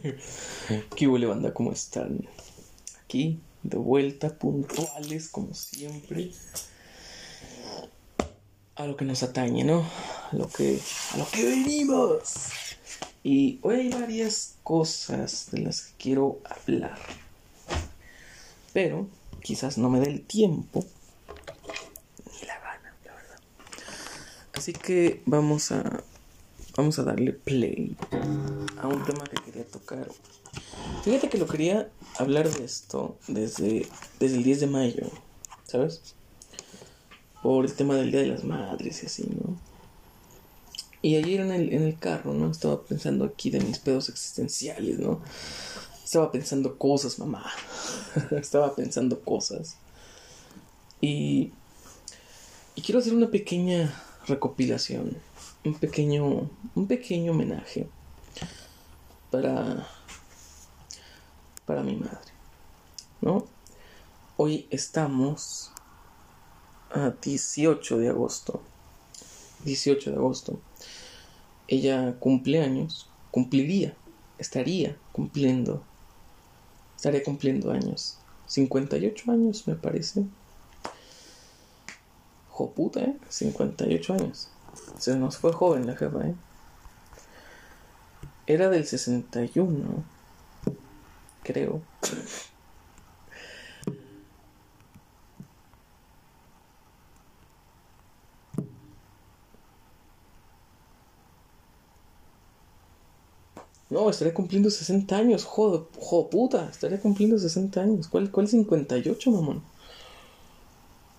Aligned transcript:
¿Qué 0.96 1.06
huele 1.06 1.26
banda? 1.26 1.52
¿Cómo 1.52 1.72
están? 1.72 2.26
Aquí, 3.04 3.38
de 3.62 3.76
vuelta, 3.76 4.30
puntuales 4.30 5.28
como 5.28 5.52
siempre. 5.54 6.32
A 8.76 8.86
lo 8.86 8.96
que 8.96 9.04
nos 9.04 9.22
atañe, 9.22 9.64
¿no? 9.64 9.84
A 10.32 10.36
lo 10.36 10.48
que, 10.48 10.80
a 11.12 11.18
lo 11.18 11.28
que 11.28 11.44
venimos. 11.44 12.50
Y 13.22 13.58
hoy 13.62 13.74
hay 13.80 13.88
varias 13.90 14.54
cosas 14.62 15.48
de 15.50 15.60
las 15.60 15.82
que 15.82 15.92
quiero 15.98 16.40
hablar. 16.44 16.98
Pero 18.72 19.06
quizás 19.42 19.76
no 19.76 19.90
me 19.90 20.00
dé 20.00 20.08
el 20.08 20.22
tiempo 20.22 20.84
ni 22.26 22.46
la 22.46 22.58
gana, 22.60 22.94
la 23.04 23.14
verdad. 23.14 23.38
Así 24.54 24.72
que 24.72 25.22
vamos 25.26 25.72
a 25.72 26.02
vamos 26.80 26.98
a 26.98 27.02
darle 27.02 27.34
play 27.34 27.94
a 28.78 28.88
un 28.88 29.04
tema 29.04 29.22
que 29.24 29.42
quería 29.42 29.66
tocar. 29.66 30.08
Fíjate 31.04 31.28
que 31.28 31.36
lo 31.36 31.46
quería 31.46 31.90
hablar 32.16 32.48
de 32.48 32.64
esto 32.64 33.18
desde, 33.28 33.86
desde 34.18 34.38
el 34.38 34.44
10 34.44 34.60
de 34.60 34.66
mayo, 34.66 35.06
¿sabes? 35.64 36.00
Por 37.42 37.66
el 37.66 37.74
tema 37.74 37.96
del 37.96 38.10
Día 38.10 38.20
de 38.20 38.28
las 38.28 38.44
Madres 38.44 39.02
y 39.02 39.06
así, 39.06 39.24
¿no? 39.24 39.58
Y 41.02 41.16
ayer 41.16 41.40
en 41.40 41.50
el, 41.50 41.70
en 41.74 41.82
el 41.82 41.98
carro, 41.98 42.32
¿no? 42.32 42.50
Estaba 42.50 42.82
pensando 42.82 43.26
aquí 43.26 43.50
de 43.50 43.60
mis 43.60 43.78
pedos 43.78 44.08
existenciales, 44.08 44.98
¿no? 44.98 45.20
Estaba 46.02 46.32
pensando 46.32 46.78
cosas, 46.78 47.18
mamá. 47.18 47.44
Estaba 48.30 48.74
pensando 48.74 49.20
cosas. 49.20 49.76
Y, 51.02 51.52
y 52.74 52.80
quiero 52.80 53.00
hacer 53.00 53.14
una 53.14 53.30
pequeña 53.30 54.02
recopilación 54.26 55.18
un 55.64 55.74
pequeño, 55.74 56.48
un 56.74 56.86
pequeño 56.86 57.32
homenaje 57.32 57.86
para, 59.30 59.86
para 61.66 61.82
mi 61.82 61.96
madre, 61.96 62.32
¿no? 63.20 63.46
Hoy 64.36 64.66
estamos 64.70 65.70
a 66.90 67.10
18 67.10 67.98
de 67.98 68.08
agosto, 68.08 68.62
18 69.64 70.10
de 70.10 70.16
agosto. 70.16 70.58
Ella 71.68 72.16
cumple 72.18 72.62
años, 72.62 73.08
cumpliría, 73.30 73.94
estaría 74.38 74.96
cumpliendo, 75.12 75.82
estaría 76.96 77.22
cumpliendo 77.22 77.70
años, 77.70 78.16
58 78.46 79.30
años 79.30 79.68
me 79.68 79.74
parece. 79.74 80.24
Joputa, 82.48 83.00
¿eh? 83.00 83.16
58 83.28 84.14
años. 84.14 84.48
Se 84.98 85.16
nos 85.16 85.38
fue 85.38 85.52
joven 85.52 85.86
la 85.86 85.96
jefa, 85.96 86.26
¿eh? 86.26 86.34
Era 88.46 88.68
del 88.68 88.84
61, 88.86 90.04
creo. 91.42 91.80
No, 103.88 104.08
estaría 104.10 104.32
cumpliendo 104.34 104.70
60 104.70 105.16
años, 105.16 105.44
joder, 105.44 105.82
joder 105.98 106.30
puta, 106.30 106.68
estaría 106.70 107.00
cumpliendo 107.00 107.38
60 107.38 107.80
años. 107.80 108.08
¿Cuál, 108.08 108.30
cuál 108.30 108.48
58, 108.48 109.30
mamón? 109.30 109.62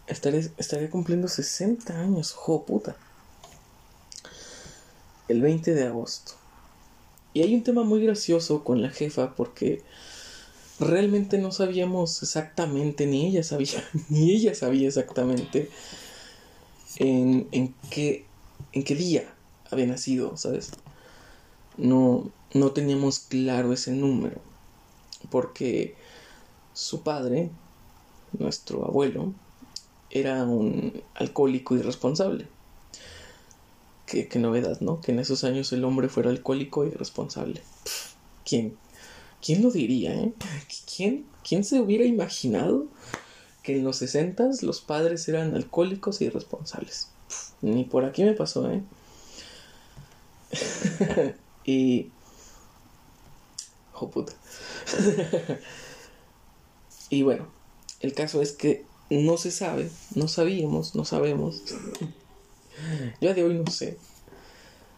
Estaría, 0.08 0.42
estaría 0.58 0.90
cumpliendo 0.90 1.28
60 1.28 2.00
años, 2.00 2.34
joder, 2.34 2.66
puta 2.66 2.96
el 5.32 5.42
20 5.42 5.74
de 5.74 5.86
agosto. 5.86 6.34
Y 7.34 7.42
hay 7.42 7.56
un 7.56 7.64
tema 7.64 7.84
muy 7.84 8.04
gracioso 8.04 8.64
con 8.64 8.82
la 8.82 8.90
jefa 8.90 9.36
porque 9.36 9.82
realmente 10.80 11.38
no 11.38 11.52
sabíamos 11.52 12.22
exactamente, 12.24 13.06
ni 13.06 13.28
ella 13.28 13.44
sabía, 13.44 13.84
ni 14.10 14.32
ella 14.32 14.54
sabía 14.54 14.88
exactamente 14.88 15.70
en, 16.98 17.74
qué, 17.90 18.26
en 18.74 18.84
qué 18.84 18.96
día 18.96 19.34
había 19.70 19.88
nacido, 19.88 20.36
¿sabes? 20.38 20.72
No, 21.78 22.30
no 22.54 22.72
teníamos 22.72 23.20
claro 23.20 23.72
ese 23.72 23.92
número 23.92 24.42
porque 25.30 25.96
su 26.74 27.04
padre, 27.04 27.50
nuestro 28.38 28.86
abuelo, 28.86 29.34
era 30.10 30.44
un 30.44 31.02
alcohólico 31.16 31.76
irresponsable 31.78 32.48
qué, 34.12 34.40
novedad, 34.40 34.80
¿no? 34.82 35.02
Que 35.02 35.12
en 35.12 35.20
esos 35.20 35.44
años 35.44 35.72
el 35.72 35.86
hombre 35.86 36.10
fuera 36.10 36.30
alcohólico 36.30 36.86
y 36.86 36.90
irresponsable. 36.90 37.62
¿Quién? 38.46 38.76
¿Quién 39.44 39.62
lo 39.62 39.72
diría, 39.72 40.14
eh? 40.14 40.34
¿Quién, 40.96 41.26
¿Quién 41.48 41.64
se 41.64 41.80
hubiera 41.80 42.06
imaginado 42.06 42.86
que 43.64 43.78
en 43.78 43.84
los 43.84 43.98
sesentas 43.98 44.64
los 44.64 44.82
padres 44.82 45.28
eran 45.28 45.56
alcohólicos 45.56 46.22
e 46.22 46.26
irresponsables? 46.26 47.08
ni 47.62 47.86
por 47.86 48.06
aquí 48.06 48.24
me 48.24 48.34
pasó, 48.34 48.70
¿eh? 48.70 48.82
y... 51.64 52.10
Oh, 53.94 54.10
puta. 54.10 54.34
y 57.10 57.22
bueno, 57.22 57.48
el 58.00 58.14
caso 58.14 58.42
es 58.42 58.52
que 58.52 58.84
no 59.10 59.38
se 59.38 59.52
sabe, 59.52 59.90
no 60.16 60.28
sabíamos, 60.28 60.96
no 60.96 61.06
sabemos 61.06 61.62
yo 63.20 63.34
de 63.34 63.44
hoy 63.44 63.56
no 63.56 63.72
sé. 63.72 63.98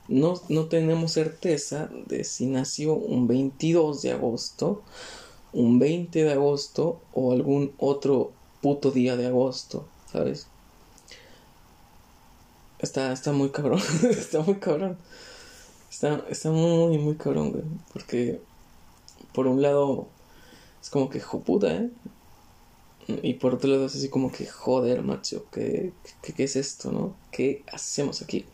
No, 0.07 0.33
no 0.49 0.65
tenemos 0.65 1.13
certeza 1.13 1.89
de 2.07 2.23
si 2.23 2.47
nació 2.47 2.93
un 2.93 3.27
22 3.27 4.01
de 4.01 4.11
agosto, 4.11 4.83
un 5.53 5.79
20 5.79 6.23
de 6.23 6.33
agosto 6.33 6.99
o 7.13 7.31
algún 7.31 7.73
otro 7.77 8.31
puto 8.61 8.91
día 8.91 9.15
de 9.15 9.27
agosto, 9.27 9.87
¿sabes? 10.11 10.47
Está, 12.79 13.13
está 13.13 13.31
muy 13.31 13.49
cabrón, 13.49 13.79
está 14.09 14.41
muy 14.41 14.55
cabrón. 14.55 14.97
Está, 15.89 16.25
está 16.29 16.49
muy, 16.49 16.97
muy 16.97 17.15
cabrón, 17.15 17.51
güey. 17.51 17.63
Porque, 17.93 18.41
por 19.31 19.47
un 19.47 19.61
lado, 19.61 20.07
es 20.81 20.89
como 20.89 21.09
que, 21.09 21.21
joputa, 21.21 21.73
¿eh? 21.73 21.89
Y 23.07 23.35
por 23.35 23.55
otro 23.55 23.69
lado 23.69 23.85
es 23.85 23.95
así 23.95 24.09
como 24.09 24.31
que, 24.31 24.45
joder, 24.45 25.01
macho, 25.01 25.45
¿qué, 25.51 25.91
qué, 26.21 26.43
es 26.43 26.55
esto, 26.55 26.91
no? 26.91 27.15
¿Qué 27.31 27.63
hacemos 27.71 28.21
aquí? 28.21 28.45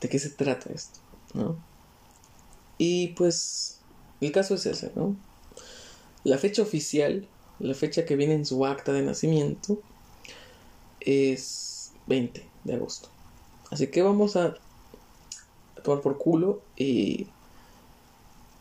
¿De 0.00 0.08
qué 0.08 0.18
se 0.18 0.30
trata 0.30 0.70
esto, 0.72 0.98
no? 1.34 1.56
Y 2.78 3.08
pues, 3.08 3.78
el 4.20 4.32
caso 4.32 4.54
es 4.54 4.66
ese, 4.66 4.90
¿no? 4.96 5.16
La 6.24 6.38
fecha 6.38 6.62
oficial, 6.62 7.28
la 7.60 7.74
fecha 7.74 8.04
que 8.04 8.16
viene 8.16 8.34
en 8.34 8.44
su 8.44 8.66
acta 8.66 8.92
de 8.92 9.02
nacimiento, 9.02 9.80
es 11.00 11.92
20 12.06 12.44
de 12.64 12.74
agosto. 12.74 13.08
Así 13.70 13.86
que 13.88 14.02
vamos 14.02 14.36
a, 14.36 14.56
a 15.76 15.82
tomar 15.82 16.00
por 16.02 16.18
culo 16.18 16.62
y... 16.76 17.28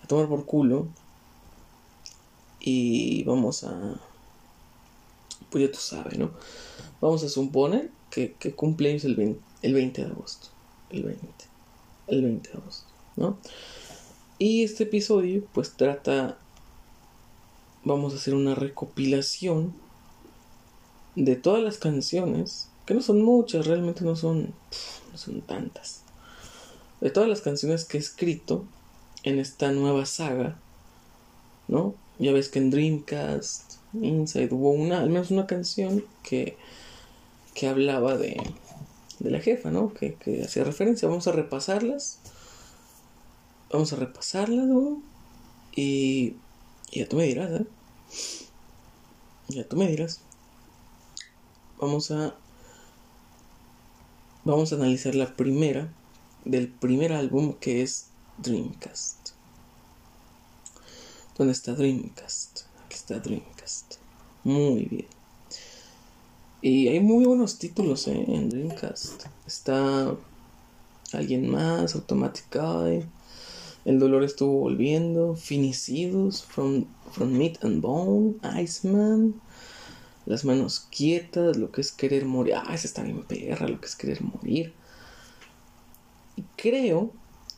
A 0.04 0.08
tomar 0.08 0.28
por 0.28 0.46
culo 0.46 0.88
y 2.60 3.24
vamos 3.24 3.64
a 3.64 4.00
pues 5.50 5.66
ya 5.66 5.72
tú 5.72 5.80
sabes, 5.80 6.18
¿no? 6.18 6.32
Vamos 7.02 7.24
a 7.24 7.30
suponer 7.30 7.90
que, 8.10 8.34
que 8.34 8.54
cumpleaños 8.54 9.06
el 9.06 9.16
20, 9.16 9.40
el 9.62 9.74
20 9.74 10.06
de 10.06 10.12
agosto. 10.12 10.48
El 10.90 11.04
20. 11.04 11.28
El 12.08 12.24
20 12.24 12.50
de 12.50 12.58
agosto, 12.58 12.88
¿no? 13.16 13.38
Y 14.40 14.64
este 14.64 14.84
episodio 14.84 15.44
pues 15.54 15.72
trata, 15.72 16.38
vamos 17.84 18.14
a 18.14 18.18
hacer 18.18 18.36
una 18.36 18.54
recopilación 18.54 19.74
de 21.16 21.36
todas 21.36 21.64
las 21.64 21.80
canciones, 21.80 22.70
que 22.86 22.94
no 22.94 23.02
son 23.02 23.24
muchas, 23.24 23.66
realmente 23.66 24.04
no 24.04 24.16
son, 24.16 24.54
no 25.12 25.18
son 25.18 25.42
tantas, 25.42 26.02
de 27.02 27.10
todas 27.10 27.28
las 27.28 27.42
canciones 27.42 27.86
que 27.86 27.98
he 27.98 28.00
escrito 28.00 28.66
en 29.24 29.40
esta 29.40 29.72
nueva 29.72 30.06
saga, 30.06 30.60
¿no? 31.68 31.96
Ya 32.20 32.32
ves 32.32 32.50
que 32.50 32.60
en 32.60 32.70
Dreamcast 32.70 33.77
Inside 34.04 34.54
hubo 34.54 34.72
una, 34.72 35.02
al 35.02 35.10
menos 35.10 35.32
una 35.32 35.48
canción 35.48 36.04
que, 36.24 36.58
que 37.54 37.68
hablaba 37.68 38.18
de, 38.18 38.42
de 39.20 39.32
la 39.32 39.40
jefa, 39.40 39.72
¿no? 39.72 39.94
Que, 39.94 40.16
que 40.16 40.44
hacía 40.44 40.64
referencia. 40.64 41.08
Vamos 41.08 41.28
a 41.28 41.32
repasarlas. 41.32 42.20
Vamos 43.72 43.94
a 43.94 43.98
repasarlas, 43.98 44.66
¿no? 44.66 45.02
Y, 45.76 46.36
y 46.92 47.00
ya 47.00 47.08
tú 47.08 47.18
me 47.18 47.26
dirás, 47.26 47.62
¿eh? 47.62 47.66
Ya 49.50 49.68
tú 49.68 49.78
me 49.78 49.88
dirás. 49.88 50.22
Vamos 51.80 52.12
a. 52.12 52.36
Vamos 54.44 54.72
a 54.72 54.76
analizar 54.76 55.14
la 55.16 55.36
primera 55.36 55.92
del 56.46 56.70
primer 56.70 57.12
álbum 57.12 57.54
que 57.54 57.82
es 57.82 58.08
Dreamcast. 58.38 59.32
¿Dónde 61.38 61.52
está 61.52 61.74
Dreamcast? 61.74 62.67
Está 63.08 63.22
Dreamcast. 63.22 63.96
Muy 64.44 64.84
bien. 64.84 65.08
Y 66.62 66.90
hay 66.90 67.00
muy 67.00 67.24
buenos 67.24 67.58
títulos 67.58 68.06
en 68.10 68.50
Dreamcast. 68.50 69.28
Está 69.46 70.14
Alguien 71.14 71.50
más, 71.50 71.96
Automatic 71.96 72.54
Eye, 72.56 73.06
El 73.86 73.98
dolor 73.98 74.26
estuvo 74.26 74.60
volviendo. 74.60 75.36
Finicidos, 75.36 76.44
from, 76.44 76.84
from 77.14 77.32
meat 77.32 77.64
and 77.64 77.82
bone, 77.82 78.36
Iceman. 78.62 79.40
Las 80.26 80.44
manos 80.44 80.86
quietas, 80.92 81.56
lo 81.56 81.72
que 81.72 81.80
es 81.80 81.94
querer 81.94 82.26
morir. 82.26 82.56
Ah, 82.56 82.74
esa 82.76 82.88
está 82.88 83.04
bien 83.04 83.24
perra, 83.24 83.70
lo 83.70 83.80
que 83.80 83.86
es 83.86 83.96
querer 83.96 84.22
morir. 84.22 84.74
Y 86.36 86.44
creo, 86.58 87.14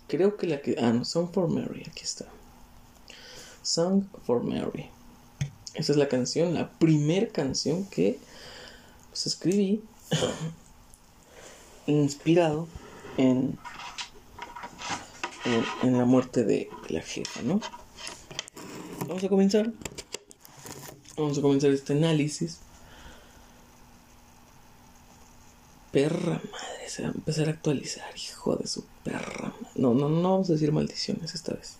creo 0.07 0.37
que 0.37 0.45
la 0.45 0.61
que. 0.61 0.75
Ah, 0.79 0.93
no, 0.93 1.03
Song 1.05 1.31
for 1.33 1.49
Mary, 1.49 1.83
aquí 1.89 2.03
está. 2.03 2.25
Song 3.63 4.03
for 4.27 4.43
Mary. 4.43 4.91
Esa 5.73 5.91
es 5.91 5.97
la 5.97 6.07
canción, 6.07 6.53
la 6.53 6.71
primera 6.71 7.27
canción 7.27 7.85
que 7.85 8.19
pues, 9.09 9.27
escribí 9.27 9.83
inspirado 11.87 12.67
en, 13.17 13.57
en, 15.83 15.97
la 15.97 16.05
muerte 16.05 16.43
de 16.43 16.69
la 16.89 17.01
jefa, 17.01 17.41
¿no? 17.41 17.61
Vamos 19.07 19.23
a 19.23 19.29
comenzar. 19.29 19.71
Vamos 21.17 21.37
a 21.37 21.41
comenzar 21.41 21.71
este 21.71 21.93
análisis. 21.93 22.59
Perra 25.91 26.41
madre, 26.51 26.87
se 26.87 27.01
va 27.01 27.09
a 27.09 27.11
empezar 27.11 27.47
a 27.47 27.51
actualizar, 27.51 28.15
hijo 28.15 28.55
de 28.55 28.67
su 28.67 28.85
perra. 29.03 29.53
No, 29.75 29.93
no, 29.93 30.07
no 30.07 30.31
vamos 30.31 30.49
a 30.49 30.53
decir 30.53 30.71
maldiciones 30.71 31.33
esta 31.33 31.53
vez. 31.53 31.75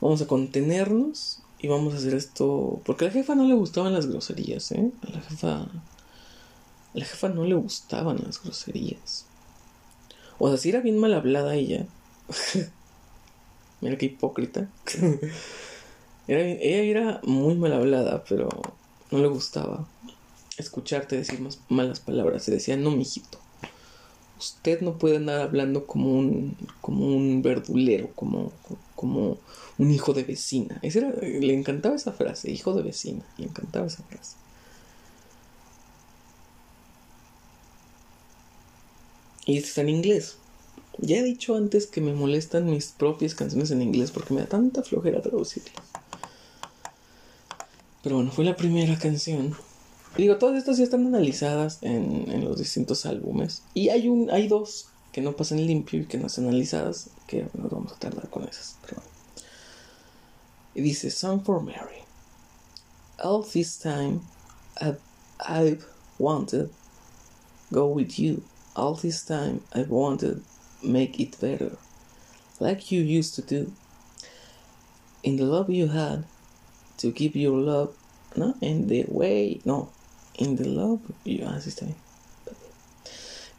Vamos 0.00 0.22
a 0.22 0.26
contenernos 0.26 1.43
y 1.58 1.68
vamos 1.68 1.94
a 1.94 1.96
hacer 1.98 2.14
esto. 2.14 2.80
Porque 2.84 3.04
a 3.04 3.08
la 3.08 3.14
jefa 3.14 3.34
no 3.34 3.44
le 3.44 3.54
gustaban 3.54 3.92
las 3.92 4.06
groserías, 4.06 4.72
¿eh? 4.72 4.90
A 5.02 5.10
la 5.10 5.20
jefa. 5.20 5.62
A 5.62 5.68
la 6.94 7.04
jefa 7.04 7.28
no 7.28 7.44
le 7.44 7.54
gustaban 7.54 8.18
las 8.24 8.42
groserías. 8.42 9.26
O 10.38 10.48
sea, 10.48 10.58
si 10.58 10.68
era 10.68 10.80
bien 10.80 10.98
mal 10.98 11.14
hablada 11.14 11.54
ella. 11.54 11.86
Mira 13.80 13.98
qué 13.98 14.06
hipócrita. 14.06 14.68
ella 16.28 16.58
era 16.58 17.20
muy 17.24 17.54
mal 17.54 17.72
hablada, 17.72 18.24
pero 18.28 18.48
no 19.10 19.18
le 19.18 19.28
gustaba 19.28 19.86
escucharte 20.56 21.16
decir 21.16 21.40
más 21.40 21.60
malas 21.68 22.00
palabras. 22.00 22.44
Se 22.44 22.52
decía, 22.52 22.76
no, 22.76 22.90
mijito. 22.90 23.38
Usted 24.38 24.80
no 24.80 24.98
puede 24.98 25.16
andar 25.16 25.40
hablando 25.40 25.86
como 25.86 26.18
un, 26.18 26.56
como 26.80 27.06
un 27.06 27.42
verdulero, 27.42 28.10
como 28.14 28.52
un 28.96 29.90
hijo 29.90 30.12
de 30.12 30.24
vecina. 30.24 30.80
le 30.82 31.54
encantaba 31.54 31.96
esa 31.96 32.12
frase, 32.12 32.50
hijo 32.50 32.74
de 32.74 32.82
vecina. 32.82 33.24
Le 33.38 33.46
encantaba 33.46 33.86
esa 33.86 34.02
frase. 34.04 34.36
Y 39.46 39.58
está 39.58 39.82
en 39.82 39.90
inglés. 39.90 40.36
Ya 40.98 41.18
he 41.18 41.22
dicho 41.22 41.56
antes 41.56 41.86
que 41.86 42.00
me 42.00 42.14
molestan 42.14 42.70
mis 42.70 42.86
propias 42.86 43.34
canciones 43.34 43.70
en 43.70 43.82
inglés 43.82 44.10
porque 44.10 44.32
me 44.32 44.40
da 44.40 44.46
tanta 44.46 44.82
flojera 44.82 45.20
traducirlas. 45.20 45.84
Pero 48.02 48.16
bueno, 48.16 48.30
fue 48.30 48.44
la 48.44 48.56
primera 48.56 48.98
canción. 48.98 49.54
digo, 50.16 50.36
todas 50.36 50.56
estas 50.56 50.78
ya 50.78 50.84
están 50.84 51.06
analizadas 51.06 51.78
en, 51.82 52.44
los 52.44 52.58
distintos 52.58 53.06
álbumes. 53.06 53.62
Y 53.74 53.88
hay 53.88 54.08
un, 54.08 54.30
hay 54.30 54.46
dos 54.46 54.86
que 55.14 55.20
no 55.20 55.36
pasan 55.36 55.64
limpio 55.64 56.00
y 56.00 56.06
que 56.06 56.18
no. 56.18 56.26
Que 57.28 57.46
nos 57.54 57.70
vamos 57.70 57.92
a 57.92 57.98
tardar 58.00 58.28
con 58.30 58.42
esas. 58.48 58.74
Y 60.74 60.80
dice 60.80 61.08
Song 61.08 61.40
for 61.44 61.62
Mary. 61.62 62.02
All 63.22 63.44
this 63.44 63.78
time 63.78 64.22
I've, 64.80 64.98
I've 65.38 65.86
wanted 66.18 66.70
go 67.70 67.86
with 67.86 68.18
you. 68.18 68.42
All 68.74 68.96
this 68.96 69.24
time 69.24 69.60
I've 69.72 69.88
wanted 69.88 70.42
make 70.82 71.20
it 71.20 71.40
better, 71.40 71.76
like 72.58 72.90
you 72.90 73.00
used 73.00 73.36
to 73.36 73.42
do. 73.42 73.72
In 75.22 75.36
the 75.36 75.44
love 75.44 75.70
you 75.70 75.86
had 75.86 76.24
to 76.98 77.12
give 77.12 77.36
your 77.36 77.56
love, 77.56 77.96
no, 78.36 78.56
in 78.60 78.88
the 78.88 79.04
way, 79.06 79.60
no, 79.64 79.90
in 80.34 80.56
the 80.56 80.68
love 80.68 81.00
you, 81.22 81.44
ah, 81.46 81.60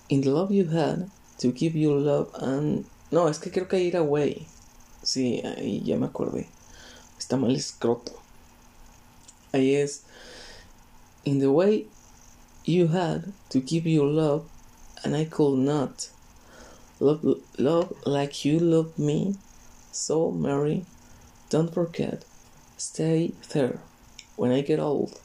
in 0.10 0.22
the 0.22 0.30
love 0.30 0.52
you 0.52 0.66
had 0.66 1.10
to 1.40 1.52
give 1.52 1.76
your 1.76 2.00
love 2.00 2.30
and, 2.36 2.86
no, 3.12 3.28
es 3.28 3.40
que 3.40 3.52
creo 3.52 3.68
que 3.68 3.80
ir 3.80 3.96
away. 3.96 4.48
Sí, 5.04 5.42
ahí 5.44 5.84
ya 5.84 5.98
me 5.98 6.08
acordé. 6.08 6.48
Está 7.18 7.38
mal 7.38 7.56
escroto. 7.56 8.14
Ahí 9.54 9.76
es, 9.76 10.04
in 11.24 11.40
the 11.40 11.52
way 11.52 11.88
you 12.66 12.88
had 12.88 13.32
to 13.50 13.62
give 13.62 13.86
your 13.86 14.08
love 14.08 14.46
and 15.04 15.16
I 15.16 15.26
could 15.26 15.60
not 15.60 16.10
Love, 17.00 17.42
love 17.58 17.94
like 18.06 18.46
you 18.46 18.58
love 18.58 18.98
me. 18.98 19.36
So, 19.92 20.32
Mary, 20.32 20.86
don't 21.50 21.74
forget, 21.74 22.24
stay 22.78 23.34
there 23.52 23.80
when 24.38 24.52
I 24.52 24.62
get 24.62 24.80
old, 24.80 25.20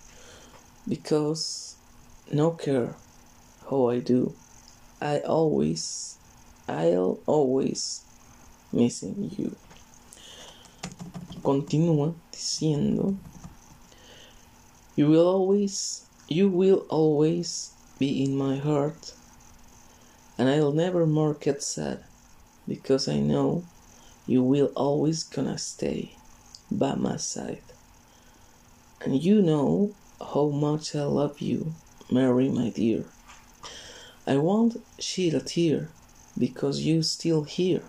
because 0.88 1.76
no 2.32 2.50
care 2.50 2.96
how 3.68 3.88
I 3.88 4.00
do, 4.00 4.34
I 5.00 5.20
always, 5.20 6.16
I'll 6.68 7.20
always 7.26 8.04
missing 8.72 9.32
you. 9.36 9.56
Continúa 11.42 12.14
diciendo, 12.32 13.16
you 14.94 15.08
will 15.08 15.26
always, 15.26 16.04
you 16.28 16.48
will 16.48 16.84
always 16.90 17.72
be 17.98 18.22
in 18.22 18.36
my 18.36 18.56
heart 18.56 19.14
and 20.40 20.48
I'll 20.48 20.72
never 20.72 21.06
more 21.06 21.34
get 21.34 21.62
sad 21.62 22.04
because 22.66 23.08
I 23.08 23.20
know 23.20 23.64
you 24.26 24.42
will 24.42 24.72
always 24.76 25.24
gonna 25.24 25.58
stay 25.58 26.16
by 26.70 26.94
my 26.94 27.16
side. 27.16 27.62
And 29.02 29.22
you 29.22 29.42
know 29.42 29.92
how 30.20 30.48
much 30.48 30.94
I 30.94 31.04
love 31.04 31.40
you, 31.40 31.74
Mary, 32.10 32.48
my 32.48 32.70
dear. 32.70 33.04
I 34.26 34.36
won't 34.36 34.82
shed 34.98 35.34
a 35.34 35.40
tear 35.40 35.88
because 36.38 36.80
you 36.80 37.02
still 37.02 37.42
here, 37.42 37.82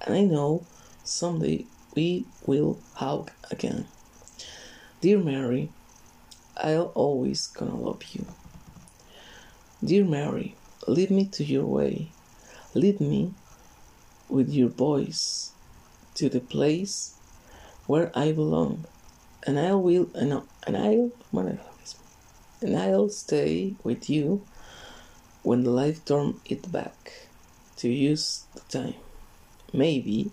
and 0.00 0.14
I 0.14 0.22
know 0.22 0.66
someday 1.04 1.66
we 1.94 2.26
will 2.46 2.78
hug 2.94 3.30
again. 3.50 3.86
Dear 5.00 5.18
Mary, 5.18 5.70
I'll 6.56 6.92
always 6.94 7.46
gonna 7.46 7.76
love 7.76 8.02
you. 8.12 8.26
Dear 9.84 10.04
Mary, 10.04 10.56
Lead 10.88 11.10
me 11.10 11.26
to 11.26 11.44
your 11.44 11.66
way. 11.66 12.08
Lead 12.72 12.98
me 12.98 13.34
with 14.30 14.48
your 14.48 14.70
voice 14.70 15.52
to 16.14 16.30
the 16.30 16.40
place 16.40 17.14
where 17.86 18.10
I 18.16 18.32
belong, 18.32 18.86
and 19.46 19.58
I 19.58 19.74
will 19.74 20.08
and, 20.14 20.42
and 20.66 20.76
I'll 20.78 21.12
and 22.62 22.76
I'll 22.76 23.10
stay 23.10 23.74
with 23.84 24.08
you 24.08 24.46
when 25.42 25.64
the 25.64 25.70
life 25.70 26.04
turn 26.04 26.40
it 26.44 26.70
back 26.70 27.28
to 27.76 27.88
use 27.88 28.44
the 28.54 28.60
time. 28.68 28.94
Maybe 29.72 30.30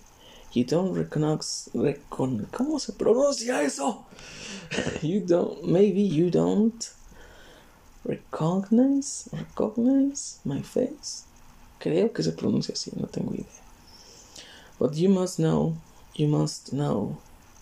you 0.54 0.64
don't 0.64 0.94
recognize 0.94 1.70
recon, 1.74 2.48
¿Cómo 2.52 2.80
se 2.80 2.94
pronuncia 2.94 3.64
eso? 3.64 4.06
you 5.02 5.20
don't 5.20 5.66
maybe 5.66 6.02
you 6.02 6.30
don't 6.30 6.90
recognize, 8.06 9.30
recognize 9.34 10.40
my 10.46 10.62
face. 10.62 11.26
Creo 11.80 12.14
que 12.14 12.24
se 12.24 12.32
pronuncia 12.32 12.74
así, 12.74 12.96
no 12.96 13.08
tengo 13.08 13.34
idea. 13.34 13.46
But 14.80 14.96
you 14.96 15.10
must 15.10 15.40
know, 15.40 15.78
you 16.16 16.28
must 16.28 16.74
know, 16.74 17.18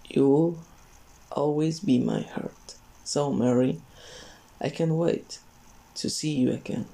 you'll 0.09 0.57
always 1.31 1.79
be 1.79 1.99
my 1.99 2.21
heart. 2.21 2.75
So, 3.03 3.33
Mary, 3.33 3.81
I 4.61 4.69
can't 4.69 4.93
wait 4.93 5.39
to 5.95 6.09
see 6.09 6.31
you 6.31 6.51
again, 6.51 6.85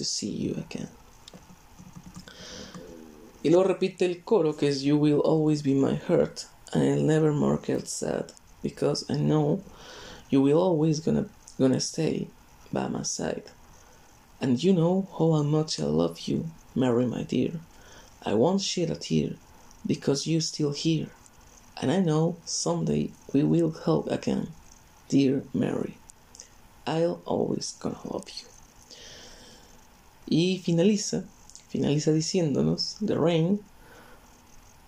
to 0.00 0.04
see 0.06 0.30
you 0.30 0.52
again. 0.52 0.88
Y 3.44 3.50
luego 3.50 3.64
repite 3.64 4.06
el 4.06 4.24
coro 4.24 4.54
que 4.54 4.68
es 4.68 4.82
You 4.82 4.96
will 4.96 5.20
always 5.20 5.62
be 5.62 5.74
my 5.74 5.96
heart, 6.08 6.46
and 6.72 6.82
I'll 6.82 7.02
never 7.02 7.32
more 7.32 7.58
get 7.58 7.86
sad, 7.86 8.32
because 8.62 9.04
I 9.10 9.18
know 9.18 9.62
you 10.30 10.40
will 10.40 10.58
always 10.58 11.00
gonna 11.00 11.26
gonna 11.58 11.80
stay 11.80 12.28
by 12.72 12.88
my 12.88 13.02
side. 13.02 13.50
And 14.40 14.62
you 14.64 14.72
know 14.72 15.06
how 15.18 15.42
much 15.42 15.78
I 15.78 15.84
love 15.84 16.20
you, 16.20 16.50
Mary, 16.74 17.04
my 17.04 17.24
dear. 17.24 17.60
I 18.24 18.32
won't 18.32 18.62
shed 18.62 18.88
a 18.90 18.96
tear 18.96 19.36
because 19.86 20.26
you're 20.26 20.40
still 20.40 20.72
here. 20.72 21.08
And 21.80 21.90
I 21.90 22.00
know 22.00 22.36
someday 22.46 23.10
we 23.34 23.42
will 23.42 23.70
hug 23.70 24.08
again, 24.10 24.48
dear 25.10 25.44
Mary. 25.52 25.98
I'll 26.86 27.20
always 27.26 27.74
gonna 27.80 28.00
love 28.04 28.30
you. 28.30 28.49
Y 30.30 30.62
finaliza, 30.64 31.24
finaliza 31.68 32.12
diciéndonos, 32.12 32.96
the 33.04 33.18
rain, 33.18 33.58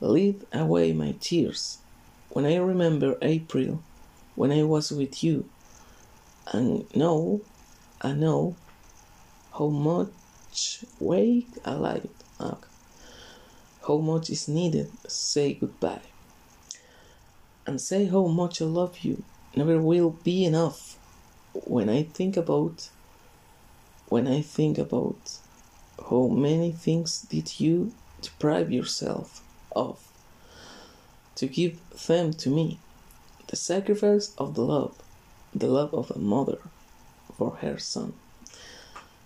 lead 0.01 0.47
away 0.53 0.93
my 0.93 1.13
tears. 1.21 1.79
When 2.31 2.47
I 2.47 2.57
remember 2.57 3.19
April, 3.21 3.83
when 4.37 4.53
I 4.53 4.63
was 4.63 4.93
with 4.93 5.23
you, 5.23 5.45
and 6.53 6.87
know 6.95 7.41
I 8.01 8.13
know 8.13 8.57
how 9.59 9.69
much 9.69 10.85
weight 10.99 11.49
I 11.65 11.75
like. 11.75 12.11
how 13.87 13.99
much 13.99 14.31
is 14.31 14.49
needed, 14.49 14.91
say 15.09 15.55
goodbye. 15.55 16.01
And 17.67 17.81
say 17.81 18.07
how 18.07 18.27
much 18.27 18.63
I 18.63 18.65
love 18.67 19.01
you 19.01 19.23
never 19.55 19.81
will 19.81 20.11
be 20.11 20.45
enough 20.45 20.97
when 21.53 21.89
I 21.89 22.05
think 22.05 22.37
about 22.37 22.89
when 24.13 24.29
I 24.29 24.43
think 24.43 24.77
about 24.77 25.39
how 26.11 26.27
many 26.29 26.71
things 26.71 27.23
did 27.23 27.59
you 27.59 27.95
deprive 28.21 28.71
yourself 28.71 29.43
of 29.75 30.07
to 31.37 31.47
give 31.47 31.81
them 32.07 32.35
to 32.35 32.51
me 32.51 32.79
the 33.47 33.57
sacrifice 33.57 34.35
of 34.37 34.55
the 34.55 34.61
love 34.61 34.95
the 35.55 35.67
love 35.67 35.95
of 35.95 36.11
a 36.11 36.19
mother 36.19 36.59
for 37.39 37.53
her 37.63 37.79
son 37.79 38.13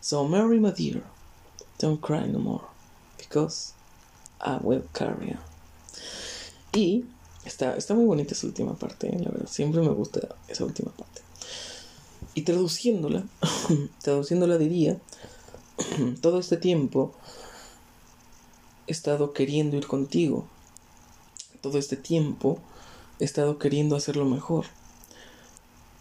so 0.00 0.28
Mary 0.28 0.61
my 0.61 0.71
dear 0.71 1.02
don't 1.78 2.00
cry 2.00 2.25
no 2.26 2.38
more 2.38 2.69
because 3.19 3.73
I 4.40 4.59
will 4.59 4.85
carry 4.95 5.33
on 5.33 5.43
y 6.73 7.02
Está, 7.45 7.76
está 7.76 7.95
muy 7.95 8.07
bonita 8.07 8.35
esa 8.35 8.49
última 8.49 8.75
parte, 8.75 9.09
la 9.09 9.31
verdad. 9.31 9.47
Siempre 9.47 9.81
me 9.81 9.90
gusta 9.90 10.35
esa 10.49 10.64
última 10.64 10.90
parte. 10.90 11.25
Y 12.37 12.43
traduciéndola, 12.43 13.25
traduciéndola 14.02 14.59
diría, 14.59 15.00
todo 16.21 16.38
este 16.38 16.59
tiempo 16.59 17.14
he 18.87 18.93
estado 18.93 19.33
queriendo 19.33 19.78
ir 19.78 19.87
contigo. 19.87 20.47
Todo 21.62 21.78
este 21.78 21.97
tiempo 21.97 22.59
he 23.19 23.25
estado 23.25 23.59
queriendo 23.59 23.97
hacerlo 23.97 24.26
mejor. 24.26 24.66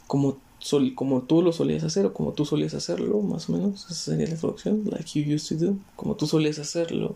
Como, 0.08 0.38
sol, 0.60 0.94
como 0.94 1.22
tú 1.22 1.42
lo 1.42 1.54
solías 1.54 1.86
hacer 1.86 2.06
o 2.06 2.14
como 2.14 2.34
tú 2.34 2.44
solías 2.44 2.74
hacerlo, 2.74 3.22
más 3.22 3.48
o 3.48 3.54
menos. 3.54 3.86
Esa 3.86 3.94
sería 3.94 4.28
la 4.28 4.36
traducción. 4.36 4.84
Like 4.92 5.18
you 5.18 5.36
used 5.36 5.58
to 5.58 5.66
do. 5.66 5.78
Como 5.96 6.16
tú 6.16 6.28
solías 6.28 6.60
hacerlo. 6.60 7.16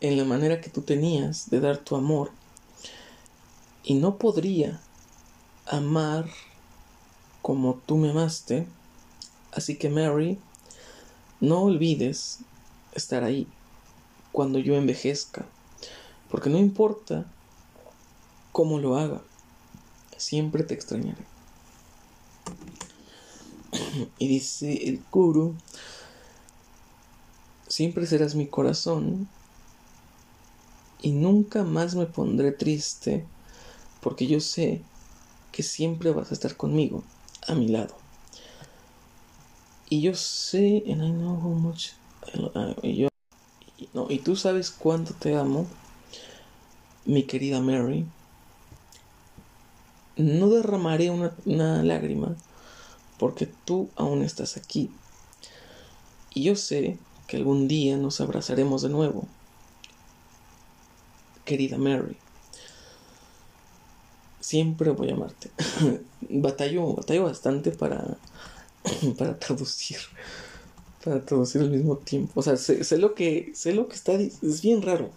En 0.00 0.18
la 0.18 0.24
manera 0.24 0.60
que 0.60 0.68
tú 0.68 0.82
tenías 0.82 1.48
de 1.48 1.60
dar 1.60 1.78
tu 1.78 1.96
amor 1.96 2.30
y 3.82 3.94
no 3.94 4.18
podría 4.18 4.82
amar 5.64 6.26
como 7.42 7.80
tú 7.86 7.96
me 7.96 8.10
amaste. 8.10 8.66
Así 9.52 9.76
que 9.76 9.90
Mary, 9.90 10.38
no 11.40 11.62
olvides 11.62 12.40
estar 12.94 13.24
ahí 13.24 13.46
cuando 14.32 14.58
yo 14.58 14.76
envejezca, 14.76 15.44
porque 16.30 16.50
no 16.50 16.58
importa 16.58 17.26
cómo 18.52 18.78
lo 18.78 18.96
haga, 18.96 19.22
siempre 20.16 20.62
te 20.62 20.74
extrañaré. 20.74 21.24
Y 24.18 24.28
dice 24.28 24.88
el 24.88 25.00
curo, 25.00 25.54
siempre 27.68 28.06
serás 28.06 28.34
mi 28.34 28.46
corazón 28.46 29.28
y 31.00 31.12
nunca 31.12 31.64
más 31.64 31.94
me 31.94 32.06
pondré 32.06 32.52
triste 32.52 33.24
porque 34.00 34.26
yo 34.26 34.40
sé 34.40 34.82
que 35.52 35.62
siempre 35.62 36.12
vas 36.12 36.30
a 36.30 36.34
estar 36.34 36.56
conmigo, 36.56 37.02
a 37.46 37.54
mi 37.54 37.68
lado. 37.68 37.94
Y 39.88 40.02
yo 40.02 40.14
sé, 40.14 40.84
and 40.88 41.02
I 41.02 41.10
know 41.10 41.36
how 41.40 41.50
much, 41.50 41.90
y 42.82 42.96
yo, 42.96 43.08
no, 43.92 44.06
y 44.08 44.18
tú 44.18 44.36
sabes 44.36 44.70
cuánto 44.70 45.14
te 45.14 45.36
amo, 45.36 45.66
mi 47.04 47.24
querida 47.24 47.60
Mary. 47.60 48.06
No 50.16 50.48
derramaré 50.50 51.10
una 51.10 51.82
lágrima 51.82 52.36
porque 53.18 53.46
tú 53.64 53.88
aún 53.96 54.22
estás 54.22 54.56
aquí. 54.56 54.90
Y 56.34 56.44
yo 56.44 56.56
sé 56.56 56.98
que 57.26 57.36
algún 57.36 57.68
día 57.68 57.96
nos 57.96 58.20
abrazaremos 58.20 58.82
de 58.82 58.90
nuevo. 58.90 59.26
Querida 61.44 61.78
Mary 61.78 62.16
siempre 64.40 64.90
voy 64.90 65.10
a 65.10 65.14
amarte. 65.14 65.50
batallo, 66.28 66.94
batallo 66.94 67.24
bastante 67.24 67.70
para, 67.70 68.16
para 69.18 69.38
traducir. 69.38 69.98
Para 71.04 71.24
traducir 71.24 71.62
al 71.62 71.70
mismo 71.70 71.96
tiempo. 71.96 72.32
O 72.34 72.42
sea, 72.42 72.56
sé, 72.56 72.98
lo 72.98 73.14
que. 73.14 73.52
Sé 73.54 73.72
lo 73.72 73.88
que 73.88 73.94
está. 73.94 74.12
Es 74.14 74.62
bien 74.62 74.82
raro. 74.82 75.10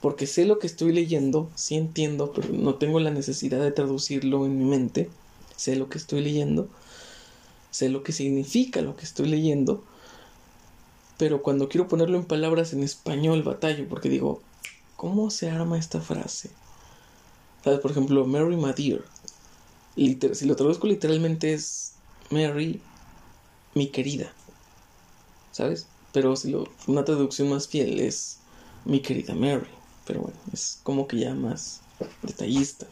Porque 0.00 0.26
sé 0.26 0.44
lo 0.44 0.58
que 0.58 0.66
estoy 0.66 0.92
leyendo. 0.92 1.50
Sí 1.54 1.76
entiendo. 1.76 2.32
Pero 2.32 2.48
no 2.52 2.76
tengo 2.76 3.00
la 3.00 3.10
necesidad 3.10 3.60
de 3.60 3.72
traducirlo 3.72 4.46
en 4.46 4.58
mi 4.58 4.64
mente. 4.64 5.10
Sé 5.56 5.76
lo 5.76 5.88
que 5.88 5.98
estoy 5.98 6.20
leyendo. 6.20 6.68
Sé 7.70 7.88
lo 7.88 8.02
que 8.02 8.12
significa 8.12 8.80
lo 8.80 8.96
que 8.96 9.04
estoy 9.04 9.28
leyendo. 9.28 9.82
Pero 11.16 11.42
cuando 11.42 11.68
quiero 11.68 11.88
ponerlo 11.88 12.16
en 12.16 12.24
palabras 12.24 12.72
en 12.72 12.82
español, 12.82 13.42
batallo. 13.42 13.88
Porque 13.88 14.08
digo. 14.08 14.42
¿Cómo 14.96 15.30
se 15.30 15.48
arma 15.48 15.78
esta 15.78 16.00
frase? 16.00 16.50
¿Sabes? 17.64 17.80
Por 17.80 17.90
ejemplo, 17.90 18.24
Mary 18.24 18.56
my 18.56 18.72
dear. 18.72 19.04
si 20.34 20.46
lo 20.46 20.56
traduzco 20.56 20.86
literalmente 20.86 21.52
es 21.52 21.92
Mary, 22.30 22.80
mi 23.74 23.88
querida. 23.88 24.32
¿Sabes? 25.52 25.86
Pero 26.12 26.36
si 26.36 26.50
lo, 26.50 26.68
una 26.86 27.04
traducción 27.04 27.50
más 27.50 27.68
fiel 27.68 28.00
es 28.00 28.38
mi 28.84 29.00
querida 29.00 29.34
Mary. 29.34 29.68
Pero 30.06 30.22
bueno, 30.22 30.36
es 30.52 30.80
como 30.82 31.06
que 31.06 31.18
ya 31.18 31.34
más 31.34 31.80
detallista. 32.22 32.86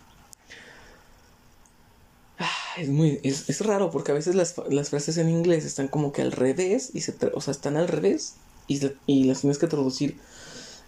Ah, 2.39 2.51
es 2.77 2.89
muy 2.89 3.19
es, 3.23 3.49
es, 3.49 3.61
raro 3.63 3.91
porque 3.91 4.13
a 4.13 4.15
veces 4.15 4.35
las, 4.35 4.55
las, 4.69 4.91
frases 4.91 5.17
en 5.17 5.31
inglés 5.31 5.65
están 5.65 5.89
como 5.89 6.13
que 6.13 6.21
al 6.21 6.33
revés 6.33 6.91
y 6.93 7.01
se 7.01 7.17
o 7.33 7.41
sea 7.41 7.53
están 7.53 7.79
al 7.79 7.89
revés 7.89 8.35
y, 8.69 8.79
y 9.07 9.25
las 9.25 9.41
tienes 9.41 9.57
que 9.57 9.67
traducir 9.67 10.19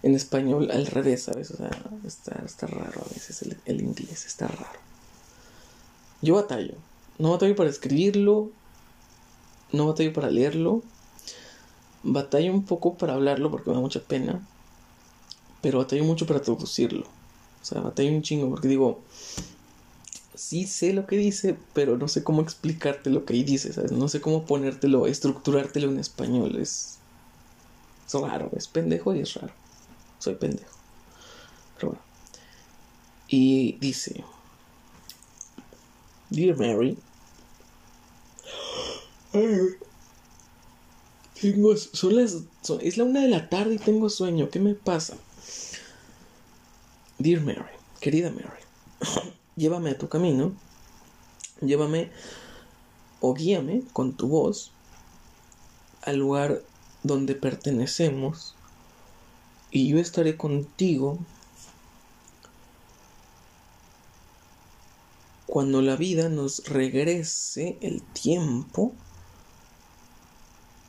en 0.01 0.15
español 0.15 0.71
al 0.71 0.85
revés, 0.85 1.23
¿sabes? 1.23 1.51
O 1.51 1.57
sea, 1.57 1.71
está, 2.05 2.41
está 2.45 2.67
raro 2.67 3.01
a 3.05 3.13
veces 3.13 3.43
el, 3.65 3.81
inglés, 3.81 4.25
está 4.25 4.47
raro. 4.47 4.79
Yo 6.21 6.35
batallo. 6.35 6.75
No 7.17 7.31
batallo 7.31 7.55
para 7.55 7.69
escribirlo, 7.69 8.49
no 9.73 9.87
batallo 9.87 10.13
para 10.13 10.29
leerlo, 10.29 10.83
batallo 12.03 12.53
un 12.53 12.63
poco 12.63 12.97
para 12.97 13.13
hablarlo 13.13 13.51
porque 13.51 13.69
me 13.69 13.75
da 13.75 13.81
mucha 13.81 13.99
pena, 13.99 14.47
pero 15.61 15.79
batallo 15.79 16.05
mucho 16.05 16.25
para 16.25 16.41
traducirlo. 16.41 17.05
O 17.61 17.65
sea, 17.65 17.81
batallo 17.81 18.11
un 18.11 18.21
chingo 18.21 18.49
porque 18.49 18.69
digo, 18.69 19.01
sí 20.33 20.65
sé 20.65 20.93
lo 20.93 21.07
que 21.07 21.17
dice, 21.17 21.57
pero 21.73 21.97
no 21.97 22.07
sé 22.07 22.23
cómo 22.23 22.41
explicarte 22.41 23.09
lo 23.09 23.25
que 23.25 23.33
ahí 23.33 23.43
dice, 23.43 23.73
¿sabes? 23.73 23.91
No 23.91 24.07
sé 24.07 24.21
cómo 24.21 24.45
ponértelo, 24.45 25.07
estructurártelo 25.07 25.89
en 25.89 25.99
español. 25.99 26.55
Es, 26.55 26.99
es 28.07 28.13
raro, 28.13 28.49
es 28.55 28.69
pendejo 28.69 29.13
y 29.13 29.19
es 29.19 29.33
raro 29.33 29.58
soy 30.19 30.35
pendejo. 30.35 30.77
Pero 31.75 31.89
bueno. 31.89 32.03
Y 33.27 33.73
dice, 33.79 34.23
Dear 36.29 36.57
Mary, 36.57 36.97
tengo, 41.41 41.77
son 41.77 42.15
las, 42.15 42.37
es 42.81 42.97
la 42.97 43.03
una 43.03 43.21
de 43.21 43.29
la 43.29 43.49
tarde 43.49 43.75
y 43.75 43.79
tengo 43.79 44.09
sueño. 44.09 44.49
¿Qué 44.49 44.59
me 44.59 44.75
pasa? 44.75 45.17
Dear 47.17 47.41
Mary, 47.41 47.61
querida 47.99 48.31
Mary, 48.31 48.63
llévame 49.55 49.91
a 49.91 49.97
tu 49.97 50.07
camino, 50.07 50.53
llévame 51.61 52.11
o 53.19 53.33
guíame 53.33 53.83
con 53.93 54.15
tu 54.15 54.27
voz 54.27 54.71
al 56.01 56.17
lugar 56.17 56.61
donde 57.03 57.35
pertenecemos 57.35 58.55
y 59.71 59.89
yo 59.89 59.99
estaré 59.99 60.35
contigo 60.37 61.19
cuando 65.45 65.81
la 65.81 65.95
vida 65.95 66.29
nos 66.29 66.65
regrese 66.65 67.77
el 67.81 68.01
tiempo. 68.01 68.93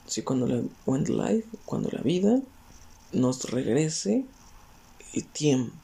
Sí, 0.06 0.22
cuando 0.22 0.46
la 0.46 0.62
When 0.86 1.04
Life, 1.04 1.48
cuando 1.64 1.88
la 1.90 2.02
vida 2.02 2.40
nos 3.12 3.50
regrese 3.50 4.26
el 5.14 5.24
tiempo. 5.26 5.74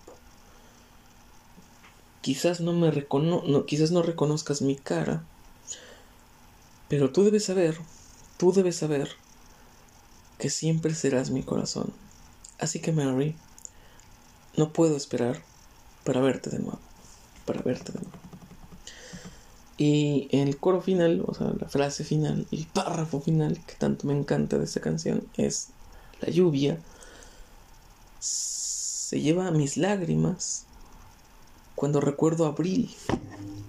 Quizás 2.20 2.60
no 2.60 2.72
me 2.72 2.90
recono 2.90 3.42
no, 3.46 3.66
quizás 3.66 3.92
no 3.92 4.02
reconozcas 4.02 4.60
mi 4.60 4.74
cara, 4.74 5.24
pero 6.88 7.12
tú 7.12 7.22
debes 7.22 7.44
saber, 7.44 7.78
tú 8.36 8.52
debes 8.52 8.76
saber 8.76 9.10
que 10.38 10.50
siempre 10.50 10.94
serás 10.94 11.30
mi 11.30 11.42
corazón. 11.42 11.92
Así 12.58 12.80
que 12.80 12.92
Mary, 12.92 13.36
no 14.56 14.72
puedo 14.72 14.96
esperar 14.96 15.42
para 16.04 16.20
verte 16.20 16.50
de 16.50 16.58
nuevo, 16.58 16.78
para 17.44 17.62
verte 17.62 17.92
de 17.92 18.00
nuevo. 18.00 18.18
Y 19.78 20.28
el 20.30 20.58
coro 20.58 20.80
final, 20.80 21.22
o 21.26 21.34
sea, 21.34 21.52
la 21.58 21.68
frase 21.68 22.02
final, 22.02 22.46
el 22.50 22.66
párrafo 22.66 23.20
final 23.20 23.60
que 23.66 23.74
tanto 23.74 24.06
me 24.06 24.18
encanta 24.18 24.56
de 24.56 24.64
esta 24.64 24.80
canción 24.80 25.26
es 25.36 25.68
la 26.20 26.30
lluvia 26.30 26.80
se 28.18 29.20
lleva 29.20 29.52
mis 29.52 29.76
lágrimas 29.76 30.64
cuando 31.76 32.00
recuerdo 32.00 32.46
abril, 32.46 32.92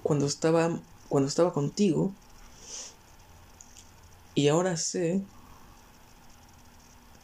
cuando 0.02 0.26
estaba 0.26 0.80
cuando 1.10 1.30
estaba 1.30 1.54
contigo 1.54 2.12
y 4.34 4.48
ahora 4.48 4.76
sé 4.78 5.22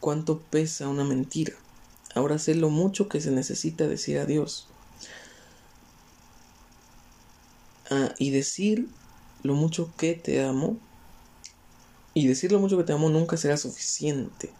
cuánto 0.04 0.38
pesa 0.38 0.86
una 0.86 1.02
mentira. 1.02 1.54
Ahora 2.14 2.38
sé 2.38 2.54
lo 2.54 2.68
mucho 2.68 3.08
que 3.08 3.22
se 3.22 3.30
necesita 3.30 3.86
decir 3.86 4.18
adiós. 4.18 4.68
Ah, 7.88 8.12
y 8.18 8.28
decir 8.28 8.86
lo 9.42 9.54
mucho 9.54 9.94
que 9.96 10.12
te 10.12 10.44
amo. 10.44 10.76
Y 12.12 12.26
decir 12.26 12.52
lo 12.52 12.58
mucho 12.58 12.76
que 12.76 12.84
te 12.84 12.92
amo 12.92 13.08
nunca 13.08 13.38
será 13.38 13.56
suficiente. 13.56 14.52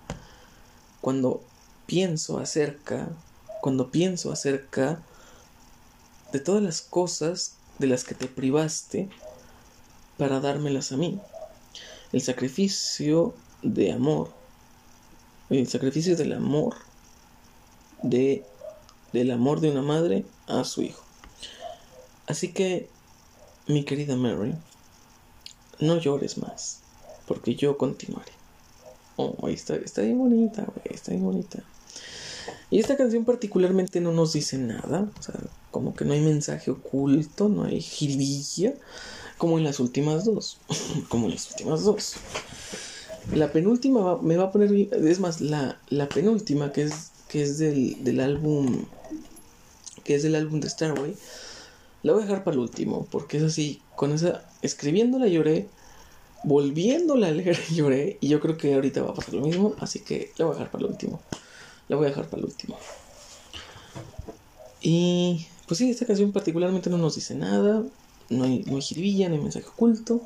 Cuando 1.03 1.43
pienso 1.85 2.39
acerca, 2.39 3.11
cuando 3.61 3.91
pienso 3.91 4.33
acerca 4.33 5.03
de 6.33 6.41
todas 6.41 6.63
las 6.63 6.81
cosas 6.81 7.57
de 7.79 7.89
las 7.89 8.05
que 8.05 8.15
te 8.15 8.29
privaste 8.29 9.11
para 10.17 10.41
dármelas 10.41 10.91
a 10.91 10.97
mí. 10.97 11.21
El 12.13 12.23
sacrificio 12.23 13.35
de 13.63 13.93
amor, 13.93 14.33
el 15.59 15.69
sacrificio 15.69 16.17
del 16.17 16.33
amor 16.33 16.75
de 18.03 18.45
del 19.15 19.31
amor 19.31 19.61
de 19.61 19.71
una 19.71 19.81
madre 19.81 20.25
a 20.49 20.65
su 20.65 20.83
hijo. 20.83 21.05
Así 22.27 22.53
que, 22.53 22.89
mi 23.69 23.85
querida 23.85 24.17
Mary, 24.17 24.57
no 25.79 25.99
llores 25.99 26.37
más, 26.37 26.81
porque 27.27 27.55
yo 27.55 27.79
continuaré. 27.79 28.33
Oh, 29.17 29.49
está, 29.49 29.77
está 29.77 30.03
bien 30.03 30.19
bonita, 30.19 30.65
güey, 30.65 30.97
está 30.97 31.13
bien 31.13 31.23
bonita. 31.23 31.63
Y 32.71 32.81
esta 32.81 32.97
canción 32.97 33.25
particularmente 33.25 34.01
no 34.01 34.11
nos 34.11 34.33
dice 34.33 34.59
nada, 34.59 35.09
o 35.17 35.23
sea, 35.23 35.39
como 35.71 35.95
que 35.95 36.05
no 36.05 36.13
hay 36.13 36.21
mensaje 36.21 36.73
oculto, 36.73 37.49
no 37.49 37.63
hay 37.63 37.81
jiribilla, 37.81 38.75
como 39.39 39.59
en 39.59 39.65
las 39.65 39.79
últimas 39.79 40.25
dos, 40.25 40.59
como 41.09 41.27
en 41.27 41.35
las 41.35 41.49
últimas 41.53 41.85
dos. 41.85 42.15
La 43.33 43.51
penúltima 43.51 44.19
me 44.23 44.37
va 44.37 44.45
a 44.45 44.53
poner, 44.53 44.73
es 44.93 45.21
más, 45.21 45.41
la, 45.41 45.79
la 45.89 46.09
penúltima 46.09 46.73
que 46.73 46.83
es, 46.83 47.11
que 47.29 47.43
es 47.43 47.59
del, 47.59 48.03
del 48.05 48.21
álbum, 48.21 48.85
que 50.05 50.15
es 50.15 50.23
del 50.23 50.35
álbum 50.35 50.61
de 50.61 50.69
Starway, 50.69 51.17
la 52.03 52.13
voy 52.13 52.23
a 52.23 52.27
dejar 52.27 52.45
para 52.45 52.55
el 52.55 52.61
último, 52.61 53.07
porque 53.11 53.39
es 53.39 53.43
así, 53.43 53.81
con 53.97 54.13
esa, 54.13 54.45
escribiéndola 54.63 55.27
lloré, 55.27 55.69
volviéndola 56.45 57.29
a 57.29 57.31
leer 57.31 57.59
lloré, 57.75 58.19
y 58.21 58.29
yo 58.29 58.41
creo 58.41 58.57
que 58.57 58.75
ahorita 58.75 59.03
va 59.03 59.11
a 59.11 59.15
pasar 59.15 59.35
lo 59.35 59.41
mismo, 59.47 59.75
así 59.81 60.01
que 60.01 60.31
la 60.37 60.45
voy 60.45 60.55
a 60.55 60.59
dejar 60.59 60.71
para 60.71 60.85
el 60.85 60.91
último. 60.91 61.21
La 61.89 61.97
voy 61.97 62.07
a 62.07 62.09
dejar 62.11 62.27
para 62.27 62.41
el 62.41 62.47
último. 62.47 62.79
Y 64.81 65.47
pues 65.67 65.79
sí, 65.79 65.91
esta 65.91 66.07
canción 66.07 66.31
particularmente 66.33 66.91
no 66.91 66.99
nos 66.99 67.15
dice 67.15 67.35
nada. 67.35 67.83
No 68.29 68.45
hay, 68.45 68.65
no 68.67 68.77
hay 68.77 68.83
jiribilla, 68.83 69.29
no 69.29 69.35
hay 69.35 69.41
mensaje 69.41 69.67
oculto. 69.67 70.21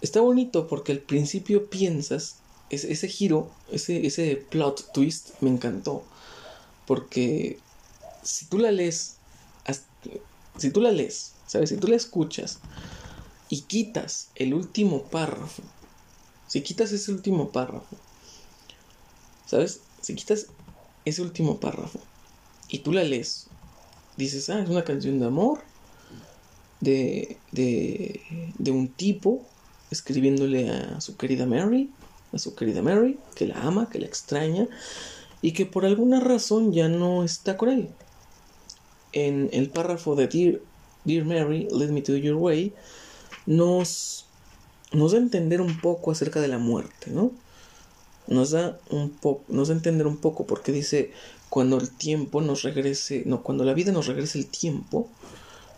Está 0.00 0.20
bonito 0.20 0.66
porque 0.66 0.92
al 0.92 1.00
principio 1.00 1.68
piensas, 1.68 2.36
ese, 2.70 3.08
giro, 3.08 3.50
ese, 3.70 4.06
ese 4.06 4.36
plot 4.36 4.92
twist 4.92 5.30
me 5.40 5.50
encantó. 5.50 6.04
Porque 6.86 7.58
si 8.22 8.46
tú 8.46 8.58
la 8.58 8.72
lees, 8.72 9.16
si 10.56 10.70
tú 10.70 10.80
la 10.80 10.90
lees, 10.90 11.32
¿sabes? 11.46 11.70
Si 11.70 11.76
tú 11.76 11.88
la 11.88 11.96
escuchas 11.96 12.58
y 13.48 13.62
quitas 13.62 14.28
el 14.34 14.54
último 14.54 15.04
párrafo, 15.04 15.62
si 16.46 16.62
quitas 16.62 16.92
ese 16.92 17.12
último 17.12 17.50
párrafo, 17.50 17.96
¿sabes? 19.46 19.80
Si 20.00 20.14
quitas 20.14 20.46
ese 21.04 21.22
último 21.22 21.60
párrafo 21.60 22.00
y 22.68 22.80
tú 22.80 22.92
la 22.92 23.04
lees, 23.04 23.46
dices, 24.16 24.48
ah, 24.50 24.60
es 24.60 24.68
una 24.68 24.84
canción 24.84 25.18
de 25.18 25.26
amor 25.26 25.62
de, 26.80 27.38
de, 27.52 28.20
de 28.58 28.70
un 28.70 28.88
tipo 28.88 29.46
escribiéndole 29.90 30.70
a 30.70 31.00
su 31.00 31.16
querida 31.16 31.46
Mary, 31.46 31.90
a 32.32 32.38
su 32.38 32.54
querida 32.54 32.82
Mary, 32.82 33.18
que 33.34 33.46
la 33.46 33.60
ama, 33.62 33.88
que 33.90 33.98
la 33.98 34.06
extraña 34.06 34.68
y 35.42 35.52
que 35.52 35.66
por 35.66 35.84
alguna 35.84 36.20
razón 36.20 36.72
ya 36.72 36.88
no 36.88 37.24
está 37.24 37.56
con 37.56 37.68
él. 37.70 37.88
En 39.12 39.48
el 39.52 39.70
párrafo 39.70 40.14
de 40.14 40.60
Dear, 41.04 41.24
Mary, 41.24 41.68
Let 41.72 41.88
Me 41.88 42.02
Do 42.02 42.16
Your 42.16 42.36
Way, 42.36 42.72
nos, 43.46 44.26
nos 44.92 45.12
da 45.12 45.18
a 45.18 45.22
entender 45.22 45.60
un 45.60 45.80
poco 45.80 46.10
acerca 46.10 46.40
de 46.40 46.48
la 46.48 46.58
muerte, 46.58 47.10
¿no? 47.10 47.32
nos 48.30 48.50
da 48.52 48.78
un 48.90 49.10
poco, 49.10 49.44
nos 49.48 49.68
da 49.68 49.74
a 49.74 49.76
entender 49.76 50.06
un 50.06 50.16
poco 50.16 50.46
porque 50.46 50.72
dice 50.72 51.12
cuando 51.50 51.78
el 51.78 51.90
tiempo 51.90 52.40
nos 52.40 52.62
regrese, 52.62 53.24
no, 53.26 53.42
cuando 53.42 53.64
la 53.64 53.74
vida 53.74 53.90
nos 53.90 54.06
regrese 54.06 54.38
el 54.38 54.46
tiempo, 54.46 55.08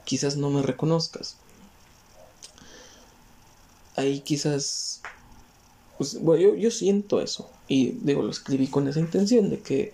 quizás 0.04 0.36
no 0.36 0.50
me 0.50 0.62
reconozcas. 0.62 1.38
Ahí 3.96 4.20
quizás, 4.20 5.00
pues, 5.98 6.20
bueno, 6.20 6.42
yo, 6.42 6.54
yo 6.56 6.70
siento 6.70 7.20
eso 7.20 7.50
y 7.68 7.92
digo, 8.02 8.22
lo 8.22 8.30
escribí 8.30 8.66
con 8.68 8.88
esa 8.88 9.00
intención 9.00 9.50
de 9.50 9.60
que 9.60 9.92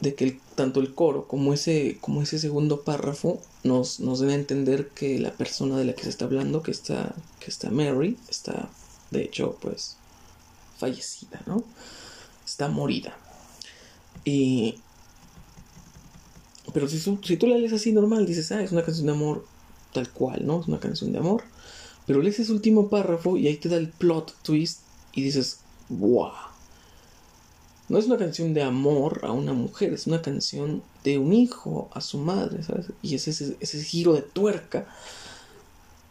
de 0.00 0.14
que 0.14 0.40
tanto 0.54 0.80
el 0.80 0.94
coro 0.94 1.28
como 1.28 1.52
ese, 1.52 1.98
como 2.00 2.22
ese 2.22 2.38
segundo 2.38 2.82
párrafo 2.82 3.40
nos, 3.62 4.00
nos 4.00 4.20
debe 4.20 4.34
entender 4.34 4.88
que 4.88 5.18
la 5.18 5.32
persona 5.32 5.76
de 5.76 5.84
la 5.84 5.92
que 5.94 6.04
se 6.04 6.08
está 6.08 6.24
hablando, 6.24 6.62
que 6.62 6.70
está, 6.70 7.14
que 7.38 7.50
está 7.50 7.70
Mary, 7.70 8.16
está 8.28 8.70
de 9.10 9.22
hecho 9.22 9.58
pues 9.60 9.96
fallecida, 10.78 11.42
¿no? 11.46 11.62
Está 12.44 12.68
morida. 12.68 13.16
Y... 14.24 14.76
Pero 16.72 16.88
si, 16.88 16.98
si 16.98 17.36
tú 17.36 17.46
la 17.46 17.58
lees 17.58 17.72
así 17.72 17.92
normal, 17.92 18.26
dices, 18.26 18.50
ah, 18.52 18.62
es 18.62 18.72
una 18.72 18.82
canción 18.82 19.06
de 19.06 19.12
amor 19.12 19.44
tal 19.92 20.10
cual, 20.10 20.46
¿no? 20.46 20.60
Es 20.60 20.68
una 20.68 20.80
canción 20.80 21.12
de 21.12 21.18
amor. 21.18 21.42
Pero 22.10 22.22
lees 22.22 22.40
ese 22.40 22.50
último 22.50 22.88
párrafo 22.88 23.36
y 23.36 23.46
ahí 23.46 23.56
te 23.56 23.68
da 23.68 23.76
el 23.76 23.88
plot 23.88 24.34
twist 24.42 24.80
y 25.12 25.22
dices, 25.22 25.60
¡wow! 25.88 26.32
No 27.88 27.98
es 27.98 28.06
una 28.06 28.18
canción 28.18 28.52
de 28.52 28.64
amor 28.64 29.20
a 29.22 29.30
una 29.30 29.52
mujer, 29.52 29.92
es 29.92 30.08
una 30.08 30.20
canción 30.20 30.82
de 31.04 31.18
un 31.18 31.32
hijo 31.32 31.88
a 31.92 32.00
su 32.00 32.18
madre, 32.18 32.64
¿sabes? 32.64 32.86
Y 33.00 33.14
es 33.14 33.28
ese, 33.28 33.56
ese 33.60 33.84
giro 33.84 34.14
de 34.14 34.22
tuerca 34.22 34.88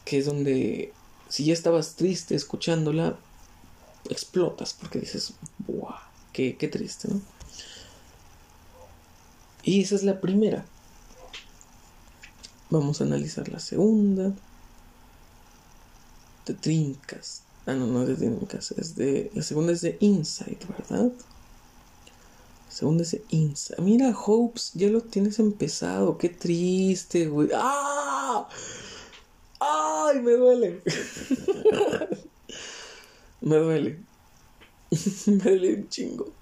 que 0.05 0.19
es 0.19 0.25
donde 0.25 0.93
si 1.27 1.43
ya 1.43 1.51
estabas 1.51 1.95
triste 1.95 2.33
escuchándola, 2.33 3.17
explotas 4.09 4.77
porque 4.79 5.01
dices, 5.01 5.33
¡buah! 5.67 5.99
Qué, 6.31 6.55
qué 6.55 6.69
triste, 6.69 7.09
¿no? 7.09 7.19
Y 9.63 9.81
esa 9.81 9.95
es 9.95 10.03
la 10.03 10.21
primera. 10.21 10.63
Vamos 12.69 13.01
a 13.01 13.03
analizar 13.03 13.49
la 13.49 13.59
segunda. 13.59 14.33
De 16.49 16.55
Trincas. 16.55 17.43
Ah, 17.67 17.75
no, 17.75 17.85
no 17.85 18.01
es 18.01 18.07
de 18.07 18.15
Trincas. 18.15 18.71
Es 18.71 18.95
de. 18.95 19.29
La 19.35 19.43
segunda 19.43 19.71
es 19.71 19.81
de 19.81 19.97
Insight, 19.99 20.67
¿verdad? 20.67 21.11
La 22.65 22.71
segunda 22.71 23.03
es 23.03 23.11
de 23.11 23.23
Insight. 23.29 23.79
Mira, 23.79 24.17
Hopes, 24.17 24.71
ya 24.73 24.87
lo 24.87 25.01
tienes 25.01 25.37
empezado. 25.37 26.17
Qué 26.17 26.29
triste, 26.29 27.27
güey. 27.27 27.49
¡Ah! 27.53 28.49
¡Ay! 29.59 30.21
Me 30.21 30.31
duele. 30.31 30.81
Me 33.41 33.57
duele. 33.57 33.99
me 35.27 35.37
duele 35.37 35.75
un 35.75 35.89
chingo. 35.89 36.33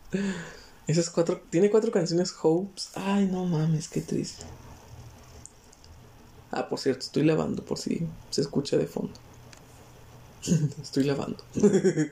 Esas 0.88 1.10
cuatro. 1.10 1.42
Tiene 1.50 1.70
cuatro 1.70 1.92
canciones 1.92 2.34
Hopes. 2.42 2.92
Ay, 2.96 3.26
no 3.26 3.44
mames, 3.44 3.90
qué 3.90 4.00
triste. 4.00 4.46
Ah, 6.50 6.70
por 6.70 6.80
cierto, 6.80 7.02
estoy 7.02 7.26
lavando 7.26 7.66
por 7.66 7.78
si 7.78 8.08
se 8.30 8.40
escucha 8.40 8.78
de 8.78 8.88
fondo. 8.88 9.12
estoy 10.82 11.04
lavando. 11.04 11.44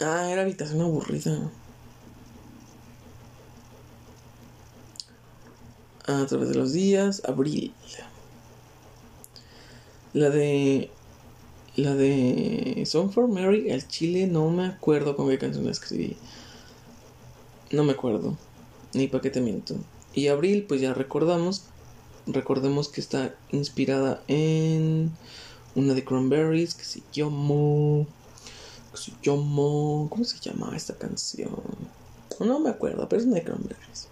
ah, 0.00 0.30
era 0.30 0.42
habitación 0.42 0.80
aburrida. 0.80 1.50
A 6.06 6.24
través 6.26 6.48
de 6.48 6.54
los 6.54 6.72
días, 6.72 7.22
abril. 7.26 7.74
La 10.14 10.30
de 10.30 10.90
la 11.76 11.94
de 11.94 12.82
Song 12.86 13.12
for 13.12 13.28
Mary, 13.28 13.70
el 13.70 13.86
chile, 13.86 14.26
no 14.26 14.50
me 14.50 14.66
acuerdo 14.66 15.14
con 15.14 15.28
qué 15.28 15.38
canción 15.38 15.66
la 15.66 15.70
escribí. 15.70 16.16
No 17.70 17.84
me 17.84 17.92
acuerdo. 17.92 18.36
Ni 18.94 19.06
para 19.06 19.40
miento. 19.40 19.76
Y 20.14 20.28
Abril, 20.28 20.64
pues 20.66 20.80
ya 20.80 20.94
recordamos. 20.94 21.66
Recordemos 22.30 22.88
que 22.88 23.00
está 23.00 23.34
inspirada 23.52 24.22
en 24.28 25.10
una 25.74 25.94
de 25.94 26.04
Cranberries 26.04 26.74
que 26.74 26.84
se 26.84 27.02
llama. 27.10 28.04
Que 28.92 28.98
se 28.98 29.12
llama. 29.22 30.08
¿Cómo 30.10 30.24
se 30.24 30.38
llama 30.38 30.76
esta 30.76 30.94
canción? 30.94 31.50
No 32.38 32.60
me 32.60 32.68
acuerdo, 32.68 33.08
pero 33.08 33.20
es 33.20 33.26
una 33.26 33.36
de 33.36 33.44
Cranberries. 33.44 34.08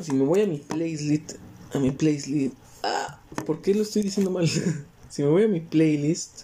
Si 0.00 0.12
me 0.12 0.24
voy 0.24 0.42
a 0.42 0.46
mi 0.46 0.58
playlist. 0.58 1.32
A 1.74 1.80
mi 1.80 1.90
playlist. 1.90 2.54
Ah, 2.84 3.20
¿por 3.44 3.60
qué 3.60 3.74
lo 3.74 3.82
estoy 3.82 4.02
diciendo 4.02 4.30
mal? 4.30 4.48
Si 5.10 5.22
me 5.22 5.30
voy 5.30 5.44
a 5.44 5.48
mi 5.48 5.60
playlist 5.60 6.42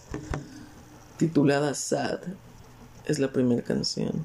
titulada 1.18 1.74
Sad, 1.74 2.20
es 3.04 3.18
la 3.18 3.30
primera 3.30 3.62
canción. 3.62 4.24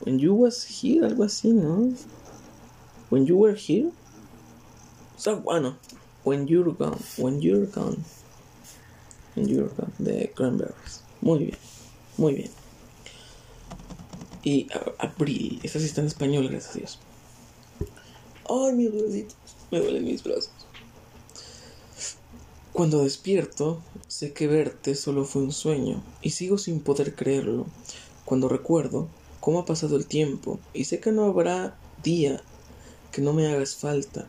When 0.00 0.18
You 0.18 0.34
Was 0.34 0.66
Here, 0.68 1.06
algo 1.06 1.22
así, 1.22 1.52
¿no? 1.52 1.92
When 3.14 3.26
You 3.26 3.36
Were 3.36 3.54
Here. 3.56 3.92
O 5.16 5.20
sea, 5.20 5.34
bueno, 5.34 5.78
When 6.24 6.48
You're 6.48 6.72
Gone. 6.72 6.98
When 7.16 7.40
You're 7.40 7.66
Gone. 7.66 7.98
en 9.36 9.46
Your 9.46 9.70
de 9.98 10.32
Cranberries. 10.34 11.02
Muy 11.20 11.38
bien, 11.38 11.58
muy 12.16 12.34
bien. 12.34 12.50
Y 14.42 14.66
Abril, 14.98 15.60
esta 15.62 15.78
sí 15.78 15.84
está 15.84 16.00
en 16.00 16.08
español, 16.08 16.48
gracias 16.48 16.74
a 16.74 16.78
Dios. 16.78 16.98
Ay, 18.50 18.72
mis 18.74 18.92
bracitos, 18.92 19.36
me 19.70 19.78
duelen 19.78 20.04
mis 20.04 20.24
brazos. 20.24 20.50
Cuando 22.72 23.04
despierto, 23.04 23.80
sé 24.08 24.32
que 24.32 24.48
verte 24.48 24.96
solo 24.96 25.24
fue 25.24 25.42
un 25.42 25.52
sueño 25.52 26.02
y 26.20 26.30
sigo 26.30 26.58
sin 26.58 26.80
poder 26.80 27.14
creerlo. 27.14 27.66
Cuando 28.24 28.48
recuerdo 28.48 29.06
cómo 29.38 29.60
ha 29.60 29.64
pasado 29.64 29.96
el 29.96 30.06
tiempo 30.06 30.58
y 30.72 30.86
sé 30.86 30.98
que 30.98 31.12
no 31.12 31.26
habrá 31.26 31.78
día 32.02 32.42
que 33.14 33.22
no 33.22 33.32
me 33.32 33.46
hagas 33.46 33.76
falta, 33.76 34.26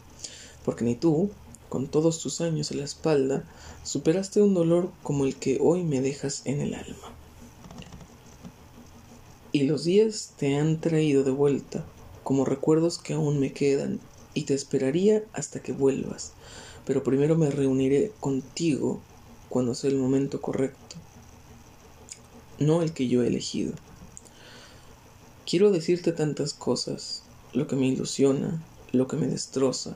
porque 0.64 0.86
ni 0.86 0.94
tú, 0.94 1.32
con 1.70 1.88
todos 1.88 2.20
tus 2.20 2.40
años 2.40 2.70
en 2.70 2.78
la 2.78 2.84
espalda, 2.84 3.44
superaste 3.84 4.44
un 4.44 4.54
dolor 4.54 4.92
como 5.02 5.26
el 5.26 5.36
que 5.38 5.58
hoy 5.60 5.84
me 5.84 6.02
dejas 6.02 6.44
en 6.46 6.62
el 6.62 6.76
alma. 6.76 7.12
Y 9.52 9.64
los 9.64 9.86
días 9.86 10.34
te 10.38 10.56
han 10.56 10.80
traído 10.80 11.24
de 11.24 11.32
vuelta, 11.32 11.84
como 12.24 12.46
recuerdos 12.46 13.00
que 13.00 13.14
aún 13.14 13.40
me 13.40 13.54
quedan, 13.54 14.00
y 14.36 14.44
te 14.44 14.54
esperaría 14.54 15.24
hasta 15.34 15.62
que 15.62 15.72
vuelvas, 15.72 16.34
pero 16.86 17.04
primero 17.04 17.36
me 17.36 17.50
reuniré 17.50 18.12
contigo 18.20 19.00
cuando 19.50 19.74
sea 19.74 19.90
el 19.90 19.98
momento 19.98 20.42
correcto, 20.42 20.96
no 22.60 22.84
el 22.84 22.94
que 22.94 23.08
yo 23.08 23.24
he 23.24 23.28
elegido. 23.28 23.74
Quiero 25.50 25.72
decirte 25.72 26.12
tantas 26.12 26.54
cosas, 26.54 27.24
lo 27.54 27.68
que 27.68 27.76
me 27.76 27.88
ilusiona, 27.88 28.62
lo 28.96 29.08
que 29.08 29.18
me 29.18 29.28
destroza, 29.28 29.96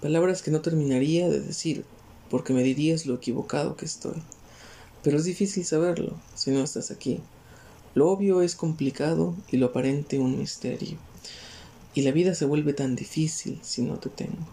palabras 0.00 0.42
que 0.42 0.50
no 0.50 0.60
terminaría 0.60 1.28
de 1.28 1.40
decir, 1.40 1.84
porque 2.30 2.52
me 2.52 2.62
dirías 2.62 3.06
lo 3.06 3.14
equivocado 3.14 3.76
que 3.76 3.84
estoy. 3.84 4.22
Pero 5.02 5.18
es 5.18 5.24
difícil 5.24 5.64
saberlo 5.64 6.14
si 6.34 6.50
no 6.50 6.62
estás 6.62 6.90
aquí. 6.90 7.20
Lo 7.94 8.10
obvio 8.10 8.42
es 8.42 8.56
complicado 8.56 9.34
y 9.50 9.58
lo 9.58 9.66
aparente 9.66 10.18
un 10.18 10.38
misterio. 10.38 10.98
Y 11.94 12.02
la 12.02 12.10
vida 12.10 12.34
se 12.34 12.44
vuelve 12.44 12.72
tan 12.72 12.96
difícil 12.96 13.60
si 13.62 13.82
no 13.82 13.98
te 13.98 14.10
tengo. 14.10 14.46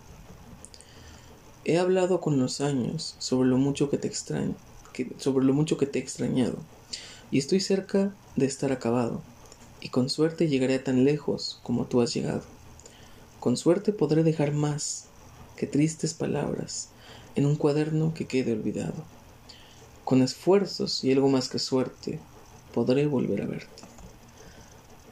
He 1.63 1.77
hablado 1.77 2.21
con 2.21 2.39
los 2.39 2.59
años 2.59 3.15
sobre 3.19 3.49
lo 3.49 3.57
mucho 3.57 3.89
que 3.89 3.97
te 3.97 4.07
extraño, 4.07 4.55
sobre 5.17 5.45
lo 5.45 5.53
mucho 5.53 5.77
que 5.77 5.85
te 5.85 5.99
he 5.99 6.01
extrañado, 6.01 6.57
y 7.29 7.37
estoy 7.37 7.59
cerca 7.59 8.13
de 8.35 8.45
estar 8.45 8.71
acabado, 8.71 9.21
y 9.79 9.89
con 9.89 10.09
suerte 10.09 10.47
llegaré 10.47 10.79
tan 10.79 11.03
lejos 11.05 11.59
como 11.63 11.85
tú 11.85 12.01
has 12.01 12.13
llegado. 12.13 12.43
Con 13.41 13.57
suerte 13.57 13.91
podré 13.91 14.21
dejar 14.21 14.51
más 14.53 15.05
que 15.57 15.65
tristes 15.65 16.13
palabras 16.13 16.89
en 17.33 17.47
un 17.47 17.55
cuaderno 17.55 18.13
que 18.13 18.27
quede 18.27 18.53
olvidado. 18.53 19.03
Con 20.05 20.21
esfuerzos 20.21 21.03
y 21.03 21.11
algo 21.11 21.27
más 21.27 21.49
que 21.49 21.57
suerte 21.57 22.19
podré 22.71 23.07
volver 23.07 23.41
a 23.41 23.47
verte. 23.47 23.81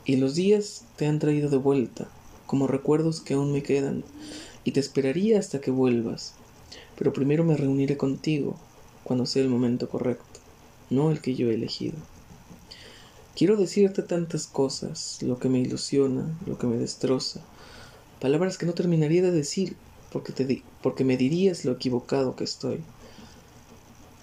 Y 0.06 0.18
los 0.18 0.36
días 0.36 0.86
te 0.96 1.08
han 1.08 1.18
traído 1.18 1.50
de 1.50 1.58
vuelta, 1.58 2.08
como 2.46 2.68
recuerdos 2.68 3.20
que 3.20 3.34
aún 3.34 3.52
me 3.52 3.64
quedan, 3.64 4.04
y 4.64 4.74
te 4.74 4.80
esperaría 4.80 5.40
hasta 5.40 5.60
que 5.60 5.72
vuelvas, 5.72 6.36
pero 7.00 7.14
primero 7.14 7.44
me 7.44 7.58
reuniré 7.58 7.98
contigo 7.98 8.58
cuando 9.04 9.26
sea 9.26 9.42
el 9.42 9.50
momento 9.50 9.90
correcto, 9.90 10.40
no 10.92 11.10
el 11.10 11.20
que 11.20 11.34
yo 11.34 11.50
he 11.50 11.56
elegido. 11.56 11.98
Quiero 13.36 13.56
decirte 13.56 14.04
tantas 14.04 14.46
cosas, 14.46 15.18
lo 15.24 15.40
que 15.40 15.50
me 15.50 15.60
ilusiona, 15.60 16.38
lo 16.46 16.60
que 16.60 16.68
me 16.68 16.78
destroza, 16.78 17.42
palabras 18.20 18.58
que 18.58 18.66
no 18.66 18.74
terminaría 18.74 19.22
de 19.22 19.32
decir 19.32 19.76
porque, 20.12 20.34
te 20.34 20.64
porque 20.82 21.04
me 21.04 21.18
dirías 21.18 21.66
lo 21.66 21.74
equivocado 21.74 22.36
que 22.36 22.44
estoy. 22.44 22.82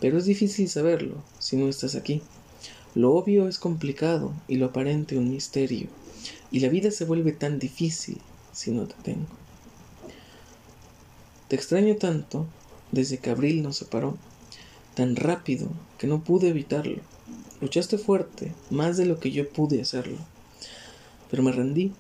Pero 0.01 0.19
es 0.19 0.27
difícil 0.27 0.69
saberlo 0.69 1.23
si 1.39 1.57
no 1.57 1.69
estás 1.69 1.95
aquí. 1.95 2.23
Lo 2.95 3.15
obvio 3.15 3.49
es 3.49 3.59
complicado 3.59 4.33
y 4.49 4.57
lo 4.57 4.67
aparente 4.67 5.19
un 5.19 5.31
misterio, 5.31 5.89
y 6.51 6.61
la 6.61 6.69
vida 6.69 6.91
se 6.91 7.05
vuelve 7.05 7.33
tan 7.33 7.59
difícil 7.59 8.21
si 8.53 8.71
no 8.71 8.87
te 8.87 8.95
tengo. 9.03 9.27
Te 11.49 11.57
extraño 11.57 11.97
tanto 11.97 12.47
desde 12.93 13.19
que 13.19 13.31
abril 13.31 13.63
nos 13.63 13.77
separó, 13.77 14.17
tan 14.95 15.15
rápido 15.15 15.69
que 15.99 16.07
no 16.07 16.25
pude 16.25 16.49
evitarlo. 16.49 17.03
Luchaste 17.61 17.99
fuerte, 17.99 18.53
más 18.71 18.97
de 18.97 19.07
lo 19.07 19.21
que 19.21 19.31
yo 19.31 19.49
pude 19.49 19.81
hacerlo, 19.81 20.19
pero 21.31 21.43
me 21.43 21.53
rendí 21.53 21.93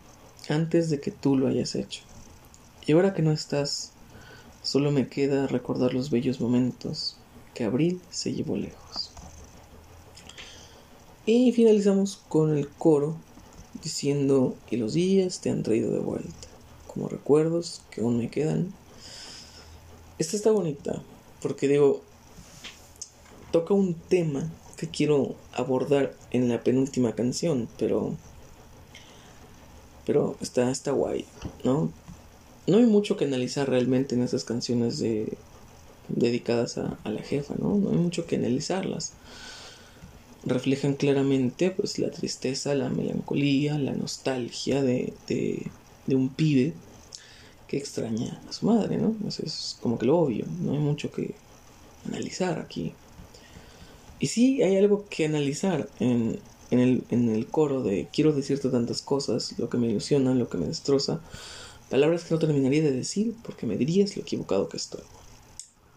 antes 0.48 0.90
de 0.90 1.00
que 1.00 1.10
tú 1.10 1.36
lo 1.36 1.48
hayas 1.48 1.74
hecho. 1.74 2.02
Y 2.86 2.92
ahora 2.92 3.14
que 3.14 3.22
no 3.22 3.32
estás, 3.32 3.92
solo 4.62 4.90
me 4.90 5.08
queda 5.08 5.46
recordar 5.46 5.94
los 5.94 6.10
bellos 6.10 6.40
momentos 6.40 7.16
que 7.54 7.64
Abril 7.64 8.00
se 8.10 8.32
llevó 8.32 8.56
lejos. 8.56 9.10
Y 11.24 11.50
finalizamos 11.52 12.20
con 12.28 12.56
el 12.56 12.68
coro 12.68 13.16
diciendo, 13.82 14.56
y 14.70 14.76
los 14.76 14.94
días 14.94 15.40
te 15.40 15.50
han 15.50 15.62
traído 15.62 15.92
de 15.92 15.98
vuelta, 15.98 16.48
como 16.86 17.08
recuerdos 17.08 17.82
que 17.90 18.00
aún 18.00 18.18
me 18.18 18.30
quedan. 18.30 18.72
Esta 20.18 20.36
está 20.36 20.50
bonita, 20.50 21.02
porque 21.42 21.66
digo, 21.68 22.02
toca 23.50 23.74
un 23.74 23.94
tema 23.94 24.50
que 24.76 24.88
quiero 24.88 25.34
abordar 25.52 26.14
en 26.30 26.48
la 26.48 26.62
penúltima 26.62 27.14
canción, 27.14 27.68
pero 27.78 28.14
pero 30.06 30.36
está, 30.40 30.70
está 30.70 30.92
guay, 30.92 31.26
¿no? 31.64 31.92
No 32.66 32.78
hay 32.78 32.86
mucho 32.86 33.16
que 33.16 33.24
analizar 33.24 33.68
realmente 33.68 34.14
en 34.14 34.22
esas 34.22 34.44
canciones 34.44 34.98
de, 34.98 35.36
dedicadas 36.08 36.78
a, 36.78 36.98
la 37.04 37.22
jefa, 37.22 37.54
¿no? 37.58 37.74
No 37.74 37.90
hay 37.90 37.96
mucho 37.96 38.26
que 38.26 38.36
analizarlas. 38.36 39.12
Reflejan 40.44 40.94
claramente 40.94 41.70
pues 41.70 41.98
la 41.98 42.10
tristeza, 42.10 42.74
la 42.74 42.88
melancolía, 42.88 43.78
la 43.78 43.92
nostalgia 43.92 44.82
de, 44.82 45.12
de, 45.26 45.66
de 46.06 46.14
un 46.14 46.28
pibe 46.28 46.72
que 47.66 47.76
extraña 47.76 48.40
a 48.48 48.52
su 48.52 48.66
madre, 48.66 48.96
¿no? 48.98 49.16
Eso 49.26 49.42
es 49.44 49.76
como 49.80 49.98
que 49.98 50.06
lo 50.06 50.18
obvio, 50.18 50.46
no 50.60 50.72
hay 50.72 50.78
mucho 50.78 51.10
que 51.10 51.34
analizar 52.06 52.60
aquí. 52.60 52.94
Y 54.20 54.28
sí 54.28 54.62
hay 54.62 54.76
algo 54.76 55.06
que 55.10 55.26
analizar 55.26 55.88
en, 55.98 56.38
en 56.70 56.80
el, 56.80 57.04
en 57.10 57.28
el 57.28 57.46
coro 57.46 57.82
de 57.82 58.08
quiero 58.12 58.32
decirte 58.32 58.68
tantas 58.68 59.02
cosas, 59.02 59.58
lo 59.58 59.68
que 59.68 59.78
me 59.78 59.88
ilusiona, 59.88 60.34
lo 60.34 60.48
que 60.48 60.58
me 60.58 60.66
destroza, 60.66 61.20
palabras 61.90 62.24
que 62.24 62.34
no 62.34 62.40
terminaría 62.40 62.82
de 62.82 62.92
decir 62.92 63.34
porque 63.42 63.66
me 63.66 63.76
dirías 63.76 64.16
lo 64.16 64.22
equivocado 64.22 64.68
que 64.68 64.76
estoy. 64.76 65.02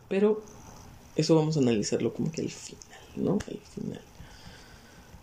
Pero 0.08 0.42
eso 1.16 1.36
vamos 1.36 1.58
a 1.58 1.60
analizarlo 1.60 2.14
como 2.14 2.32
que 2.32 2.42
al 2.42 2.50
final, 2.50 3.00
¿no? 3.16 3.34
Al 3.48 3.60
final. 3.60 4.02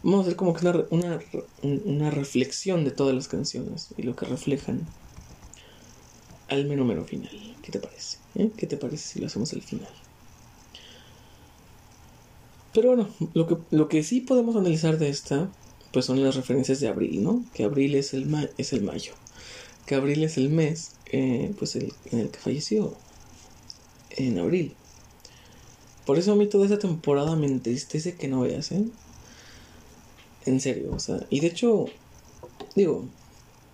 Vamos 0.02 0.20
a 0.20 0.22
hacer 0.22 0.36
como 0.36 0.54
que 0.54 0.66
una, 0.66 0.84
una, 0.90 1.20
una 1.62 2.10
reflexión 2.10 2.84
de 2.84 2.90
todas 2.90 3.14
las 3.14 3.28
canciones 3.28 3.88
y 3.96 4.02
lo 4.02 4.14
que 4.14 4.26
reflejan 4.26 4.86
al 6.48 6.66
menos 6.66 6.86
mero 6.86 7.04
final. 7.04 7.56
¿Qué 7.62 7.72
te 7.72 7.80
parece? 7.80 8.18
¿Eh? 8.34 8.50
¿Qué 8.56 8.66
te 8.66 8.76
parece 8.76 9.14
si 9.14 9.20
lo 9.20 9.26
hacemos 9.26 9.52
al 9.52 9.62
final? 9.62 9.88
Pero 12.76 12.88
bueno, 12.88 13.08
lo 13.32 13.46
que, 13.46 13.56
lo 13.70 13.88
que 13.88 14.02
sí 14.02 14.20
podemos 14.20 14.54
analizar 14.54 14.98
de 14.98 15.08
esta, 15.08 15.50
pues 15.94 16.04
son 16.04 16.22
las 16.22 16.36
referencias 16.36 16.78
de 16.78 16.88
abril, 16.88 17.24
¿no? 17.24 17.42
Que 17.54 17.64
abril 17.64 17.94
es 17.94 18.12
el, 18.12 18.50
es 18.58 18.74
el 18.74 18.82
mayo. 18.82 19.14
Que 19.86 19.94
abril 19.94 20.22
es 20.22 20.36
el 20.36 20.50
mes, 20.50 20.90
eh, 21.06 21.54
pues 21.58 21.74
el, 21.76 21.94
en 22.12 22.18
el 22.18 22.28
que 22.28 22.38
falleció. 22.38 22.94
En 24.10 24.38
abril. 24.38 24.74
Por 26.04 26.18
eso 26.18 26.32
a 26.32 26.36
mí 26.36 26.48
toda 26.48 26.66
esa 26.66 26.78
temporada 26.78 27.34
me 27.34 27.46
entristece 27.46 28.14
que 28.14 28.28
no 28.28 28.42
veas, 28.42 28.70
¿eh? 28.72 28.84
En 30.44 30.60
serio, 30.60 30.90
o 30.92 30.98
sea. 30.98 31.24
Y 31.30 31.40
de 31.40 31.46
hecho, 31.46 31.86
digo, 32.74 33.06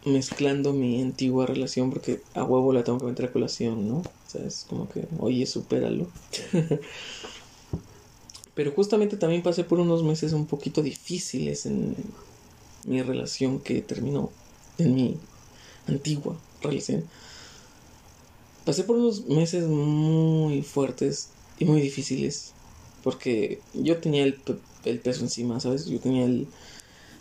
mezclando 0.04 0.72
mi 0.72 1.02
antigua 1.02 1.46
relación, 1.46 1.90
porque 1.90 2.20
a 2.34 2.44
huevo 2.44 2.72
la 2.72 2.84
tengo 2.84 3.00
que 3.00 3.06
meter 3.06 3.24
a 3.24 3.32
colación, 3.32 3.88
¿no? 3.88 3.96
O 3.96 4.30
sea, 4.30 4.46
es 4.46 4.64
como 4.68 4.88
que, 4.88 5.08
oye, 5.18 5.44
supéralo. 5.46 6.06
Pero 8.54 8.72
justamente 8.72 9.16
también 9.16 9.42
pasé 9.42 9.64
por 9.64 9.80
unos 9.80 10.02
meses 10.02 10.32
un 10.32 10.46
poquito 10.46 10.82
difíciles 10.82 11.64
en 11.66 11.96
mi 12.84 13.02
relación 13.02 13.60
que 13.60 13.80
terminó, 13.80 14.30
en 14.78 14.94
mi 14.94 15.16
antigua 15.86 16.38
relación. 16.60 17.04
Pasé 18.64 18.84
por 18.84 18.96
unos 18.96 19.26
meses 19.26 19.66
muy 19.66 20.62
fuertes 20.62 21.30
y 21.58 21.64
muy 21.64 21.80
difíciles 21.80 22.52
porque 23.02 23.60
yo 23.74 23.98
tenía 23.98 24.22
el, 24.24 24.34
peso 25.00 25.22
encima, 25.22 25.58
¿sabes? 25.58 25.86
Yo 25.86 25.98
tenía 25.98 26.24
el, 26.24 26.46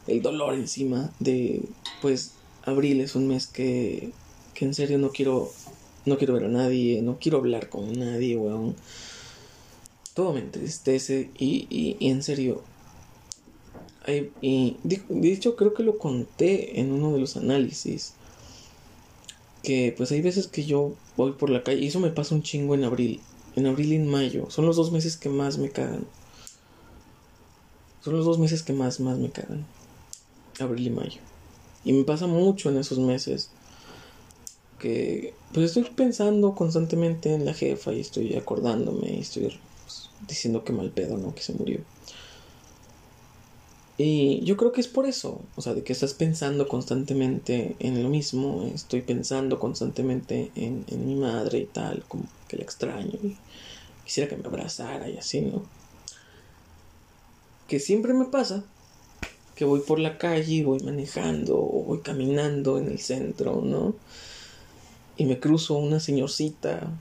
el 0.08 0.22
dolor 0.22 0.54
encima 0.54 1.12
de, 1.20 1.64
pues, 2.02 2.34
abril 2.64 3.02
es 3.02 3.16
un 3.16 3.28
mes 3.28 3.48
que, 3.48 4.12
que 4.54 4.66
en 4.66 4.76
serio 4.76 5.00
no 5.00 5.10
quiero, 5.10 5.52
no 6.06 6.18
quiero 6.18 6.36
ver 6.36 6.46
a 6.46 6.50
nadie, 6.50 7.02
no 7.02 7.18
quiero 7.20 7.40
hablar 7.40 7.70
con 7.70 7.92
nadie, 7.98 8.38
weón 8.38 8.76
todo 10.14 10.34
me 10.34 10.40
entristece 10.40 11.30
y, 11.38 11.68
y, 11.70 12.10
en 12.10 12.24
serio. 12.24 12.62
y 14.42 14.78
de, 14.84 15.32
hecho 15.32 15.56
creo 15.56 15.74
que 15.74 15.84
lo 15.84 15.98
conté 15.98 16.80
en 16.80 16.92
uno 16.92 17.14
de 17.14 17.20
los 17.20 17.38
análisis. 17.38 18.14
Que 19.64 19.94
pues 19.96 20.12
hay 20.12 20.22
veces 20.22 20.48
que 20.48 20.66
yo 20.66 20.94
voy 21.18 21.34
por 21.34 21.50
la 21.50 21.64
calle 21.64 21.82
y 21.82 21.88
eso 21.88 22.00
me 22.00 22.10
pasa 22.10 22.36
un 22.36 22.44
chingo 22.44 22.74
en 22.76 22.84
abril. 22.84 23.22
En 23.56 23.68
abril 23.68 23.94
y 23.94 23.96
en 23.96 24.08
mayo. 24.08 24.50
Son 24.50 24.66
los 24.66 24.76
dos 24.76 24.92
meses 24.92 25.18
que 25.18 25.30
más 25.30 25.58
me 25.58 25.70
cagan. 25.70 26.06
Son 28.04 28.16
los 28.16 28.26
dos 28.26 28.40
meses 28.40 28.64
que 28.64 28.74
más, 28.74 29.00
más 29.00 29.20
me 29.20 29.30
cagan. 29.30 29.66
Abril 30.60 30.88
y 30.88 30.90
mayo. 30.90 31.22
Y 31.84 31.94
me 31.94 32.04
pasa 32.04 32.28
mucho 32.28 32.70
en 32.70 32.78
esos 32.78 32.98
meses. 32.98 33.52
Que 34.80 35.36
pues 35.54 35.68
estoy 35.68 35.84
pensando 35.96 36.56
constantemente 36.56 37.34
en 37.34 37.46
la 37.46 37.54
jefa 37.54 37.94
y 37.94 38.00
estoy 38.00 38.36
acordándome 38.36 39.14
y 39.16 39.20
estoy 39.20 39.46
pues, 39.92 40.10
diciendo 40.28 40.64
que 40.64 40.74
mal 40.74 40.92
pedo, 40.92 41.18
¿no? 41.18 41.34
Que 41.36 41.42
se 41.42 41.54
murió. 41.54 41.80
Y 43.98 44.44
yo 44.46 44.58
creo 44.58 44.72
que 44.72 44.82
es 44.82 44.88
por 44.88 45.06
eso, 45.06 45.42
o 45.56 45.62
sea, 45.62 45.74
de 45.74 45.84
que 45.84 45.94
estás 45.94 46.14
pensando 46.14 46.68
constantemente 46.68 47.76
en 47.80 48.02
lo 48.02 48.10
mismo, 48.10 48.64
estoy 48.74 49.02
pensando 49.02 49.60
constantemente 49.60 50.52
en, 50.56 50.86
mi 51.06 51.16
madre 51.16 51.60
y 51.60 51.66
tal, 51.66 52.04
como 52.08 52.24
que 52.48 52.58
la 52.58 52.64
extraño 52.64 53.20
y 53.22 53.38
quisiera 54.04 54.28
que 54.28 54.38
me 54.38 54.48
abrazara 54.48 55.08
y 55.08 55.18
así, 55.18 55.42
¿no? 55.42 55.62
Que 57.68 57.80
siempre 57.80 58.14
me 58.14 58.26
pasa 58.26 58.64
que 59.56 59.66
voy 59.66 59.82
por 59.82 60.00
la 60.00 60.18
calle, 60.18 60.64
voy 60.64 60.80
manejando 60.80 61.58
o 61.60 61.84
voy 61.84 62.00
caminando 62.00 62.80
en 62.80 62.88
el 62.88 62.98
centro, 62.98 63.62
¿no? 63.62 63.94
Y 65.16 65.26
me 65.26 65.40
cruzo 65.40 65.76
una 65.76 66.00
señorcita 66.00 66.92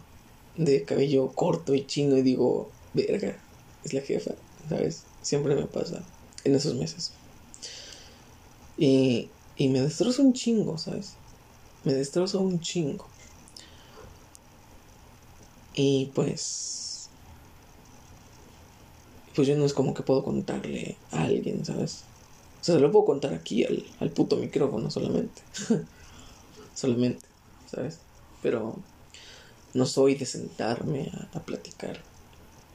de 0.59 0.85
cabello 0.85 1.29
corto 1.29 1.75
y 1.75 1.87
chino 1.87 2.19
y 2.19 2.23
digo, 2.23 2.71
verga, 2.95 3.37
es 3.85 3.93
la 3.93 4.01
jefa, 4.01 4.33
¿sabes? 4.69 5.05
Siempre 5.23 5.55
me 5.55 5.67
pasa 5.67 6.03
en 6.45 6.55
esos 6.55 6.75
meses. 6.75 7.13
Y, 8.77 9.29
y 9.57 9.69
me 9.69 9.81
destrozo 9.81 10.23
un 10.23 10.33
chingo, 10.33 10.79
¿sabes? 10.79 11.15
Me 11.85 11.93
destrozo 11.95 12.41
un 12.41 12.61
chingo. 12.61 13.07
Y 15.75 16.11
pues... 16.15 17.09
Pues 19.35 19.47
yo 19.47 19.57
no 19.57 19.65
es 19.65 19.73
como 19.73 19.95
que 19.95 20.03
puedo 20.03 20.25
contarle 20.25 20.97
a 21.13 21.23
alguien, 21.23 21.65
¿sabes? 21.65 22.05
O 22.61 22.65
sea, 22.65 22.75
se 22.75 22.81
lo 22.81 22.91
puedo 22.91 23.07
contar 23.07 23.33
aquí 23.33 23.65
al, 23.65 23.87
al 24.01 24.11
puto 24.11 24.37
micrófono 24.37 24.91
solamente. 24.91 25.43
solamente, 26.75 27.25
¿sabes? 27.71 28.01
Pero 28.43 28.77
no 29.73 29.87
soy 29.87 30.15
de 30.17 30.27
sentarme 30.27 31.11
a 31.33 31.41
platicar. 31.41 32.03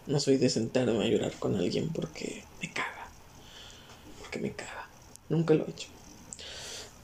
No 0.07 0.19
soy 0.19 0.37
de 0.37 0.49
sentarme 0.49 1.03
a 1.03 1.07
llorar 1.07 1.33
con 1.39 1.55
alguien 1.55 1.89
porque 1.89 2.43
me 2.61 2.71
caga 2.71 2.95
me 4.39 4.51
caga. 4.51 4.89
Nunca 5.29 5.53
lo 5.53 5.65
he 5.65 5.71
hecho. 5.71 5.87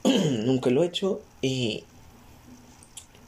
Nunca 0.46 0.70
lo 0.70 0.84
he 0.84 0.88
hecho 0.88 1.22
y. 1.42 1.84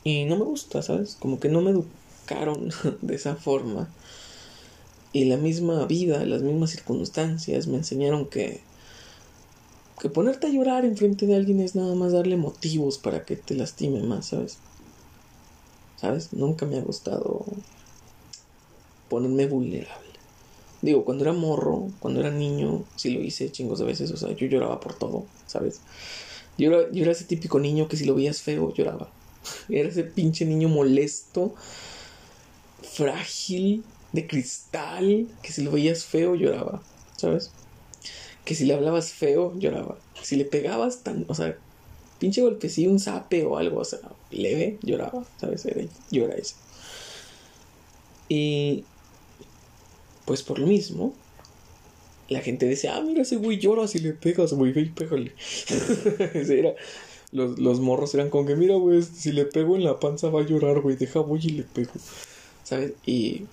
Y 0.04 0.26
no 0.26 0.38
me 0.38 0.44
gusta, 0.44 0.82
¿sabes? 0.82 1.16
Como 1.20 1.40
que 1.40 1.50
no 1.50 1.62
me 1.62 1.72
educaron 1.72 2.70
de 3.02 3.16
esa 3.16 3.36
forma. 3.36 3.90
Y 5.14 5.26
la 5.26 5.38
misma 5.38 5.86
vida, 5.86 6.26
las 6.26 6.42
mismas 6.42 6.72
circunstancias 6.72 7.68
me 7.68 7.78
enseñaron 7.78 8.28
que. 8.28 8.62
Que 10.00 10.10
ponerte 10.10 10.48
a 10.48 10.50
llorar 10.50 10.84
enfrente 10.84 11.28
de 11.28 11.36
alguien 11.36 11.62
es 11.62 11.76
nada 11.76 11.96
más 11.96 12.12
darle 12.12 12.36
motivos 12.36 12.98
para 12.98 13.24
que 13.24 13.38
te 13.38 13.56
lastime 13.56 14.02
más, 14.04 14.28
¿sabes? 14.28 14.58
¿Sabes? 15.96 16.34
Nunca 16.34 16.66
me 16.66 16.78
ha 16.78 16.82
gustado 16.82 17.46
ponerme 19.10 19.48
vulnerable. 19.48 20.14
Digo, 20.82 21.06
cuando 21.06 21.24
era 21.24 21.34
morro, 21.34 21.92
cuando 22.00 22.20
era 22.20 22.30
niño, 22.30 22.84
sí 22.96 23.12
lo 23.12 23.22
hice 23.22 23.52
chingos 23.52 23.80
de 23.80 23.86
veces. 23.86 24.12
O 24.12 24.18
sea, 24.18 24.32
yo 24.34 24.48
lloraba 24.48 24.80
por 24.80 24.94
todo, 24.94 25.26
¿sabes? 25.48 25.82
Yo 26.58 26.70
era, 26.70 26.92
yo 26.92 27.04
era 27.04 27.14
ese 27.14 27.26
típico 27.26 27.60
niño 27.60 27.88
que 27.88 27.98
si 27.98 28.06
lo 28.06 28.16
veías 28.16 28.42
feo, 28.42 28.74
lloraba. 28.74 29.10
Era 29.70 29.90
ese 29.90 30.04
pinche 30.04 30.46
niño 30.46 30.70
molesto, 30.70 31.54
frágil, 32.82 33.84
de 34.14 34.28
cristal, 34.28 35.28
que 35.42 35.52
si 35.52 35.64
lo 35.64 35.72
veías 35.72 36.06
feo, 36.06 36.36
lloraba, 36.36 36.82
¿sabes? 37.18 37.52
Que 38.46 38.56
si 38.56 38.66
le 38.66 38.74
hablabas 38.74 39.12
feo, 39.12 39.58
lloraba. 39.58 39.98
Si 40.22 40.36
le 40.36 40.46
pegabas 40.46 41.04
tan, 41.04 41.26
o 41.28 41.36
sea, 41.36 41.58
pinche 42.20 42.42
golpecillo, 42.42 42.92
un 42.92 43.00
zape 43.00 43.44
o 43.44 43.58
algo, 43.58 43.80
o 43.80 43.86
sea, 43.86 44.00
leve, 44.32 44.78
lloraba, 44.82 45.26
¿sabes? 45.42 45.66
Era, 45.66 45.82
yo 46.12 46.26
era. 46.26 46.36
Y 48.30 48.86
pues 50.26 50.44
por 50.44 50.60
lo 50.60 50.68
mismo, 50.68 51.14
la 52.30 52.42
gente 52.42 52.68
dice, 52.68 52.90
ah, 52.90 53.02
mira, 53.02 53.22
ese 53.22 53.36
güey 53.36 53.60
llora 53.60 53.88
si 53.88 54.00
le 54.00 54.14
pegas, 54.14 54.54
güey, 54.54 54.72
ve 54.72 54.82
y 54.82 54.90
pégale. 54.90 55.34
era, 56.34 56.74
los, 57.32 57.60
los, 57.60 57.80
morros 57.80 58.14
eran 58.14 58.30
como 58.30 58.46
que, 58.46 58.56
mira, 58.56 58.76
güey, 58.76 59.04
si 59.04 59.32
le 59.32 59.46
pego 59.46 59.76
en 59.76 59.84
la 59.84 60.00
panza 60.00 60.30
va 60.30 60.42
a 60.42 60.46
llorar, 60.46 60.82
güey, 60.82 60.96
deja, 60.96 61.20
voy 61.20 61.40
y 61.44 61.50
le 61.50 61.64
pego. 61.64 61.92
¿Sabes? 62.64 62.94
Y, 63.06 63.46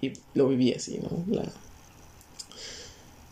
y 0.00 0.12
lo 0.34 0.48
viví 0.48 0.72
así, 0.72 0.98
¿no? 0.98 1.24
La, 1.34 1.44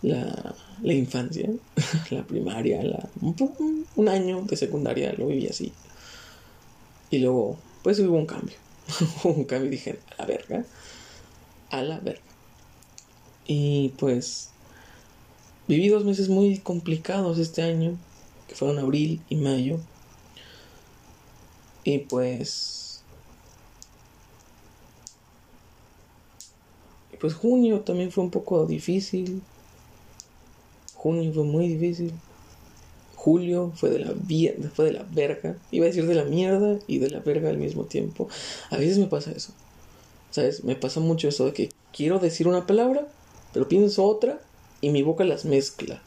la, 0.02 0.54
la 0.82 0.92
infancia, 0.92 1.50
la 2.10 2.24
primaria, 2.24 2.82
la, 2.82 3.08
un, 3.20 3.86
un, 3.96 4.08
año 4.08 4.42
de 4.42 4.56
secundaria 4.56 5.12
lo 5.18 5.26
viví 5.26 5.48
así. 5.48 5.72
Y 7.10 7.18
luego, 7.18 7.58
pues 7.82 7.98
hubo 7.98 8.16
un 8.16 8.26
cambio. 8.26 8.56
un 9.24 9.44
cambio 9.44 9.68
y 9.68 9.72
dije, 9.72 9.98
a 10.16 10.22
la 10.22 10.26
verga, 10.26 10.64
a 11.70 11.82
la 11.82 11.98
verga. 12.00 12.27
Y 13.48 13.94
pues 13.98 14.50
viví 15.66 15.88
dos 15.88 16.04
meses 16.04 16.28
muy 16.28 16.58
complicados 16.58 17.38
este 17.38 17.62
año, 17.62 17.96
que 18.46 18.54
fueron 18.54 18.78
abril 18.78 19.20
y 19.28 19.36
mayo. 19.36 19.80
Y 21.82 21.98
pues... 22.00 23.00
Y 27.12 27.16
pues 27.16 27.34
junio 27.34 27.80
también 27.80 28.12
fue 28.12 28.22
un 28.22 28.30
poco 28.30 28.66
difícil. 28.66 29.42
Junio 30.94 31.32
fue 31.32 31.44
muy 31.44 31.68
difícil. 31.68 32.12
Julio 33.16 33.72
fue 33.74 33.88
de 33.88 34.00
la 34.00 34.14
fue 34.74 34.84
de 34.84 34.92
la 34.92 35.04
verga. 35.04 35.56
Iba 35.70 35.86
a 35.86 35.88
decir 35.88 36.06
de 36.06 36.14
la 36.14 36.24
mierda 36.24 36.78
y 36.86 36.98
de 36.98 37.08
la 37.08 37.20
verga 37.20 37.48
al 37.48 37.56
mismo 37.56 37.84
tiempo. 37.84 38.28
A 38.68 38.76
veces 38.76 38.98
me 38.98 39.06
pasa 39.06 39.32
eso. 39.32 39.54
¿Sabes? 40.30 40.64
Me 40.64 40.76
pasa 40.76 41.00
mucho 41.00 41.28
eso 41.28 41.46
de 41.46 41.54
que 41.54 41.70
quiero 41.92 42.18
decir 42.18 42.46
una 42.46 42.66
palabra 42.66 43.08
pero 43.52 43.68
pienso 43.68 44.04
otra 44.04 44.40
y 44.80 44.90
mi 44.90 45.02
boca 45.02 45.24
las 45.24 45.44
mezcla. 45.44 46.00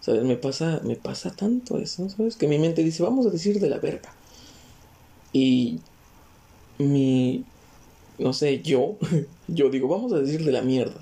¿Sabes? 0.00 0.24
Me 0.24 0.36
pasa, 0.36 0.80
me 0.82 0.96
pasa 0.96 1.30
tanto 1.30 1.78
eso, 1.78 2.08
¿sabes? 2.08 2.36
Que 2.36 2.48
mi 2.48 2.58
mente 2.58 2.82
dice, 2.82 3.02
vamos 3.02 3.26
a 3.26 3.30
decir 3.30 3.60
de 3.60 3.68
la 3.68 3.78
verga. 3.78 4.12
Y 5.32 5.80
mi, 6.78 7.44
no 8.18 8.32
sé, 8.32 8.60
yo, 8.62 8.96
yo 9.48 9.70
digo, 9.70 9.88
vamos 9.88 10.12
a 10.12 10.18
decir 10.18 10.44
de 10.44 10.52
la 10.52 10.62
mierda. 10.62 11.00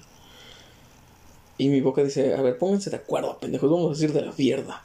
Y 1.59 1.69
mi 1.69 1.81
boca 1.81 2.03
dice, 2.03 2.35
a 2.35 2.43
ver, 2.43 2.59
pónganse 2.59 2.91
de 2.91 2.97
acuerdo, 2.97 3.39
pendejos, 3.39 3.71
vamos 3.71 3.87
a 3.87 3.95
decir 3.95 4.13
de 4.13 4.23
la 4.23 4.33
mierda. 4.37 4.83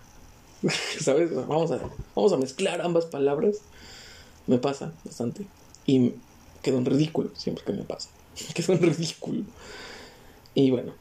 ¿Sabes? 0.99 1.34
Vamos 1.34 1.71
a, 1.71 1.79
vamos 2.15 2.34
a 2.34 2.38
mezclar 2.38 2.82
ambas 2.82 3.06
palabras. 3.06 3.58
Me 4.47 4.58
pasa 4.58 4.93
bastante. 5.03 5.45
Y 5.86 6.13
quedo 6.62 6.77
en 6.77 6.86
ridículo 6.86 7.32
siempre 7.36 7.63
que 7.63 7.73
me 7.73 7.84
pasa. 7.84 8.10
Quedo 8.53 8.73
en 8.73 8.82
ridículo. 8.82 9.43
Y 10.56 10.72
bueno. 10.72 10.94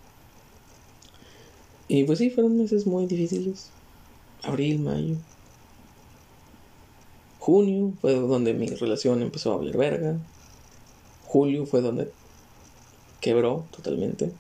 Y 1.88 2.04
pues 2.04 2.18
sí, 2.18 2.30
fueron 2.30 2.56
meses 2.56 2.86
muy 2.86 3.06
difíciles. 3.06 3.70
Abril, 4.42 4.78
mayo. 4.80 5.16
Junio 7.38 7.92
fue 8.00 8.14
donde 8.14 8.54
mi 8.54 8.66
relación 8.66 9.20
empezó 9.20 9.52
a 9.52 9.56
valer 9.56 9.76
verga. 9.76 10.16
Julio 11.26 11.66
fue 11.66 11.80
donde 11.80 12.10
quebró 13.20 13.66
totalmente. 13.70 14.32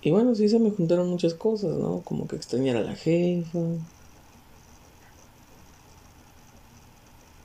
Y 0.00 0.10
bueno, 0.10 0.34
sí 0.34 0.48
se 0.48 0.58
me 0.58 0.70
juntaron 0.70 1.08
muchas 1.08 1.34
cosas, 1.34 1.76
¿no? 1.76 2.02
Como 2.02 2.28
que 2.28 2.36
extrañar 2.36 2.76
a 2.76 2.82
la 2.82 2.94
jefa. 2.94 3.58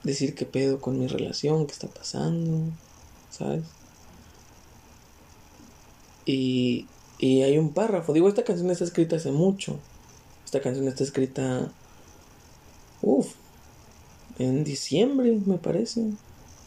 Decir 0.04 0.36
qué 0.36 0.46
pedo 0.46 0.80
con 0.80 1.00
mi 1.00 1.08
relación, 1.08 1.66
qué 1.66 1.72
está 1.72 1.88
pasando, 1.88 2.72
¿sabes? 3.32 3.64
Y, 6.26 6.88
y 7.20 7.42
hay 7.42 7.58
un 7.58 7.74
párrafo. 7.74 8.14
Digo, 8.14 8.30
esta 8.30 8.44
canción 8.44 8.70
está 8.72 8.84
escrita 8.84 9.16
hace 9.16 9.32
mucho. 9.32 9.80
Esta 10.46 10.62
canción 10.62 10.88
está 10.88 11.04
escrita. 11.04 11.72
Uff. 13.02 13.34
En 14.40 14.64
diciembre, 14.64 15.40
me 15.46 15.58
parece. 15.58 16.12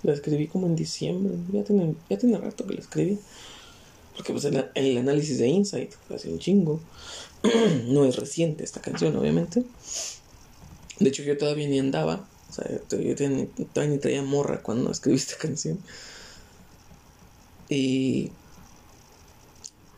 La 0.03 0.13
escribí 0.13 0.47
como 0.47 0.67
en 0.67 0.77
diciembre. 0.77 1.35
Ya 1.53 1.65
tiene, 1.65 1.95
ya 2.09 2.19
tiene 2.19 2.39
rato 2.39 2.67
que 2.67 2.75
la 2.75 2.81
escribí. 2.81 3.19
Porque 4.15 4.33
pues 4.33 4.45
el, 4.45 4.71
el 4.75 4.99
análisis 4.99 5.39
de 5.39 5.49
Insight 5.49 5.93
hace 6.15 6.31
un 6.31 6.39
chingo. 6.39 6.81
no 7.89 8.05
es 8.05 8.17
reciente 8.17 8.65
esta 8.65 8.81
canción, 8.81 9.17
obviamente. 9.17 9.65
De 10.99 11.09
hecho, 11.09 11.23
yo 11.23 11.37
todavía 11.37 11.69
ni 11.69 11.79
andaba. 11.79 12.27
O 12.49 12.53
sea, 12.53 12.71
yo 12.71 12.81
todavía 12.81 13.93
ni 13.93 13.99
traía 13.99 14.23
morra 14.23 14.63
cuando 14.63 14.91
escribí 14.91 15.17
esta 15.17 15.37
canción. 15.37 15.79
Y 17.69 18.31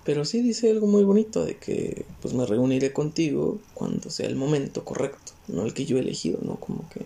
pero 0.09 0.25
sí 0.25 0.41
dice 0.41 0.71
algo 0.71 0.87
muy 0.87 1.05
bonito 1.05 1.45
de 1.45 1.59
que 1.59 2.07
pues 2.23 2.33
me 2.33 2.47
reuniré 2.47 2.95
contigo 2.95 3.59
cuando 3.75 4.09
sea 4.09 4.27
el 4.27 4.37
momento 4.37 4.83
correcto, 4.83 5.33
no 5.49 5.67
el 5.67 5.75
que 5.75 5.85
yo 5.85 5.99
he 5.99 6.01
elegido, 6.01 6.39
¿no? 6.41 6.59
Como 6.59 6.89
que 6.89 7.05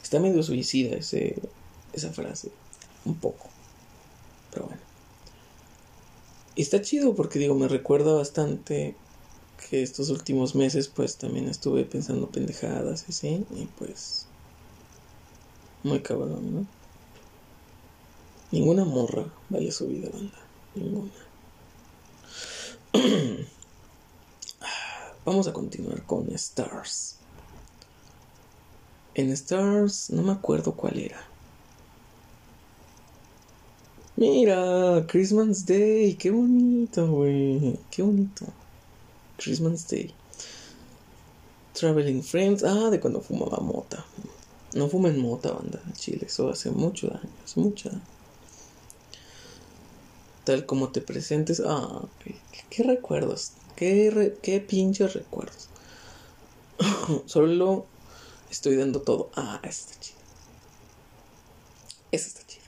está 0.00 0.20
medio 0.20 0.40
suicida 0.44 0.94
ese, 0.94 1.42
esa 1.92 2.12
frase, 2.12 2.52
un 3.04 3.16
poco. 3.16 3.48
Pero 4.52 4.66
bueno. 4.66 4.80
y 6.54 6.62
está 6.62 6.80
chido 6.80 7.16
porque 7.16 7.40
digo, 7.40 7.56
me 7.56 7.66
recuerda 7.66 8.12
bastante 8.12 8.94
que 9.68 9.82
estos 9.82 10.08
últimos 10.10 10.54
meses 10.54 10.86
pues 10.86 11.16
también 11.16 11.48
estuve 11.48 11.84
pensando 11.84 12.30
pendejadas 12.30 13.06
y 13.08 13.10
así, 13.10 13.44
y 13.56 13.66
pues 13.76 14.26
muy 15.82 15.98
cabrón, 15.98 16.54
¿no? 16.54 16.66
Ninguna 18.52 18.84
morra 18.84 19.26
vale 19.48 19.72
su 19.72 19.88
vida, 19.88 20.08
banda. 20.12 20.38
Ninguna. 20.76 21.29
Vamos 25.24 25.46
a 25.46 25.52
continuar 25.52 26.02
con 26.06 26.28
Stars. 26.34 27.16
En 29.14 29.30
Stars 29.30 30.10
no 30.10 30.22
me 30.22 30.32
acuerdo 30.32 30.72
cuál 30.72 30.98
era. 30.98 31.20
Mira, 34.16 35.06
Christmas 35.06 35.64
Day, 35.66 36.14
qué 36.14 36.30
bonito, 36.30 37.06
güey. 37.06 37.78
Qué 37.90 38.02
bonito. 38.02 38.46
Christmas 39.36 39.88
Day. 39.88 40.12
Traveling 41.74 42.22
Friends. 42.22 42.64
Ah, 42.64 42.90
de 42.90 42.98
cuando 42.98 43.20
fumaba 43.20 43.58
mota. 43.58 44.04
No 44.74 44.88
fumen 44.88 45.18
mota, 45.20 45.52
banda, 45.52 45.80
Chile. 45.94 46.26
Eso 46.26 46.50
hace 46.50 46.70
mucho 46.70 47.06
daño. 47.06 47.30
Hace 47.44 47.60
mucho 47.60 47.88
daño. 47.88 48.02
Tal 50.44 50.66
como 50.66 50.90
te 50.90 51.00
presentes. 51.00 51.62
Ah, 51.64 52.02
qué, 52.70 52.82
recuerdos. 52.82 53.52
Qué, 53.76 54.36
qué 54.42 54.60
pinches 54.60 55.14
recuerdos. 55.14 55.68
Solo 57.26 57.86
estoy 58.50 58.76
dando 58.76 59.02
todo. 59.02 59.30
Ah, 59.34 59.60
eso 59.62 59.86
está 59.88 60.00
chido. 60.00 60.18
Eso 62.12 62.26
está 62.28 62.46
chido. 62.46 62.64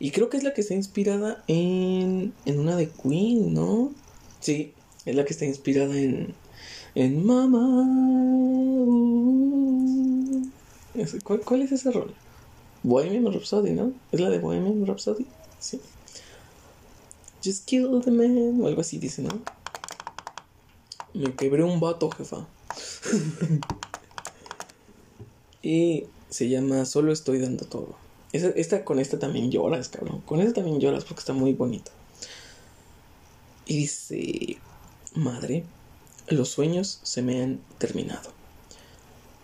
Y 0.00 0.10
creo 0.12 0.28
que 0.28 0.36
es 0.36 0.44
la 0.44 0.54
que 0.54 0.60
está 0.60 0.74
inspirada 0.74 1.44
en, 1.48 2.32
en 2.44 2.58
una 2.58 2.76
de 2.76 2.88
Queen, 2.88 3.52
¿no? 3.52 3.92
Sí, 4.40 4.72
es 5.04 5.14
la 5.14 5.24
que 5.24 5.32
está 5.32 5.44
inspirada 5.44 5.98
en, 5.98 6.34
en 6.94 7.24
Mama. 7.24 7.84
¿Cuál, 11.24 11.40
¿Cuál, 11.40 11.62
es 11.62 11.72
ese 11.72 11.90
rol? 11.90 12.14
Bohemian 12.82 13.32
Rhapsody, 13.32 13.72
¿no? 13.72 13.92
¿Es 14.12 14.20
la 14.20 14.30
de 14.30 14.38
Bohemian 14.38 14.86
Rhapsody? 14.86 15.26
Sí. 15.58 15.80
Just 17.44 17.66
kill 17.66 18.00
the 18.00 18.10
man. 18.10 18.60
O 18.60 18.66
algo 18.66 18.80
así 18.80 18.98
dice, 18.98 19.22
¿no? 19.22 19.40
Me 21.14 21.34
quebré 21.34 21.64
un 21.64 21.80
vato, 21.80 22.10
jefa. 22.10 22.46
y 25.62 26.04
se 26.28 26.48
llama 26.48 26.84
Solo 26.84 27.12
estoy 27.12 27.38
dando 27.38 27.64
todo. 27.64 27.96
Esta, 28.32 28.84
con 28.84 28.98
esta 28.98 29.18
también 29.18 29.50
lloras, 29.50 29.88
cabrón. 29.88 30.20
Con 30.20 30.40
esta 30.40 30.54
también 30.54 30.80
lloras 30.80 31.04
porque 31.04 31.20
está 31.20 31.32
muy 31.32 31.54
bonita. 31.54 31.90
Y 33.66 33.76
dice, 33.76 34.58
madre, 35.14 35.64
los 36.28 36.50
sueños 36.50 37.00
se 37.02 37.22
me 37.22 37.42
han 37.42 37.60
terminado. 37.78 38.30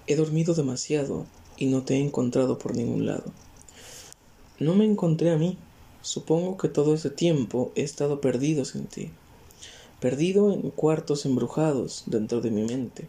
He 0.07 0.17
dormido 0.17 0.55
demasiado 0.55 1.27
y 1.57 1.67
no 1.67 1.83
te 1.83 1.95
he 1.95 2.01
encontrado 2.01 2.59
por 2.59 2.77
ningún 2.77 3.07
lado. 3.07 3.25
No 4.59 4.75
me 4.75 4.85
encontré 4.85 5.31
a 5.31 5.37
mí. 5.37 5.57
Supongo 6.05 6.57
que 6.57 6.69
todo 6.69 6.95
ese 6.95 7.11
tiempo 7.11 7.73
he 7.75 7.83
estado 7.83 8.21
perdido 8.21 8.64
sin 8.64 8.87
ti. 8.87 9.11
Perdido 9.99 10.53
en 10.53 10.71
cuartos 10.71 11.27
embrujados 11.27 12.05
dentro 12.07 12.40
de 12.40 12.53
mi 12.53 12.62
mente. 12.62 13.09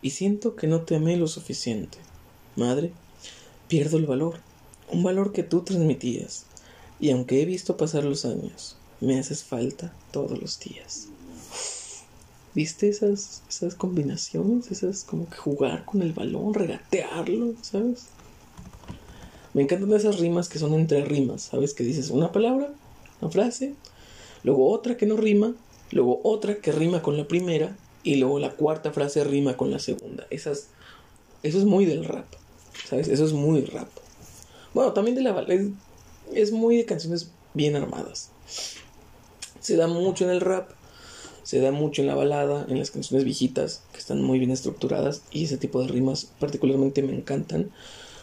Y 0.00 0.10
siento 0.10 0.54
que 0.54 0.68
no 0.68 0.82
te 0.82 0.94
amé 0.94 1.16
lo 1.16 1.26
suficiente. 1.26 1.98
Madre, 2.54 2.92
pierdo 3.66 3.96
el 3.96 4.06
valor 4.06 4.38
un 4.92 5.02
valor 5.02 5.32
que 5.32 5.42
tú 5.42 5.62
transmitías, 5.62 6.44
y 6.98 7.10
aunque 7.10 7.40
he 7.40 7.44
visto 7.44 7.76
pasar 7.76 8.04
los 8.04 8.24
años, 8.24 8.76
me 9.00 9.18
haces 9.18 9.44
falta 9.44 9.94
todos 10.10 10.38
los 10.40 10.58
días. 10.58 11.08
¿Viste 12.54 12.88
esas, 12.88 13.42
esas 13.48 13.76
combinaciones? 13.76 14.72
Esas 14.72 15.04
como 15.04 15.30
que 15.30 15.36
jugar 15.36 15.84
con 15.84 16.02
el 16.02 16.12
balón, 16.12 16.52
regatearlo, 16.54 17.54
¿sabes? 17.62 18.06
Me 19.54 19.62
encantan 19.62 19.92
esas 19.92 20.18
rimas 20.20 20.48
que 20.48 20.58
son 20.58 20.74
entre 20.74 21.04
rimas, 21.04 21.42
¿sabes? 21.42 21.74
Que 21.74 21.84
dices 21.84 22.10
una 22.10 22.32
palabra, 22.32 22.72
una 23.20 23.30
frase, 23.30 23.74
luego 24.44 24.70
otra 24.70 24.96
que 24.96 25.06
no 25.06 25.16
rima, 25.16 25.54
luego 25.90 26.20
otra 26.22 26.56
que 26.56 26.72
rima 26.72 27.02
con 27.02 27.16
la 27.16 27.26
primera, 27.26 27.76
y 28.02 28.16
luego 28.16 28.38
la 28.38 28.50
cuarta 28.52 28.92
frase 28.92 29.24
rima 29.24 29.56
con 29.56 29.70
la 29.70 29.78
segunda. 29.78 30.26
Esas, 30.30 30.68
eso 31.42 31.58
es 31.58 31.64
muy 31.64 31.84
del 31.84 32.04
rap, 32.04 32.26
¿sabes? 32.88 33.08
Eso 33.08 33.24
es 33.24 33.32
muy 33.32 33.62
rap. 33.64 33.88
Bueno, 34.74 34.92
también 34.92 35.16
de 35.16 35.22
la 35.22 35.32
balada. 35.32 35.60
Es, 36.32 36.52
muy 36.52 36.76
de 36.76 36.86
canciones 36.86 37.30
bien 37.54 37.76
armadas. 37.76 38.30
Se 39.60 39.76
da 39.76 39.86
mucho 39.88 40.24
en 40.24 40.30
el 40.30 40.40
rap, 40.40 40.70
se 41.42 41.60
da 41.60 41.72
mucho 41.72 42.02
en 42.02 42.08
la 42.08 42.14
balada, 42.14 42.66
en 42.68 42.78
las 42.78 42.90
canciones 42.90 43.24
viejitas, 43.24 43.82
que 43.92 43.98
están 43.98 44.22
muy 44.22 44.38
bien 44.38 44.50
estructuradas. 44.50 45.22
Y 45.30 45.44
ese 45.44 45.58
tipo 45.58 45.82
de 45.82 45.88
rimas 45.88 46.30
particularmente 46.38 47.02
me 47.02 47.14
encantan. 47.14 47.70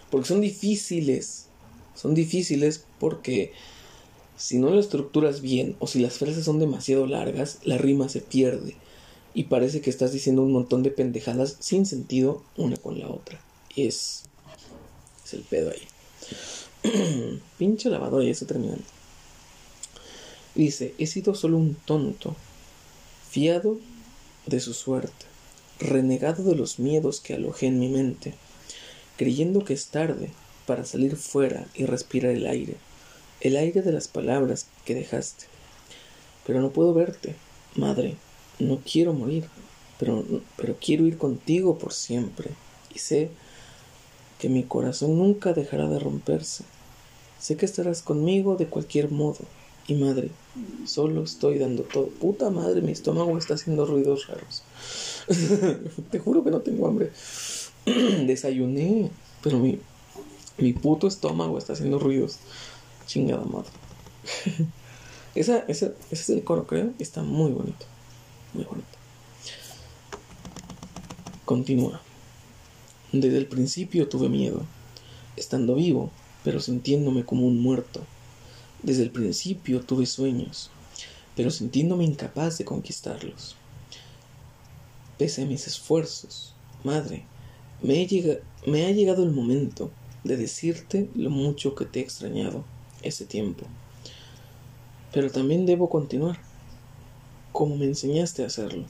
Porque 0.09 0.27
son 0.27 0.41
difíciles. 0.41 1.47
Son 1.95 2.13
difíciles 2.13 2.85
porque 2.99 3.53
si 4.37 4.59
no 4.59 4.69
lo 4.69 4.79
estructuras 4.79 5.41
bien 5.41 5.75
o 5.79 5.87
si 5.87 5.99
las 5.99 6.17
frases 6.19 6.45
son 6.45 6.59
demasiado 6.59 7.07
largas, 7.07 7.59
la 7.63 7.77
rima 7.77 8.07
se 8.07 8.21
pierde. 8.21 8.75
Y 9.33 9.45
parece 9.45 9.81
que 9.81 9.89
estás 9.89 10.11
diciendo 10.11 10.43
un 10.43 10.51
montón 10.51 10.83
de 10.83 10.91
pendejadas 10.91 11.57
sin 11.59 11.85
sentido 11.85 12.43
una 12.55 12.77
con 12.77 12.99
la 12.99 13.09
otra. 13.09 13.41
Es, 13.75 14.23
el 15.31 15.41
pedo 15.41 15.71
ahí. 15.71 17.39
Pinche 17.57 17.89
lavadora, 17.89 18.23
ya 18.23 18.31
está 18.31 18.45
terminando. 18.45 18.83
Dice, 20.55 20.95
he 20.97 21.05
sido 21.05 21.35
solo 21.35 21.57
un 21.57 21.75
tonto, 21.75 22.35
fiado 23.29 23.77
de 24.47 24.59
su 24.59 24.73
suerte, 24.73 25.25
renegado 25.79 26.43
de 26.43 26.55
los 26.55 26.79
miedos 26.79 27.19
que 27.19 27.35
alojé 27.35 27.67
en 27.67 27.79
mi 27.79 27.89
mente, 27.89 28.33
creyendo 29.17 29.65
que 29.65 29.73
es 29.73 29.88
tarde 29.88 30.30
para 30.65 30.86
salir 30.86 31.15
fuera 31.15 31.67
y 31.75 31.86
respirar 31.86 32.32
el 32.32 32.45
aire, 32.47 32.75
el 33.41 33.58
aire 33.58 33.82
de 33.82 33.91
las 33.91 34.08
palabras 34.08 34.67
que 34.86 34.95
dejaste. 34.95 35.45
Pero 36.45 36.62
no 36.62 36.71
puedo 36.71 36.93
verte, 36.93 37.36
madre, 37.75 38.15
no 38.60 38.80
quiero 38.89 39.13
morir, 39.13 39.45
pero, 39.99 40.23
pero 40.56 40.77
quiero 40.80 41.06
ir 41.06 41.17
contigo 41.17 41.77
por 41.77 41.93
siempre, 41.93 42.51
y 42.93 42.99
sé 42.99 43.30
que 44.39 44.49
mi 44.49 44.63
corazón 44.63 45.17
nunca 45.17 45.53
dejará 45.53 45.89
de 45.89 45.99
romperse. 45.99 46.63
Sé 47.39 47.56
que 47.56 47.65
estarás 47.65 48.01
conmigo 48.01 48.56
de 48.56 48.67
cualquier 48.67 49.12
modo. 49.12 49.39
Y 49.88 49.95
madre, 49.95 50.32
solo 50.86 51.23
estoy 51.23 51.60
dando 51.60 51.84
todo. 51.84 52.08
Puta 52.08 52.49
madre, 52.49 52.82
mi 52.82 52.91
estómago 52.91 53.38
está 53.38 53.53
haciendo 53.53 53.86
ruidos 53.86 54.27
raros. 54.27 54.63
Te 56.12 56.19
juro 56.19 56.43
que 56.43 56.51
no 56.51 56.60
tengo 56.60 56.88
hambre. 56.88 57.12
Desayuné, 58.26 59.10
pero 59.41 59.60
mi, 59.60 59.80
mi 60.58 60.73
puto 60.73 61.08
estómago 61.08 61.58
está 61.58 61.73
haciendo 61.73 62.00
ruidos. 62.00 62.38
Chingada 63.06 63.45
madre. 63.45 63.69
esa, 65.36 65.60
esa, 65.69 65.93
ese 66.12 66.21
es 66.23 66.30
el 66.30 66.43
coro, 66.43 66.67
creo. 66.67 66.91
Está 67.00 67.23
muy 67.23 67.52
bonito. 67.52 67.86
Muy 68.54 68.65
bonito. 68.65 68.88
Continúa. 71.45 72.02
Desde 73.13 73.38
el 73.38 73.47
principio 73.47 74.10
tuve 74.10 74.28
miedo, 74.28 74.65
estando 75.38 75.76
vivo, 75.76 76.12
pero 76.43 76.60
sintiéndome 76.60 77.23
como 77.23 77.47
un 77.47 77.62
muerto. 77.62 78.02
Desde 78.84 79.04
el 79.04 79.12
principio 79.12 79.80
tuve 79.80 80.06
sueños, 80.06 80.71
pero 81.38 81.50
sintiéndome 81.52 82.04
incapaz 82.04 82.58
de 82.58 82.65
conquistarlos. 82.65 83.56
Pese 85.17 85.43
a 85.43 85.45
mis 85.45 85.67
esfuerzos, 85.67 86.54
madre, 86.84 87.23
me, 87.81 88.07
me 88.65 88.85
ha 88.85 88.91
llegado 88.91 89.23
el 89.23 89.31
momento 89.31 89.91
de 90.23 90.37
decirte 90.37 91.09
lo 91.15 91.29
mucho 91.29 91.75
que 91.75 91.85
te 91.85 91.99
he 91.99 92.03
extrañado 92.03 92.63
ese 93.01 93.25
tiempo. 93.25 93.65
Pero 95.13 95.31
también 95.31 95.65
debo 95.65 95.89
continuar, 95.89 96.39
como 97.52 97.77
me 97.77 97.85
enseñaste 97.85 98.43
a 98.43 98.47
hacerlo. 98.47 98.85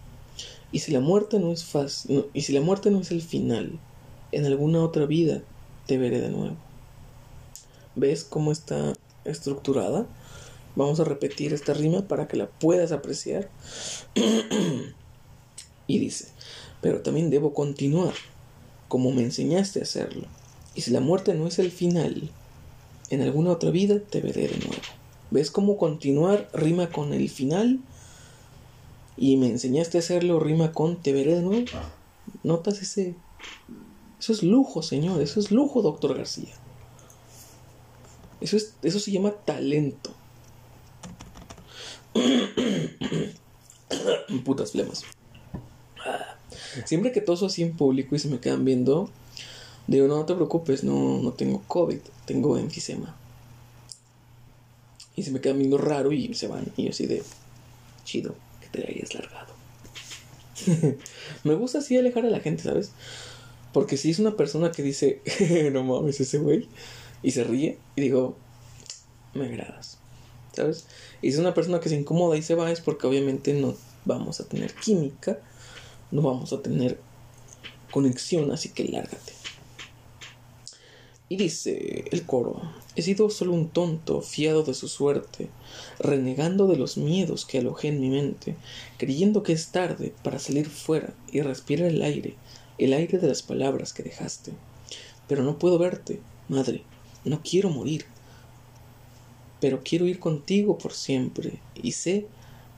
Y 0.72 0.80
si 0.80 0.92
la 0.92 1.00
muerte 1.00 1.40
no 1.40 1.52
es 1.52 1.64
fácil, 1.64 2.26
y 2.34 2.42
si 2.42 2.54
la 2.54 2.62
muerte 2.62 2.92
no 2.92 3.00
es 3.00 3.12
el 3.12 3.22
final, 3.22 3.80
en 4.32 4.46
alguna 4.46 4.84
otra 4.84 5.06
vida 5.06 5.42
te 5.86 5.98
veré 5.98 6.20
de 6.20 6.30
nuevo. 6.30 6.58
¿Ves 7.96 8.24
cómo 8.24 8.52
está 8.52 8.94
estructurada? 9.26 10.06
Vamos 10.76 11.00
a 11.00 11.06
repetir 11.06 11.54
esta 11.54 11.74
rima 11.74 12.08
para 12.08 12.28
que 12.28 12.38
la 12.38 12.48
puedas 12.48 12.92
apreciar. 12.92 13.50
y 15.88 16.00
dice, 16.00 16.28
pero 16.82 17.02
también 17.02 17.30
debo 17.30 17.54
continuar, 17.54 18.14
como 18.88 19.12
me 19.12 19.24
enseñaste 19.24 19.80
a 19.80 19.84
hacerlo. 19.84 20.28
Y 20.76 20.82
si 20.82 20.92
la 20.92 21.00
muerte 21.00 21.34
no 21.34 21.48
es 21.48 21.60
el 21.60 21.72
final, 21.72 22.30
en 23.10 23.22
alguna 23.22 23.52
otra 23.52 23.72
vida 23.72 24.00
te 24.00 24.22
veré 24.22 24.48
de 24.48 24.58
nuevo. 24.58 24.82
¿Ves 25.32 25.52
cómo 25.52 25.78
continuar 25.78 26.50
rima 26.54 26.90
con 26.90 27.14
el 27.14 27.30
final? 27.30 27.80
Y 29.18 29.38
me 29.38 29.48
enseñaste 29.48 29.98
a 29.98 30.02
hacerlo 30.02 30.40
rima 30.40 30.72
con 30.72 31.02
te 31.02 31.14
veré 31.14 31.36
de 31.36 31.42
nuevo. 31.42 31.66
¿Notas 32.44 32.82
ese 32.82 33.16
eso 34.20 34.34
es 34.34 34.44
lujo, 34.44 34.82
señor. 34.82 35.22
Eso 35.22 35.40
es 35.40 35.52
lujo, 35.52 35.82
doctor 35.82 36.18
García. 36.18 36.54
Eso, 38.42 38.58
es, 38.58 38.74
eso 38.82 39.00
se 39.00 39.12
llama 39.12 39.32
talento. 39.32 40.12
Putas 44.46 44.72
flemas. 44.72 45.04
Siempre 46.86 47.12
que 47.12 47.22
toso 47.22 47.48
así 47.48 47.64
en 47.64 47.76
público 47.76 48.16
y 48.16 48.20
se 48.20 48.30
me 48.30 48.40
quedan 48.40 48.66
viendo, 48.66 49.10
digo, 49.88 50.08
no, 50.08 50.26
te 50.26 50.36
preocupes, 50.36 50.84
no, 50.84 51.20
no 51.22 51.34
tengo 51.34 51.64
COVID, 51.68 52.00
tengo 52.26 52.58
enfisema. 52.58 53.16
Y 55.16 55.24
se 55.24 55.32
me 55.32 55.42
quedan 55.42 55.58
viendo 55.58 55.78
raro 55.78 56.12
y 56.12 56.34
se 56.34 56.48
van. 56.48 56.66
Y 56.78 56.84
yo 56.84 56.90
así 56.92 57.06
de, 57.08 57.24
chido, 58.04 58.36
que 58.62 58.68
te 58.68 58.88
hayas 58.90 59.14
largado. 59.16 59.54
me 61.44 61.56
gusta 61.56 61.80
así 61.80 61.98
alejar 61.98 62.26
a 62.26 62.30
la 62.30 62.40
gente, 62.40 62.64
¿sabes? 62.64 62.92
Porque 63.74 63.98
si 63.98 64.12
es 64.12 64.20
una 64.20 64.36
persona 64.36 64.72
que 64.72 64.84
dice, 64.84 65.22
no 65.72 65.84
mames, 65.84 66.20
ese 66.20 66.38
güey, 66.38 66.68
y 67.24 67.32
se 67.32 67.44
ríe, 67.44 67.78
y 67.96 68.02
digo, 68.02 68.36
me 69.34 69.46
agradas, 69.46 69.98
¿sabes? 70.54 70.86
Y 71.22 71.30
si 71.30 71.36
es 71.36 71.40
una 71.40 71.54
persona 71.54 71.80
que 71.80 71.90
se 71.90 71.96
incomoda 71.96 72.38
y 72.38 72.42
se 72.42 72.56
va, 72.56 72.72
es 72.72 72.82
porque 72.82 73.08
obviamente 73.08 73.54
no 73.54 73.76
vamos 74.06 74.40
a 74.40 74.46
tener 74.46 74.74
química, 74.74 75.40
no 76.12 76.22
vamos 76.22 76.54
a 76.54 76.62
tener 76.62 77.00
conexión, 77.92 78.52
así 78.52 78.70
que 78.70 78.86
lárgate. 78.86 79.34
Y 81.30 81.36
dice 81.36 82.06
el 82.12 82.26
coro, 82.26 82.62
he 82.96 83.02
sido 83.02 83.30
solo 83.30 83.52
un 83.52 83.68
tonto, 83.68 84.22
fiado 84.22 84.64
de 84.64 84.74
su 84.74 84.88
suerte, 84.88 85.50
renegando 86.00 86.68
de 86.68 86.78
los 86.78 86.96
miedos 86.96 87.46
que 87.46 87.58
alojé 87.58 87.90
en 87.90 88.00
mi 88.00 88.10
mente, 88.10 88.56
creyendo 88.98 89.44
que 89.44 89.52
es 89.52 89.68
tarde 89.68 90.14
para 90.24 90.40
salir 90.40 90.70
fuera 90.70 91.14
y 91.30 91.42
respirar 91.42 91.90
el 91.90 92.02
aire, 92.02 92.36
el 92.78 92.94
aire 92.94 93.18
de 93.18 93.28
las 93.28 93.44
palabras 93.44 93.92
que 93.92 94.04
dejaste. 94.04 94.54
Pero 95.28 95.44
no 95.44 95.60
puedo 95.60 95.78
verte, 95.78 96.22
madre, 96.48 96.84
no 97.26 97.42
quiero 97.44 97.70
morir, 97.70 98.06
pero 99.60 99.82
quiero 99.84 100.06
ir 100.06 100.20
contigo 100.20 100.78
por 100.78 100.94
siempre, 100.94 101.60
y 101.76 101.92
sé 101.92 102.26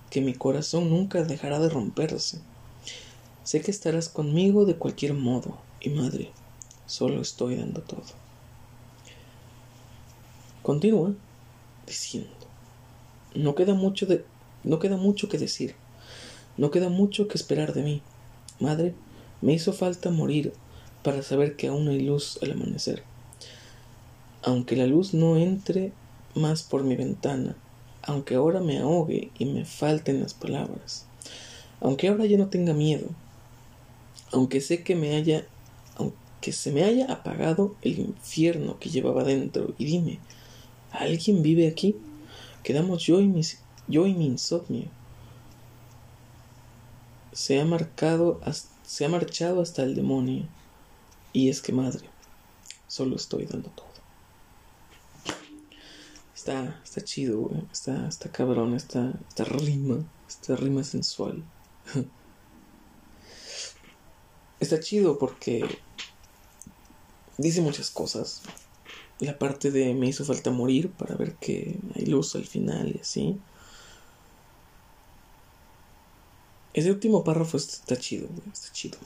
que 0.09 0.21
mi 0.21 0.33
corazón 0.33 0.89
nunca 0.89 1.23
dejará 1.23 1.59
de 1.59 1.69
romperse. 1.69 2.39
Sé 3.49 3.61
que 3.61 3.71
estarás 3.71 4.09
conmigo 4.09 4.65
de 4.65 4.75
cualquier 4.75 5.15
modo, 5.15 5.57
y 5.81 5.89
madre, 5.89 6.29
solo 6.85 7.19
estoy 7.19 7.55
dando 7.55 7.81
todo. 7.81 8.03
Continúa 10.61 11.15
diciendo, 11.87 12.29
no 13.33 13.55
queda 13.55 13.73
mucho 13.73 14.05
de 14.05 14.23
no 14.63 14.77
queda 14.77 14.97
mucho 14.97 15.29
que 15.29 15.39
decir. 15.39 15.73
No 16.57 16.69
queda 16.69 16.89
mucho 16.89 17.27
que 17.27 17.39
esperar 17.39 17.73
de 17.73 17.81
mí. 17.81 18.01
Madre, 18.59 18.93
me 19.41 19.53
hizo 19.53 19.73
falta 19.73 20.11
morir 20.11 20.53
para 21.01 21.23
saber 21.23 21.55
que 21.55 21.69
aún 21.69 21.87
hay 21.87 22.01
luz 22.01 22.37
al 22.43 22.51
amanecer. 22.51 23.01
Aunque 24.43 24.75
la 24.75 24.85
luz 24.85 25.15
no 25.15 25.37
entre 25.37 25.91
más 26.35 26.61
por 26.61 26.83
mi 26.83 26.95
ventana, 26.95 27.55
aunque 28.03 28.35
ahora 28.35 28.59
me 28.59 28.77
ahogue 28.77 29.31
y 29.39 29.45
me 29.45 29.65
falten 29.65 30.21
las 30.21 30.35
palabras, 30.35 31.07
aunque 31.81 32.09
ahora 32.09 32.27
ya 32.27 32.37
no 32.37 32.49
tenga 32.49 32.73
miedo, 32.73 33.07
aunque 34.31 34.61
sé 34.61 34.83
que 34.83 34.95
me 34.95 35.15
haya, 35.15 35.47
aunque 35.95 36.51
se 36.51 36.71
me 36.71 36.83
haya 36.83 37.11
apagado 37.11 37.75
el 37.81 37.99
infierno 37.99 38.79
que 38.79 38.89
llevaba 38.89 39.23
dentro, 39.23 39.73
y 39.77 39.85
dime, 39.85 40.19
¿alguien 40.91 41.41
vive 41.41 41.67
aquí? 41.67 41.95
Quedamos 42.63 43.03
yo 43.03 43.19
y, 43.21 43.27
mis, 43.27 43.59
yo 43.87 44.05
y 44.05 44.13
mi 44.13 44.27
insomnio. 44.27 44.87
Se 47.31 47.59
ha 47.59 47.65
marcado, 47.65 48.41
se 48.83 49.05
ha 49.05 49.09
marchado 49.09 49.61
hasta 49.61 49.83
el 49.83 49.95
demonio, 49.95 50.45
y 51.33 51.49
es 51.49 51.61
que 51.61 51.71
madre, 51.71 52.05
solo 52.87 53.15
estoy 53.15 53.45
dando 53.45 53.69
todo. 53.69 53.89
Está, 56.35 56.79
está 56.83 57.01
chido, 57.03 57.39
güey. 57.39 57.63
Está, 57.71 58.07
está 58.07 58.31
cabrón, 58.31 58.73
está, 58.73 59.13
está 59.27 59.43
rima, 59.43 60.05
esta 60.27 60.55
rima 60.55 60.83
sensual. 60.83 61.43
está 64.59 64.79
chido 64.79 65.17
porque 65.17 65.65
dice 67.37 67.61
muchas 67.61 67.89
cosas. 67.89 68.41
La 69.19 69.37
parte 69.37 69.71
de 69.71 69.93
me 69.93 70.07
hizo 70.07 70.23
falta 70.23 70.51
morir 70.51 70.91
para 70.91 71.15
ver 71.15 71.35
que 71.35 71.77
hay 71.95 72.05
luz 72.05 72.35
al 72.35 72.45
final 72.45 72.95
y 72.95 72.99
así. 72.99 73.37
Ese 76.73 76.91
último 76.91 77.23
párrafo 77.23 77.57
está 77.57 77.97
chido, 77.97 78.29
está 78.53 78.71
chido. 78.71 78.97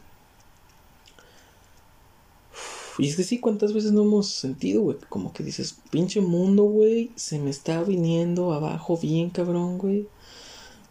Y 2.99 3.07
es 3.07 3.15
que 3.15 3.23
sí, 3.23 3.39
¿cuántas 3.39 3.73
veces 3.73 3.91
no 3.91 4.03
hemos 4.03 4.27
sentido, 4.29 4.81
güey? 4.83 4.97
Como 5.09 5.33
que 5.33 5.43
dices, 5.43 5.77
pinche 5.89 6.21
mundo, 6.21 6.63
güey, 6.63 7.11
se 7.15 7.39
me 7.39 7.49
está 7.49 7.81
viniendo 7.83 8.53
abajo 8.53 8.97
bien 8.97 9.31
cabrón, 9.31 9.79
güey. 9.79 10.07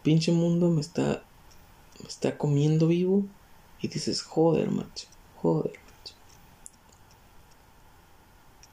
Pinche 0.01 0.33
mundo 0.33 0.69
me 0.69 0.81
está, 0.81 1.23
me 2.01 2.09
está 2.09 2.37
comiendo 2.37 2.87
vivo. 2.87 3.25
Y 3.83 3.87
dices, 3.87 4.23
joder, 4.23 4.71
macho, 4.71 5.07
joder, 5.35 5.73
macho. 5.73 6.15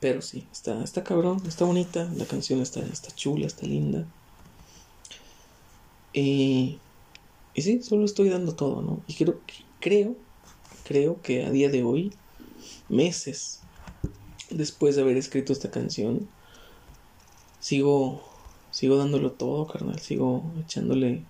Pero 0.00 0.22
sí, 0.22 0.46
está, 0.50 0.82
está 0.82 1.04
cabrón, 1.04 1.42
está 1.46 1.66
bonita, 1.66 2.10
la 2.16 2.24
canción 2.24 2.62
está, 2.62 2.80
está 2.80 3.14
chula, 3.14 3.46
está 3.46 3.66
linda. 3.66 4.06
Y, 6.14 6.78
y 7.52 7.62
sí, 7.62 7.82
solo 7.82 8.06
estoy 8.06 8.30
dando 8.30 8.54
todo, 8.54 8.80
¿no? 8.80 9.02
Y 9.06 9.14
creo, 9.14 9.38
creo, 9.80 10.16
creo 10.84 11.20
que 11.20 11.44
a 11.44 11.50
día 11.50 11.68
de 11.68 11.82
hoy 11.82 12.14
meses 12.88 13.60
después 14.50 14.96
de 14.96 15.02
haber 15.02 15.16
escrito 15.16 15.52
esta 15.52 15.70
canción, 15.70 16.28
sigo, 17.60 18.22
sigo 18.70 18.96
dándolo 18.96 19.32
todo, 19.32 19.66
carnal, 19.66 19.98
sigo 20.00 20.44
echándole, 20.64 21.24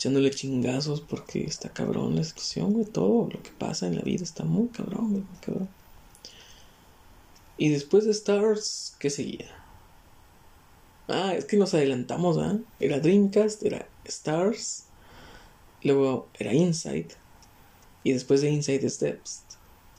echándole 0.00 0.30
chingazos 0.30 1.02
porque 1.02 1.44
está 1.44 1.68
cabrón 1.68 2.16
la 2.16 2.24
situación, 2.24 2.72
güey, 2.72 2.86
todo 2.86 3.28
lo 3.30 3.42
que 3.42 3.50
pasa 3.50 3.86
en 3.86 3.96
la 3.96 4.00
vida 4.00 4.24
está 4.24 4.44
muy 4.44 4.68
cabrón, 4.68 5.12
muy 5.12 5.24
cabrón. 5.42 5.68
Y 7.58 7.68
después 7.68 8.06
de 8.06 8.12
Stars, 8.12 8.96
¿qué 8.98 9.10
seguía? 9.10 9.54
Ah, 11.06 11.34
es 11.34 11.44
que 11.44 11.58
nos 11.58 11.74
adelantamos, 11.74 12.38
¿ah? 12.38 12.58
Era 12.78 12.98
Dreamcast, 12.98 13.62
era 13.62 13.86
Stars, 14.06 14.84
luego 15.82 16.28
era 16.38 16.54
Inside, 16.54 17.08
y 18.02 18.14
después 18.14 18.40
de 18.40 18.48
Inside 18.48 18.88
Steps 18.88 19.42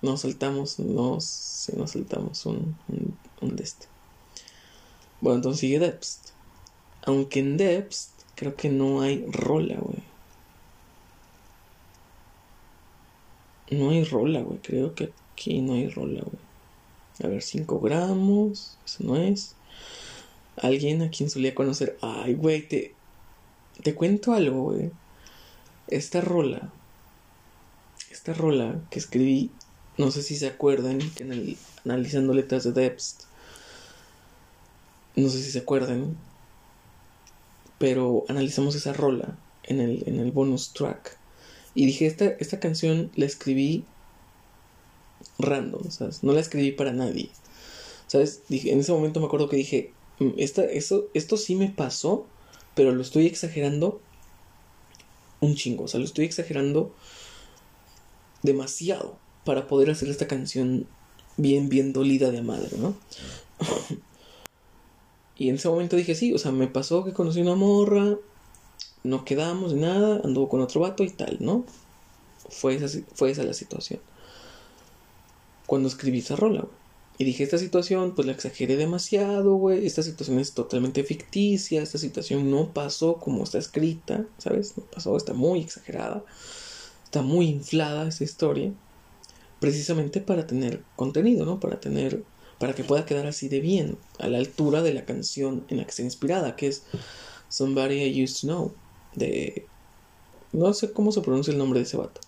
nos 0.01 0.21
saltamos, 0.21 0.79
nos, 0.79 1.25
sí, 1.25 1.73
nos 1.77 1.91
saltamos 1.91 2.43
un, 2.47 2.75
un, 3.39 3.55
de 3.55 3.63
este. 3.63 3.85
Bueno, 5.19 5.35
entonces 5.35 5.59
sigue 5.59 5.77
Depst. 5.77 6.29
Aunque 7.03 7.39
en 7.39 7.57
Depst 7.57 8.20
creo 8.41 8.55
que 8.55 8.69
no 8.69 9.01
hay 9.01 9.23
rola, 9.27 9.77
güey. 9.79 9.99
No 13.69 13.91
hay 13.91 14.03
rola, 14.03 14.41
güey. 14.41 14.57
Creo 14.63 14.95
que 14.95 15.13
aquí 15.31 15.61
no 15.61 15.73
hay 15.73 15.89
rola, 15.89 16.21
güey. 16.21 16.41
A 17.23 17.27
ver, 17.27 17.43
5 17.43 17.79
gramos. 17.79 18.79
Eso 18.83 19.03
no 19.03 19.15
es. 19.15 19.53
Alguien 20.57 21.03
a 21.03 21.11
quien 21.11 21.29
solía 21.29 21.53
conocer. 21.53 21.99
Ay, 22.01 22.33
güey, 22.33 22.67
te, 22.67 22.95
te 23.83 23.93
cuento 23.93 24.33
algo, 24.33 24.71
güey. 24.71 24.89
Esta 25.87 26.19
rola. 26.19 26.71
Esta 28.09 28.33
rola 28.33 28.81
que 28.89 28.97
escribí 28.97 29.51
no 29.99 30.09
sé 30.09 30.23
si 30.23 30.35
se 30.35 30.47
acuerdan 30.47 30.97
analizando 31.85 32.33
letras 32.33 32.63
de 32.63 32.71
Debst, 32.71 33.25
no 35.15 35.29
sé 35.29 35.43
si 35.43 35.51
se 35.51 35.59
acuerdan, 35.59 36.17
pero 37.81 38.25
analizamos 38.27 38.75
esa 38.75 38.93
rola 38.93 39.39
en 39.63 39.81
el, 39.81 40.03
en 40.05 40.19
el 40.19 40.31
bonus 40.31 40.71
track. 40.71 41.17
Y 41.73 41.87
dije, 41.87 42.05
esta, 42.05 42.25
esta 42.25 42.59
canción 42.59 43.09
la 43.15 43.25
escribí 43.25 43.85
random. 45.39 45.81
No 46.21 46.33
la 46.33 46.41
escribí 46.41 46.73
para 46.73 46.93
nadie. 46.93 47.31
¿Sabes? 48.05 48.43
Dije, 48.49 48.71
en 48.71 48.81
ese 48.81 48.91
momento 48.91 49.19
me 49.19 49.25
acuerdo 49.25 49.49
que 49.49 49.55
dije, 49.55 49.93
mm, 50.19 50.33
esta, 50.37 50.63
eso, 50.63 51.07
esto 51.15 51.37
sí 51.37 51.55
me 51.55 51.69
pasó, 51.69 52.27
pero 52.75 52.91
lo 52.91 53.01
estoy 53.01 53.25
exagerando 53.25 53.99
un 55.39 55.55
chingo. 55.55 55.85
O 55.85 55.87
sea, 55.87 55.99
lo 55.99 56.05
estoy 56.05 56.25
exagerando 56.25 56.93
demasiado 58.43 59.17
para 59.43 59.67
poder 59.67 59.89
hacer 59.89 60.07
esta 60.07 60.27
canción 60.27 60.85
bien, 61.35 61.67
bien 61.67 61.93
dolida 61.93 62.29
de 62.29 62.43
madre, 62.43 62.77
¿no? 62.77 62.93
y 65.37 65.49
en 65.49 65.55
ese 65.55 65.69
momento 65.69 65.95
dije, 65.95 66.15
sí, 66.15 66.33
o 66.33 66.37
sea, 66.37 66.51
me 66.51 66.67
pasó 66.67 67.03
que 67.03 67.13
conocí 67.13 67.41
una 67.41 67.55
morra, 67.55 68.17
no 69.03 69.25
quedamos 69.25 69.73
nada, 69.73 70.21
anduvo 70.23 70.49
con 70.49 70.61
otro 70.61 70.81
vato 70.81 71.03
y 71.03 71.09
tal, 71.09 71.37
¿no? 71.39 71.65
Fue 72.49 72.75
esa, 72.75 72.87
fue 73.13 73.31
esa 73.31 73.43
la 73.43 73.53
situación. 73.53 73.99
Cuando 75.65 75.87
escribí 75.87 76.19
esa 76.19 76.35
rola, 76.35 76.61
güey. 76.61 76.81
Y 77.17 77.23
dije, 77.23 77.43
esta 77.43 77.57
situación, 77.59 78.15
pues 78.15 78.25
la 78.25 78.33
exageré 78.33 78.77
demasiado, 78.77 79.55
güey. 79.55 79.85
Esta 79.85 80.01
situación 80.01 80.39
es 80.39 80.53
totalmente 80.53 81.03
ficticia. 81.03 81.83
Esta 81.83 81.99
situación 81.99 82.49
no 82.49 82.73
pasó 82.73 83.17
como 83.17 83.43
está 83.43 83.59
escrita, 83.59 84.25
¿sabes? 84.39 84.75
No 84.75 84.83
pasó, 84.85 85.15
está 85.15 85.33
muy 85.33 85.59
exagerada. 85.59 86.23
Está 87.03 87.21
muy 87.21 87.47
inflada 87.47 88.07
esa 88.07 88.23
historia 88.23 88.73
precisamente 89.59 90.19
para 90.19 90.47
tener 90.47 90.81
contenido, 90.95 91.45
¿no? 91.45 91.59
Para 91.59 91.79
tener, 91.79 92.23
para 92.61 92.73
que 92.73 92.83
pueda 92.83 93.07
quedar 93.07 93.25
así 93.25 93.49
de 93.49 93.59
bien, 93.59 93.97
a 94.19 94.27
la 94.27 94.37
altura 94.37 94.83
de 94.83 94.93
la 94.93 95.03
canción 95.03 95.65
en 95.69 95.77
la 95.77 95.83
que 95.83 95.89
está 95.89 96.03
inspirada, 96.03 96.55
que 96.55 96.67
es 96.67 96.83
Somebody 97.49 98.03
I 98.03 98.23
Used 98.23 98.41
to 98.41 98.47
Know. 98.47 98.73
De. 99.15 99.65
No 100.53 100.71
sé 100.75 100.93
cómo 100.93 101.11
se 101.11 101.21
pronuncia 101.21 101.51
el 101.51 101.57
nombre 101.57 101.79
de 101.79 101.85
ese 101.85 101.97
vato. 101.97 102.21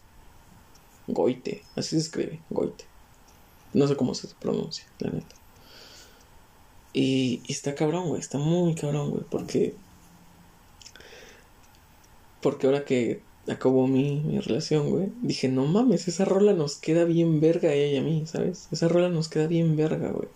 Goite, 1.06 1.62
así 1.76 1.92
se 1.92 1.98
escribe, 1.98 2.40
Goite. 2.50 2.86
No 3.74 3.88
sé 3.88 3.96
cómo 3.96 4.16
se 4.16 4.28
pronuncia, 4.40 4.86
la 4.98 5.12
neta. 5.12 5.36
Y, 6.94 7.44
está 7.48 7.76
cabrón, 7.76 8.08
güey, 8.08 8.20
está 8.20 8.40
muy 8.40 8.74
cabrón, 8.74 9.12
güey, 9.12 9.24
porque. 9.30 9.76
Porque 12.42 12.66
ahora 12.66 12.86
que 12.86 13.22
acabó 13.48 13.88
mi, 13.88 14.22
mi 14.22 14.40
relación, 14.40 14.90
güey, 14.90 15.12
dije, 15.22 15.50
no 15.50 15.66
mames, 15.66 16.08
esa 16.08 16.26
rola 16.26 16.54
nos 16.54 16.76
queda 16.78 17.04
bien 17.06 17.42
verga 17.42 17.70
a 17.70 17.74
ella 17.74 17.94
y 17.94 17.98
a 17.98 18.02
mí, 18.02 18.24
¿sabes? 18.26 18.68
Esa 18.72 18.88
rola 18.88 19.10
nos 19.10 19.28
queda 19.28 19.48
bien 19.48 19.76
verga, 19.76 20.12
güey. 20.12 20.30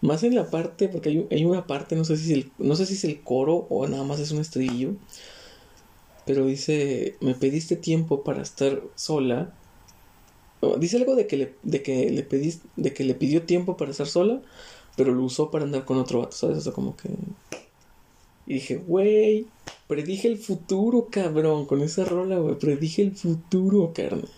Más 0.00 0.22
en 0.22 0.34
la 0.34 0.50
parte, 0.50 0.88
porque 0.88 1.08
hay, 1.08 1.26
hay 1.30 1.44
una 1.44 1.66
parte, 1.66 1.96
no 1.96 2.04
sé, 2.04 2.16
si 2.16 2.32
es 2.32 2.38
el, 2.38 2.52
no 2.58 2.76
sé 2.76 2.86
si 2.86 2.94
es 2.94 3.04
el 3.04 3.22
coro 3.22 3.66
o 3.70 3.86
nada 3.88 4.04
más 4.04 4.20
es 4.20 4.30
un 4.30 4.40
estribillo, 4.40 4.94
pero 6.26 6.46
dice, 6.46 7.16
me 7.20 7.34
pediste 7.34 7.76
tiempo 7.76 8.22
para 8.22 8.42
estar 8.42 8.82
sola. 8.94 9.52
dice 10.78 10.96
algo 10.96 11.16
de 11.16 11.26
que 11.26 11.36
le, 11.36 11.54
de 11.62 11.82
que 11.82 12.10
le 12.10 12.22
pediste, 12.22 12.66
de 12.76 12.92
que 12.94 13.04
le 13.04 13.14
pidió 13.14 13.42
tiempo 13.42 13.76
para 13.76 13.90
estar 13.90 14.06
sola, 14.06 14.40
pero 14.96 15.12
lo 15.12 15.24
usó 15.24 15.50
para 15.50 15.64
andar 15.64 15.84
con 15.84 15.98
otro 15.98 16.20
vato, 16.20 16.36
¿sabes? 16.36 16.58
O 16.58 16.60
sea, 16.60 16.72
como 16.72 16.96
que... 16.96 17.10
Y 18.46 18.54
dije, 18.54 18.76
güey, 18.76 19.46
predije 19.88 20.28
el 20.28 20.38
futuro, 20.38 21.08
cabrón, 21.10 21.66
con 21.66 21.82
esa 21.82 22.04
rola, 22.04 22.38
güey, 22.38 22.58
predije 22.58 23.02
el 23.02 23.16
futuro, 23.16 23.92
carnal. 23.94 24.28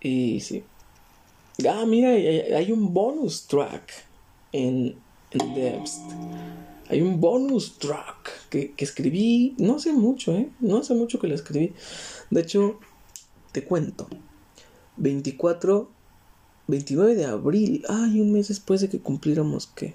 Y 0.00 0.40
sí. 0.40 0.64
Ah, 1.68 1.84
mira, 1.86 2.10
hay, 2.10 2.72
un 2.72 2.94
bonus 2.94 3.46
track 3.46 3.92
en, 4.52 4.96
en 5.30 5.54
Depth. 5.54 5.90
Hay 6.88 7.02
un 7.02 7.20
bonus 7.20 7.78
track 7.78 8.48
que, 8.48 8.72
que 8.72 8.84
escribí, 8.84 9.54
no 9.58 9.76
hace 9.76 9.92
mucho, 9.92 10.34
¿eh? 10.34 10.48
No 10.60 10.78
hace 10.78 10.94
mucho 10.94 11.18
que 11.20 11.28
lo 11.28 11.34
escribí. 11.34 11.74
De 12.30 12.40
hecho, 12.40 12.80
te 13.52 13.62
cuento. 13.64 14.08
24 14.96 15.90
29 16.70 17.14
de 17.16 17.24
abril. 17.26 17.84
Ay, 17.88 18.20
un 18.20 18.32
mes 18.32 18.48
después 18.48 18.80
de 18.80 18.88
que 18.88 19.00
cumpliéramos 19.00 19.66
qué. 19.66 19.94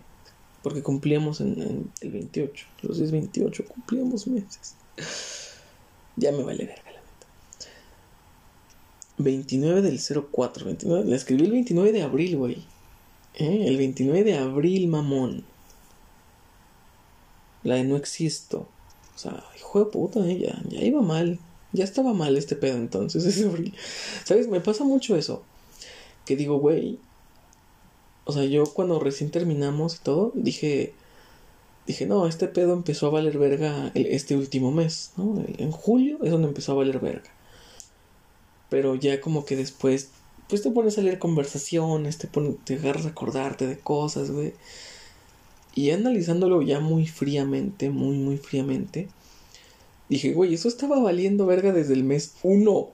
Porque 0.66 0.82
cumplíamos 0.82 1.42
en, 1.42 1.92
el 2.02 2.10
28. 2.10 2.66
Los 2.82 2.98
días 2.98 3.12
28 3.12 3.66
cumplíamos 3.68 4.26
meses. 4.26 4.74
Ya 6.16 6.32
me 6.32 6.42
vale 6.42 6.66
verga 6.66 6.92
la 6.92 7.02
neta. 7.02 7.28
29 9.20 9.84
del 9.84 10.00
04. 10.32 10.66
29, 10.66 11.06
la 11.06 11.16
escribí 11.16 11.46
el 11.46 11.52
29 11.52 11.92
de 11.92 12.02
abril, 12.02 12.38
güey. 12.38 12.66
¿Eh? 13.36 13.66
El 13.68 13.78
29 13.78 14.24
de 14.24 14.40
abril, 14.40 14.88
mamón. 14.88 15.46
La 17.62 17.76
de 17.76 17.84
no 17.84 17.96
existo. 17.96 18.68
O 19.14 19.20
sea, 19.20 19.44
hijo 19.56 19.86
de 19.86 19.92
puta, 19.92 20.28
¿eh? 20.28 20.40
ya, 20.40 20.60
ya 20.68 20.82
iba 20.82 21.04
mal. 21.04 21.38
Ya 21.74 21.84
estaba 21.84 22.12
mal 22.14 22.36
este 22.38 22.56
pedo 22.56 22.78
entonces. 22.78 23.46
¿Sabes? 24.24 24.48
Me 24.48 24.62
pasa 24.62 24.84
mucho 24.84 25.16
eso 25.16 25.44
que 26.26 26.36
digo, 26.36 26.58
güey, 26.58 26.98
o 28.26 28.34
sea, 28.34 28.44
yo 28.44 28.66
cuando 28.66 29.00
recién 29.00 29.30
terminamos 29.32 29.96
y 29.96 30.00
todo, 30.00 30.32
dije, 30.36 30.94
dije, 31.86 32.08
no, 32.08 32.28
este 32.28 32.48
pedo 32.48 32.74
empezó 32.74 33.08
a 33.08 33.12
valer 33.12 33.38
verga 33.38 33.92
este 33.94 34.36
último 34.36 34.72
mes, 34.72 35.12
¿no? 35.16 35.44
En 35.58 35.72
julio 35.72 36.18
es 36.24 36.32
donde 36.32 36.48
empezó 36.48 36.72
a 36.72 36.76
valer 36.76 37.00
verga. 37.00 37.30
Pero 38.70 38.96
ya 38.96 39.22
como 39.22 39.46
que 39.46 39.56
después, 39.56 40.10
pues 40.50 40.64
te 40.64 40.72
pones 40.72 40.98
a 40.98 41.02
leer 41.02 41.20
conversaciones, 41.20 42.18
te, 42.18 42.28
pones, 42.28 42.56
te 42.66 42.76
agarras 42.76 43.06
a 43.06 43.10
acordarte 43.10 43.68
de 43.68 43.78
cosas, 43.78 44.32
güey. 44.32 44.54
Y 45.76 45.92
analizándolo 45.92 46.62
ya 46.64 46.80
muy 46.80 47.06
fríamente, 47.06 47.92
muy, 47.92 48.18
muy 48.18 48.38
fríamente, 48.38 49.08
dije, 50.10 50.34
güey, 50.34 50.54
eso 50.54 50.68
estaba 50.68 51.00
valiendo 51.00 51.46
verga 51.46 51.74
desde 51.74 51.94
el 51.94 52.04
mes 52.04 52.34
uno. 52.44 52.90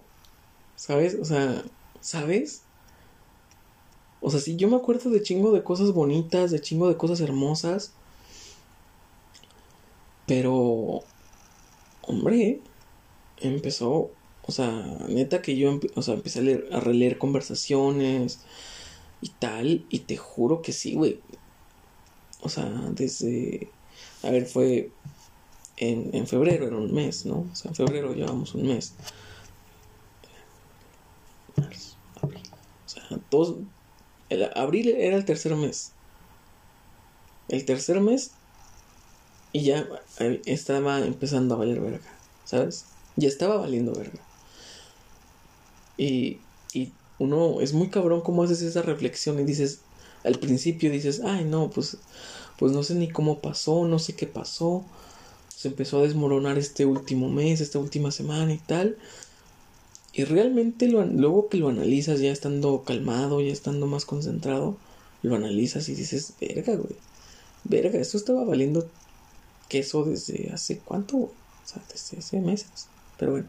¿Sabes? 0.76 1.16
O 1.22 1.26
sea, 1.26 1.64
¿sabes? 2.02 2.64
O 4.22 4.30
sea, 4.30 4.40
sí, 4.40 4.56
yo 4.56 4.70
me 4.70 4.78
acuerdo 4.78 5.10
de 5.10 5.24
chingo 5.24 5.52
de 5.52 5.64
cosas 5.64 5.92
bonitas, 5.92 6.52
de 6.52 6.62
chingo 6.62 6.88
de 6.88 6.96
cosas 6.96 7.20
hermosas. 7.22 7.94
Pero, 10.28 11.02
hombre, 12.04 12.62
empezó, 13.40 14.12
o 14.44 14.52
sea, 14.52 14.70
neta 15.10 15.42
que 15.42 15.58
yo 15.58 15.80
o 15.96 16.02
sea, 16.04 16.14
empecé 16.14 16.40
a, 16.40 16.44
leer, 16.44 16.70
a 16.72 16.80
releer 16.80 17.18
conversaciones 17.18 18.40
y 19.22 19.30
tal, 19.30 19.86
y 19.90 20.00
te 20.00 20.18
juro 20.18 20.62
que 20.62 20.72
sí, 20.72 20.96
güey. 20.96 21.20
O 22.42 22.50
sea, 22.50 22.66
desde, 22.92 23.70
a 24.24 24.30
ver, 24.30 24.46
fue 24.46 24.92
en, 25.78 26.12
en 26.14 26.28
febrero, 26.28 26.68
era 26.68 26.78
un 26.78 26.94
mes, 26.94 27.26
¿no? 27.26 27.48
O 27.52 27.56
sea, 27.56 27.70
en 27.70 27.76
febrero 27.76 28.14
llevamos 28.14 28.54
un 28.56 28.68
mes. 28.68 28.94
O 32.22 32.90
sea, 32.90 33.04
todos 33.30 33.56
el 34.32 34.50
abril 34.56 34.88
era 34.88 35.18
el 35.18 35.26
tercer 35.26 35.56
mes. 35.56 35.92
El 37.50 37.66
tercer 37.66 38.00
mes 38.00 38.32
y 39.52 39.64
ya 39.64 39.86
eh, 40.20 40.42
estaba 40.46 41.00
empezando 41.06 41.56
a 41.56 41.58
valer 41.58 41.82
verga, 41.82 42.10
¿sabes? 42.46 42.86
Ya 43.18 43.28
estaba 43.28 43.58
valiendo 43.58 43.94
verga. 43.94 44.20
Y, 45.98 46.40
y 46.74 46.94
uno 47.20 47.60
es 47.60 47.74
muy 47.74 47.90
cabrón 47.90 48.22
cómo 48.22 48.44
haces 48.44 48.62
esa 48.62 48.82
reflexión 48.82 49.38
y 49.38 49.44
dices, 49.44 49.82
al 50.24 50.40
principio 50.40 50.90
dices, 50.90 51.22
ay 51.26 51.44
no, 51.44 51.70
pues, 51.70 51.98
pues 52.58 52.72
no 52.72 52.84
sé 52.84 52.96
ni 52.96 53.10
cómo 53.10 53.40
pasó, 53.40 53.86
no 53.86 54.00
sé 54.00 54.16
qué 54.16 54.28
pasó. 54.28 54.86
Se 55.54 55.68
empezó 55.68 56.00
a 56.00 56.04
desmoronar 56.04 56.58
este 56.58 56.86
último 56.86 57.30
mes, 57.30 57.60
esta 57.60 57.80
última 57.80 58.12
semana 58.12 58.54
y 58.54 58.60
tal. 58.60 58.98
Y 60.14 60.26
realmente 60.26 60.88
luego 60.88 61.48
que 61.48 61.58
lo 61.58 61.70
analizas 61.70 62.20
ya 62.20 62.32
estando 62.32 62.84
calmado, 62.84 63.40
ya 63.42 63.52
estando 63.52 63.88
más 63.88 64.06
concentrado, 64.06 64.78
lo 65.24 65.36
analizas 65.36 65.88
y 65.88 65.96
dices, 65.96 66.34
verga, 66.40 66.76
güey. 66.76 66.96
Verga, 67.64 68.00
esto 68.00 68.18
estaba 68.18 68.44
valiendo 68.44 68.90
queso 69.70 70.04
desde 70.04 70.52
hace 70.52 70.80
cuánto, 70.80 71.18
O 71.18 71.32
sea, 71.64 71.82
desde 71.92 72.18
hace 72.18 72.42
meses. 72.42 72.88
Pero 73.18 73.32
bueno, 73.32 73.48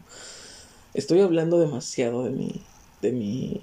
estoy 0.93 1.19
hablando 1.19 1.59
demasiado 1.59 2.23
de 2.23 2.29
mi, 2.29 2.61
de 3.01 3.11
mi 3.11 3.59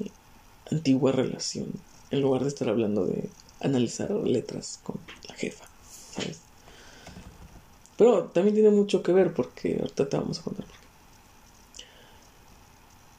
antigua 0.70 1.12
relación. 1.12 1.68
En 2.10 2.20
lugar 2.20 2.42
de 2.42 2.48
estar 2.48 2.68
hablando 2.68 3.06
de 3.06 3.30
analizar 3.60 4.10
letras 4.10 4.80
con 4.82 4.98
la 5.28 5.34
jefa, 5.34 5.66
¿sabes? 6.10 6.40
Pero 7.96 8.24
también 8.24 8.54
tiene 8.54 8.70
mucho 8.70 9.02
que 9.02 9.12
ver 9.12 9.32
porque 9.32 9.78
ahorita 9.80 10.08
te 10.08 10.16
vamos 10.16 10.40
a 10.40 10.42
contar 10.42 10.66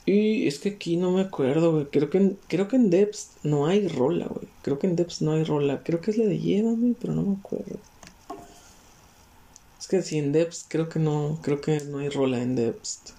y 0.06 0.47
es 0.47 0.60
que 0.60 0.70
aquí 0.70 0.97
no 0.97 1.12
me 1.12 1.22
acuerdo, 1.22 1.74
güey. 1.74 1.86
Creo 1.86 2.10
que 2.10 2.18
en, 2.18 2.39
creo 2.47 2.68
que 2.68 2.76
en 2.76 3.10
no 3.43 3.68
hay 3.68 3.88
rola, 3.88 4.28
güey. 4.28 4.47
Creo 4.64 4.80
que 4.80 4.88
en 4.88 4.95
Depths 4.95 5.22
no 5.22 5.34
hay 5.34 5.43
rola. 5.43 5.84
Creo 5.84 6.02
que 6.02 6.12
es 6.12 6.18
la 6.18 6.26
de 6.26 6.39
Llévame, 6.39 6.95
pero 6.99 7.14
no 7.14 7.22
me 7.24 7.36
acuerdo. 7.36 7.78
Es 9.80 9.88
que 9.88 10.02
si 10.02 10.18
en 10.18 10.32
Depths 10.32 10.66
creo 10.68 10.89
que 10.89 10.99
no, 10.99 11.39
creo 11.41 11.62
que 11.62 11.80
no 11.82 11.99
hay 11.99 12.10
rola 12.10 12.41
en 12.41 12.56
Depths. 12.56 13.14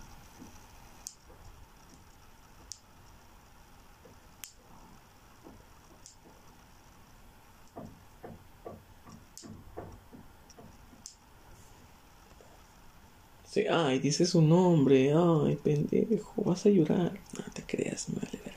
Sí, 13.53 13.67
ay, 13.69 13.99
dice 13.99 14.25
su 14.25 14.41
nombre, 14.41 15.13
ay, 15.15 15.57
pendejo, 15.57 16.43
vas 16.43 16.65
a 16.65 16.71
llorar. 16.71 17.13
No 17.37 17.45
te 17.53 17.63
creas, 17.67 18.09
me 18.09 18.15
vale 18.17 18.41
ver. 18.43 18.55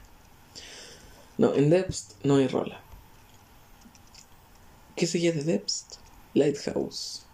No, 1.38 1.54
en 1.54 1.70
Depth 1.70 2.14
no 2.24 2.38
hay 2.38 2.48
rola. 2.48 2.80
¿Qué 4.96 5.06
seguía 5.06 5.34
de 5.34 5.44
Depth? 5.44 6.00
Lighthouse. 6.34 7.26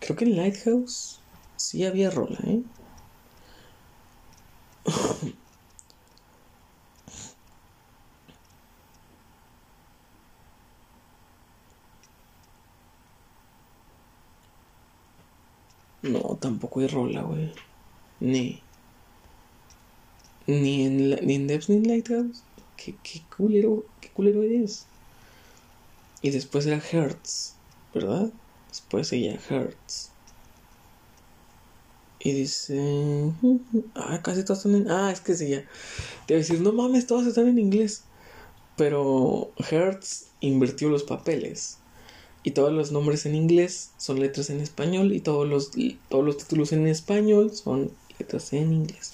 Creo 0.00 0.14
que 0.14 0.26
en 0.26 0.36
Lighthouse 0.36 1.20
sí 1.56 1.86
había 1.86 2.10
rola, 2.10 2.38
¿eh? 2.46 2.62
No, 16.02 16.31
tampoco 16.42 16.80
hay 16.80 16.88
rola, 16.88 17.22
güey. 17.22 17.50
Ni. 18.20 18.60
Ni 20.46 20.84
en, 20.84 21.26
ni 21.26 21.34
en 21.36 21.46
Depths 21.46 21.70
ni 21.70 21.76
en 21.76 21.88
Lighthouse. 21.88 22.42
¿Qué, 22.76 22.94
qué 23.02 23.22
culero, 23.34 23.86
qué 24.02 24.10
culero 24.10 24.42
es. 24.42 24.84
Y 26.20 26.30
después 26.30 26.66
era 26.66 26.82
Hertz, 26.92 27.54
¿verdad? 27.94 28.30
Después 28.68 29.08
seguía 29.08 29.40
Hertz. 29.48 30.10
Y 32.20 32.32
dice. 32.32 33.32
Ah, 33.94 34.20
casi 34.22 34.44
todas 34.44 34.58
están 34.58 34.74
en. 34.74 34.90
Ah, 34.90 35.10
es 35.10 35.20
que 35.20 35.34
sí, 35.34 35.48
ya. 35.48 35.62
Te 36.26 36.34
voy 36.34 36.36
a 36.36 36.44
decir, 36.44 36.60
no 36.60 36.72
mames, 36.72 37.06
todas 37.06 37.26
están 37.26 37.48
en 37.48 37.58
inglés. 37.58 38.04
Pero 38.76 39.52
Hertz 39.70 40.26
invirtió 40.40 40.88
los 40.88 41.02
papeles. 41.02 41.78
Y 42.44 42.52
todos 42.52 42.72
los 42.72 42.90
nombres 42.90 43.24
en 43.26 43.34
inglés 43.34 43.90
son 43.98 44.18
letras 44.20 44.50
en 44.50 44.60
español 44.60 45.12
y 45.12 45.20
todos 45.20 45.48
los, 45.48 45.70
todos 46.08 46.24
los 46.24 46.38
títulos 46.38 46.72
en 46.72 46.86
español 46.86 47.54
son 47.54 47.92
letras 48.18 48.52
en 48.52 48.72
inglés. 48.72 49.12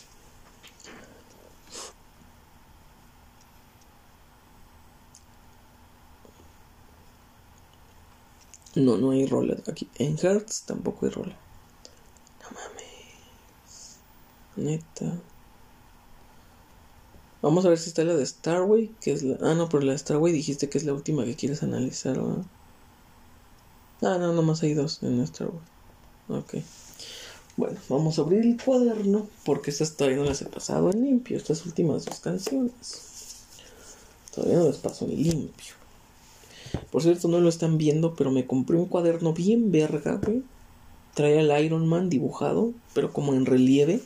No, 8.75 8.97
no 8.97 9.11
hay 9.11 9.27
rola 9.27 9.57
aquí. 9.67 9.89
En 9.97 10.17
Hearts 10.17 10.63
tampoco 10.63 11.07
hay 11.07 11.13
rola. 11.13 11.37
No 12.43 12.51
mames. 12.51 13.99
Neta. 14.57 15.21
Vamos 17.43 17.65
a 17.65 17.69
ver 17.69 17.79
si 17.79 17.89
está 17.89 18.05
la 18.05 18.15
de 18.15 18.25
Starway, 18.25 18.89
que 19.01 19.13
es 19.13 19.23
la... 19.23 19.37
Ah, 19.43 19.55
no, 19.55 19.69
pero 19.69 19.83
la 19.83 19.93
de 19.93 19.99
Starway 19.99 20.33
dijiste 20.33 20.69
que 20.69 20.79
es 20.79 20.85
la 20.85 20.93
última 20.93 21.25
que 21.25 21.35
quieres 21.35 21.63
analizar, 21.63 22.17
¿verdad? 22.21 22.45
Ah, 24.01 24.17
no, 24.19 24.33
nomás 24.33 24.63
hay 24.63 24.75
dos 24.75 25.03
en 25.03 25.27
Starway. 25.27 25.59
Ok. 26.29 26.55
Bueno, 27.57 27.77
vamos 27.89 28.19
a 28.19 28.23
abrir 28.23 28.45
el 28.45 28.63
cuaderno, 28.63 29.27
porque 29.45 29.71
estas 29.71 29.97
todavía 29.97 30.19
no 30.19 30.25
las 30.25 30.41
he 30.43 30.47
pasado 30.47 30.91
en 30.91 31.03
limpio, 31.03 31.37
estas 31.37 31.67
últimas 31.67 32.05
dos 32.05 32.21
canciones. 32.21 33.09
Todavía 34.33 34.59
no 34.59 34.67
las 34.67 34.77
paso 34.77 35.07
en 35.07 35.21
limpio. 35.21 35.75
Por 36.93 37.03
cierto, 37.03 37.27
no 37.27 37.41
lo 37.41 37.49
están 37.49 37.77
viendo, 37.77 38.15
pero 38.15 38.31
me 38.31 38.47
compré 38.47 38.77
un 38.77 38.87
cuaderno 38.87 39.33
bien 39.33 39.73
verga, 39.73 40.21
güey. 40.25 40.45
Trae 41.15 41.41
al 41.41 41.65
Iron 41.65 41.89
Man 41.89 42.09
dibujado, 42.09 42.73
pero 42.95 43.13
como 43.13 43.35
en 43.35 43.47
relieve. 43.47 44.01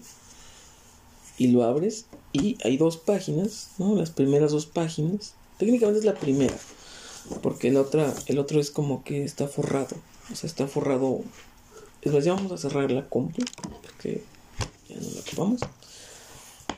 Y 1.37 1.49
lo 1.49 1.65
abres 1.65 2.07
y 2.33 2.57
hay 2.65 2.79
dos 2.79 2.97
páginas, 2.97 3.69
¿no? 3.77 3.95
Las 3.97 4.11
primeras 4.11 4.53
dos 4.53 4.65
páginas. 4.65 5.35
Técnicamente 5.59 5.99
es 5.99 6.05
la 6.07 6.15
primera, 6.15 6.57
porque 7.43 7.71
la 7.71 7.81
otra, 7.81 8.15
el 8.27 8.39
otro 8.39 8.61
es 8.61 8.71
como 8.71 9.05
que 9.05 9.25
está 9.25 9.49
forrado. 9.49 9.97
O 10.33 10.37
sea, 10.37 10.49
está 10.49 10.67
forrado. 10.67 11.21
Es 12.03 12.27
vamos 12.27 12.51
a 12.53 12.59
cerrar 12.59 12.91
la 12.91 13.09
compu, 13.09 13.43
porque 13.83 14.25
ya 14.89 14.97
no 14.97 15.09
la 15.11 15.21
ocupamos. 15.21 15.61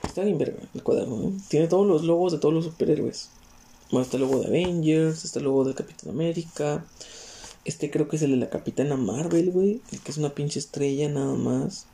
Está 0.03 0.23
bien 0.23 0.39
verga 0.39 0.63
el 0.75 0.83
cuaderno, 0.83 1.29
¿eh? 1.29 1.33
Tiene 1.49 1.67
todos 1.67 1.87
los 1.87 2.05
logos 2.05 2.33
de 2.33 2.39
todos 2.39 2.55
los 2.55 2.65
superhéroes. 2.65 3.31
Bueno, 3.91 4.05
está 4.05 4.17
el 4.17 4.23
logo 4.23 4.41
de 4.41 4.47
Avengers, 4.47 5.25
está 5.25 5.39
el 5.39 5.47
logo 5.47 5.65
de 5.65 5.75
Capitán 5.75 6.11
América. 6.11 6.85
Este 7.65 7.91
creo 7.91 8.09
que 8.09 8.17
es 8.17 8.23
el 8.23 8.33
de 8.33 8.37
la 8.37 8.51
Capitana 8.51 8.97
Marvel, 8.97 9.51
güey. 9.51 9.81
El 9.93 10.01
que 10.01 10.11
es 10.11 10.19
una 10.19 10.35
pinche 10.35 10.59
estrella 10.59 11.09
nada 11.09 11.35
más. 11.35 11.87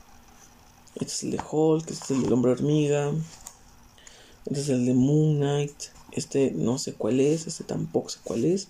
Este 0.96 1.06
es 1.06 1.22
el 1.22 1.30
de 1.30 1.40
Hulk, 1.50 1.88
este 1.88 2.04
es 2.04 2.10
el 2.10 2.22
del 2.22 2.32
Hombre 2.32 2.52
Hormiga. 2.52 3.12
Este 4.46 4.60
es 4.60 4.68
el 4.68 4.86
de 4.86 4.94
Moon 4.94 5.36
Knight. 5.36 5.74
Este 6.12 6.52
no 6.52 6.78
sé 6.78 6.94
cuál 6.94 7.20
es, 7.20 7.46
este 7.46 7.64
tampoco 7.64 8.08
sé 8.08 8.18
cuál 8.24 8.44
es. 8.44 8.68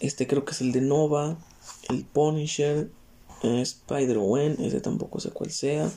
Este 0.00 0.26
creo 0.26 0.44
que 0.44 0.52
es 0.52 0.60
el 0.60 0.72
de 0.72 0.80
Nova. 0.80 1.38
El 1.88 2.04
Punisher. 2.04 2.90
Spider-Man, 3.42 4.56
ese 4.60 4.80
tampoco 4.80 5.20
sé 5.20 5.30
cuál 5.30 5.50
sea. 5.50 5.90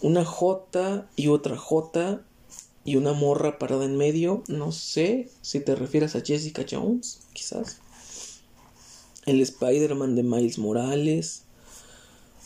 Una 0.00 0.24
J 0.24 1.06
y 1.16 1.28
otra 1.28 1.56
J 1.56 2.22
y 2.84 2.96
una 2.96 3.12
morra 3.12 3.58
parada 3.58 3.84
en 3.84 3.96
medio. 3.96 4.42
No 4.48 4.72
sé 4.72 5.28
si 5.42 5.60
te 5.60 5.74
refieres 5.74 6.16
a 6.16 6.22
Jessica 6.22 6.64
Jones, 6.68 7.20
quizás. 7.32 7.78
El 9.26 9.40
Spider-Man 9.40 10.16
de 10.16 10.22
Miles 10.22 10.58
Morales. 10.58 11.42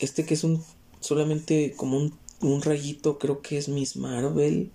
Este 0.00 0.24
que 0.26 0.34
es 0.34 0.42
un 0.42 0.64
solamente 1.00 1.74
como 1.76 1.98
un, 1.98 2.18
un, 2.40 2.62
rayito, 2.62 3.18
creo 3.18 3.42
que 3.42 3.58
es 3.58 3.68
Miss 3.68 3.96
Marvel. 3.96 4.72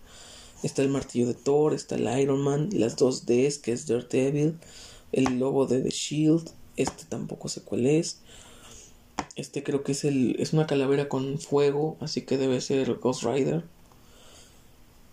Está 0.64 0.82
el 0.82 0.89
martillo 0.89 1.28
de 1.28 1.34
Thor, 1.34 1.74
está 1.74 1.95
el 1.95 2.20
Iron 2.20 2.41
Man, 2.41 2.70
las 2.74 2.97
dos 2.97 3.26
Ds, 3.26 3.60
que 3.60 3.72
es 3.72 3.88
Daredevil, 3.88 4.57
el 5.12 5.39
logo 5.39 5.66
de 5.66 5.82
The 5.82 5.89
Shield, 5.89 6.51
este 6.80 7.03
tampoco 7.05 7.49
sé 7.49 7.62
cuál 7.62 7.86
es. 7.86 8.20
Este 9.36 9.64
creo 9.64 9.84
que 9.84 9.91
es 9.91 10.05
el 10.05 10.38
es 10.39 10.53
una 10.53 10.66
calavera 10.68 11.10
con 11.10 11.39
fuego, 11.39 11.97
así 11.99 12.22
que 12.22 12.38
debe 12.38 12.62
ser 12.62 12.95
Ghost 12.95 13.24
Rider. 13.24 13.64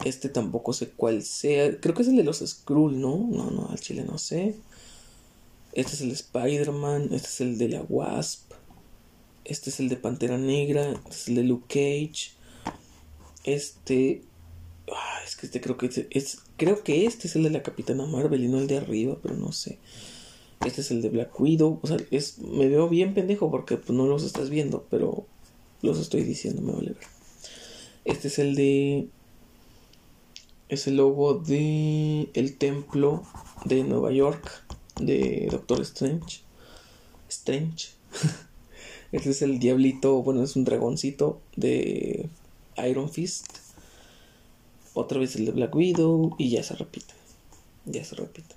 Este 0.04 0.28
tampoco 0.28 0.72
sé 0.72 0.90
cuál 0.90 1.22
sea. 1.22 1.80
Creo 1.80 1.94
que 1.94 2.02
es 2.02 2.08
el 2.08 2.16
de 2.16 2.24
los 2.24 2.38
Skrull, 2.38 3.00
¿no? 3.00 3.16
No, 3.16 3.50
no, 3.50 3.68
al 3.68 3.80
chile 3.80 4.04
no 4.04 4.18
sé. 4.18 4.54
Este 5.72 5.92
es 5.94 6.00
el 6.02 6.12
Spider-Man. 6.12 7.08
Este 7.12 7.28
es 7.28 7.40
el 7.40 7.58
de 7.58 7.68
la 7.68 7.82
Wasp. 7.82 8.52
Este 9.44 9.70
es 9.70 9.80
el 9.80 9.88
de 9.88 9.96
Pantera 9.96 10.38
Negra. 10.38 10.90
Este 10.90 11.10
es 11.10 11.28
el 11.28 11.34
de 11.34 11.42
Luke 11.42 11.66
Cage. 11.68 12.32
Este. 13.44 14.22
Ah, 14.92 15.20
es 15.24 15.36
que 15.36 15.46
este 15.46 15.60
creo 15.60 15.76
que 15.76 16.08
es, 16.10 16.38
Creo 16.56 16.82
que 16.82 17.06
este 17.06 17.26
es 17.28 17.36
el 17.36 17.42
de 17.42 17.50
la 17.50 17.62
Capitana 17.62 18.06
Marvel 18.06 18.44
y 18.44 18.48
no 18.48 18.58
el 18.58 18.66
de 18.66 18.78
arriba, 18.78 19.16
pero 19.22 19.36
no 19.36 19.52
sé. 19.52 19.78
Este 20.64 20.80
es 20.80 20.90
el 20.90 21.02
de 21.02 21.10
Black 21.10 21.38
Widow. 21.38 21.80
O 21.82 21.86
sea, 21.86 21.96
es, 22.10 22.38
me 22.38 22.68
veo 22.68 22.88
bien 22.88 23.14
pendejo 23.14 23.50
porque 23.50 23.76
pues, 23.76 23.90
no 23.90 24.06
los 24.06 24.22
estás 24.22 24.48
viendo, 24.48 24.86
pero 24.90 25.26
los 25.82 25.98
estoy 25.98 26.22
diciendo, 26.22 26.62
me 26.62 26.72
vale 26.72 26.92
ver. 26.92 27.06
Este 28.04 28.28
es 28.28 28.38
el 28.38 28.54
de 28.54 29.08
es 30.68 30.86
el 30.86 30.96
logo 30.96 31.34
de 31.34 32.28
el 32.34 32.56
templo 32.56 33.22
de 33.64 33.84
Nueva 33.84 34.12
York 34.12 34.64
de 35.00 35.48
Doctor 35.50 35.80
Strange. 35.82 36.40
Strange. 37.28 37.90
este 39.12 39.30
es 39.30 39.42
el 39.42 39.58
diablito, 39.58 40.22
bueno, 40.22 40.42
es 40.42 40.56
un 40.56 40.64
dragoncito 40.64 41.40
de 41.56 42.28
Iron 42.88 43.10
Fist. 43.10 43.65
Otra 44.96 45.20
vez 45.20 45.36
el 45.36 45.44
de 45.44 45.52
Black 45.52 45.74
Widow 45.74 46.34
y 46.38 46.48
ya 46.48 46.62
se 46.62 46.74
repite. 46.74 47.12
Ya 47.84 48.02
se 48.02 48.14
repite. 48.14 48.54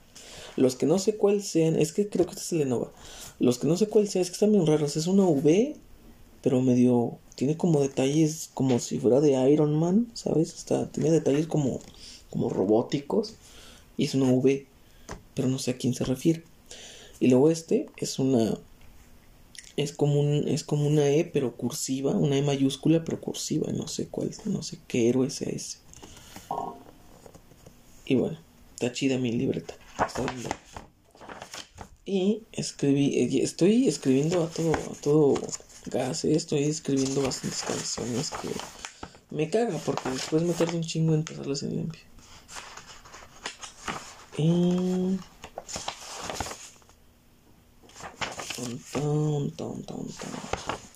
Los 0.55 0.77
que 0.77 0.85
no 0.85 0.97
sé 0.97 1.17
cuál 1.17 1.43
sean, 1.43 1.77
es 1.77 1.91
que 1.91 2.07
creo 2.07 2.25
que 2.25 2.31
este 2.31 2.43
es 2.43 2.51
el 2.53 2.59
de 2.59 2.65
Nova. 2.65 2.91
Los 3.39 3.59
que 3.59 3.67
no 3.67 3.75
sé 3.75 3.87
cuál 3.87 4.07
sean, 4.07 4.21
es 4.21 4.29
que 4.29 4.35
están 4.35 4.53
bien 4.53 4.65
raros. 4.65 4.95
Es 4.95 5.07
una 5.07 5.25
V, 5.25 5.75
pero 6.41 6.61
medio. 6.61 7.17
Tiene 7.35 7.57
como 7.57 7.81
detalles 7.81 8.49
como 8.53 8.79
si 8.79 8.99
fuera 8.99 9.19
de 9.19 9.51
Iron 9.51 9.77
Man, 9.77 10.07
¿sabes? 10.13 10.53
Está, 10.53 10.89
tiene 10.89 11.11
detalles 11.11 11.45
como 11.45 11.81
como 12.29 12.49
robóticos 12.49 13.33
y 13.97 14.05
es 14.05 14.15
una 14.15 14.31
V, 14.31 14.65
pero 15.33 15.49
no 15.49 15.59
sé 15.59 15.71
a 15.71 15.77
quién 15.77 15.93
se 15.93 16.05
refiere. 16.05 16.43
Y 17.19 17.27
luego 17.27 17.51
este 17.51 17.87
es 17.97 18.17
una 18.17 18.57
es 19.75 19.91
como 19.91 20.21
un 20.21 20.47
es 20.47 20.63
como 20.63 20.87
una 20.87 21.09
E 21.09 21.25
pero 21.25 21.57
cursiva, 21.57 22.11
una 22.11 22.37
E 22.37 22.41
mayúscula 22.41 23.03
pero 23.03 23.19
cursiva, 23.19 23.71
no 23.73 23.89
sé 23.89 24.07
cuál, 24.07 24.31
no 24.45 24.63
sé 24.63 24.77
qué 24.87 25.09
héroe 25.09 25.29
sea 25.29 25.49
ese. 25.49 25.79
Y 28.05 28.15
bueno, 28.15 28.37
está 28.73 28.91
chida 28.91 29.17
mi 29.17 29.31
libreta. 29.31 29.75
Y 32.05 32.43
escribí, 32.51 33.19
eh, 33.19 33.43
estoy 33.43 33.87
escribiendo 33.87 34.43
a 34.43 34.49
todo, 34.49 34.73
a 34.73 35.01
todo 35.01 35.35
gas, 35.85 36.25
eh, 36.25 36.35
estoy 36.35 36.63
escribiendo 36.63 37.21
bastantes 37.21 37.61
canciones 37.61 38.31
que 38.31 38.49
me 39.29 39.49
caga 39.49 39.77
porque 39.85 40.09
después 40.09 40.41
me 40.41 40.53
tarda 40.53 40.73
un 40.73 40.81
chingo 40.81 41.13
en 41.13 41.23
pasarlas 41.23 41.63
en 41.63 41.75
limpio. 41.75 42.01
Y... 44.37 45.19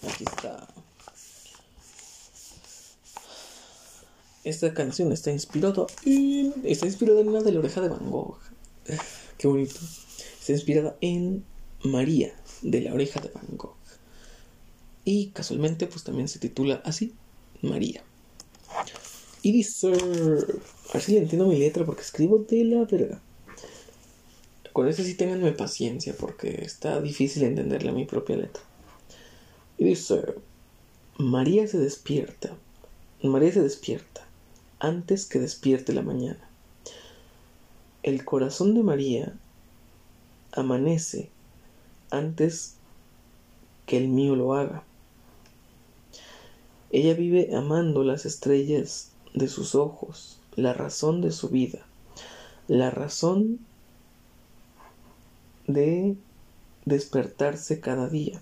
Aquí 0.08 0.24
está. 0.24 0.73
Esta 4.44 4.74
canción 4.74 5.14
está 5.14 5.32
inspirada 5.32 5.86
en. 6.06 6.54
Está 6.66 6.86
inspirada 6.86 7.22
en 7.22 7.30
una 7.30 7.42
de 7.42 7.54
la 7.54 7.60
oreja 7.60 7.80
de 7.80 7.88
Van 7.88 8.12
Gogh. 8.12 8.40
Qué 9.38 9.48
bonito. 9.48 9.80
Está 10.40 10.52
inspirada 10.52 10.98
en 11.00 11.46
María 11.84 12.36
de 12.62 12.82
la 12.82 12.94
oreja 12.94 13.22
de 13.22 13.30
Van 13.30 13.48
Gogh. 13.56 13.78
Y 15.06 15.28
casualmente, 15.28 15.88
pues 15.88 16.04
también 16.04 16.28
se 16.28 16.40
titula 16.40 16.82
así: 16.84 17.14
María. 17.62 18.04
Y 19.42 19.54
dice. 19.54 19.94
A 19.94 20.94
ver 20.94 21.02
si 21.02 21.14
le 21.14 21.20
entiendo 21.20 21.48
mi 21.48 21.58
letra 21.58 21.86
porque 21.86 22.02
escribo 22.02 22.40
de 22.40 22.66
la 22.66 22.84
verga. 22.84 23.22
Con 24.74 24.90
eso 24.90 25.04
sí 25.04 25.14
tenganme 25.14 25.54
paciencia 25.54 26.16
porque 26.20 26.66
está 26.66 27.00
difícil 27.00 27.44
entenderle 27.44 27.92
a 27.92 27.94
mi 27.94 28.06
propia 28.06 28.36
letra. 28.36 28.62
Y 29.78 29.86
dice, 29.86 30.22
María 31.18 31.66
se 31.68 31.78
despierta. 31.78 32.58
María 33.22 33.54
se 33.54 33.62
despierta 33.62 34.28
antes 34.84 35.26
que 35.26 35.40
despierte 35.40 35.94
la 35.94 36.02
mañana. 36.02 36.46
El 38.04 38.26
corazón 38.26 38.76
de 38.76 38.84
María 38.84 39.34
amanece 40.52 41.30
antes 42.12 42.76
que 43.86 43.98
el 43.98 44.10
mío 44.10 44.36
lo 44.36 44.54
haga. 44.56 44.84
Ella 46.92 47.14
vive 47.14 47.56
amando 47.56 48.04
las 48.04 48.26
estrellas 48.26 49.12
de 49.34 49.48
sus 49.48 49.74
ojos, 49.74 50.38
la 50.58 50.74
razón 50.74 51.22
de 51.22 51.32
su 51.32 51.48
vida, 51.48 51.80
la 52.68 52.92
razón 52.92 53.60
de 55.66 56.18
despertarse 56.84 57.80
cada 57.80 58.10
día. 58.10 58.42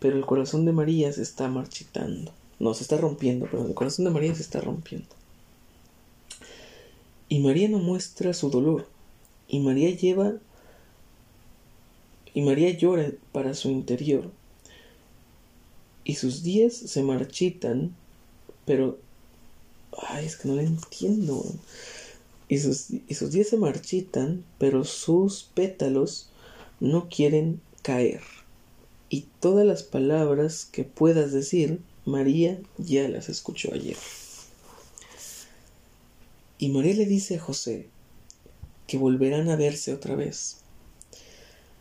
Pero 0.00 0.16
el 0.16 0.26
corazón 0.26 0.64
de 0.64 0.72
María 0.72 1.12
se 1.12 1.22
está 1.22 1.46
marchitando. 1.46 2.32
No, 2.62 2.74
se 2.74 2.84
está 2.84 2.96
rompiendo, 2.96 3.48
pero 3.50 3.66
el 3.66 3.74
corazón 3.74 4.04
de 4.04 4.12
María 4.12 4.32
se 4.36 4.42
está 4.42 4.60
rompiendo. 4.60 5.08
Y 7.28 7.40
María 7.40 7.68
no 7.68 7.78
muestra 7.78 8.32
su 8.34 8.50
dolor. 8.50 8.86
Y 9.48 9.58
María 9.58 9.90
lleva 9.90 10.34
y 12.34 12.42
María 12.42 12.70
llora 12.70 13.10
para 13.32 13.54
su 13.54 13.68
interior. 13.68 14.30
Y 16.04 16.14
sus 16.14 16.44
días 16.44 16.72
se 16.72 17.02
marchitan, 17.02 17.96
pero... 18.64 18.96
Ay, 20.08 20.26
es 20.26 20.36
que 20.36 20.46
no 20.46 20.54
lo 20.54 20.62
entiendo. 20.62 21.44
Y 22.46 22.58
sus, 22.58 22.90
y 23.08 23.14
sus 23.14 23.32
días 23.32 23.48
se 23.48 23.56
marchitan, 23.56 24.44
pero 24.58 24.84
sus 24.84 25.42
pétalos 25.52 26.28
no 26.78 27.08
quieren 27.08 27.60
caer. 27.82 28.20
Y 29.10 29.26
todas 29.40 29.66
las 29.66 29.82
palabras 29.82 30.64
que 30.64 30.84
puedas 30.84 31.32
decir, 31.32 31.80
María 32.04 32.60
ya 32.78 33.08
las 33.08 33.28
escuchó 33.28 33.72
ayer. 33.72 33.96
Y 36.58 36.68
María 36.68 36.94
le 36.94 37.06
dice 37.06 37.36
a 37.36 37.40
José 37.40 37.88
que 38.86 38.98
volverán 38.98 39.48
a 39.50 39.56
verse 39.56 39.92
otra 39.92 40.14
vez. 40.14 40.58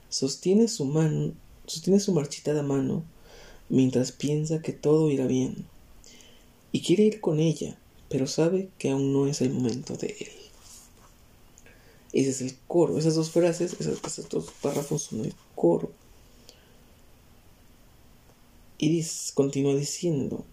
Sostiene 0.09 0.67
su 0.67 0.85
mano, 0.85 1.33
sostiene 1.65 1.99
su 1.99 2.13
marchitada 2.13 2.63
mano 2.63 3.03
mientras 3.69 4.11
piensa 4.11 4.61
que 4.61 4.73
todo 4.73 5.09
irá 5.09 5.25
bien. 5.25 5.65
Y 6.71 6.81
quiere 6.81 7.03
ir 7.03 7.21
con 7.21 7.39
ella, 7.39 7.77
pero 8.09 8.27
sabe 8.27 8.69
que 8.77 8.91
aún 8.91 9.13
no 9.13 9.27
es 9.27 9.41
el 9.41 9.51
momento 9.51 9.95
de 9.95 10.15
él. 10.19 10.41
Ese 12.13 12.29
es 12.29 12.41
el 12.41 12.57
coro. 12.67 12.97
Esas 12.97 13.15
dos 13.15 13.31
frases, 13.31 13.75
esos, 13.79 14.29
dos 14.29 14.51
párrafos 14.61 15.03
son 15.03 15.25
el 15.25 15.33
coro. 15.55 15.91
Y 18.83 19.05
continúa 19.35 19.75
diciendo, 19.75 20.43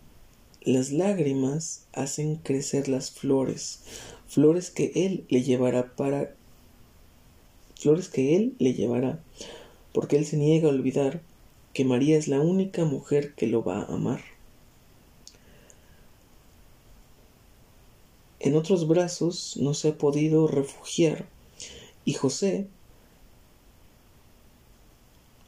las 0.61 0.93
lágrimas 0.93 1.87
hacen 1.95 2.37
crecer 2.37 2.87
las 2.87 3.11
flores, 3.11 3.81
flores 4.27 4.71
que 4.71 4.93
él 4.95 5.25
le 5.31 5.43
llevará 5.43 5.97
para 5.97 6.35
flores 7.75 8.11
que 8.11 8.37
él 8.37 8.55
le 8.59 8.75
llevará, 8.75 9.25
porque 9.95 10.19
él 10.19 10.27
se 10.27 10.37
niega 10.37 10.69
a 10.69 10.73
olvidar 10.73 11.23
que 11.73 11.87
María 11.87 12.19
es 12.19 12.29
la 12.29 12.43
única 12.43 12.85
mujer 12.85 13.35
que 13.35 13.47
lo 13.47 13.65
va 13.65 13.81
a 13.81 13.95
amar. 13.95 14.21
En 18.41 18.57
otros 18.57 18.87
brazos 18.87 19.57
no 19.59 19.73
se 19.73 19.89
ha 19.89 19.97
podido 19.97 20.49
refugiar 20.49 21.27
y 22.05 22.13
José, 22.13 22.69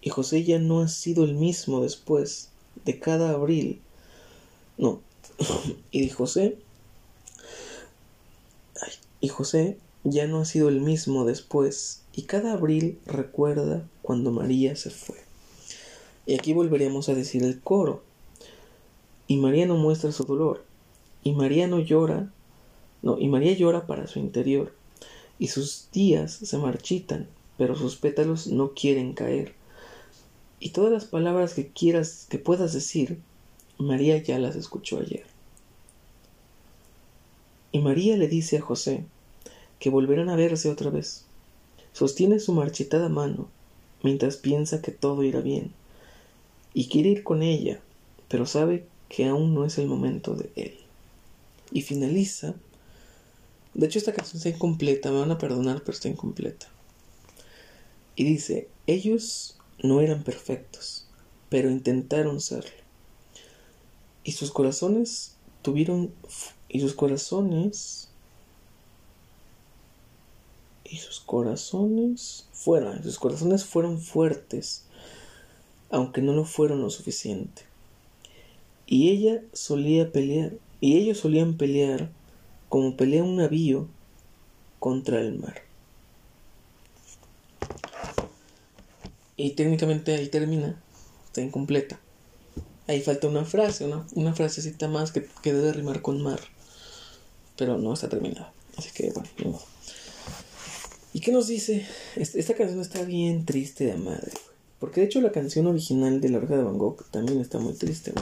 y 0.01 0.09
José 0.09 0.45
ya 0.45 0.59
no 0.59 0.81
ha 0.81 0.89
sido 0.89 1.24
el 1.24 1.35
mismo 1.35 1.83
después 1.83 2.50
de 2.85 2.99
cada 2.99 3.31
abril. 3.31 3.81
No, 4.78 5.01
y 5.91 6.09
José, 6.09 6.59
y 9.20 9.28
José 9.28 9.78
ya 10.05 10.26
no 10.26 10.41
ha 10.41 10.45
sido 10.45 10.68
el 10.68 10.81
mismo 10.81 11.24
después, 11.24 12.03
y 12.14 12.22
cada 12.22 12.53
abril 12.53 12.99
recuerda 13.07 13.87
cuando 14.03 14.33
María 14.33 14.76
se 14.76 14.91
fue. 14.91 15.16
Y 16.26 16.35
aquí 16.35 16.53
volveremos 16.53 17.09
a 17.09 17.14
decir 17.14 17.43
el 17.43 17.61
coro. 17.61 18.03
Y 19.26 19.37
María 19.37 19.66
no 19.66 19.76
muestra 19.76 20.12
su 20.12 20.24
dolor, 20.24 20.64
y 21.22 21.33
María 21.33 21.68
no 21.68 21.78
llora, 21.78 22.33
no, 23.03 23.18
y 23.18 23.28
María 23.28 23.53
llora 23.53 23.87
para 23.87 24.07
su 24.07 24.18
interior, 24.18 24.72
y 25.39 25.49
sus 25.49 25.89
días 25.93 26.33
se 26.33 26.59
marchitan, 26.59 27.28
pero 27.57 27.76
sus 27.76 27.97
pétalos 27.97 28.47
no 28.49 28.72
quieren 28.74 29.12
caer. 29.12 29.55
Y 30.61 30.71
todas 30.71 30.93
las 30.93 31.07
palabras 31.07 31.55
que 31.55 31.69
quieras, 31.69 32.27
que 32.31 32.39
puedas 32.39 32.73
decir, 32.73 33.19
María 33.79 34.17
ya 34.19 34.39
las 34.39 34.55
escuchó 34.55 35.01
ayer. 35.01 35.25
Y 37.73 37.81
María 37.81 38.17
le 38.17 38.29
dice 38.29 38.59
a 38.59 38.61
José 38.61 39.05
que 39.79 39.91
volverán 39.91 40.29
a 40.29 40.37
verse 40.37 40.71
otra 40.71 40.91
vez. 40.91 41.25
Sostiene 41.93 42.39
su 42.39 42.53
marchitada 42.53 43.09
mano 43.09 43.49
mientras 44.03 44.37
piensa 44.37 44.81
que 44.81 44.93
todo 44.93 45.23
irá 45.25 45.41
bien, 45.41 45.73
y 46.73 46.89
quiere 46.89 47.11
ir 47.11 47.25
con 47.25 47.43
ella, 47.43 47.81
pero 48.29 48.47
sabe 48.47 48.87
que 49.09 49.27
aún 49.27 49.55
no 49.55 49.65
es 49.65 49.77
el 49.79 49.89
momento 49.89 50.35
de 50.35 50.51
él. 50.55 50.79
Y 51.73 51.83
finaliza 51.83 52.55
de 53.75 53.87
hecho, 53.87 53.99
esta 53.99 54.13
canción 54.13 54.39
está 54.39 54.49
incompleta, 54.49 55.11
me 55.11 55.21
van 55.21 55.31
a 55.31 55.39
perdonar, 55.39 55.81
pero 55.81 55.93
está 55.93 56.09
incompleta. 56.09 56.67
Y 58.17 58.25
dice, 58.25 58.69
ellos 58.87 59.57
no 59.83 60.01
eran 60.01 60.22
perfectos, 60.22 61.07
pero 61.49 61.70
intentaron 61.70 62.41
serlo. 62.41 62.70
Y 64.24 64.33
sus 64.33 64.51
corazones 64.51 65.37
tuvieron, 65.62 66.12
y 66.68 66.81
sus 66.81 66.95
corazones, 66.95 68.09
y 70.85 70.97
sus 70.97 71.20
corazones 71.20 72.47
fueron, 72.53 73.03
sus 73.03 73.18
corazones 73.18 73.64
fueron 73.64 74.01
fuertes, 74.01 74.85
aunque 75.91 76.20
no 76.20 76.33
lo 76.33 76.45
fueron 76.45 76.83
lo 76.83 76.91
suficiente. 76.91 77.62
Y 78.87 79.11
ella 79.11 79.43
solía 79.53 80.11
pelear, 80.12 80.55
y 80.81 80.97
ellos 80.97 81.18
solían 81.18 81.57
pelear 81.57 82.11
como 82.68 82.97
pelea 82.97 83.22
un 83.22 83.37
navío 83.37 83.89
contra 84.78 85.20
el 85.20 85.39
mar. 85.39 85.70
Y 89.41 89.53
técnicamente 89.53 90.14
ahí 90.14 90.28
termina, 90.28 90.78
está 91.24 91.41
incompleta. 91.41 91.99
Ahí 92.86 93.01
falta 93.01 93.26
una 93.26 93.47
frase, 93.47 93.86
una, 93.86 94.07
una 94.12 94.34
frasecita 94.34 94.86
más 94.86 95.12
que, 95.12 95.26
que, 95.43 95.55
debe 95.55 95.72
rimar 95.72 96.03
con 96.03 96.20
mar. 96.22 96.41
Pero 97.57 97.78
no 97.78 97.95
está 97.95 98.11
terminada. 98.11 98.53
Así 98.76 98.91
que 98.93 99.11
bueno, 99.12 99.59
¿Y 101.14 101.20
qué 101.20 101.32
nos 101.32 101.47
dice? 101.47 101.86
Esta 102.16 102.53
canción 102.53 102.82
está 102.82 103.03
bien 103.05 103.47
triste 103.47 103.84
de 103.86 103.97
madre. 103.97 104.30
Porque 104.78 105.01
de 105.01 105.07
hecho 105.07 105.22
la 105.22 105.32
canción 105.32 105.66
original 105.66 106.20
de 106.20 106.28
La 106.28 106.36
Oreja 106.36 106.59
de 106.59 106.64
Van 106.64 106.76
Gogh 106.76 107.03
también 107.11 107.41
está 107.41 107.59
muy 107.59 107.72
triste. 107.72 108.12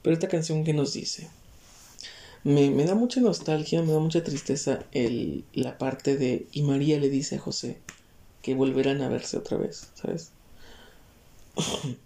Pero 0.00 0.14
esta 0.14 0.28
canción, 0.28 0.64
¿qué 0.64 0.72
nos 0.72 0.94
dice? 0.94 1.28
Me, 2.42 2.70
me, 2.70 2.84
da 2.84 2.94
mucha 2.94 3.20
nostalgia, 3.20 3.82
me 3.82 3.92
da 3.92 3.98
mucha 3.98 4.24
tristeza 4.24 4.86
la 5.52 5.76
parte 5.76 6.16
de 6.16 6.46
y 6.52 6.62
María 6.62 6.98
le 6.98 7.10
dice 7.10 7.36
a 7.36 7.40
José 7.40 7.78
que 8.44 8.54
volverán 8.54 9.00
a 9.00 9.08
verse 9.08 9.38
otra 9.38 9.56
vez, 9.56 9.88
¿sabes? 9.94 10.30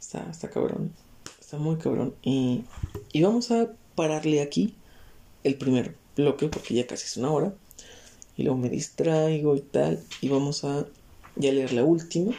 está, 0.00 0.26
está 0.30 0.48
cabrón, 0.48 0.94
está 1.38 1.58
muy 1.58 1.76
cabrón. 1.76 2.14
Y, 2.22 2.64
y 3.12 3.22
vamos 3.22 3.50
a 3.50 3.70
pararle 3.94 4.40
aquí 4.40 4.74
el 5.44 5.56
primer 5.58 5.94
bloque 6.16 6.48
porque 6.48 6.72
ya 6.72 6.86
casi 6.86 7.04
es 7.04 7.18
una 7.18 7.30
hora. 7.30 7.54
Y 8.34 8.44
luego 8.44 8.58
me 8.58 8.70
distraigo 8.70 9.54
y 9.54 9.60
tal. 9.60 10.02
Y 10.22 10.30
vamos 10.30 10.64
a 10.64 10.86
ya 11.36 11.52
leer 11.52 11.74
la 11.74 11.84
última, 11.84 12.32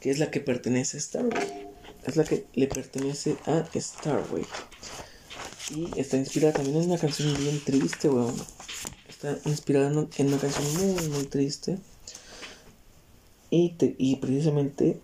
que 0.00 0.10
es 0.10 0.18
la 0.18 0.30
que 0.30 0.40
pertenece 0.40 0.98
a 0.98 1.00
Starway. 1.00 1.68
Es 2.06 2.16
la 2.16 2.24
que 2.24 2.44
le 2.52 2.66
pertenece 2.66 3.38
a 3.46 3.64
Starway. 3.74 4.44
Y 5.74 5.98
está 5.98 6.18
inspirada 6.18 6.52
también 6.52 6.76
en 6.76 6.90
una 6.90 6.98
canción 6.98 7.34
bien 7.38 7.64
triste, 7.64 8.10
weón. 8.10 8.34
Está 9.08 9.38
inspirada 9.46 9.88
en 9.88 10.26
una 10.26 10.38
canción 10.38 10.94
muy, 10.94 11.08
muy 11.08 11.24
triste. 11.24 11.78
Y, 13.50 14.16
precisamente... 14.16 15.00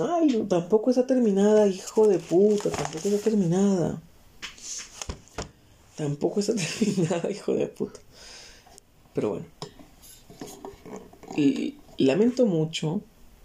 Ay, 0.00 0.46
tampoco 0.48 0.90
está 0.90 1.06
terminada, 1.06 1.66
hijo 1.66 2.06
de 2.06 2.18
puta. 2.18 2.70
Tampoco 2.70 3.08
está 3.08 3.30
terminada. 3.30 4.00
Tampoco 5.96 6.40
está 6.40 6.54
terminada, 6.78 7.30
hijo 7.30 7.54
de 7.54 7.66
puta. 7.66 8.00
Pero 9.14 9.30
bueno. 9.30 9.46
Y 11.36 11.76
lamento 11.96 12.46
mucho 12.46 13.00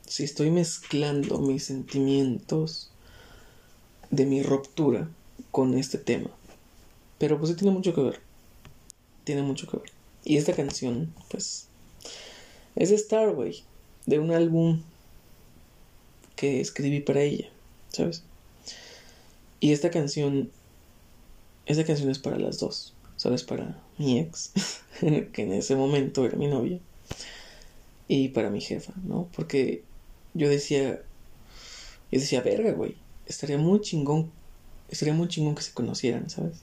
si 0.07 0.23
estoy 0.23 0.51
mezclando 0.51 1.39
mis 1.39 1.65
sentimientos 1.65 2.91
de 4.11 4.25
mi 4.25 4.43
ruptura 4.43 5.09
con 5.49 5.73
este 5.75 5.97
tema. 5.97 6.29
Pero 7.17 7.37
pues 7.37 7.51
sí 7.51 7.55
tiene 7.55 7.73
mucho 7.73 7.93
que 7.93 8.01
ver. 8.01 8.19
Tiene 9.23 9.41
mucho 9.41 9.67
que 9.67 9.77
ver. 9.77 9.91
Y 10.25 10.37
esta 10.37 10.53
canción, 10.53 11.13
pues, 11.29 11.67
es 12.75 12.89
Starway, 12.89 13.63
de 14.05 14.19
un 14.19 14.31
álbum 14.31 14.81
que 16.35 16.59
escribí 16.59 16.99
para 16.99 17.21
ella, 17.21 17.49
¿sabes? 17.89 18.23
Y 19.59 19.71
esta 19.71 19.91
canción, 19.91 20.49
esta 21.65 21.85
canción 21.85 22.09
es 22.09 22.19
para 22.19 22.37
las 22.37 22.59
dos, 22.59 22.93
¿sabes? 23.15 23.43
Para 23.43 23.81
mi 23.97 24.19
ex, 24.19 24.51
que 24.99 25.41
en 25.43 25.53
ese 25.53 25.75
momento 25.75 26.25
era 26.25 26.37
mi 26.37 26.47
novia, 26.47 26.79
y 28.07 28.29
para 28.29 28.49
mi 28.49 28.61
jefa, 28.61 28.93
¿no? 29.03 29.29
Porque 29.35 29.83
yo 30.33 30.49
decía, 30.49 31.01
yo 32.11 32.19
decía, 32.19 32.41
verga, 32.41 32.71
güey, 32.73 32.95
estaría 33.25 33.57
muy 33.57 33.81
chingón, 33.81 34.31
estaría 34.89 35.13
muy 35.13 35.27
chingón 35.27 35.55
que 35.55 35.61
se 35.61 35.73
conocieran, 35.73 36.29
¿sabes? 36.29 36.61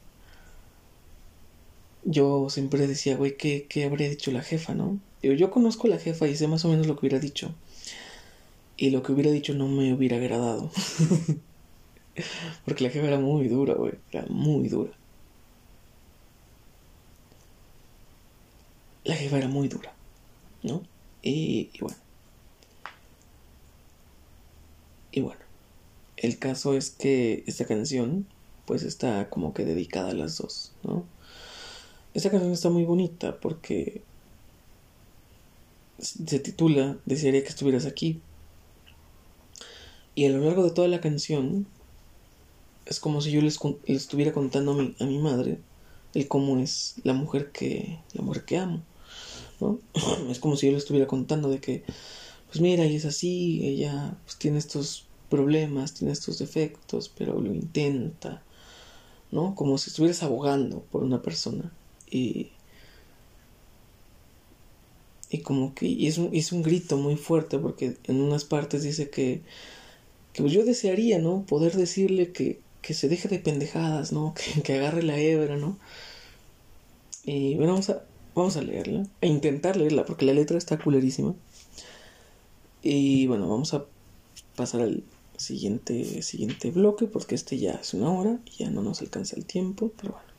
Yo 2.05 2.49
siempre 2.51 2.87
decía, 2.87 3.17
güey, 3.17 3.37
¿qué, 3.37 3.67
¿qué, 3.69 3.85
habría 3.85 4.09
dicho 4.09 4.31
la 4.31 4.43
jefa, 4.43 4.75
no? 4.75 4.99
Yo, 5.23 5.51
conozco 5.51 5.87
a 5.87 5.91
la 5.91 5.99
jefa 5.99 6.27
y 6.29 6.37
sé 6.37 6.49
más 6.49 6.65
o 6.65 6.69
menos 6.69 6.87
lo 6.87 6.95
que 6.95 7.07
hubiera 7.07 7.19
dicho. 7.19 7.55
Y 8.77 8.91
lo 8.91 9.03
que 9.03 9.13
hubiera 9.13 9.31
dicho 9.31 9.55
no 9.55 9.69
me 9.69 9.93
hubiera 9.93 10.17
agradado. 10.17 10.71
Porque 12.65 12.85
la 12.85 12.91
jefa 12.91 13.07
era 13.07 13.21
muy 13.21 13.49
dura, 13.49 13.75
güey. 13.75 13.95
Era 14.11 14.27
muy 14.29 14.69
dura. 14.69 14.93
La 19.05 19.15
jefa 19.15 19.39
era 19.39 19.49
muy 19.49 19.69
dura. 19.69 19.93
¿no? 20.63 20.83
Y 21.23 21.71
bueno. 21.81 21.97
Y 25.13 25.21
bueno, 25.23 25.41
el 26.17 26.39
caso 26.39 26.75
es 26.75 26.91
que 26.91 27.43
esta 27.47 27.65
canción 27.65 28.27
pues 28.65 28.85
está 28.85 29.29
como 29.29 29.53
que 29.53 29.65
dedicada 29.65 30.11
a 30.11 30.15
las 30.15 30.39
dos, 30.39 30.73
¿no? 30.85 31.05
Esta 32.15 32.31
canción 32.31 32.53
está 32.53 32.71
muy 32.71 32.85
bonita 32.85 33.41
porque 33.41 34.03
se 36.01 36.39
titula 36.41 36.99
Desearía 37.07 37.43
que 37.43 37.49
estuvieras 37.49 37.87
aquí. 37.87 38.21
Y 40.15 40.27
a 40.27 40.31
lo 40.31 40.45
largo 40.45 40.65
de 40.65 40.71
toda 40.71 40.89
la 40.89 41.01
canción 41.01 41.67
es 42.87 42.99
como 43.01 43.21
si 43.21 43.31
yo 43.31 43.41
les, 43.41 43.59
estuviera 43.87 44.33
contando 44.33 44.73
a 44.73 44.75
mi, 44.75 44.95
a 44.99 45.05
mi, 45.05 45.19
madre 45.19 45.59
el 46.15 46.27
cómo 46.27 46.59
es 46.59 46.97
la 47.05 47.13
mujer 47.13 47.53
que 47.53 47.99
la 48.15 48.23
mujer 48.23 48.45
que 48.45 48.59
amo, 48.59 48.83
¿no? 49.61 49.79
Es 50.31 50.41
como 50.41 50.57
si 50.57 50.67
yo 50.67 50.73
le 50.73 50.79
estuviera 50.79 51.07
contando 51.07 51.49
de 51.49 51.61
que 51.61 51.85
pues 52.51 52.61
mira, 52.61 52.85
ella 52.85 52.97
es 52.97 53.05
así, 53.05 53.65
ella 53.65 54.17
pues, 54.25 54.37
tiene 54.37 54.59
estos 54.59 55.07
problemas, 55.29 55.95
tiene 55.95 56.13
estos 56.13 56.39
defectos, 56.39 57.09
pero 57.09 57.41
lo 57.41 57.55
intenta, 57.55 58.43
¿no? 59.31 59.55
Como 59.55 59.79
si 59.79 59.91
estuvieras 59.91 60.25
abogando 60.25 60.81
por 60.91 61.05
una 61.05 61.23
persona 61.23 61.73
y 62.11 62.51
y 65.31 65.39
como 65.39 65.75
que 65.75 65.87
y 65.87 66.07
es, 66.07 66.19
un, 66.19 66.31
es 66.35 66.53
un 66.53 66.63
grito 66.63 66.97
muy 66.97 67.17
fuerte 67.17 67.59
porque 67.59 67.97
en 68.05 68.21
unas 68.21 68.45
partes 68.45 68.83
dice 68.83 69.11
que 69.11 69.43
que 70.33 70.49
yo 70.49 70.65
desearía, 70.65 71.19
¿no? 71.19 71.45
Poder 71.47 71.75
decirle 71.77 72.33
que, 72.33 72.61
que 72.83 72.95
se 72.95 73.09
deje 73.09 73.29
de 73.29 73.39
pendejadas, 73.39 74.13
¿no? 74.13 74.35
Que, 74.55 74.63
que 74.63 74.75
agarre 74.75 75.03
la 75.03 75.19
hebra, 75.19 75.57
¿no? 75.57 75.79
Y 77.25 77.55
bueno, 77.57 77.73
vamos 77.73 77.91
a, 77.91 78.05
vamos 78.35 78.57
a 78.57 78.63
leerla, 78.63 79.07
a 79.21 79.27
intentar 79.27 79.77
leerla, 79.77 80.05
porque 80.05 80.25
la 80.25 80.33
letra 80.33 80.59
está 80.59 80.79
culerísima. 80.79 81.35
Y 82.83 83.27
bueno, 83.27 83.49
vamos 83.49 83.75
a 83.75 83.85
pasar 84.57 84.81
al 84.83 85.05
siguiente, 85.37 86.23
siguiente 86.23 86.71
bloque, 86.71 87.07
porque 87.07 87.35
este 87.35 87.59
ya 87.59 87.73
es 87.73 87.95
una 87.95 88.11
hora, 88.11 88.39
y 88.47 88.65
ya 88.65 88.71
no 88.71 88.83
nos 88.83 89.01
alcanza 89.03 89.37
el 89.37 89.45
tiempo, 89.45 89.93
pero 90.01 90.15
bueno. 90.15 90.30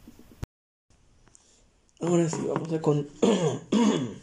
Ahora 2.02 2.28
sí, 2.28 2.38
vamos 2.48 2.74
a 2.74 2.82
con... 2.82 3.08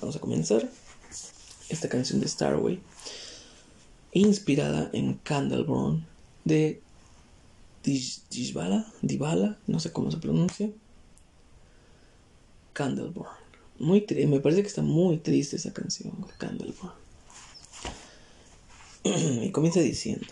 Vamos 0.00 0.14
a 0.14 0.20
comenzar 0.20 0.70
esta 1.68 1.88
canción 1.88 2.20
de 2.20 2.28
Starway, 2.28 2.80
inspirada 4.12 4.88
en 4.92 5.14
Candleburn 5.14 6.06
de 6.44 6.80
Dibala, 9.02 9.58
no 9.66 9.80
sé 9.80 9.92
cómo 9.92 10.12
se 10.12 10.18
pronuncia. 10.18 10.70
Candleburn. 12.72 13.28
Muy 13.80 14.06
me 14.28 14.38
parece 14.38 14.62
que 14.62 14.68
está 14.68 14.82
muy 14.82 15.18
triste 15.18 15.56
esa 15.56 15.72
canción, 15.72 16.12
Candleburn. 16.38 16.92
y 19.44 19.50
comienza 19.50 19.80
diciendo, 19.80 20.26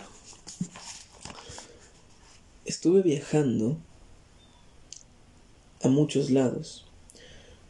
estuve 2.64 3.02
viajando 3.02 3.76
a 5.82 5.88
muchos 5.88 6.30
lados, 6.30 6.86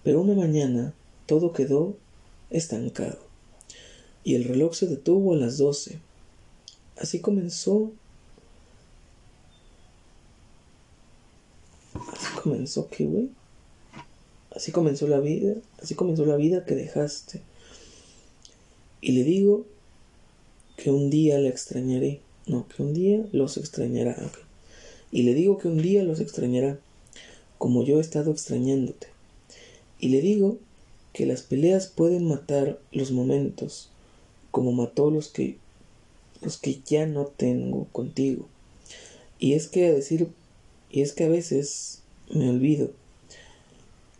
pero 0.02 0.20
una 0.20 0.34
mañana 0.34 0.94
todo 1.26 1.52
quedó 1.52 1.96
estancado 2.50 3.26
y 4.26 4.34
el 4.34 4.42
reloj 4.42 4.74
se 4.74 4.88
detuvo 4.88 5.34
a 5.34 5.36
las 5.36 5.58
doce. 5.58 6.00
Así 6.96 7.20
comenzó. 7.20 7.92
Así 11.94 12.40
comenzó 12.42 12.88
qué, 12.90 13.04
güey. 13.04 13.30
Así 14.50 14.72
comenzó 14.72 15.06
la 15.06 15.20
vida, 15.20 15.54
así 15.80 15.94
comenzó 15.94 16.26
la 16.26 16.34
vida 16.34 16.64
que 16.64 16.74
dejaste. 16.74 17.40
Y 19.00 19.12
le 19.12 19.22
digo 19.22 19.64
que 20.76 20.90
un 20.90 21.08
día 21.08 21.38
la 21.38 21.48
extrañaré. 21.48 22.20
No, 22.46 22.66
que 22.66 22.82
un 22.82 22.94
día 22.94 23.28
los 23.30 23.58
extrañará. 23.58 24.16
Y 25.12 25.22
le 25.22 25.34
digo 25.34 25.56
que 25.58 25.68
un 25.68 25.80
día 25.80 26.02
los 26.02 26.18
extrañará, 26.18 26.80
como 27.58 27.84
yo 27.84 27.98
he 27.98 28.00
estado 28.00 28.30
extrañándote. 28.30 29.08
Y 29.98 30.08
le 30.08 30.20
digo 30.20 30.58
que 31.12 31.26
las 31.26 31.42
peleas 31.42 31.86
pueden 31.86 32.28
matar 32.28 32.78
los 32.92 33.10
momentos, 33.10 33.90
como 34.50 34.72
mató 34.72 35.10
los 35.10 35.28
que 35.28 35.56
los 36.42 36.58
que 36.58 36.80
ya 36.84 37.06
no 37.06 37.24
tengo 37.24 37.86
contigo. 37.92 38.46
Y 39.38 39.54
es 39.54 39.68
que 39.68 39.86
a 39.86 39.92
decir, 39.92 40.28
y 40.90 41.00
es 41.02 41.12
que 41.12 41.24
a 41.24 41.28
veces 41.28 42.02
me 42.30 42.48
olvido 42.50 42.90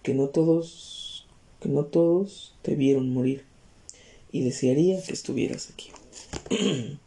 que 0.03 0.15
no 0.15 0.29
todos, 0.29 1.27
que 1.61 1.69
no 1.69 1.85
todos 1.85 2.55
te 2.63 2.75
vieron 2.75 3.13
morir. 3.13 3.45
Y 4.33 4.43
desearía 4.45 5.03
que 5.03 5.13
estuvieras 5.13 5.71
aquí. 5.71 5.91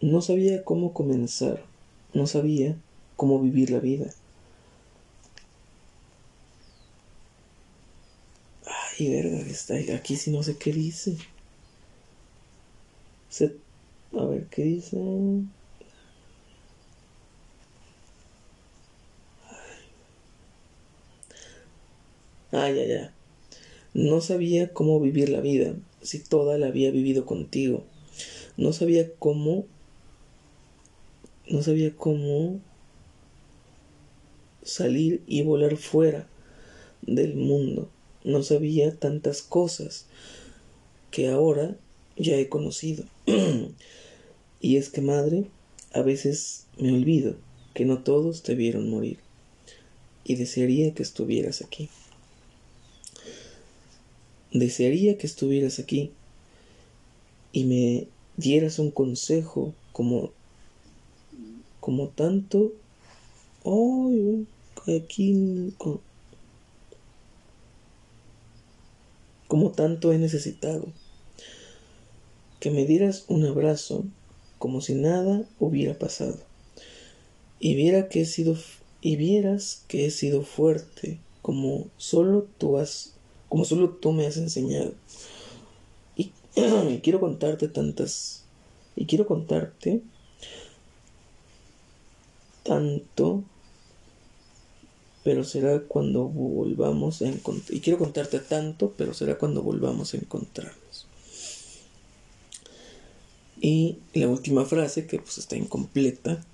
no 0.00 0.20
sabía 0.20 0.64
cómo 0.64 0.92
comenzar, 0.92 1.64
no 2.14 2.26
sabía 2.26 2.76
cómo 3.16 3.40
vivir 3.40 3.70
la 3.70 3.78
vida. 3.80 4.12
Ay, 8.66 9.10
verga, 9.10 9.38
está 9.40 9.74
aquí 9.94 10.16
si 10.16 10.30
no 10.30 10.42
sé 10.42 10.56
qué 10.56 10.72
dice. 10.72 11.16
a 14.12 14.24
ver 14.24 14.46
qué 14.46 14.62
dice. 14.62 14.98
Ah, 22.52 22.70
ya, 22.70 22.84
ya. 22.84 23.14
No 23.94 24.20
sabía 24.20 24.72
cómo 24.72 25.00
vivir 25.00 25.30
la 25.30 25.40
vida, 25.40 25.74
si 26.02 26.18
toda 26.18 26.58
la 26.58 26.66
había 26.66 26.90
vivido 26.90 27.24
contigo. 27.26 27.84
No 28.56 28.72
sabía 28.72 29.10
cómo... 29.18 29.66
No 31.48 31.62
sabía 31.62 31.94
cómo 31.96 32.60
salir 34.62 35.22
y 35.26 35.42
volar 35.42 35.76
fuera 35.76 36.26
del 37.02 37.34
mundo. 37.34 37.88
No 38.24 38.42
sabía 38.42 38.94
tantas 38.96 39.42
cosas 39.42 40.06
que 41.10 41.28
ahora 41.28 41.76
ya 42.16 42.36
he 42.36 42.48
conocido. 42.48 43.04
y 44.60 44.76
es 44.76 44.88
que, 44.88 45.00
madre, 45.00 45.46
a 45.92 46.02
veces 46.02 46.66
me 46.78 46.92
olvido 46.92 47.36
que 47.74 47.84
no 47.84 47.98
todos 47.98 48.42
te 48.42 48.54
vieron 48.54 48.88
morir. 48.88 49.18
Y 50.24 50.36
desearía 50.36 50.94
que 50.94 51.02
estuvieras 51.02 51.62
aquí. 51.62 51.88
Desearía 54.52 55.18
que 55.18 55.26
estuvieras 55.26 55.78
aquí 55.78 56.12
y 57.52 57.64
me 57.64 58.06
dieras 58.36 58.78
un 58.78 58.90
consejo 58.90 59.74
como 59.92 60.30
como 61.82 62.08
tanto 62.08 62.72
oh, 63.62 64.10
aquí 64.96 65.74
como 69.48 69.72
tanto 69.72 70.14
he 70.14 70.18
necesitado 70.18 70.86
que 72.58 72.70
me 72.70 72.86
dieras 72.86 73.26
un 73.28 73.44
abrazo 73.44 74.06
como 74.58 74.80
si 74.80 74.94
nada 74.94 75.44
hubiera 75.60 75.98
pasado 75.98 76.38
y 77.60 77.74
viera 77.74 78.08
que 78.08 78.22
he 78.22 78.24
sido 78.24 78.56
y 79.02 79.16
vieras 79.16 79.84
que 79.88 80.06
he 80.06 80.10
sido 80.10 80.42
fuerte 80.42 81.18
como 81.42 81.88
solo 81.98 82.46
tú 82.56 82.78
has 82.78 83.12
como 83.52 83.66
solo 83.66 83.90
tú 83.90 84.12
me 84.12 84.26
has 84.26 84.38
enseñado. 84.38 84.94
Y, 86.16 86.32
quiero 87.02 87.20
contarte 87.20 87.68
tantas, 87.68 88.44
y 88.96 89.04
quiero 89.04 89.26
contarte 89.26 90.00
tanto, 92.62 93.44
pero 95.24 95.44
será 95.44 95.80
cuando 95.80 96.24
volvamos 96.24 97.22
a 97.22 97.28
encontrar, 97.28 97.76
y 97.76 97.80
quiero 97.80 97.98
contarte 97.98 98.38
tanto, 98.40 98.94
pero 98.96 99.14
será 99.14 99.38
cuando 99.38 99.62
volvamos 99.62 100.14
a 100.14 100.16
encontrarnos. 100.16 101.06
Y 103.60 103.98
la 104.14 104.28
última 104.28 104.64
frase, 104.64 105.06
que 105.06 105.20
pues 105.20 105.38
está 105.38 105.56
incompleta, 105.56 106.44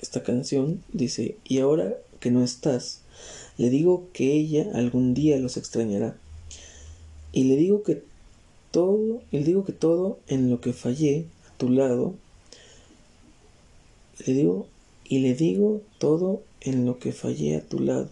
esta 0.00 0.22
canción, 0.22 0.82
dice, 0.92 1.36
y 1.44 1.58
ahora 1.58 1.94
que 2.18 2.30
no 2.30 2.42
estás, 2.42 3.02
le 3.56 3.70
digo 3.70 4.08
que 4.12 4.32
ella 4.32 4.66
algún 4.74 5.14
día 5.14 5.38
los 5.38 5.56
extrañará 5.56 6.16
y 7.36 7.44
le 7.44 7.56
digo 7.56 7.82
que 7.82 8.02
todo, 8.70 9.22
y 9.30 9.38
le 9.38 9.44
digo 9.44 9.64
que 9.66 9.72
todo 9.72 10.18
en 10.26 10.50
lo 10.50 10.62
que 10.62 10.72
fallé 10.72 11.26
a 11.46 11.58
tu 11.58 11.68
lado, 11.68 12.14
le 14.24 14.32
digo, 14.32 14.66
y 15.08 15.20
le 15.20 15.34
digo 15.34 15.82
todo 15.98 16.42
en 16.60 16.84
lo 16.84 16.98
que 16.98 17.12
fallé 17.12 17.56
a 17.56 17.62
tu 17.62 17.80
lado, 17.80 18.10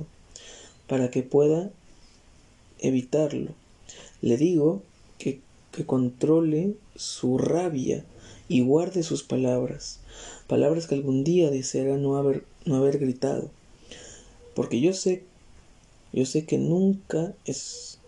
para 0.87 1.11
que 1.11 1.23
pueda 1.23 1.71
evitarlo. 2.79 3.51
Le 4.21 4.37
digo 4.37 4.83
que, 5.19 5.41
controle 5.87 6.75
su 6.95 7.37
rabia 7.37 8.05
y 8.49 8.61
guarde 8.61 9.03
sus 9.03 9.25
palabras, 9.25 9.99
palabras 10.47 10.87
que 10.87 10.95
algún 10.95 11.25
día 11.25 11.51
deseará 11.51 11.97
no 11.97 12.17
haber, 12.17 12.45
no 12.65 12.77
haber 12.77 12.99
gritado, 12.99 13.51
porque 14.55 14.81
yo 14.81 14.93
sé 14.93 15.25
Yo 16.13 16.25
sé 16.27 16.45
que 16.45 16.59
nunca 16.59 17.35
es... 17.45 17.99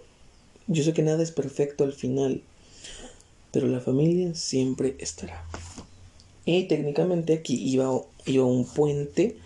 Yo 0.69 0.85
sé 0.85 0.93
que 0.93 1.03
nada 1.03 1.25
es 1.25 1.33
perfecto 1.33 1.83
al 1.83 1.93
final, 1.93 2.41
pero 3.51 3.67
la 3.67 3.81
familia 3.81 4.33
siempre 4.37 4.95
estará. 5.01 5.45
Y 6.45 6.69
técnicamente 6.69 7.35
aquí 7.35 7.55
iba, 7.55 7.91
iba 8.27 8.45
un 8.45 8.67
puente, 8.67 9.39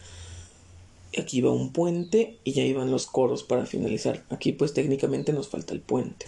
aquí 1.18 1.38
iba 1.38 1.50
un 1.50 1.72
puente 1.72 2.38
y 2.44 2.52
ya 2.52 2.62
iban 2.62 2.90
los 2.90 3.06
coros 3.06 3.42
para 3.42 3.66
finalizar. 3.66 4.24
Aquí 4.30 4.52
pues 4.52 4.74
técnicamente 4.74 5.32
nos 5.32 5.48
falta 5.48 5.74
el 5.74 5.80
puente. 5.80 6.26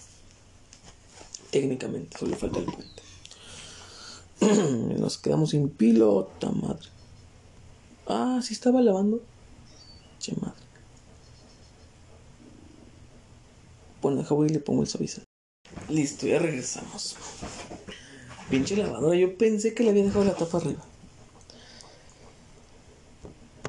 Técnicamente 1.51 2.19
solo 2.19 2.37
falta 2.37 2.59
el 2.59 2.67
puente. 2.67 3.03
nos 4.99 5.19
quedamos 5.19 5.51
sin 5.51 5.69
pilota, 5.69 6.51
madre. 6.51 6.89
Ah, 8.07 8.41
sí 8.43 8.55
estaba 8.55 8.81
lavando. 8.81 9.21
Che 10.19 10.35
madre. 10.41 10.63
Bueno, 14.01 14.19
deja 14.19 14.35
voy 14.35 14.49
y 14.49 14.53
le 14.53 14.59
pongo 14.59 14.83
el 14.83 14.89
suavizante. 14.89 15.27
Listo, 15.89 16.27
ya 16.27 16.39
regresamos. 16.39 17.17
Pinche 18.51 18.77
lavadora, 18.77 19.17
yo 19.17 19.39
pensé 19.39 19.75
que 19.75 19.85
le 19.85 19.91
había 19.91 20.05
dejado 20.05 20.25
la 20.25 20.35
tapa 20.35 20.59
arriba. 20.59 20.85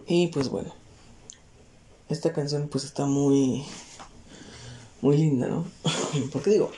Y 0.08 0.28
pues 0.28 0.49
bueno. 0.49 0.74
Esta 2.10 2.34
canción 2.34 2.68
pues 2.68 2.84
está 2.84 3.06
muy 3.06 3.64
muy 5.01 5.18
linda, 5.18 5.47
¿no? 5.47 5.66
Porque 6.32 6.51
digo, 6.51 6.72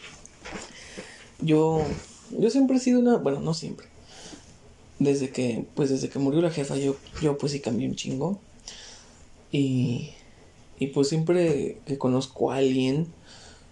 yo 1.40 1.82
yo 2.38 2.50
siempre 2.50 2.78
he 2.78 2.80
sido 2.80 3.00
una, 3.00 3.18
bueno, 3.18 3.40
no 3.40 3.54
siempre. 3.54 3.88
Desde 5.00 5.30
que 5.30 5.66
pues 5.76 5.90
desde 5.90 6.10
que 6.10 6.20
murió 6.20 6.42
la 6.42 6.52
jefa 6.52 6.78
yo 6.78 6.96
yo 7.22 7.38
pues 7.38 7.52
sí 7.52 7.60
cambié 7.60 7.88
un 7.88 7.96
chingo. 7.96 8.40
Y 9.52 10.12
y 10.80 10.88
pues 10.88 11.10
siempre 11.10 11.80
que 11.86 11.98
conozco 11.98 12.52
a 12.52 12.58
alguien 12.58 13.08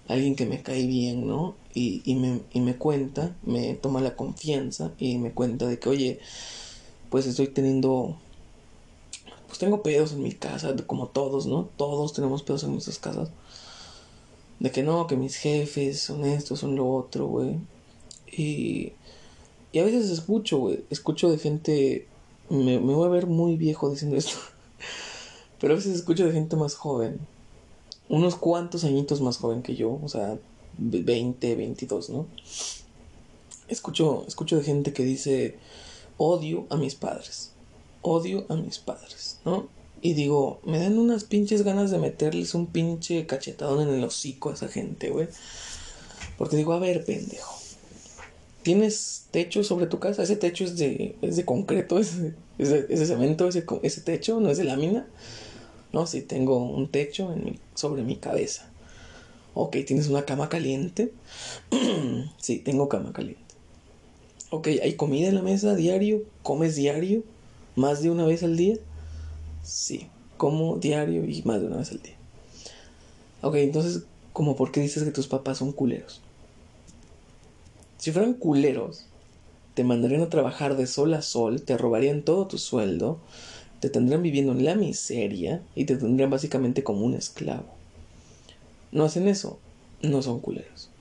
alguien 0.07 0.35
que 0.35 0.45
me 0.45 0.61
cae 0.61 0.85
bien, 0.85 1.27
¿no? 1.27 1.55
Y, 1.73 2.01
y, 2.05 2.15
me, 2.15 2.41
y 2.51 2.61
me 2.61 2.75
cuenta, 2.75 3.35
me 3.43 3.73
toma 3.75 4.01
la 4.01 4.15
confianza 4.15 4.91
y 4.97 5.17
me 5.17 5.31
cuenta 5.31 5.65
de 5.67 5.79
que, 5.79 5.89
oye, 5.89 6.19
pues 7.09 7.25
estoy 7.25 7.47
teniendo, 7.47 8.17
pues 9.53 9.59
tengo 9.59 9.83
pedos 9.83 10.13
en 10.13 10.23
mi 10.23 10.31
casa, 10.31 10.75
como 10.87 11.09
todos, 11.09 11.45
¿no? 11.45 11.69
Todos 11.77 12.13
tenemos 12.13 12.41
pedos 12.41 12.63
en 12.63 12.71
nuestras 12.71 12.97
casas. 12.97 13.29
De 14.57 14.71
que 14.71 14.81
no, 14.81 15.05
que 15.05 15.15
mis 15.15 15.35
jefes 15.35 16.01
son 16.01 16.25
esto, 16.25 16.55
son 16.55 16.75
lo 16.75 16.89
otro, 16.89 17.27
güey. 17.27 17.59
Y, 18.35 18.93
y 19.71 19.77
a 19.77 19.83
veces 19.83 20.09
escucho, 20.09 20.57
güey, 20.57 20.83
escucho 20.89 21.29
de 21.29 21.37
gente, 21.37 22.07
me, 22.49 22.79
me 22.79 22.95
voy 22.95 23.05
a 23.05 23.11
ver 23.11 23.27
muy 23.27 23.55
viejo 23.55 23.91
diciendo 23.91 24.17
esto, 24.17 24.37
pero 25.59 25.73
a 25.73 25.75
veces 25.75 25.93
escucho 25.93 26.25
de 26.25 26.31
gente 26.31 26.55
más 26.55 26.73
joven 26.73 27.19
unos 28.09 28.35
cuantos 28.35 28.83
añitos 28.83 29.21
más 29.21 29.37
joven 29.37 29.61
que 29.61 29.75
yo, 29.75 29.99
o 30.01 30.09
sea, 30.09 30.39
20, 30.79 31.55
22, 31.55 32.09
¿no? 32.09 32.25
Escucho, 33.67 34.25
escucho 34.27 34.57
de 34.57 34.63
gente 34.63 34.93
que 34.93 35.03
dice, 35.03 35.59
odio 36.17 36.65
a 36.71 36.77
mis 36.77 36.95
padres, 36.95 37.52
odio 38.03 38.45
a 38.49 38.55
mis 38.55 38.77
padres, 38.77 39.39
¿no? 39.45 39.67
Y 40.01 40.13
digo, 40.13 40.59
me 40.65 40.79
dan 40.79 40.99
unas 40.99 41.23
pinches 41.23 41.63
ganas 41.63 41.89
de 41.89 41.97
meterles 41.97 42.53
un 42.53 42.67
pinche 42.67 43.25
cachetadón 43.25 43.87
en 43.87 43.95
el 43.95 44.03
hocico 44.03 44.49
a 44.49 44.53
esa 44.53 44.67
gente, 44.67 45.09
güey. 45.09 45.29
Porque 46.37 46.57
digo, 46.57 46.73
a 46.73 46.79
ver, 46.79 47.05
pendejo. 47.05 47.55
¿Tienes 48.63 49.27
techo 49.31 49.63
sobre 49.63 49.87
tu 49.87 49.99
casa? 49.99 50.23
Ese 50.23 50.35
techo 50.35 50.65
es 50.65 50.77
de, 50.77 51.15
es 51.21 51.37
de 51.37 51.45
concreto, 51.45 51.99
es 51.99 52.21
de, 52.21 52.33
es 52.57 53.07
cemento, 53.07 53.47
ese, 53.47 54.01
techo, 54.01 54.39
no 54.39 54.49
es 54.49 54.57
de 54.57 54.65
lámina. 54.65 55.07
No, 55.93 56.05
si 56.05 56.21
tengo 56.21 56.57
un 56.57 56.89
techo 56.89 57.31
en 57.33 57.59
sobre 57.73 58.03
mi 58.03 58.17
cabeza. 58.17 58.69
Ok, 59.53 59.77
¿tienes 59.85 60.07
una 60.07 60.25
cama 60.25 60.49
caliente? 60.49 61.13
sí, 62.39 62.59
tengo 62.59 62.89
cama 62.89 63.13
caliente. 63.13 63.41
Ok, 64.49 64.67
¿hay 64.81 64.95
comida 64.95 65.29
en 65.29 65.35
la 65.35 65.41
mesa 65.41 65.75
diario? 65.75 66.23
¿Comes 66.41 66.75
diario? 66.75 67.23
¿Más 67.75 68.03
de 68.03 68.11
una 68.11 68.25
vez 68.25 68.43
al 68.43 68.55
día? 68.55 68.77
Sí, 69.63 70.07
como 70.37 70.77
diario 70.77 71.25
y 71.25 71.41
más 71.43 71.61
de 71.61 71.67
una 71.67 71.77
vez 71.77 71.91
al 71.91 72.01
día. 72.01 72.15
Ok, 73.41 73.55
entonces, 73.55 74.03
¿cómo 74.31 74.55
por 74.55 74.71
qué 74.71 74.79
dices 74.81 75.03
que 75.03 75.11
tus 75.11 75.27
papás 75.27 75.57
son 75.57 75.71
culeros? 75.71 76.21
Si 77.97 78.11
fueran 78.11 78.33
culeros, 78.33 79.05
te 79.73 79.83
mandarían 79.83 80.21
a 80.21 80.29
trabajar 80.29 80.77
de 80.77 80.87
sol 80.87 81.13
a 81.13 81.21
sol, 81.21 81.63
te 81.63 81.77
robarían 81.77 82.23
todo 82.23 82.47
tu 82.47 82.57
sueldo, 82.57 83.17
te 83.79 83.89
tendrán 83.89 84.21
viviendo 84.21 84.51
en 84.51 84.63
la 84.63 84.75
miseria 84.75 85.61
y 85.75 85.85
te 85.85 85.97
tendrían 85.97 86.29
básicamente 86.29 86.83
como 86.83 87.05
un 87.05 87.15
esclavo. 87.15 87.65
No 88.91 89.05
hacen 89.05 89.27
eso, 89.27 89.59
no 90.01 90.21
son 90.21 90.39
culeros. 90.39 90.92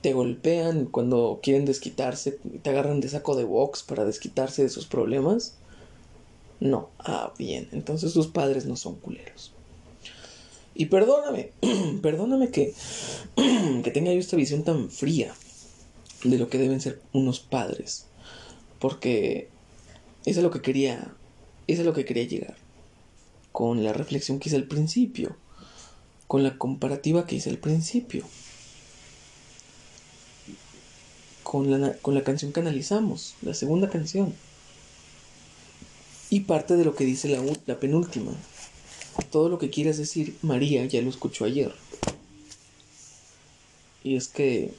Te 0.00 0.12
golpean 0.12 0.86
cuando 0.86 1.40
quieren 1.42 1.64
desquitarse, 1.64 2.38
te 2.62 2.70
agarran 2.70 3.00
de 3.00 3.08
saco 3.08 3.36
de 3.36 3.44
box 3.44 3.82
para 3.82 4.04
desquitarse 4.04 4.62
de 4.62 4.68
sus 4.68 4.86
problemas. 4.86 5.56
No, 6.60 6.90
ah, 6.98 7.32
bien, 7.38 7.68
entonces 7.72 8.12
tus 8.12 8.28
padres 8.28 8.66
no 8.66 8.76
son 8.76 8.96
culeros. 8.96 9.52
Y 10.74 10.86
perdóname, 10.86 11.52
perdóname 12.02 12.50
que, 12.50 12.74
que 13.82 13.90
tenga 13.90 14.12
yo 14.12 14.20
esta 14.20 14.36
visión 14.36 14.62
tan 14.62 14.90
fría 14.90 15.34
de 16.24 16.38
lo 16.38 16.48
que 16.48 16.58
deben 16.58 16.80
ser 16.80 17.00
unos 17.12 17.40
padres. 17.40 18.06
Porque 18.78 19.48
eso 20.24 20.40
es 20.40 20.44
lo 20.44 20.50
que 20.50 20.62
quería 20.62 21.16
eso 21.68 21.82
es 21.82 21.86
lo 21.86 21.92
que 21.92 22.06
quería 22.06 22.24
llegar. 22.24 22.56
Con 23.52 23.84
la 23.84 23.92
reflexión 23.92 24.38
que 24.38 24.48
hice 24.48 24.56
al 24.56 24.66
principio. 24.66 25.36
Con 26.26 26.42
la 26.42 26.56
comparativa 26.56 27.26
que 27.26 27.36
hice 27.36 27.50
al 27.50 27.58
principio. 27.58 28.24
Con 31.48 31.70
la, 31.70 31.94
con 31.94 32.14
la 32.14 32.24
canción 32.24 32.52
que 32.52 32.60
analizamos. 32.60 33.34
La 33.40 33.54
segunda 33.54 33.88
canción. 33.88 34.34
Y 36.28 36.40
parte 36.40 36.76
de 36.76 36.84
lo 36.84 36.94
que 36.94 37.06
dice 37.06 37.26
la, 37.26 37.42
la 37.64 37.80
penúltima. 37.80 38.32
Todo 39.30 39.48
lo 39.48 39.58
que 39.58 39.70
quieras 39.70 39.96
decir, 39.96 40.36
María 40.42 40.84
ya 40.84 41.00
lo 41.00 41.08
escuchó 41.08 41.46
ayer. 41.46 41.72
Y 44.04 44.16
es 44.16 44.28
que. 44.28 44.74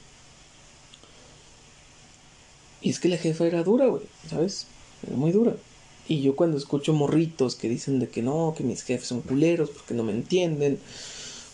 Y 2.80 2.90
es 2.90 3.00
que 3.00 3.08
la 3.08 3.16
jefa 3.16 3.48
era 3.48 3.64
dura, 3.64 3.86
güey, 3.86 4.04
¿sabes? 4.28 4.68
Era 5.04 5.16
muy 5.16 5.32
dura. 5.32 5.56
Y 6.06 6.22
yo 6.22 6.36
cuando 6.36 6.56
escucho 6.56 6.92
morritos 6.92 7.56
que 7.56 7.68
dicen 7.68 7.98
de 7.98 8.08
que 8.08 8.22
no, 8.22 8.54
que 8.56 8.62
mis 8.62 8.84
jefes 8.84 9.08
son 9.08 9.22
culeros 9.22 9.70
porque 9.70 9.94
no 9.94 10.04
me 10.04 10.12
entienden, 10.12 10.78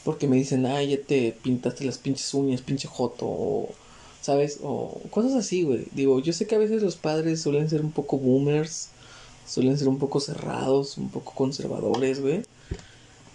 porque 0.05 0.29
me 0.29 0.37
dicen, 0.37 0.67
ay, 0.67 0.91
ya 0.91 1.01
te 1.01 1.33
pintaste 1.43 1.87
las 1.87 1.97
pinches 1.97 2.35
uñas, 2.35 2.61
pinche 2.61 2.87
joto, 2.87 3.71
¿sabes? 4.27 4.59
O 4.65 5.01
cosas 5.11 5.35
así, 5.35 5.63
güey. 5.63 5.87
Digo, 5.93 6.19
yo 6.19 6.33
sé 6.33 6.49
que 6.49 6.57
a 6.57 6.59
veces 6.59 6.83
los 6.83 6.97
padres 6.97 7.41
suelen 7.41 7.71
ser 7.71 7.81
un 7.81 7.93
poco 7.93 8.19
boomers, 8.19 8.89
suelen 9.47 9.79
ser 9.79 9.87
un 9.87 10.01
poco 10.01 10.19
cerrados, 10.19 10.99
un 10.99 11.11
poco 11.11 11.33
conservadores, 11.33 12.21
güey. 12.21 12.43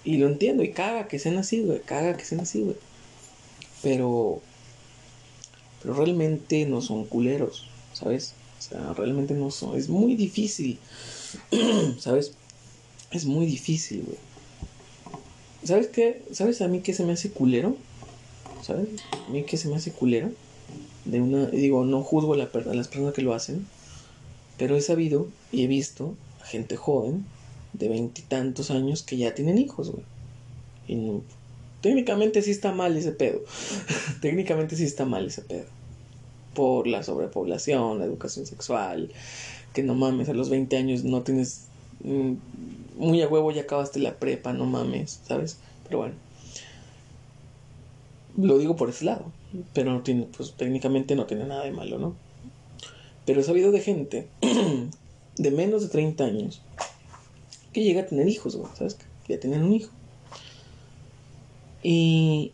Y 0.03 0.17
lo 0.17 0.27
entiendo, 0.27 0.63
y 0.63 0.71
caga 0.71 1.07
que 1.07 1.17
sean 1.17 1.37
así, 1.37 1.61
güey, 1.61 1.79
caga 1.79 2.17
que 2.17 2.25
sean 2.25 2.41
así, 2.41 2.59
güey. 2.61 2.75
Pero, 3.81 4.41
pero 5.81 5.93
realmente 5.93 6.65
no 6.65 6.81
son 6.81 7.05
culeros, 7.05 7.69
¿sabes? 7.93 8.33
O 8.59 8.61
sea, 8.61 8.93
realmente 8.93 9.33
no 9.33 9.49
son. 9.49 9.77
Es 9.77 9.87
muy 9.87 10.15
difícil. 10.15 10.77
¿Sabes? 11.99 12.33
Es 13.11 13.23
muy 13.23 13.45
difícil, 13.45 14.03
güey. 14.03 14.17
¿Sabes 15.63 15.87
qué? 15.87 16.21
¿Sabes 16.33 16.61
a 16.61 16.67
mí 16.67 16.81
qué 16.81 16.93
se 16.93 17.05
me 17.05 17.13
hace 17.13 17.31
culero? 17.31 17.77
¿Sabes? 18.61 18.89
A 19.25 19.31
mí 19.31 19.43
qué 19.43 19.55
se 19.55 19.69
me 19.69 19.77
hace 19.77 19.93
culero. 19.93 20.31
De 21.05 21.21
una. 21.21 21.47
Digo, 21.47 21.85
no 21.85 22.03
juzgo 22.03 22.33
a, 22.33 22.37
la, 22.37 22.49
las 22.73 22.87
personas 22.87 23.13
que 23.13 23.21
lo 23.21 23.33
hacen. 23.33 23.67
Pero 24.57 24.75
he 24.75 24.81
sabido 24.81 25.27
y 25.51 25.63
he 25.63 25.67
visto 25.67 26.15
a 26.41 26.45
gente 26.45 26.77
joven 26.77 27.25
de 27.73 27.89
veintitantos 27.89 28.69
años 28.69 29.01
que 29.01 29.17
ya 29.17 29.33
tienen 29.33 29.57
hijos, 29.57 29.91
güey. 29.91 30.03
Y 30.87 31.21
técnicamente 31.81 32.41
sí 32.41 32.51
está 32.51 32.71
mal 32.71 32.95
ese 32.95 33.11
pedo. 33.11 33.41
técnicamente 34.21 34.75
sí 34.75 34.83
está 34.83 35.05
mal 35.05 35.27
ese 35.27 35.41
pedo 35.41 35.65
por 36.53 36.87
la 36.87 37.03
sobrepoblación, 37.03 37.99
la 37.99 38.05
educación 38.05 38.45
sexual, 38.45 39.09
que 39.73 39.83
no 39.83 39.95
mames, 39.95 40.29
a 40.29 40.33
los 40.33 40.49
20 40.49 40.75
años 40.77 41.03
no 41.03 41.21
tienes 41.21 41.67
mm, 42.03 42.33
muy 42.97 43.21
a 43.21 43.27
huevo 43.27 43.51
ya 43.51 43.61
acabaste 43.61 43.99
la 43.99 44.15
prepa, 44.15 44.53
no 44.53 44.65
mames, 44.65 45.21
¿sabes? 45.27 45.57
Pero 45.85 45.99
bueno. 45.99 46.15
Lo 48.37 48.57
digo 48.57 48.75
por 48.75 48.89
ese 48.89 49.05
lado, 49.05 49.25
pero 49.73 49.91
no 49.91 50.01
tiene, 50.01 50.27
pues 50.35 50.53
técnicamente 50.53 51.15
no 51.15 51.25
tiene 51.25 51.45
nada 51.45 51.63
de 51.63 51.71
malo, 51.71 51.99
¿no? 51.99 52.15
Pero 53.25 53.41
he 53.41 53.43
sabido 53.43 53.71
de 53.71 53.81
gente 53.81 54.27
de 55.37 55.51
menos 55.51 55.83
de 55.83 55.89
30 55.89 56.23
años 56.23 56.61
que 57.73 57.83
llega 57.83 58.01
a 58.01 58.05
tener 58.05 58.27
hijos, 58.27 58.55
güey, 58.55 58.71
¿sabes? 58.75 58.97
Que 59.25 59.33
ya 59.33 59.39
tienen 59.39 59.63
un 59.63 59.73
hijo. 59.73 59.91
Y 61.83 62.51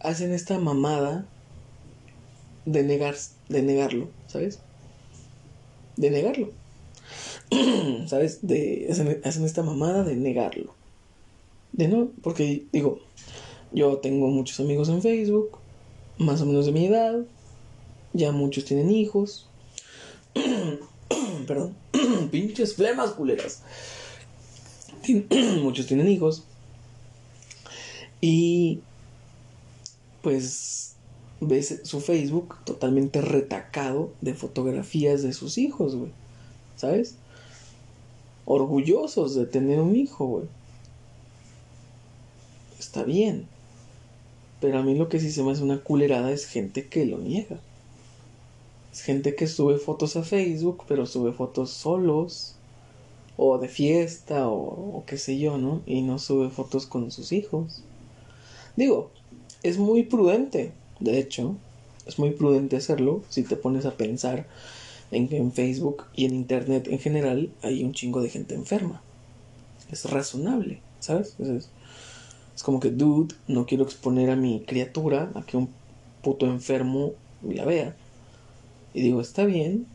hacen 0.00 0.32
esta 0.32 0.58
mamada 0.58 1.26
de, 2.64 2.82
negar, 2.82 3.16
de 3.48 3.62
negarlo, 3.62 4.08
¿sabes? 4.26 4.60
De 5.96 6.10
negarlo. 6.10 6.50
¿Sabes? 8.06 8.46
De, 8.46 8.88
hacen, 9.24 9.44
esta 9.44 9.62
mamada 9.62 10.04
de 10.04 10.14
negarlo. 10.14 10.74
de 11.72 11.88
no, 11.88 12.10
porque 12.22 12.66
digo, 12.72 13.00
yo 13.72 13.98
tengo 13.98 14.28
muchos 14.28 14.60
amigos 14.60 14.88
en 14.88 15.02
Facebook, 15.02 15.58
más 16.18 16.40
o 16.40 16.46
menos 16.46 16.66
de 16.66 16.72
mi 16.72 16.86
edad, 16.86 17.20
ya 18.12 18.32
muchos 18.32 18.64
tienen 18.64 18.90
hijos. 18.90 19.46
Perdón, 21.46 21.74
pinches 22.30 22.74
flemas 22.74 23.10
culeras. 23.10 23.62
muchos 25.62 25.86
tienen 25.86 26.08
hijos. 26.08 26.44
Y 28.20 28.80
pues 30.22 30.96
ves 31.40 31.80
su 31.84 32.00
Facebook 32.00 32.56
totalmente 32.64 33.20
retacado 33.20 34.12
de 34.20 34.34
fotografías 34.34 35.22
de 35.22 35.32
sus 35.32 35.58
hijos, 35.58 35.94
güey. 35.94 36.10
¿Sabes? 36.76 37.16
Orgullosos 38.44 39.34
de 39.34 39.46
tener 39.46 39.80
un 39.80 39.94
hijo, 39.94 40.26
güey. 40.26 40.48
Está 42.78 43.04
bien. 43.04 43.46
Pero 44.60 44.78
a 44.78 44.82
mí 44.82 44.94
lo 44.94 45.08
que 45.08 45.20
sí 45.20 45.30
se 45.30 45.42
me 45.42 45.52
hace 45.52 45.62
una 45.62 45.78
culerada 45.78 46.32
es 46.32 46.46
gente 46.46 46.86
que 46.88 47.06
lo 47.06 47.18
niega. 47.18 47.58
Es 48.92 49.02
gente 49.02 49.34
que 49.34 49.46
sube 49.46 49.78
fotos 49.78 50.16
a 50.16 50.24
Facebook, 50.24 50.84
pero 50.88 51.06
sube 51.06 51.32
fotos 51.32 51.70
solos, 51.70 52.56
o 53.36 53.56
de 53.58 53.68
fiesta, 53.68 54.48
o, 54.48 55.04
qué 55.06 55.16
sé 55.16 55.38
yo, 55.38 55.58
¿no? 55.58 55.80
Y 55.86 56.02
no 56.02 56.18
sube 56.18 56.50
fotos 56.50 56.86
con 56.86 57.10
sus 57.12 57.30
hijos. 57.30 57.82
Digo, 58.76 59.10
es 59.62 59.78
muy 59.78 60.02
prudente, 60.02 60.72
de 60.98 61.18
hecho, 61.18 61.54
es 62.06 62.18
muy 62.18 62.30
prudente 62.30 62.76
hacerlo 62.76 63.22
si 63.28 63.44
te 63.44 63.54
pones 63.54 63.86
a 63.86 63.96
pensar 63.96 64.46
en 65.12 65.28
que 65.28 65.36
en 65.36 65.52
Facebook 65.52 66.04
y 66.14 66.24
en 66.24 66.34
Internet 66.34 66.88
en 66.88 66.98
general 66.98 67.50
hay 67.62 67.84
un 67.84 67.92
chingo 67.92 68.20
de 68.20 68.28
gente 68.28 68.56
enferma. 68.56 69.02
Es 69.90 70.04
razonable, 70.10 70.80
¿sabes? 70.98 71.36
Es, 71.38 71.70
es 72.58 72.64
como 72.64 72.80
que, 72.80 72.90
dude, 72.90 73.36
no 73.46 73.66
quiero 73.66 73.84
exponer 73.84 74.30
a 74.30 74.34
mi 74.34 74.64
criatura 74.64 75.30
a 75.36 75.42
que 75.42 75.56
un 75.56 75.68
puto 76.22 76.44
enfermo 76.46 77.12
la 77.40 77.64
vea. 77.64 77.94
Y 78.92 79.00
digo, 79.00 79.20
está 79.20 79.44
bien, 79.44 79.86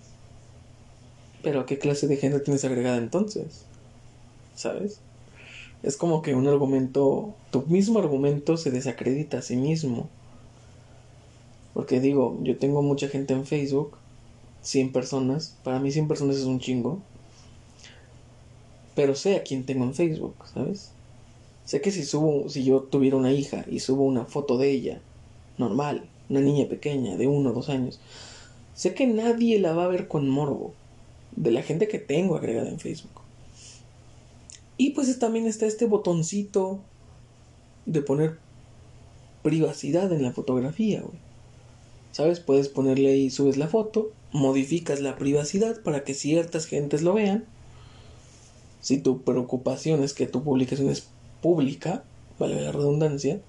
pero 1.42 1.60
¿a 1.60 1.66
qué 1.66 1.78
clase 1.78 2.08
de 2.08 2.16
gente 2.16 2.40
tienes 2.40 2.64
agregada 2.64 2.96
entonces? 2.96 3.66
¿Sabes? 4.56 5.02
Es 5.82 5.98
como 5.98 6.22
que 6.22 6.36
un 6.36 6.48
argumento, 6.48 7.36
tu 7.52 7.64
mismo 7.64 8.00
argumento 8.00 8.56
se 8.56 8.72
desacredita 8.72 9.40
a 9.40 9.42
sí 9.42 9.58
mismo. 9.58 10.08
Porque 11.74 12.00
digo, 12.00 12.40
yo 12.44 12.56
tengo 12.56 12.82
mucha 12.82 13.10
gente 13.10 13.34
en 13.34 13.46
Facebook, 13.46 13.98
100 14.62 14.94
personas, 14.94 15.58
para 15.66 15.80
mí 15.80 15.92
100 15.92 16.08
personas 16.08 16.38
es 16.38 16.46
un 16.46 16.62
chingo, 16.62 17.02
pero 18.96 19.16
sé 19.16 19.36
a 19.36 19.44
quién 19.44 19.66
tengo 19.66 19.84
en 19.84 19.94
Facebook, 19.94 20.36
¿sabes? 20.54 20.94
Sé 21.66 21.82
que 21.82 21.92
si 21.92 22.04
subo, 22.04 22.50
si 22.50 22.64
yo 22.64 22.82
tuviera 22.82 23.18
una 23.18 23.32
hija 23.32 23.66
y 23.70 23.80
subo 23.80 24.04
una 24.04 24.26
foto 24.26 24.58
de 24.58 24.72
ella, 24.72 25.02
normal, 25.58 26.10
una 26.30 26.42
niña 26.42 26.68
pequeña 26.68 27.16
de 27.16 27.28
uno 27.28 27.52
o 27.52 27.54
dos 27.54 27.70
años, 27.70 28.00
sé 28.74 28.94
que 28.94 29.08
nadie 29.08 29.60
la 29.60 29.74
va 29.74 29.86
a 29.86 29.90
ver 29.90 30.08
con 30.08 30.30
morbo 30.30 30.74
de 31.36 31.52
la 31.52 31.64
gente 31.64 31.88
que 31.88 32.00
tengo 32.00 32.36
agregada 32.36 32.70
en 32.70 32.80
Facebook. 32.80 33.22
Y 34.78 34.92
pues 34.92 35.18
también 35.20 35.46
está 35.46 35.66
este 35.66 35.86
botoncito 35.86 36.80
de 37.86 38.02
poner 38.02 38.38
privacidad 39.42 40.12
en 40.12 40.24
la 40.24 40.32
fotografía, 40.32 41.02
güey. 41.02 41.18
¿Sabes? 42.12 42.40
Puedes 42.40 42.70
ponerle 42.70 43.10
ahí, 43.10 43.30
subes 43.30 43.58
la 43.58 43.68
foto, 43.68 44.12
modificas 44.32 45.00
la 45.00 45.18
privacidad 45.18 45.82
para 45.82 46.04
que 46.04 46.14
ciertas 46.14 46.66
gentes 46.66 47.02
lo 47.02 47.14
vean. 47.14 47.46
Si 48.82 48.98
tu 48.98 49.22
preocupación 49.22 50.04
es 50.04 50.14
que 50.14 50.28
tu 50.28 50.44
publicación 50.44 50.90
es 50.90 51.08
pública, 51.44 52.04
vale 52.40 52.60
la 52.60 52.72
redundancia, 52.72 53.40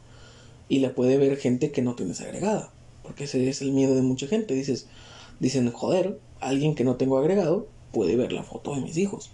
y 0.68 0.80
la 0.80 0.94
puede 0.94 1.16
ver 1.16 1.38
gente 1.38 1.70
que 1.70 1.80
no 1.80 1.94
tienes 1.94 2.20
agregada, 2.20 2.70
porque 3.02 3.24
ese 3.24 3.48
es 3.48 3.62
el 3.62 3.72
miedo 3.72 3.94
de 3.94 4.02
mucha 4.02 4.26
gente. 4.26 4.54
Dices, 4.54 4.86
dicen, 5.40 5.70
joder, 5.70 6.18
alguien 6.40 6.74
que 6.74 6.84
no 6.84 6.96
tengo 6.96 7.16
agregado 7.16 7.68
puede 7.92 8.16
ver 8.16 8.32
la 8.32 8.42
foto 8.42 8.74
de 8.74 8.80
mis 8.80 8.98
hijos. 8.98 9.30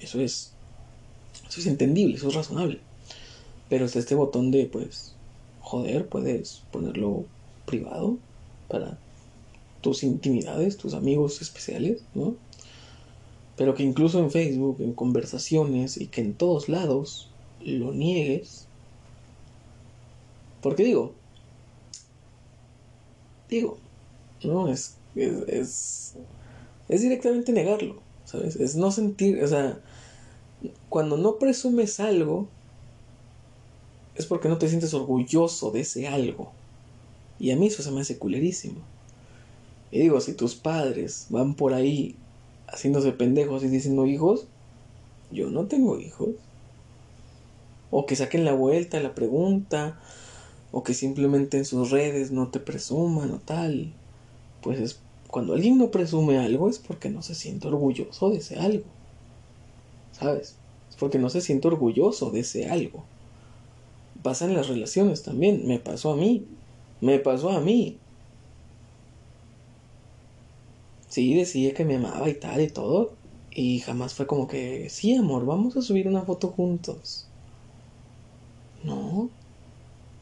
Eso 0.00 0.20
es, 0.20 0.52
eso 1.48 1.60
es 1.60 1.66
entendible, 1.66 2.16
eso 2.16 2.28
es 2.28 2.34
razonable. 2.34 2.80
Pero 3.68 3.86
está 3.86 3.98
este 3.98 4.14
botón 4.14 4.50
de, 4.50 4.66
pues, 4.66 5.14
joder, 5.60 6.06
puedes 6.06 6.62
ponerlo 6.70 7.24
privado 7.66 8.18
para 8.68 8.98
tus 9.80 10.02
intimidades, 10.02 10.76
tus 10.76 10.94
amigos 10.94 11.40
especiales, 11.40 12.02
¿no? 12.14 12.34
Pero 13.56 13.74
que 13.74 13.82
incluso 13.82 14.18
en 14.18 14.30
Facebook, 14.30 14.76
en 14.80 14.92
conversaciones 14.92 15.96
y 15.96 16.06
que 16.06 16.20
en 16.20 16.34
todos 16.34 16.68
lados 16.68 17.27
lo 17.68 17.92
niegues. 17.92 18.66
Porque 20.62 20.84
digo, 20.84 21.12
digo, 23.48 23.78
no, 24.42 24.68
es, 24.68 24.96
es, 25.14 26.14
es, 26.88 27.02
directamente 27.02 27.52
negarlo, 27.52 28.00
¿sabes? 28.24 28.56
Es 28.56 28.76
no 28.76 28.90
sentir, 28.90 29.42
o 29.42 29.48
sea, 29.48 29.80
cuando 30.88 31.16
no 31.16 31.38
presumes 31.38 32.00
algo, 32.00 32.48
es 34.16 34.26
porque 34.26 34.48
no 34.48 34.58
te 34.58 34.68
sientes 34.68 34.94
orgulloso 34.94 35.70
de 35.70 35.80
ese 35.80 36.08
algo. 36.08 36.52
Y 37.38 37.52
a 37.52 37.56
mí 37.56 37.68
eso 37.68 37.82
se 37.82 37.92
me 37.92 38.00
hace 38.00 38.18
culerísimo. 38.18 38.80
Y 39.92 40.00
digo, 40.00 40.20
si 40.20 40.34
tus 40.34 40.56
padres 40.56 41.26
van 41.30 41.54
por 41.54 41.72
ahí 41.72 42.16
haciéndose 42.66 43.12
pendejos 43.12 43.62
y 43.62 43.68
diciendo 43.68 44.06
hijos, 44.06 44.48
yo 45.30 45.50
no 45.50 45.66
tengo 45.66 45.98
hijos 46.00 46.30
o 47.90 48.06
que 48.06 48.16
saquen 48.16 48.44
la 48.44 48.52
vuelta, 48.52 49.00
la 49.00 49.14
pregunta, 49.14 49.98
o 50.72 50.82
que 50.82 50.94
simplemente 50.94 51.56
en 51.56 51.64
sus 51.64 51.90
redes 51.90 52.30
no 52.30 52.48
te 52.48 52.60
presuman 52.60 53.30
o 53.30 53.38
tal. 53.38 53.92
Pues 54.62 54.80
es 54.80 55.00
cuando 55.28 55.54
alguien 55.54 55.78
no 55.78 55.90
presume 55.90 56.38
algo 56.38 56.68
es 56.68 56.78
porque 56.78 57.10
no 57.10 57.22
se 57.22 57.34
siente 57.34 57.68
orgulloso 57.68 58.30
de 58.30 58.38
ese 58.38 58.56
algo. 58.56 58.84
¿Sabes? 60.12 60.56
Es 60.90 60.96
porque 60.96 61.18
no 61.18 61.30
se 61.30 61.40
siente 61.40 61.68
orgulloso 61.68 62.30
de 62.30 62.40
ese 62.40 62.68
algo. 62.68 63.04
Pasa 64.22 64.46
en 64.46 64.54
las 64.54 64.68
relaciones 64.68 65.22
también. 65.22 65.66
Me 65.66 65.78
pasó 65.78 66.12
a 66.12 66.16
mí. 66.16 66.44
Me 67.00 67.18
pasó 67.18 67.50
a 67.50 67.60
mí. 67.60 67.98
Sí, 71.08 71.34
decía 71.34 71.72
que 71.72 71.84
me 71.84 71.96
amaba 71.96 72.28
y 72.28 72.34
tal 72.34 72.60
y 72.60 72.68
todo. 72.68 73.12
Y 73.50 73.80
jamás 73.80 74.14
fue 74.14 74.26
como 74.26 74.48
que, 74.48 74.88
sí, 74.90 75.14
amor, 75.14 75.46
vamos 75.46 75.76
a 75.76 75.82
subir 75.82 76.08
una 76.08 76.22
foto 76.22 76.48
juntos. 76.48 77.27
No, 78.82 79.30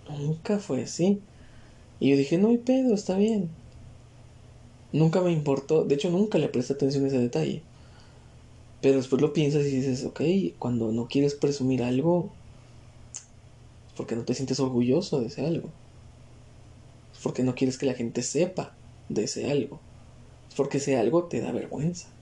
nunca 0.09 0.59
fue 0.59 0.83
así. 0.83 1.23
Y 2.01 2.11
yo 2.11 2.17
dije, 2.17 2.39
no 2.39 2.49
hay 2.51 2.59
pedo, 2.59 2.95
está 2.95 3.17
bien. 3.19 3.51
Nunca 4.91 5.21
me 5.21 5.31
importó, 5.31 5.85
de 5.85 5.95
hecho 5.95 6.11
nunca 6.11 6.39
le 6.39 6.49
presté 6.49 6.73
atención 6.73 7.05
a 7.05 7.07
ese 7.09 7.19
detalle. 7.19 7.69
Pero 8.81 8.97
después 8.97 9.21
lo 9.21 9.33
piensas 9.35 9.67
y 9.67 9.71
dices, 9.77 10.05
ok, 10.05 10.21
cuando 10.59 10.91
no 10.93 11.09
quieres 11.09 11.35
presumir 11.35 11.83
algo, 11.83 12.39
es 13.89 13.93
porque 13.97 14.15
no 14.17 14.25
te 14.25 14.35
sientes 14.35 14.61
orgulloso 14.61 15.21
de 15.21 15.27
ese 15.29 15.45
algo. 15.47 15.69
Es 17.13 17.19
porque 17.21 17.43
no 17.43 17.55
quieres 17.57 17.79
que 17.79 17.87
la 17.87 17.95
gente 17.95 18.23
sepa 18.23 18.79
de 19.09 19.25
ese 19.25 19.51
algo. 19.51 19.81
Es 20.49 20.55
porque 20.57 20.79
ese 20.79 20.97
algo 20.97 21.29
te 21.29 21.41
da 21.41 21.53
vergüenza. 21.53 22.17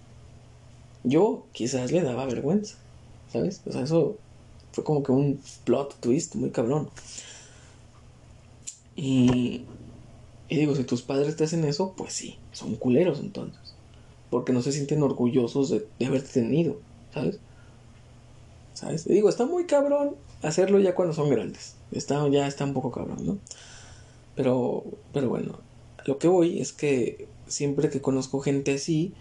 Yo 1.04 1.50
quizás 1.52 1.92
le 1.92 2.02
daba 2.02 2.26
vergüenza, 2.26 2.76
¿sabes? 3.28 3.62
O 3.66 3.72
sea, 3.72 3.82
eso 3.82 4.23
fue 4.74 4.82
como 4.82 5.04
que 5.04 5.12
un 5.12 5.40
plot 5.64 6.00
twist 6.00 6.34
muy 6.34 6.50
cabrón. 6.50 6.90
Y, 8.96 9.64
y 10.48 10.56
digo, 10.56 10.74
si 10.74 10.82
tus 10.82 11.02
padres 11.02 11.36
te 11.36 11.44
hacen 11.44 11.64
eso, 11.64 11.94
pues 11.96 12.12
sí, 12.12 12.38
son 12.50 12.74
culeros 12.74 13.20
entonces. 13.20 13.76
Porque 14.30 14.52
no 14.52 14.62
se 14.62 14.72
sienten 14.72 15.02
orgullosos 15.04 15.70
de, 15.70 15.86
haberte 16.04 16.40
tenido, 16.40 16.80
¿sabes? 17.12 17.38
¿Sabes? 18.72 19.06
Y 19.06 19.12
digo, 19.12 19.28
está 19.28 19.46
muy 19.46 19.66
cabrón 19.66 20.16
hacerlo 20.42 20.80
ya 20.80 20.96
cuando 20.96 21.14
son 21.14 21.30
grandes. 21.30 21.76
Está, 21.92 22.26
ya 22.28 22.48
está 22.48 22.64
un 22.64 22.74
poco 22.74 22.90
cabrón, 22.90 23.24
¿no? 23.24 23.38
Pero, 24.34 24.82
pero 25.12 25.28
bueno, 25.28 25.60
lo 26.04 26.18
que 26.18 26.26
voy 26.26 26.60
es 26.60 26.72
que 26.72 27.28
siempre 27.46 27.90
que 27.90 28.00
conozco 28.00 28.40
gente 28.40 28.74
así, 28.74 29.14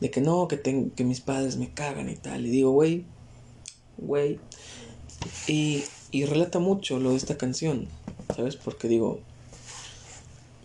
de 0.00 0.10
que 0.10 0.20
no, 0.20 0.48
que, 0.48 0.60
que 0.94 1.04
mis 1.04 1.22
padres 1.22 1.56
me 1.56 1.72
cagan 1.72 2.10
y 2.10 2.16
tal, 2.16 2.44
y 2.44 2.50
digo, 2.50 2.72
güey, 2.72 3.06
güey, 3.96 4.38
y, 5.46 5.84
y 6.10 6.24
relata 6.24 6.58
mucho 6.58 6.98
lo 6.98 7.10
de 7.10 7.16
esta 7.16 7.36
canción, 7.36 7.88
¿sabes? 8.34 8.56
Porque 8.56 8.88
digo, 8.88 9.18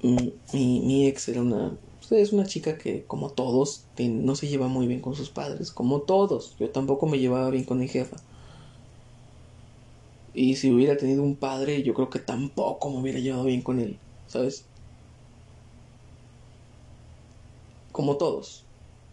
mi, 0.01 0.33
mi 0.51 1.07
ex 1.07 1.29
era 1.29 1.41
una, 1.41 1.77
pues, 1.99 2.11
es 2.11 2.33
una 2.33 2.45
chica 2.45 2.77
que 2.77 3.05
como 3.05 3.29
todos 3.31 3.85
no 3.97 4.35
se 4.35 4.47
lleva 4.47 4.67
muy 4.67 4.87
bien 4.87 5.01
con 5.01 5.15
sus 5.15 5.29
padres, 5.29 5.71
como 5.71 6.01
todos, 6.01 6.55
yo 6.59 6.69
tampoco 6.69 7.07
me 7.07 7.19
llevaba 7.19 7.49
bien 7.49 7.63
con 7.63 7.79
mi 7.79 7.87
jefa. 7.87 8.17
Y 10.33 10.55
si 10.55 10.71
hubiera 10.71 10.97
tenido 10.97 11.21
un 11.23 11.35
padre, 11.35 11.83
yo 11.83 11.93
creo 11.93 12.09
que 12.09 12.19
tampoco 12.19 12.89
me 12.89 13.01
hubiera 13.01 13.19
llevado 13.19 13.45
bien 13.45 13.61
con 13.61 13.79
él, 13.79 13.99
¿sabes? 14.27 14.65
Como 17.91 18.17
todos. 18.17 18.65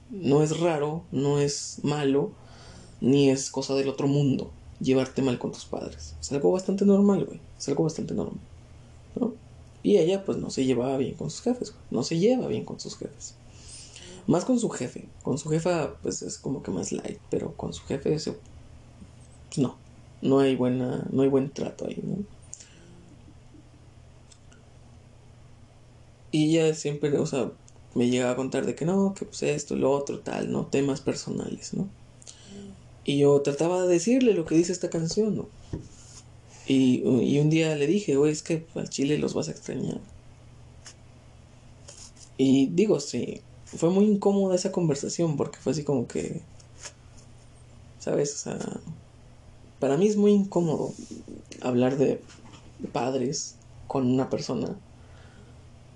No 0.08 0.42
es 0.42 0.58
raro, 0.58 1.04
no 1.12 1.38
es 1.38 1.80
malo, 1.84 2.32
ni 3.00 3.30
es 3.30 3.50
cosa 3.50 3.74
del 3.74 3.88
otro 3.88 4.08
mundo 4.08 4.50
llevarte 4.80 5.22
mal 5.22 5.38
con 5.38 5.52
tus 5.52 5.64
padres. 5.64 6.14
Es 6.20 6.32
algo 6.32 6.52
bastante 6.52 6.84
normal, 6.84 7.24
güey. 7.24 7.40
Es 7.58 7.68
algo 7.68 7.84
bastante 7.84 8.14
normal. 8.14 8.40
¿No? 9.14 9.34
Y 9.82 9.98
ella, 9.98 10.24
pues, 10.24 10.38
no 10.38 10.50
se 10.50 10.64
llevaba 10.64 10.96
bien 10.96 11.14
con 11.14 11.30
sus 11.30 11.42
jefes. 11.42 11.74
No 11.90 12.02
se 12.02 12.18
lleva 12.18 12.46
bien 12.48 12.64
con 12.64 12.80
sus 12.80 12.96
jefes. 12.96 13.34
Más 14.26 14.44
con 14.44 14.58
su 14.58 14.68
jefe. 14.70 15.08
Con 15.22 15.38
su 15.38 15.48
jefa, 15.48 15.94
pues, 16.02 16.22
es 16.22 16.38
como 16.38 16.62
que 16.62 16.70
más 16.70 16.92
light. 16.92 17.18
Pero 17.30 17.54
con 17.56 17.72
su 17.72 17.82
jefe, 17.84 18.10
pues, 18.10 18.30
no. 19.56 19.76
No 20.22 20.38
hay 20.40 20.56
buena, 20.56 21.06
no 21.10 21.22
hay 21.22 21.28
buen 21.28 21.50
trato 21.50 21.86
ahí, 21.86 22.00
¿no? 22.02 22.24
Y 26.32 26.56
ella 26.56 26.74
siempre, 26.74 27.16
o 27.18 27.26
sea, 27.26 27.50
me 27.94 28.08
llegaba 28.08 28.32
a 28.32 28.36
contar 28.36 28.66
de 28.66 28.74
que 28.74 28.84
no, 28.84 29.14
que 29.14 29.24
pues 29.24 29.42
esto, 29.42 29.74
lo 29.76 29.90
otro, 29.90 30.20
tal, 30.20 30.52
¿no? 30.52 30.66
Temas 30.66 31.00
personales, 31.00 31.74
¿no? 31.74 31.88
Y 33.04 33.18
yo 33.18 33.40
trataba 33.42 33.82
de 33.82 33.88
decirle 33.88 34.34
lo 34.34 34.44
que 34.44 34.54
dice 34.54 34.72
esta 34.72 34.90
canción, 34.90 35.36
¿no? 35.36 35.48
Y, 36.66 37.02
un 37.38 37.50
día 37.50 37.74
le 37.74 37.86
dije, 37.86 38.16
güey, 38.16 38.32
es 38.32 38.42
que 38.42 38.66
al 38.74 38.88
Chile 38.88 39.18
los 39.18 39.34
vas 39.34 39.48
a 39.48 39.50
extrañar. 39.50 40.00
Y 42.36 42.66
digo, 42.68 43.00
sí, 43.00 43.40
fue 43.64 43.90
muy 43.90 44.04
incómoda 44.04 44.54
esa 44.54 44.70
conversación 44.70 45.36
porque 45.36 45.58
fue 45.58 45.72
así 45.72 45.82
como 45.82 46.06
que, 46.06 46.42
¿sabes? 47.98 48.34
O 48.34 48.38
sea, 48.38 48.58
para 49.80 49.96
mí 49.96 50.06
es 50.06 50.16
muy 50.16 50.32
incómodo 50.32 50.92
hablar 51.60 51.96
de 51.96 52.20
padres 52.92 53.56
con 53.88 54.06
una 54.06 54.30
persona 54.30 54.76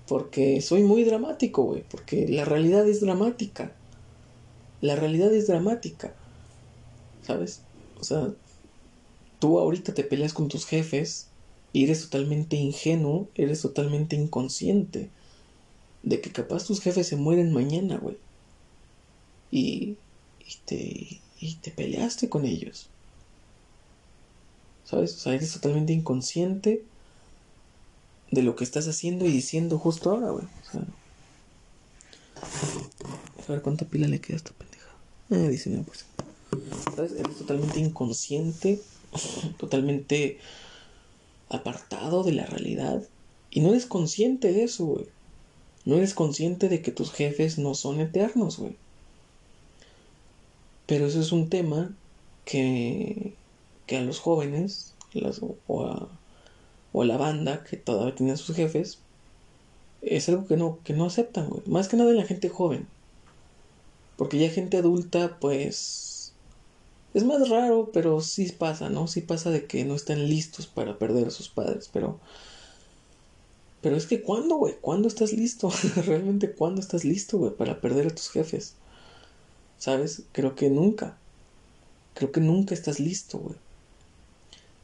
porque 0.07 0.61
soy 0.61 0.83
muy 0.83 1.03
dramático, 1.03 1.63
güey. 1.63 1.83
Porque 1.89 2.27
la 2.27 2.45
realidad 2.45 2.87
es 2.87 3.01
dramática. 3.01 3.71
La 4.81 4.95
realidad 4.95 5.33
es 5.33 5.47
dramática. 5.47 6.13
¿Sabes? 7.25 7.61
O 7.99 8.03
sea, 8.03 8.33
tú 9.39 9.59
ahorita 9.59 9.93
te 9.93 10.03
peleas 10.03 10.33
con 10.33 10.47
tus 10.47 10.65
jefes 10.65 11.27
y 11.73 11.83
eres 11.83 12.03
totalmente 12.03 12.55
ingenuo, 12.55 13.29
eres 13.35 13.61
totalmente 13.61 14.15
inconsciente 14.15 15.09
de 16.03 16.21
que 16.21 16.31
capaz 16.31 16.65
tus 16.65 16.81
jefes 16.81 17.07
se 17.07 17.15
mueren 17.15 17.51
mañana, 17.51 17.97
güey. 17.97 18.17
Y, 19.49 19.97
y, 20.39 20.55
te, 20.65 21.21
y 21.39 21.55
te 21.55 21.71
peleaste 21.71 22.29
con 22.29 22.45
ellos. 22.45 22.89
¿Sabes? 24.83 25.15
O 25.15 25.19
sea, 25.19 25.33
eres 25.33 25.51
totalmente 25.51 25.93
inconsciente 25.93 26.83
de 28.29 28.43
lo 28.43 28.55
que 28.55 28.63
estás 28.63 28.87
haciendo 28.87 29.25
y 29.25 29.31
diciendo 29.31 29.79
justo 29.79 30.11
ahora, 30.11 30.29
güey. 30.29 30.45
O 30.45 30.71
sea, 30.71 30.81
a 33.47 33.51
ver 33.51 33.61
cuánta 33.63 33.85
pila 33.85 34.07
le 34.07 34.21
queda 34.21 34.35
a 34.35 34.37
esta 34.37 34.51
pendeja. 34.51 34.89
Eh, 35.31 35.49
19%. 35.49 36.24
Eres 36.97 37.37
totalmente 37.37 37.79
inconsciente, 37.79 38.81
totalmente 39.57 40.39
apartado 41.49 42.23
de 42.23 42.33
la 42.33 42.45
realidad. 42.45 43.03
Y 43.51 43.61
no 43.61 43.69
eres 43.69 43.85
consciente 43.85 44.51
de 44.51 44.63
eso, 44.63 44.85
güey. 44.85 45.05
No 45.85 45.97
eres 45.97 46.13
consciente 46.13 46.67
de 46.69 46.81
que 46.81 46.91
tus 46.91 47.11
jefes 47.11 47.57
no 47.57 47.75
son 47.75 47.99
eternos, 47.99 48.57
güey. 48.57 48.75
Pero 50.87 51.07
eso 51.07 51.19
es 51.19 51.31
un 51.31 51.49
tema 51.49 51.95
que, 52.43 53.33
que 53.85 53.97
a 53.97 54.01
los 54.01 54.19
jóvenes 54.19 54.93
o 55.67 55.85
a 55.85 56.09
o 56.97 57.03
la 57.03 57.17
banda 57.17 57.61
que 57.65 57.75
todavía 57.75 58.15
tiene 58.15 58.31
a 58.31 58.37
sus 58.37 58.55
jefes, 58.55 58.99
es 60.01 60.29
algo 60.29 60.47
que 60.47 60.55
no, 60.55 60.79
que 60.85 60.93
no 60.93 61.03
aceptan, 61.03 61.49
güey. 61.49 61.61
Más 61.65 61.89
que 61.89 61.97
nada 61.97 62.11
en 62.11 62.15
la 62.15 62.23
gente 62.23 62.47
joven. 62.47 62.87
Porque 64.15 64.39
ya 64.39 64.49
gente 64.49 64.77
adulta, 64.77 65.37
pues... 65.41 66.14
Es 67.15 67.23
más 67.23 67.47
raro, 67.47 67.91
pero 67.93 68.19
sí 68.19 68.51
pasa, 68.51 68.89
¿no? 68.89 69.07
Sí 69.07 69.21
pasa 69.21 69.49
de 69.49 69.67
que 69.67 69.85
no 69.85 69.95
están 69.95 70.27
listos 70.27 70.67
para 70.67 70.99
perder 70.99 71.29
a 71.29 71.31
sus 71.31 71.47
padres, 71.47 71.89
pero... 71.91 72.19
Pero 73.81 73.95
es 73.95 74.05
que 74.05 74.21
¿cuándo, 74.21 74.57
güey? 74.57 74.75
¿Cuándo 74.81 75.07
estás 75.07 75.31
listo? 75.31 75.71
Realmente 76.05 76.51
¿cuándo 76.51 76.81
estás 76.81 77.05
listo, 77.05 77.37
güey? 77.37 77.53
Para 77.53 77.79
perder 77.79 78.07
a 78.07 78.13
tus 78.13 78.29
jefes. 78.29 78.73
¿Sabes? 79.77 80.23
Creo 80.33 80.55
que 80.55 80.69
nunca. 80.69 81.17
Creo 82.15 82.33
que 82.33 82.41
nunca 82.41 82.73
estás 82.73 82.99
listo, 82.99 83.37
güey. 83.37 83.55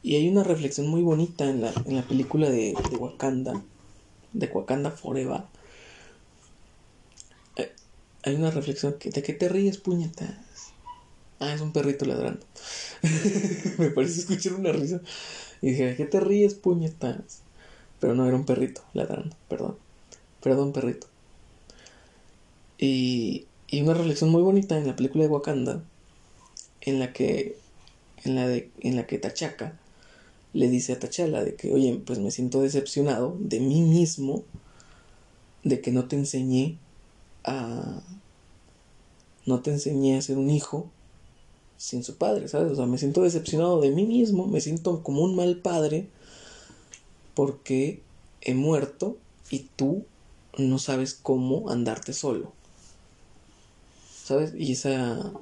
Y 0.02 0.16
hay 0.16 0.26
una 0.26 0.42
reflexión 0.42 0.88
muy 0.88 1.02
bonita 1.02 1.44
en 1.44 1.60
la, 1.60 1.74
en 1.84 1.96
la 1.96 2.02
película 2.02 2.48
de, 2.48 2.74
de 2.90 2.96
Wakanda, 2.96 3.62
de 4.32 4.46
Wakanda 4.46 4.90
Forever. 4.90 5.42
Eh, 7.56 7.72
hay 8.22 8.36
una 8.36 8.50
reflexión 8.50 8.94
que, 8.98 9.10
de 9.10 9.22
que 9.22 9.34
te 9.34 9.50
ríes, 9.50 9.76
puñetas. 9.76 10.30
Ah, 11.42 11.52
es 11.52 11.60
un 11.60 11.72
perrito 11.72 12.04
ladrando. 12.04 12.46
Me 13.78 13.90
parece 13.90 14.20
escuchar 14.20 14.54
una 14.54 14.70
risa. 14.70 15.00
Y 15.60 15.70
dije, 15.70 15.86
¿de 15.86 15.96
qué 15.96 16.04
te 16.04 16.20
ríes, 16.20 16.54
puñetas? 16.54 17.40
Pero 17.98 18.14
no, 18.14 18.28
era 18.28 18.36
un 18.36 18.44
perrito 18.44 18.82
ladrando, 18.92 19.34
perdón. 19.48 19.76
Perdón, 20.40 20.72
perrito. 20.72 21.08
Y, 22.78 23.46
y 23.66 23.82
una 23.82 23.94
reflexión 23.94 24.30
muy 24.30 24.42
bonita 24.42 24.78
en 24.78 24.86
la 24.86 24.94
película 24.94 25.24
de 25.24 25.30
Wakanda, 25.30 25.82
en 26.80 27.00
la 27.00 27.12
que, 27.12 27.56
en 28.22 28.36
la, 28.36 28.46
de, 28.46 28.70
en 28.78 28.94
la 28.94 29.08
que 29.08 29.18
Tachaca 29.18 29.76
le 30.52 30.68
dice 30.68 30.92
a 30.92 31.00
Tachala 31.00 31.42
de 31.42 31.56
que, 31.56 31.72
oye, 31.72 32.00
pues 32.06 32.20
me 32.20 32.30
siento 32.30 32.62
decepcionado 32.62 33.36
de 33.40 33.58
mí 33.58 33.80
mismo, 33.80 34.44
de 35.64 35.80
que 35.80 35.90
no 35.90 36.04
te 36.04 36.14
enseñé 36.14 36.78
a... 37.42 38.00
no 39.44 39.60
te 39.60 39.72
enseñé 39.72 40.16
a 40.16 40.22
ser 40.22 40.38
un 40.38 40.48
hijo 40.48 40.88
sin 41.82 42.04
su 42.04 42.14
padre, 42.14 42.46
¿sabes? 42.46 42.70
O 42.70 42.76
sea, 42.76 42.86
me 42.86 42.96
siento 42.96 43.22
decepcionado 43.22 43.80
de 43.80 43.90
mí 43.90 44.06
mismo, 44.06 44.46
me 44.46 44.60
siento 44.60 45.02
como 45.02 45.22
un 45.22 45.34
mal 45.34 45.56
padre 45.56 46.06
porque 47.34 48.00
he 48.40 48.54
muerto 48.54 49.16
y 49.50 49.66
tú 49.74 50.04
no 50.56 50.78
sabes 50.78 51.12
cómo 51.12 51.70
andarte 51.70 52.12
solo. 52.12 52.52
¿Sabes? 54.24 54.54
Y 54.56 54.72
esa 54.72 55.32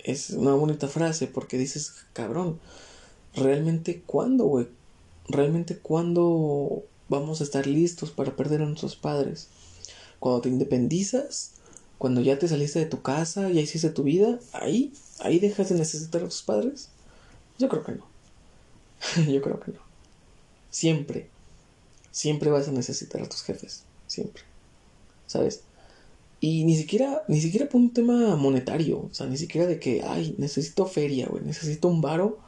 es 0.00 0.30
una 0.30 0.54
bonita 0.54 0.88
frase 0.88 1.28
porque 1.28 1.56
dices, 1.56 1.92
cabrón, 2.14 2.58
realmente 3.36 4.02
cuándo, 4.04 4.46
güey. 4.46 4.66
Realmente 5.28 5.78
cuándo 5.78 6.82
vamos 7.08 7.40
a 7.40 7.44
estar 7.44 7.68
listos 7.68 8.10
para 8.10 8.34
perder 8.34 8.60
a 8.62 8.66
nuestros 8.66 8.96
padres. 8.96 9.46
Cuando 10.18 10.40
te 10.40 10.48
independizas, 10.48 11.52
cuando 11.98 12.20
ya 12.20 12.38
te 12.38 12.48
saliste 12.48 12.78
de 12.78 12.86
tu 12.86 13.02
casa, 13.02 13.50
ya 13.50 13.60
hiciste 13.60 13.90
tu 13.90 14.02
vida, 14.02 14.38
ahí, 14.52 14.92
ahí 15.20 15.38
dejas 15.38 15.68
de 15.68 15.76
necesitar 15.76 16.22
a 16.22 16.28
tus 16.28 16.42
padres. 16.42 16.88
Yo 17.58 17.68
creo 17.68 17.84
que 17.84 17.92
no. 17.92 18.06
Yo 19.32 19.42
creo 19.42 19.60
que 19.60 19.72
no. 19.72 19.80
Siempre, 20.70 21.28
siempre 22.10 22.50
vas 22.50 22.68
a 22.68 22.72
necesitar 22.72 23.22
a 23.22 23.28
tus 23.28 23.42
jefes, 23.42 23.84
siempre. 24.06 24.42
¿Sabes? 25.26 25.62
Y 26.40 26.64
ni 26.64 26.76
siquiera, 26.76 27.22
ni 27.28 27.40
siquiera 27.40 27.68
por 27.68 27.80
un 27.80 27.92
tema 27.92 28.36
monetario, 28.36 29.08
o 29.10 29.14
sea, 29.14 29.26
ni 29.26 29.36
siquiera 29.38 29.66
de 29.66 29.78
que, 29.78 30.02
ay, 30.02 30.34
necesito 30.36 30.84
feria, 30.86 31.26
güey, 31.26 31.42
necesito 31.42 31.88
un 31.88 32.00
varo 32.00 32.38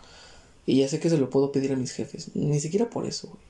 y 0.67 0.81
ya 0.81 0.89
sé 0.89 0.99
que 0.99 1.09
se 1.09 1.17
lo 1.17 1.31
puedo 1.31 1.53
pedir 1.53 1.73
a 1.73 1.77
mis 1.77 1.93
jefes. 1.93 2.35
Ni 2.35 2.61
siquiera 2.61 2.91
por 2.91 3.07
eso, 3.07 3.29
güey. 3.29 3.41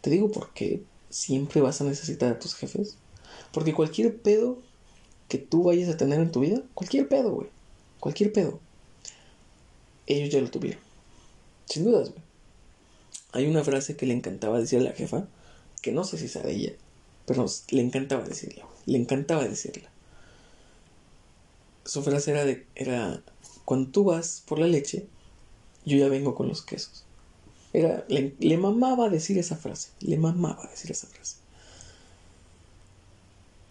Te 0.00 0.10
digo 0.10 0.30
porque 0.30 0.82
siempre 1.10 1.60
vas 1.60 1.80
a 1.80 1.84
necesitar 1.84 2.32
a 2.32 2.38
tus 2.38 2.54
jefes. 2.54 2.96
Porque 3.50 3.74
cualquier 3.74 4.16
pedo 4.16 4.58
que 5.28 5.38
tú 5.38 5.64
vayas 5.64 5.88
a 5.88 5.96
tener 5.96 6.20
en 6.20 6.30
tu 6.30 6.40
vida, 6.40 6.62
cualquier 6.74 7.08
pedo, 7.08 7.32
güey. 7.32 7.48
Cualquier 8.00 8.32
pedo. 8.32 8.60
Ellos 10.06 10.30
ya 10.30 10.40
lo 10.40 10.50
tuvieron. 10.50 10.80
Sin 11.66 11.84
dudas, 11.84 12.10
güey. 12.10 12.22
Hay 13.32 13.46
una 13.46 13.64
frase 13.64 13.96
que 13.96 14.06
le 14.06 14.12
encantaba 14.12 14.60
decir 14.60 14.80
a 14.80 14.82
la 14.82 14.92
jefa, 14.92 15.26
que 15.80 15.90
no 15.90 16.04
sé 16.04 16.18
si 16.18 16.26
es 16.26 16.34
de 16.34 16.52
ella, 16.52 16.72
pero 17.26 17.46
le 17.70 17.82
encantaba 17.82 18.24
decirla, 18.24 18.66
Le 18.86 18.98
encantaba 18.98 19.44
decirla. 19.48 19.90
Su 21.84 22.02
frase 22.02 22.30
era 22.30 22.44
de, 22.44 22.66
era, 22.74 23.22
cuando 23.64 23.90
tú 23.90 24.04
vas 24.04 24.42
por 24.46 24.58
la 24.58 24.66
leche, 24.66 25.06
yo 25.84 25.96
ya 25.96 26.08
vengo 26.08 26.34
con 26.34 26.46
los 26.46 26.62
quesos. 26.62 27.04
Era, 27.72 28.04
le, 28.08 28.58
mamaba 28.58 29.08
decir 29.08 29.38
esa 29.38 29.56
frase, 29.56 29.90
le 30.00 30.18
mamaba 30.18 30.68
decir 30.70 30.90
esa 30.90 31.06
frase. 31.06 31.36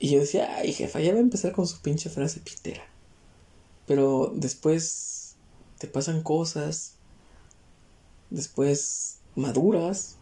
Y 0.03 0.09
yo 0.09 0.19
decía, 0.19 0.55
ay 0.55 0.73
jefa, 0.73 0.99
ya 0.99 1.13
va 1.13 1.19
a 1.19 1.21
empezar 1.21 1.51
con 1.51 1.67
su 1.67 1.79
pinche 1.79 2.09
frase 2.09 2.39
pitera. 2.39 2.81
Pero 3.85 4.33
después 4.35 5.35
te 5.77 5.85
pasan 5.85 6.23
cosas, 6.23 6.93
después 8.31 9.19
maduras 9.35 10.15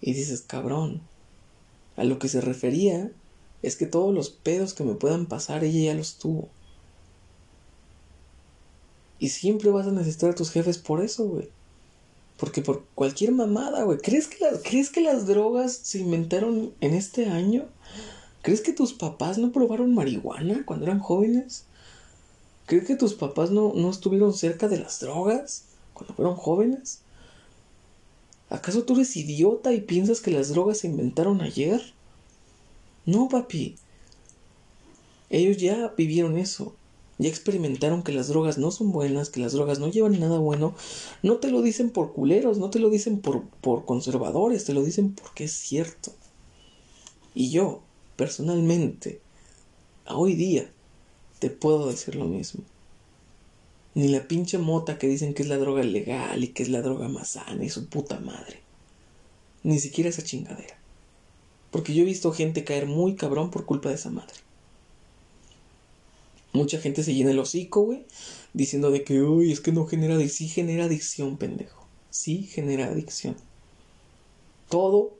y 0.00 0.14
dices, 0.14 0.40
cabrón, 0.40 1.02
a 1.96 2.04
lo 2.04 2.18
que 2.18 2.28
se 2.28 2.40
refería 2.40 3.12
es 3.60 3.76
que 3.76 3.84
todos 3.84 4.14
los 4.14 4.30
pedos 4.30 4.72
que 4.72 4.84
me 4.84 4.94
puedan 4.94 5.26
pasar 5.26 5.64
ella 5.64 5.92
ya 5.92 5.94
los 5.94 6.16
tuvo. 6.16 6.48
Y 9.18 9.28
siempre 9.28 9.68
vas 9.68 9.86
a 9.86 9.92
necesitar 9.92 10.30
a 10.30 10.34
tus 10.34 10.50
jefes 10.50 10.78
por 10.78 11.04
eso, 11.04 11.26
güey. 11.26 11.50
Porque 12.38 12.62
por 12.62 12.86
cualquier 12.94 13.32
mamada, 13.32 13.82
güey. 13.82 13.98
¿Crees 13.98 14.28
que, 14.28 14.38
¿Crees 14.64 14.88
que 14.88 15.02
las 15.02 15.26
drogas 15.26 15.74
se 15.74 15.98
inventaron 15.98 16.72
en 16.80 16.94
este 16.94 17.26
año? 17.26 17.68
¿Crees 18.44 18.60
que 18.60 18.74
tus 18.74 18.92
papás 18.92 19.38
no 19.38 19.52
probaron 19.52 19.94
marihuana 19.94 20.66
cuando 20.66 20.84
eran 20.84 20.98
jóvenes? 20.98 21.64
¿Crees 22.66 22.86
que 22.86 22.94
tus 22.94 23.14
papás 23.14 23.50
no, 23.50 23.72
no 23.74 23.88
estuvieron 23.88 24.34
cerca 24.34 24.68
de 24.68 24.78
las 24.78 25.00
drogas 25.00 25.64
cuando 25.94 26.12
fueron 26.12 26.36
jóvenes? 26.36 27.00
¿Acaso 28.50 28.82
tú 28.82 28.96
eres 28.96 29.16
idiota 29.16 29.72
y 29.72 29.80
piensas 29.80 30.20
que 30.20 30.30
las 30.30 30.50
drogas 30.50 30.76
se 30.76 30.88
inventaron 30.88 31.40
ayer? 31.40 31.80
No, 33.06 33.30
papi. 33.30 33.76
Ellos 35.30 35.56
ya 35.56 35.94
vivieron 35.96 36.36
eso. 36.36 36.74
Ya 37.16 37.30
experimentaron 37.30 38.02
que 38.02 38.12
las 38.12 38.28
drogas 38.28 38.58
no 38.58 38.70
son 38.70 38.92
buenas, 38.92 39.30
que 39.30 39.40
las 39.40 39.52
drogas 39.52 39.78
no 39.78 39.88
llevan 39.88 40.20
nada 40.20 40.36
bueno. 40.36 40.74
No 41.22 41.38
te 41.38 41.50
lo 41.50 41.62
dicen 41.62 41.88
por 41.88 42.12
culeros, 42.12 42.58
no 42.58 42.68
te 42.68 42.78
lo 42.78 42.90
dicen 42.90 43.22
por, 43.22 43.44
por 43.62 43.86
conservadores, 43.86 44.66
te 44.66 44.74
lo 44.74 44.82
dicen 44.82 45.14
porque 45.14 45.44
es 45.44 45.52
cierto. 45.52 46.12
Y 47.34 47.50
yo, 47.50 47.80
personalmente, 48.16 49.20
a 50.06 50.16
hoy 50.16 50.34
día, 50.34 50.70
te 51.38 51.50
puedo 51.50 51.88
decir 51.88 52.14
lo 52.14 52.26
mismo. 52.26 52.62
Ni 53.94 54.08
la 54.08 54.26
pinche 54.26 54.58
mota 54.58 54.98
que 54.98 55.06
dicen 55.06 55.34
que 55.34 55.42
es 55.42 55.48
la 55.48 55.58
droga 55.58 55.82
legal 55.82 56.42
y 56.42 56.48
que 56.48 56.62
es 56.62 56.68
la 56.68 56.82
droga 56.82 57.08
más 57.08 57.30
sana 57.30 57.64
y 57.64 57.70
su 57.70 57.88
puta 57.88 58.18
madre. 58.18 58.60
Ni 59.62 59.78
siquiera 59.78 60.10
esa 60.10 60.24
chingadera. 60.24 60.76
Porque 61.70 61.94
yo 61.94 62.02
he 62.02 62.06
visto 62.06 62.32
gente 62.32 62.64
caer 62.64 62.86
muy 62.86 63.14
cabrón 63.14 63.50
por 63.50 63.64
culpa 63.64 63.88
de 63.88 63.96
esa 63.96 64.10
madre. 64.10 64.34
Mucha 66.52 66.78
gente 66.80 67.02
se 67.02 67.14
llena 67.14 67.32
el 67.32 67.38
hocico, 67.40 67.82
güey, 67.82 68.04
diciendo 68.52 68.90
de 68.92 69.02
que, 69.02 69.20
uy, 69.22 69.50
es 69.50 69.60
que 69.60 69.72
no 69.72 69.86
genera 69.86 70.14
adicción. 70.14 70.48
Sí 70.48 70.54
genera 70.54 70.84
adicción, 70.84 71.36
pendejo. 71.36 71.86
Sí 72.10 72.44
genera 72.44 72.86
adicción. 72.86 73.36
Todo 74.68 75.16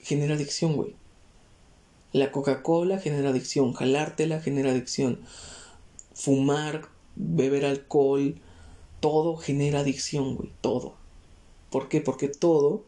genera 0.00 0.34
adicción, 0.34 0.74
güey. 0.74 0.94
La 2.16 2.32
Coca-Cola 2.32 2.98
genera 2.98 3.28
adicción, 3.28 3.74
jalártela 3.74 4.40
genera 4.40 4.70
adicción. 4.70 5.20
Fumar, 6.14 6.88
beber 7.14 7.66
alcohol, 7.66 8.36
todo 9.00 9.36
genera 9.36 9.80
adicción, 9.80 10.36
güey, 10.36 10.50
todo. 10.62 10.94
¿Por 11.68 11.90
qué? 11.90 12.00
Porque 12.00 12.28
todo, 12.28 12.84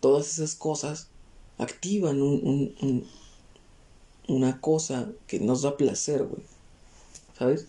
todas 0.00 0.30
esas 0.30 0.56
cosas 0.56 1.08
activan 1.56 2.20
un, 2.20 2.74
un 2.82 3.06
una 4.28 4.60
cosa 4.60 5.10
que 5.26 5.40
nos 5.40 5.62
da 5.62 5.78
placer, 5.78 6.24
güey. 6.24 6.42
¿Sabes? 7.38 7.66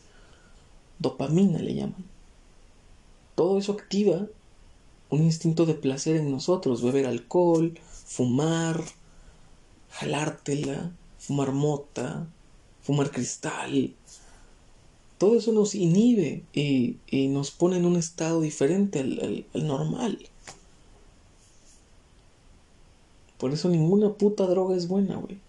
Dopamina 1.00 1.60
le 1.60 1.74
llaman. 1.74 2.06
Todo 3.36 3.60
eso 3.60 3.72
activa 3.72 4.28
un 5.10 5.24
instinto 5.24 5.66
de 5.66 5.76
placer 5.76 6.18
en 6.18 6.32
nosotros. 6.32 6.82
Beber 6.82 7.06
alcohol, 7.06 7.80
fumar, 8.06 8.84
jalártela, 9.92 10.92
fumar 11.18 11.52
mota, 11.52 12.28
fumar 12.82 13.12
cristal. 13.12 13.94
Todo 15.18 15.38
eso 15.38 15.52
nos 15.54 15.76
inhibe 15.76 16.44
y, 16.54 16.98
nos 17.30 17.52
pone 17.52 17.78
en 17.78 17.86
un 17.86 17.96
estado 17.96 18.42
diferente 18.42 19.00
al, 19.00 19.46
al 19.54 19.68
normal. 19.68 20.20
Por 23.38 23.52
eso 23.52 23.70
ninguna 23.70 24.14
puta 24.14 24.46
droga 24.46 24.76
es 24.76 24.88
buena, 24.88 25.18
güey. 25.18 25.40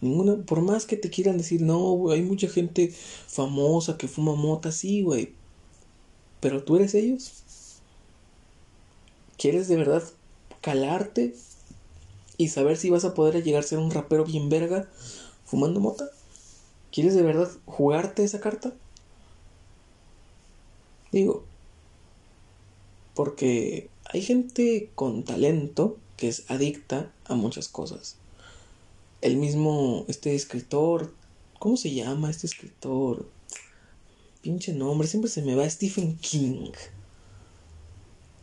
Ninguna, 0.00 0.36
por 0.36 0.62
más 0.62 0.86
que 0.86 0.96
te 0.96 1.10
quieran 1.10 1.36
decir, 1.36 1.60
no, 1.60 2.10
hay 2.10 2.22
mucha 2.22 2.48
gente 2.48 2.88
famosa 3.26 3.98
que 3.98 4.08
fuma 4.08 4.34
mota, 4.34 4.72
sí, 4.72 5.02
güey. 5.02 5.34
Pero 6.40 6.64
tú 6.64 6.76
eres 6.76 6.94
ellos. 6.94 7.42
¿Quieres 9.36 9.68
de 9.68 9.76
verdad 9.76 10.02
calarte 10.60 11.34
y 12.40 12.48
saber 12.48 12.76
si 12.76 12.90
vas 12.90 13.04
a 13.04 13.14
poder 13.14 13.42
llegar 13.42 13.62
a 13.62 13.66
ser 13.66 13.78
un 13.78 13.90
rapero 13.90 14.24
bien 14.24 14.48
verga 14.48 14.88
fumando 15.44 15.80
mota? 15.80 16.08
¿Quieres 16.92 17.14
de 17.14 17.22
verdad 17.22 17.50
jugarte 17.66 18.24
esa 18.24 18.40
carta? 18.40 18.72
Digo, 21.12 21.44
porque 23.14 23.90
hay 24.04 24.22
gente 24.22 24.90
con 24.94 25.24
talento 25.24 25.96
que 26.16 26.28
es 26.28 26.44
adicta 26.48 27.12
a 27.24 27.34
muchas 27.34 27.68
cosas 27.68 28.16
el 29.20 29.36
mismo, 29.36 30.04
este 30.08 30.34
escritor, 30.34 31.12
¿cómo 31.58 31.76
se 31.76 31.92
llama 31.92 32.30
este 32.30 32.46
escritor? 32.46 33.28
Pinche 34.42 34.72
nombre, 34.72 35.06
siempre 35.06 35.30
se 35.30 35.42
me 35.42 35.54
va 35.54 35.68
Stephen 35.68 36.16
King. 36.16 36.70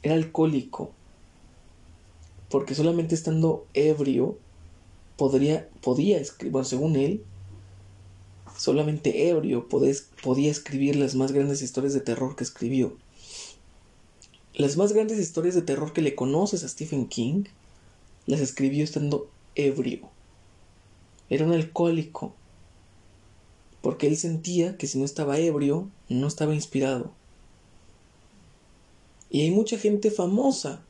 Era 0.03 0.13
alcohólico. 0.13 0.91
Porque 2.49 2.75
solamente 2.75 3.15
estando 3.15 3.65
ebrio 3.73 4.37
podría, 5.17 5.69
podía 5.81 6.19
escribir, 6.19 6.51
bueno, 6.51 6.65
según 6.65 6.95
él, 6.95 7.23
solamente 8.57 9.29
ebrio 9.29 9.67
podía 9.67 10.51
escribir 10.51 10.95
las 10.95 11.15
más 11.15 11.31
grandes 11.31 11.61
historias 11.61 11.93
de 11.93 12.01
terror 12.01 12.35
que 12.35 12.43
escribió. 12.43 12.95
Las 14.53 14.77
más 14.77 14.93
grandes 14.93 15.19
historias 15.19 15.55
de 15.55 15.61
terror 15.61 15.93
que 15.93 16.01
le 16.01 16.15
conoces 16.15 16.63
a 16.63 16.69
Stephen 16.69 17.07
King 17.07 17.43
las 18.25 18.39
escribió 18.39 18.83
estando 18.83 19.29
ebrio. 19.55 20.09
Era 21.29 21.45
un 21.45 21.51
alcohólico, 21.51 22.33
porque 23.81 24.07
él 24.07 24.17
sentía 24.17 24.77
que 24.77 24.87
si 24.87 24.97
no 24.97 25.05
estaba 25.05 25.39
ebrio, 25.39 25.89
no 26.09 26.27
estaba 26.27 26.55
inspirado. 26.55 27.11
Y 29.29 29.41
hay 29.41 29.51
mucha 29.51 29.77
gente 29.77 30.09
famosa 30.09 30.81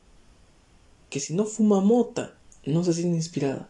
que 1.10 1.20
si 1.20 1.34
no 1.34 1.44
fuma 1.44 1.80
mota, 1.80 2.34
no 2.64 2.84
se 2.84 2.92
siente 2.92 3.16
inspirada. 3.16 3.68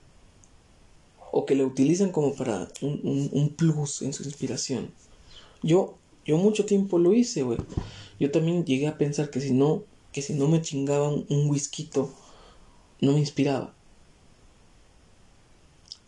O 1.31 1.47
que 1.47 1.55
la 1.55 1.65
utilizan 1.65 2.11
como 2.11 2.35
para 2.35 2.69
un, 2.81 3.55
plus 3.57 4.03
en 4.03 4.13
su 4.13 4.25
inspiración. 4.25 4.91
Yo, 5.63 5.97
yo 6.25 6.37
mucho 6.39 6.65
tiempo 6.65 6.99
lo 6.99 7.15
hice, 7.15 7.43
güey. 7.43 7.59
Yo 8.19 8.31
también 8.31 8.65
llegué 8.65 8.89
a 8.89 8.99
pensar 8.99 9.31
que 9.31 9.41
si 9.41 9.53
no, 9.53 9.85
que 10.13 10.23
si 10.23 10.35
no 10.35 10.49
me 10.49 10.63
chingaban 10.63 11.27
un 11.29 11.49
whisky, 11.49 11.89
no 13.01 13.13
me 13.13 13.21
inspiraba. 13.21 13.75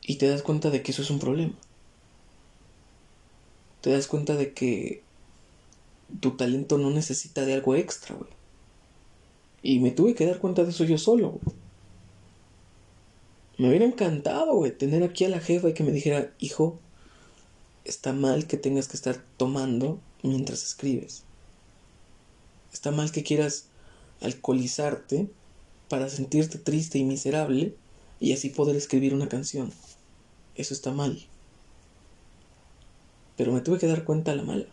Y 0.03 0.17
te 0.17 0.27
das 0.27 0.43
cuenta 0.43 0.71
de 0.71 0.83
que 0.83 0.91
eso 0.91 1.03
es 1.03 1.11
un 1.11 1.21
problema. 1.21 1.55
Te 3.81 3.91
das 3.91 4.09
cuenta 4.09 4.35
de 4.35 4.53
que 4.53 5.03
tu 6.19 6.33
talento 6.33 6.79
no 6.79 6.91
necesita 6.91 7.45
de 7.45 7.55
algo 7.55 7.77
extra, 7.77 8.17
güey. 8.17 8.40
Y 9.63 9.81
me 9.81 9.91
tuve 9.91 10.15
que 10.15 10.27
dar 10.27 10.39
cuenta 10.39 10.65
de 10.65 10.71
eso 10.71 10.85
yo 10.85 10.99
solo, 10.99 11.39
Me 13.59 13.69
hubiera 13.69 13.85
encantado, 13.85 14.63
tener 14.73 15.03
aquí 15.03 15.25
a 15.25 15.29
la 15.29 15.41
jefa 15.41 15.69
y 15.69 15.75
que 15.75 15.85
me 15.85 15.93
dijera, 15.93 16.33
hijo, 16.39 16.79
está 17.85 18.15
mal 18.15 18.47
que 18.47 18.57
tengas 18.57 18.89
que 18.89 18.97
estar 18.97 19.23
tomando 19.37 20.01
mientras 20.23 20.63
escribes. 20.63 21.25
Está 22.73 22.91
mal 22.91 23.13
que 23.13 23.23
quieras 23.23 23.67
alcoholizarte 24.21 25.29
para 25.89 26.09
sentirte 26.09 26.59
triste 26.59 26.99
y 26.99 27.05
miserable 27.05 27.75
y 28.21 28.33
así 28.33 28.49
poder 28.51 28.77
escribir 28.77 29.13
una 29.13 29.29
canción. 29.29 29.73
Eso 30.55 30.73
está 30.73 30.93
mal. 30.93 31.27
Pero 33.37 33.53
me 33.53 33.61
tuve 33.61 33.79
que 33.79 33.87
dar 33.87 34.05
cuenta 34.05 34.33
a 34.33 34.37
la 34.37 34.43
mala. 34.43 34.67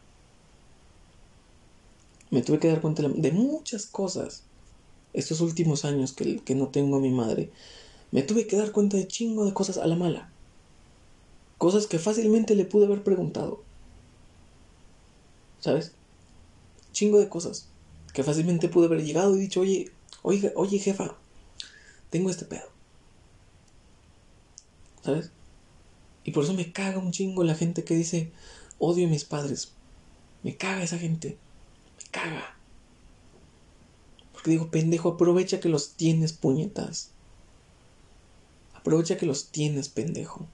Me 2.29 2.41
tuve 2.41 2.59
que 2.59 2.67
dar 2.67 2.81
cuenta 2.81 3.07
de 3.07 3.31
muchas 3.31 3.85
cosas. 3.85 4.43
Estos 5.17 5.41
últimos 5.41 5.83
años 5.83 6.13
que, 6.13 6.37
que 6.37 6.53
no 6.53 6.67
tengo 6.67 6.97
a 6.97 6.99
mi 6.99 7.09
madre. 7.09 7.49
Me 8.11 8.21
tuve 8.21 8.45
que 8.45 8.55
dar 8.55 8.71
cuenta 8.71 8.97
de 8.97 9.07
chingo 9.07 9.45
de 9.45 9.53
cosas 9.53 9.79
a 9.79 9.87
la 9.87 9.95
mala. 9.95 10.31
Cosas 11.57 11.87
que 11.87 11.97
fácilmente 11.97 12.53
le 12.53 12.65
pude 12.65 12.85
haber 12.85 13.03
preguntado. 13.03 13.63
¿Sabes? 15.59 15.93
Chingo 16.91 17.17
de 17.17 17.29
cosas. 17.29 17.67
Que 18.13 18.23
fácilmente 18.23 18.69
pude 18.69 18.85
haber 18.85 19.03
llegado 19.03 19.35
y 19.35 19.39
dicho, 19.39 19.61
oye, 19.61 19.91
oye, 20.21 20.53
oye 20.55 20.77
jefa, 20.77 21.15
tengo 22.11 22.29
este 22.29 22.45
pedo. 22.45 22.69
¿Sabes? 25.03 25.31
Y 26.23 26.31
por 26.31 26.43
eso 26.43 26.53
me 26.53 26.71
caga 26.71 26.99
un 26.99 27.11
chingo 27.11 27.43
la 27.43 27.55
gente 27.55 27.83
que 27.83 27.95
dice, 27.95 28.31
odio 28.77 29.07
a 29.07 29.09
mis 29.09 29.25
padres. 29.25 29.71
Me 30.43 30.55
caga 30.55 30.83
esa 30.83 30.99
gente. 30.99 31.39
Me 31.97 32.11
caga. 32.11 32.56
Porque 34.37 34.51
digo, 34.51 34.69
pendejo, 34.69 35.09
aprovecha 35.09 35.59
que 35.59 35.67
los 35.67 35.93
tienes, 35.93 36.31
puñetas. 36.31 37.09
Aprovecha 38.75 39.17
que 39.17 39.25
los 39.25 39.47
tienes, 39.47 39.89
pendejo. 39.89 40.45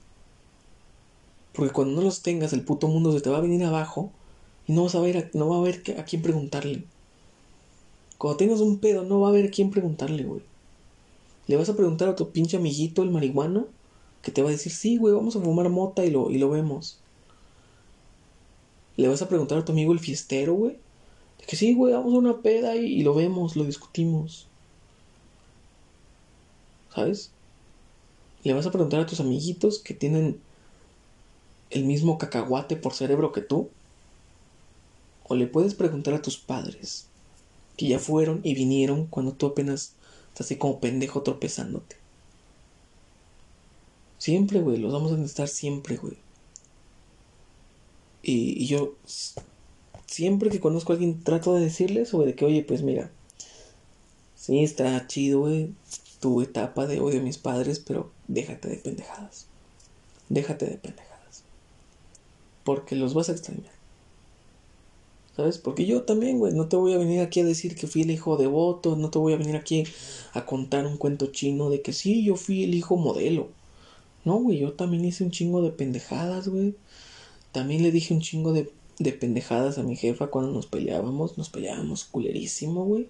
Porque 1.52 1.70
cuando 1.70 1.96
no 1.96 2.00
los 2.00 2.22
tengas, 2.22 2.54
el 2.54 2.64
puto 2.64 2.88
mundo 2.88 3.12
se 3.12 3.20
te 3.20 3.28
va 3.28 3.36
a 3.36 3.42
venir 3.42 3.62
abajo 3.62 4.10
y 4.66 4.72
no 4.72 4.84
vas 4.84 4.94
a 4.94 5.00
ver, 5.00 5.30
no 5.34 5.50
va 5.50 5.56
a 5.56 5.58
haber 5.58 5.82
a 5.98 6.04
quién 6.06 6.22
preguntarle. 6.22 6.84
Cuando 8.16 8.38
tengas 8.38 8.60
un 8.60 8.78
pedo, 8.78 9.04
no 9.04 9.20
va 9.20 9.26
a 9.26 9.30
haber 9.30 9.48
a 9.48 9.50
quién 9.50 9.70
preguntarle, 9.70 10.24
güey. 10.24 10.40
Le 11.46 11.56
vas 11.56 11.68
a 11.68 11.76
preguntar 11.76 12.08
a 12.08 12.16
tu 12.16 12.30
pinche 12.30 12.56
amiguito, 12.56 13.02
el 13.02 13.10
marihuano, 13.10 13.66
que 14.22 14.32
te 14.32 14.40
va 14.40 14.48
a 14.48 14.52
decir, 14.52 14.72
sí, 14.72 14.96
güey, 14.96 15.14
vamos 15.14 15.36
a 15.36 15.40
fumar 15.42 15.68
mota 15.68 16.06
y 16.06 16.10
lo, 16.10 16.30
y 16.30 16.38
lo 16.38 16.48
vemos. 16.48 17.00
Le 18.96 19.08
vas 19.08 19.20
a 19.20 19.28
preguntar 19.28 19.58
a 19.58 19.64
tu 19.66 19.72
amigo 19.72 19.92
el 19.92 19.98
fiestero, 20.00 20.54
güey. 20.54 20.78
Que 21.46 21.56
sí, 21.56 21.74
güey, 21.74 21.92
vamos 21.92 22.14
a 22.14 22.18
una 22.18 22.40
peda 22.40 22.76
y, 22.76 23.02
lo 23.02 23.14
vemos, 23.14 23.56
lo 23.56 23.64
discutimos. 23.64 24.46
¿Sabes? 26.94 27.30
Le 28.44 28.54
vas 28.54 28.66
a 28.66 28.70
preguntar 28.70 29.00
a 29.00 29.06
tus 29.06 29.20
amiguitos 29.20 29.78
que 29.78 29.94
tienen 29.94 30.40
el 31.70 31.84
mismo 31.84 32.18
cacahuate 32.18 32.76
por 32.76 32.94
cerebro 32.94 33.32
que 33.32 33.40
tú. 33.40 33.68
O 35.26 35.34
le 35.34 35.46
puedes 35.46 35.74
preguntar 35.74 36.14
a 36.14 36.22
tus 36.22 36.36
padres, 36.38 37.06
que 37.76 37.88
ya 37.88 37.98
fueron 37.98 38.40
y 38.42 38.54
vinieron 38.54 39.06
cuando 39.06 39.32
tú 39.32 39.46
apenas 39.46 39.94
estás 40.28 40.46
así 40.46 40.56
como 40.56 40.80
pendejo 40.80 41.22
tropezándote. 41.22 41.96
Siempre, 44.18 44.60
güey, 44.60 44.78
los 44.78 44.92
vamos 44.92 45.12
a 45.12 45.16
necesitar 45.16 45.48
siempre, 45.48 45.96
güey. 45.96 46.16
Y, 48.22 48.66
yo 48.66 48.94
siempre 50.14 50.48
que 50.48 50.60
conozco 50.60 50.92
a 50.92 50.94
alguien 50.94 51.24
trato 51.24 51.54
de 51.54 51.62
decirles, 51.62 52.12
güey, 52.12 52.28
de 52.28 52.34
que, 52.36 52.44
oye, 52.44 52.62
pues 52.62 52.82
mira, 52.82 53.10
sí, 54.36 54.62
está 54.62 55.04
chido, 55.08 55.40
güey, 55.40 55.72
tu 56.20 56.40
etapa 56.40 56.86
de 56.86 57.00
odio 57.00 57.18
a 57.18 57.22
mis 57.22 57.36
padres, 57.36 57.80
pero 57.80 58.12
déjate 58.28 58.68
de 58.68 58.76
pendejadas. 58.76 59.46
Déjate 60.28 60.66
de 60.66 60.76
pendejadas. 60.76 61.42
Porque 62.62 62.94
los 62.94 63.12
vas 63.12 63.28
a 63.28 63.32
extrañar. 63.32 63.72
¿Sabes? 65.34 65.58
Porque 65.58 65.84
yo 65.84 66.02
también, 66.02 66.38
güey, 66.38 66.54
no 66.54 66.68
te 66.68 66.76
voy 66.76 66.92
a 66.92 66.98
venir 66.98 67.20
aquí 67.20 67.40
a 67.40 67.44
decir 67.44 67.74
que 67.74 67.88
fui 67.88 68.02
el 68.02 68.12
hijo 68.12 68.36
devoto, 68.36 68.94
no 68.94 69.10
te 69.10 69.18
voy 69.18 69.32
a 69.32 69.36
venir 69.36 69.56
aquí 69.56 69.82
a 70.32 70.46
contar 70.46 70.86
un 70.86 70.96
cuento 70.96 71.26
chino 71.32 71.70
de 71.70 71.82
que 71.82 71.92
sí, 71.92 72.22
yo 72.22 72.36
fui 72.36 72.62
el 72.62 72.74
hijo 72.74 72.96
modelo. 72.96 73.48
No, 74.24 74.36
güey, 74.36 74.60
yo 74.60 74.74
también 74.74 75.04
hice 75.04 75.24
un 75.24 75.32
chingo 75.32 75.60
de 75.60 75.70
pendejadas, 75.70 76.46
güey. 76.46 76.76
También 77.50 77.82
le 77.82 77.90
dije 77.90 78.14
un 78.14 78.20
chingo 78.20 78.52
de, 78.52 78.70
de 78.98 79.12
pendejadas 79.12 79.78
a 79.78 79.82
mi 79.82 79.96
jefa 79.96 80.28
cuando 80.28 80.52
nos 80.52 80.66
peleábamos, 80.66 81.38
nos 81.38 81.50
peleábamos 81.50 82.04
culerísimo, 82.04 82.84
güey. 82.84 83.08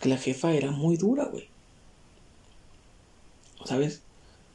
Que 0.00 0.08
la 0.08 0.18
jefa 0.18 0.52
era 0.52 0.70
muy 0.70 0.96
dura, 0.96 1.26
güey. 1.26 1.48
¿Sabes? 3.64 4.02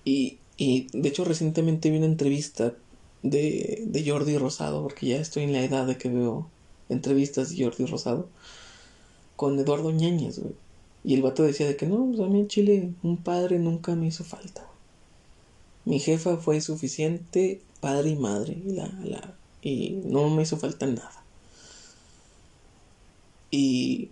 Y, 0.03 0.37
y 0.57 0.87
de 0.91 1.09
hecho 1.09 1.23
recientemente 1.23 1.89
vi 1.89 1.97
una 1.97 2.05
entrevista 2.05 2.73
de, 3.23 3.83
de 3.85 4.09
Jordi 4.09 4.37
Rosado, 4.37 4.83
porque 4.83 5.07
ya 5.07 5.17
estoy 5.17 5.43
en 5.43 5.53
la 5.53 5.63
edad 5.63 5.87
de 5.87 5.97
que 5.97 6.09
veo 6.09 6.47
entrevistas 6.89 7.49
de 7.49 7.63
Jordi 7.63 7.85
Rosado, 7.85 8.27
con 9.35 9.59
Eduardo 9.59 9.91
Ñañez, 9.91 10.39
güey. 10.39 10.55
Y 11.03 11.13
el 11.13 11.21
vato 11.21 11.43
decía 11.43 11.67
de 11.67 11.77
que 11.77 11.85
no, 11.85 12.05
pues 12.07 12.19
a 12.19 12.25
mí 12.25 12.39
en 12.39 12.47
Chile 12.47 12.89
un 13.03 13.17
padre 13.17 13.59
nunca 13.59 13.95
me 13.95 14.07
hizo 14.07 14.23
falta. 14.23 14.67
Mi 15.85 15.99
jefa 15.99 16.37
fue 16.37 16.59
suficiente 16.59 17.61
padre 17.79 18.09
y 18.09 18.15
madre 18.15 18.57
y, 18.65 18.73
la, 18.73 18.87
la, 19.05 19.35
y 19.67 20.01
no 20.05 20.29
me 20.29 20.43
hizo 20.43 20.55
falta 20.55 20.85
nada. 20.85 21.23
Y, 23.51 24.11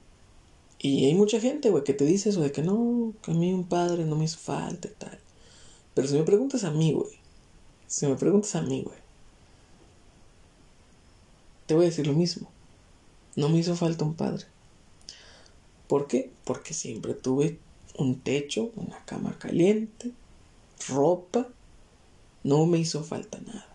y 0.79 1.05
hay 1.05 1.13
mucha 1.13 1.39
gente, 1.39 1.69
güey, 1.69 1.85
que 1.85 1.93
te 1.93 2.03
dice 2.03 2.29
eso 2.29 2.41
de 2.41 2.51
que 2.51 2.61
no, 2.61 3.13
que 3.21 3.31
a 3.31 3.35
mí 3.35 3.53
un 3.53 3.63
padre 3.63 4.03
no 4.03 4.17
me 4.17 4.25
hizo 4.25 4.37
falta 4.37 4.89
y 4.89 4.91
tal. 4.91 5.17
Pero 5.93 6.09
si 6.09 6.15
me 6.15 6.23
preguntas 6.23 6.65
a 6.65 6.71
mí, 6.71 6.91
güey, 6.91 7.19
si 7.87 8.05
me 8.05 8.15
preguntas 8.15 8.53
a 8.55 8.63
mí, 8.63 8.83
güey, 8.83 8.97
te 11.67 11.73
voy 11.73 11.85
a 11.85 11.89
decir 11.89 12.05
lo 12.05 12.13
mismo. 12.13 12.49
No 13.37 13.47
me 13.47 13.59
hizo 13.59 13.77
falta 13.77 14.03
un 14.03 14.13
padre. 14.13 14.45
¿Por 15.87 16.07
qué? 16.07 16.31
Porque 16.43 16.73
siempre 16.73 17.13
tuve 17.13 17.59
un 17.97 18.19
techo, 18.19 18.71
una 18.75 19.05
cama 19.05 19.39
caliente, 19.39 20.11
ropa. 20.89 21.47
No 22.43 22.65
me 22.65 22.77
hizo 22.77 23.05
falta 23.05 23.39
nada. 23.39 23.74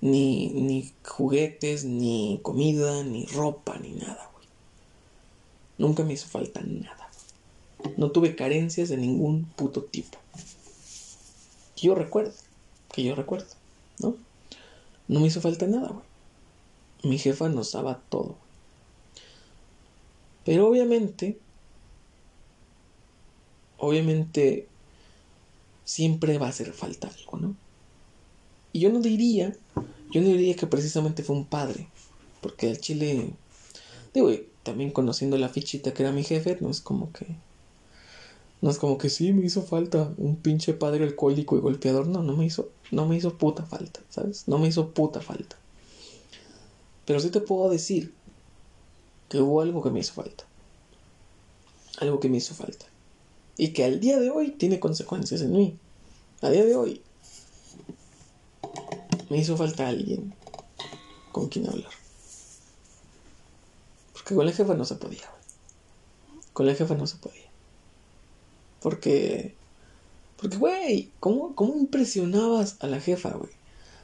Ni, 0.00 0.48
ni 0.48 0.92
juguetes, 1.04 1.84
ni 1.84 2.40
comida, 2.42 3.02
ni 3.02 3.26
ropa, 3.26 3.78
ni 3.78 3.90
nada, 3.90 4.30
güey. 4.32 4.46
Nunca 5.78 6.04
me 6.04 6.12
hizo 6.12 6.28
falta 6.28 6.60
nada. 6.62 7.10
No 7.96 8.10
tuve 8.10 8.36
carencias 8.36 8.88
de 8.88 8.96
ningún 8.96 9.44
puto 9.44 9.82
tipo. 9.82 10.18
Yo 11.76 11.94
recuerdo. 11.94 12.34
Que 12.92 13.04
yo 13.04 13.14
recuerdo, 13.14 13.48
¿no? 13.98 14.16
No 15.08 15.20
me 15.20 15.26
hizo 15.26 15.40
falta 15.40 15.66
nada, 15.66 15.88
güey 15.88 16.08
mi 17.02 17.18
jefa 17.18 17.48
nos 17.48 17.72
daba 17.72 18.00
todo. 18.08 18.36
Pero 20.44 20.68
obviamente, 20.68 21.38
obviamente, 23.76 24.66
siempre 25.84 26.38
va 26.38 26.46
a 26.46 26.50
hacer 26.50 26.72
falta 26.72 27.08
algo, 27.08 27.38
¿no? 27.38 27.54
Y 28.72 28.80
yo 28.80 28.90
no 28.92 29.00
diría, 29.00 29.56
yo 30.10 30.20
no 30.20 30.28
diría 30.28 30.56
que 30.56 30.66
precisamente 30.66 31.22
fue 31.22 31.36
un 31.36 31.46
padre, 31.46 31.88
porque 32.40 32.68
al 32.68 32.78
chile, 32.78 33.30
digo, 34.14 34.30
también 34.62 34.90
conociendo 34.90 35.38
la 35.38 35.48
fichita 35.48 35.94
que 35.94 36.02
era 36.02 36.12
mi 36.12 36.24
jefe, 36.24 36.58
no 36.60 36.70
es 36.70 36.80
como 36.80 37.12
que, 37.12 37.26
no 38.60 38.70
es 38.70 38.78
como 38.78 38.98
que 38.98 39.08
sí 39.08 39.32
me 39.32 39.46
hizo 39.46 39.62
falta 39.62 40.12
un 40.18 40.36
pinche 40.36 40.74
padre 40.74 41.04
alcohólico 41.04 41.56
y 41.56 41.60
golpeador, 41.60 42.06
no, 42.06 42.22
no 42.22 42.36
me 42.36 42.44
hizo, 42.44 42.70
no 42.90 43.06
me 43.06 43.16
hizo 43.16 43.38
puta 43.38 43.64
falta, 43.64 44.00
¿sabes? 44.10 44.44
No 44.46 44.58
me 44.58 44.68
hizo 44.68 44.90
puta 44.90 45.20
falta. 45.20 45.56
Pero 47.06 47.20
sí 47.20 47.30
te 47.30 47.40
puedo 47.40 47.70
decir 47.70 48.12
que 49.28 49.40
hubo 49.40 49.62
algo 49.62 49.82
que 49.82 49.90
me 49.90 50.00
hizo 50.00 50.12
falta. 50.12 50.44
Algo 52.00 52.20
que 52.20 52.28
me 52.28 52.36
hizo 52.36 52.54
falta. 52.54 52.86
Y 53.56 53.68
que 53.68 53.84
al 53.84 54.00
día 54.00 54.18
de 54.20 54.30
hoy 54.30 54.50
tiene 54.50 54.78
consecuencias 54.78 55.40
en 55.40 55.52
mí. 55.52 55.76
A 56.42 56.50
día 56.50 56.64
de 56.64 56.76
hoy 56.76 57.00
me 59.30 59.38
hizo 59.38 59.56
falta 59.56 59.88
alguien 59.88 60.34
con 61.32 61.48
quien 61.48 61.68
hablar. 61.68 61.90
Porque 64.12 64.34
con 64.34 64.46
la 64.46 64.52
jefa 64.52 64.74
no 64.74 64.84
se 64.84 64.96
podía. 64.96 65.30
Con 66.52 66.66
la 66.66 66.74
jefa 66.74 66.94
no 66.94 67.06
se 67.06 67.16
podía. 67.16 67.48
Porque... 68.80 69.54
Porque, 70.36 70.56
güey, 70.56 71.10
¿cómo, 71.18 71.54
¿cómo 71.56 71.74
impresionabas 71.74 72.76
a 72.80 72.86
la 72.86 73.00
jefa, 73.00 73.30
güey? 73.30 73.50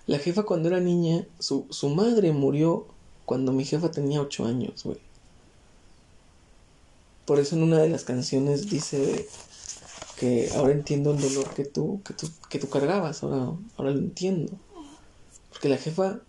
La 0.06 0.18
jefa 0.18 0.42
cuando 0.42 0.68
era 0.68 0.80
niña, 0.80 1.26
su, 1.38 1.66
su 1.70 1.88
madre 1.90 2.32
murió 2.32 2.86
cuando 3.24 3.52
mi 3.52 3.64
jefa 3.64 3.90
tenía 3.90 4.20
ocho 4.20 4.44
años, 4.44 4.82
güey. 4.84 4.98
Por 7.24 7.38
eso 7.38 7.56
en 7.56 7.62
una 7.62 7.78
de 7.78 7.88
las 7.88 8.04
canciones 8.04 8.68
dice 8.68 9.26
que 10.18 10.50
ahora 10.56 10.72
entiendo 10.72 11.12
el 11.12 11.20
dolor 11.20 11.54
que 11.54 11.64
tú, 11.64 12.00
que 12.04 12.12
tú, 12.12 12.28
que 12.50 12.58
tú 12.58 12.68
cargabas, 12.68 13.22
ahora, 13.22 13.56
ahora 13.76 13.92
lo 13.92 13.98
entiendo. 13.98 14.52
Porque 15.54 15.68
la 15.68 15.78
jefa, 15.78 16.20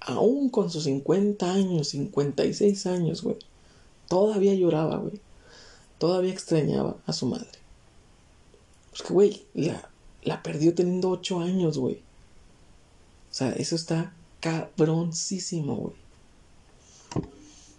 aún 0.00 0.50
con 0.50 0.68
sus 0.68 0.84
50 0.84 1.50
años, 1.50 1.88
56 1.88 2.86
años, 2.86 3.22
güey, 3.22 3.36
todavía 4.08 4.52
lloraba, 4.54 4.98
güey. 4.98 5.20
Todavía 5.98 6.32
extrañaba 6.32 6.96
a 7.06 7.12
su 7.12 7.26
madre. 7.26 7.48
Porque, 8.90 9.14
güey, 9.14 9.46
la, 9.54 9.88
la 10.24 10.42
perdió 10.42 10.74
teniendo 10.74 11.08
8 11.08 11.40
años, 11.40 11.78
güey. 11.78 12.02
O 13.30 13.34
sea, 13.34 13.52
eso 13.52 13.76
está 13.76 14.12
cabroncísimo, 14.40 15.76
güey. 15.76 15.94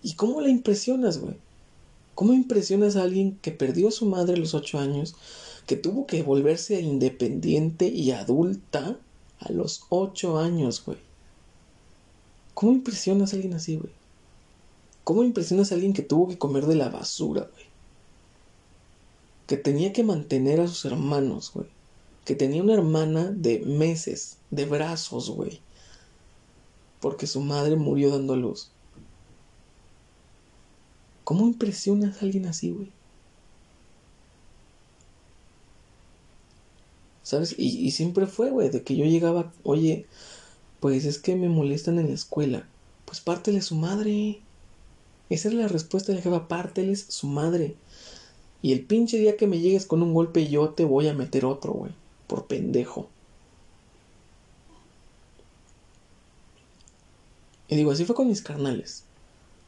¿Y 0.01 0.13
cómo 0.13 0.39
la 0.39 0.49
impresionas, 0.49 1.19
güey? 1.19 1.35
¿Cómo 2.15 2.34
impresionas 2.34 2.95
a 2.95 3.03
alguien 3.03 3.38
que 3.41 3.51
perdió 3.51 3.89
a 3.89 3.91
su 3.91 4.05
madre 4.05 4.35
a 4.35 4.38
los 4.38 4.53
ocho 4.53 4.80
años, 4.80 5.15
que 5.67 5.76
tuvo 5.76 6.07
que 6.07 6.23
volverse 6.23 6.80
independiente 6.80 7.88
y 7.88 8.11
adulta 8.11 8.97
a 9.40 9.52
los 9.52 9.86
ocho 9.90 10.38
años, 10.38 10.84
güey? 10.86 10.98
¿Cómo 12.53 12.72
impresionas 12.72 13.34
a 13.34 13.36
alguien 13.36 13.53
así, 13.53 13.76
güey? 13.76 13.91
¿Cómo 15.03 15.24
impresionas 15.24 15.72
a 15.72 15.76
alguien 15.76 15.94
que 15.94 16.02
tuvo 16.02 16.28
que 16.28 16.38
comer 16.38 16.66
de 16.66 16.76
la 16.76 16.90
basura, 16.90 17.49
güey? 17.52 17.66
Que 19.45 19.57
tenía 19.57 19.94
que 19.94 20.03
mantener 20.03 20.60
a 20.62 20.68
sus 20.68 20.86
hermanos, 20.86 21.52
güey. 21.53 21.68
Que 22.24 22.34
tenía 22.34 22.64
una 22.64 22.74
hermana 22.74 23.30
de 23.30 23.60
meses, 23.60 24.38
de 24.49 24.66
brazos, 24.66 25.30
güey. 25.30 25.62
Porque 27.02 27.28
su 27.28 27.41
madre 27.41 27.76
murió 27.76 28.10
dando 28.10 28.36
luz. 28.36 28.72
¿Cómo 31.24 31.45
impresionas 31.45 32.18
a 32.18 32.26
alguien 32.26 32.45
así, 32.48 32.72
güey? 32.72 32.91
¿Sabes? 37.26 37.56
Y, 37.57 37.89
siempre 37.89 38.27
fue, 38.27 38.52
güey, 38.52 38.69
de 38.69 38.84
que 38.84 38.95
yo 38.95 39.03
llegaba, 39.03 39.52
oye, 39.64 40.06
pues 40.80 41.06
es 41.06 41.18
que 41.18 41.35
me 41.35 41.49
molestan 41.49 41.97
en 41.97 42.10
la 42.10 42.14
escuela. 42.14 42.68
Pues 43.06 43.19
pártele 43.19 43.64
su 43.64 43.73
madre. 43.73 44.41
Esa 45.31 45.47
es 45.47 45.56
la 45.56 45.68
respuesta 45.68 46.14
de 46.14 46.23
la 46.23 46.47
párteles 46.47 47.03
su 47.10 47.26
madre. 47.26 47.77
Y 48.61 48.73
el 48.73 48.81
pinche 48.85 49.18
día 49.18 49.38
que 49.38 49.47
me 49.47 49.60
llegues 49.60 49.88
con 49.88 50.03
un 50.03 50.14
golpe 50.14 50.47
yo 50.47 50.69
te 50.69 50.85
voy 50.85 51.07
a 51.07 51.15
meter 51.15 51.45
otro, 51.45 51.73
güey. 51.73 51.93
Por 52.27 52.45
pendejo. 52.45 53.10
Y 57.68 57.76
digo, 57.76 57.89
así 57.89 58.06
fue 58.06 58.14
con 58.14 58.27
mis 58.27 58.43
carnales. 58.43 59.06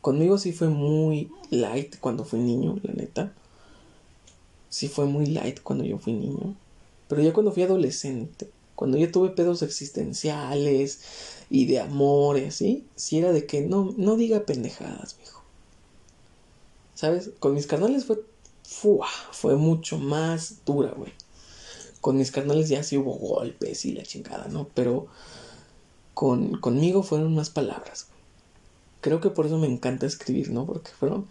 Conmigo 0.01 0.37
sí 0.37 0.51
fue 0.51 0.69
muy 0.69 1.31
light 1.49 1.97
cuando 1.99 2.23
fui 2.23 2.39
niño, 2.39 2.77
la 2.83 2.93
neta. 2.93 3.33
Sí 4.69 4.89
fue 4.89 5.05
muy 5.05 5.25
light 5.25 5.59
cuando 5.63 5.85
yo 5.85 5.97
fui 5.97 6.13
niño. 6.13 6.55
Pero 7.07 7.21
ya 7.21 7.33
cuando 7.33 7.51
fui 7.51 7.63
adolescente, 7.63 8.49
cuando 8.75 8.97
ya 8.97 9.11
tuve 9.11 9.29
pedos 9.29 9.63
existenciales 9.63 10.99
y 11.49 11.65
de 11.65 11.79
amores, 11.79 12.55
¿sí? 12.55 12.85
Sí 12.95 13.17
era 13.17 13.31
de 13.31 13.45
que 13.45 13.61
no, 13.61 13.93
no 13.97 14.15
diga 14.17 14.45
pendejadas, 14.45 15.17
mijo. 15.19 15.41
¿Sabes? 16.93 17.31
Con 17.39 17.53
mis 17.53 17.67
canales 17.67 18.05
fue, 18.05 18.19
fue 19.31 19.55
mucho 19.55 19.97
más 19.97 20.65
dura, 20.65 20.91
güey. 20.91 21.11
Con 22.01 22.17
mis 22.17 22.31
carnales 22.31 22.69
ya 22.69 22.83
sí 22.83 22.97
hubo 22.97 23.15
golpes 23.15 23.85
y 23.85 23.93
la 23.93 24.03
chingada, 24.03 24.47
¿no? 24.47 24.67
Pero 24.73 25.07
con, 26.13 26.59
conmigo 26.59 27.03
fueron 27.03 27.33
más 27.33 27.49
palabras. 27.49 28.07
Creo 29.01 29.21
que 29.21 29.29
por 29.29 29.45
eso 29.45 29.57
me 29.57 29.67
encanta 29.67 30.05
escribir, 30.05 30.51
¿no? 30.51 30.65
Porque 30.65 30.91
fueron... 30.91 31.27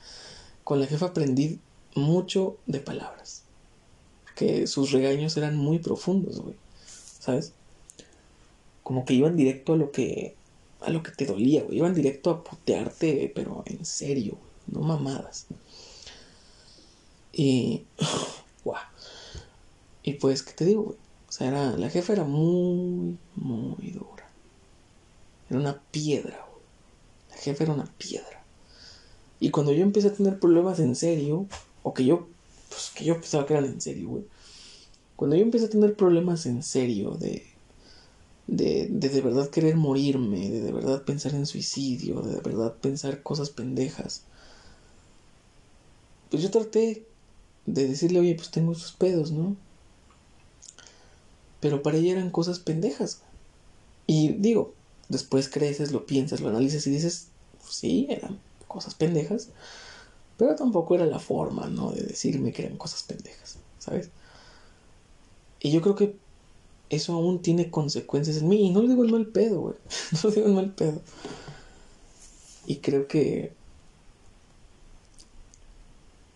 Con 0.64 0.80
la 0.80 0.86
jefa 0.86 1.06
aprendí 1.06 1.60
mucho 1.94 2.56
de 2.66 2.80
palabras. 2.80 3.45
Que 4.36 4.68
sus 4.68 4.92
regaños 4.92 5.36
eran 5.36 5.56
muy 5.56 5.80
profundos, 5.80 6.40
güey. 6.40 6.54
¿Sabes? 7.18 7.52
Como 8.84 9.04
que 9.04 9.14
iban 9.14 9.36
directo 9.36 9.72
a 9.72 9.76
lo 9.76 9.90
que... 9.90 10.36
A 10.80 10.90
lo 10.90 11.02
que 11.02 11.10
te 11.10 11.26
dolía, 11.26 11.64
güey. 11.64 11.78
Iban 11.78 11.94
directo 11.94 12.30
a 12.30 12.44
putearte, 12.44 13.32
pero 13.34 13.64
en 13.66 13.84
serio, 13.84 14.38
No 14.68 14.80
mamadas. 14.80 15.46
Y... 17.32 17.84
Guau. 18.64 18.80
Y 20.04 20.14
pues, 20.14 20.44
¿qué 20.44 20.52
te 20.52 20.64
digo, 20.64 20.82
güey? 20.84 20.96
O 21.28 21.32
sea, 21.32 21.48
era, 21.48 21.76
la 21.76 21.90
jefa 21.90 22.12
era 22.12 22.24
muy, 22.24 23.18
muy 23.34 23.90
dura. 23.90 24.30
Era 25.50 25.58
una 25.58 25.82
piedra, 25.90 26.46
güey. 26.50 26.64
La 27.30 27.36
jefa 27.36 27.64
era 27.64 27.72
una 27.72 27.92
piedra. 27.98 28.44
Y 29.40 29.50
cuando 29.50 29.72
yo 29.72 29.82
empecé 29.82 30.08
a 30.08 30.14
tener 30.14 30.38
problemas 30.38 30.78
en 30.78 30.94
serio, 30.94 31.46
o 31.82 31.92
que 31.92 32.04
yo, 32.04 32.28
pues 32.76 32.92
que 32.94 33.06
yo 33.06 33.18
pensaba 33.18 33.46
que 33.46 33.54
eran 33.54 33.64
en 33.64 33.80
serio, 33.80 34.10
güey. 34.10 34.24
Cuando 35.16 35.34
yo 35.34 35.42
empecé 35.42 35.64
a 35.64 35.70
tener 35.70 35.96
problemas 35.96 36.44
en 36.44 36.62
serio 36.62 37.12
de, 37.12 37.42
de, 38.46 38.88
de 38.90 39.08
de 39.08 39.20
verdad 39.22 39.48
querer 39.48 39.76
morirme, 39.76 40.50
de 40.50 40.60
de 40.60 40.72
verdad 40.72 41.02
pensar 41.04 41.34
en 41.34 41.46
suicidio, 41.46 42.20
de 42.20 42.34
de 42.34 42.40
verdad 42.42 42.74
pensar 42.74 43.22
cosas 43.22 43.48
pendejas, 43.48 44.24
pues 46.30 46.42
yo 46.42 46.50
traté 46.50 47.06
de 47.64 47.88
decirle, 47.88 48.20
oye, 48.20 48.34
pues 48.34 48.50
tengo 48.50 48.72
esos 48.72 48.92
pedos, 48.92 49.30
¿no? 49.30 49.56
Pero 51.60 51.82
para 51.82 51.96
ella 51.96 52.12
eran 52.12 52.28
cosas 52.30 52.58
pendejas. 52.58 53.22
Y 54.06 54.32
digo, 54.32 54.74
después 55.08 55.48
creces, 55.48 55.92
lo 55.92 56.04
piensas, 56.04 56.42
lo 56.42 56.50
analizas 56.50 56.86
y 56.86 56.90
dices, 56.90 57.28
pues 57.58 57.72
sí, 57.74 58.06
eran 58.10 58.38
cosas 58.68 58.94
pendejas. 58.94 59.48
Pero 60.36 60.54
tampoco 60.54 60.94
era 60.94 61.06
la 61.06 61.18
forma, 61.18 61.68
¿no? 61.68 61.92
De 61.92 62.02
decirme 62.02 62.52
que 62.52 62.64
eran 62.64 62.76
cosas 62.76 63.02
pendejas, 63.02 63.56
¿sabes? 63.78 64.10
Y 65.60 65.70
yo 65.70 65.80
creo 65.80 65.94
que 65.94 66.16
eso 66.90 67.14
aún 67.14 67.40
tiene 67.40 67.70
consecuencias 67.70 68.36
en 68.38 68.48
mí. 68.48 68.66
Y 68.66 68.70
no 68.70 68.82
le 68.82 68.88
digo 68.88 69.04
el 69.04 69.12
mal 69.12 69.26
pedo, 69.26 69.60
güey. 69.60 69.74
No 70.22 70.28
le 70.28 70.36
digo 70.36 70.46
el 70.48 70.54
mal 70.54 70.70
pedo. 70.74 71.00
Y 72.66 72.76
creo 72.76 73.06
que 73.06 73.52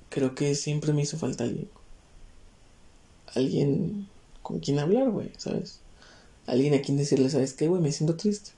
creo 0.09 0.35
que 0.35 0.55
siempre 0.55 0.93
me 0.93 1.03
hizo 1.03 1.19
falta 1.19 1.45
alguien. 1.45 1.69
Alguien 3.35 4.09
con 4.43 4.59
quien 4.59 4.79
hablar, 4.79 5.11
güey, 5.11 5.31
¿sabes? 5.39 5.81
Alguien 6.47 6.75
a 6.75 6.83
quien 6.83 6.97
decirle, 6.99 7.31
¿sabes 7.31 7.55
qué, 7.55 7.69
güey? 7.69 7.81
Me 7.81 7.93
siento 7.93 8.17
triste. 8.17 8.51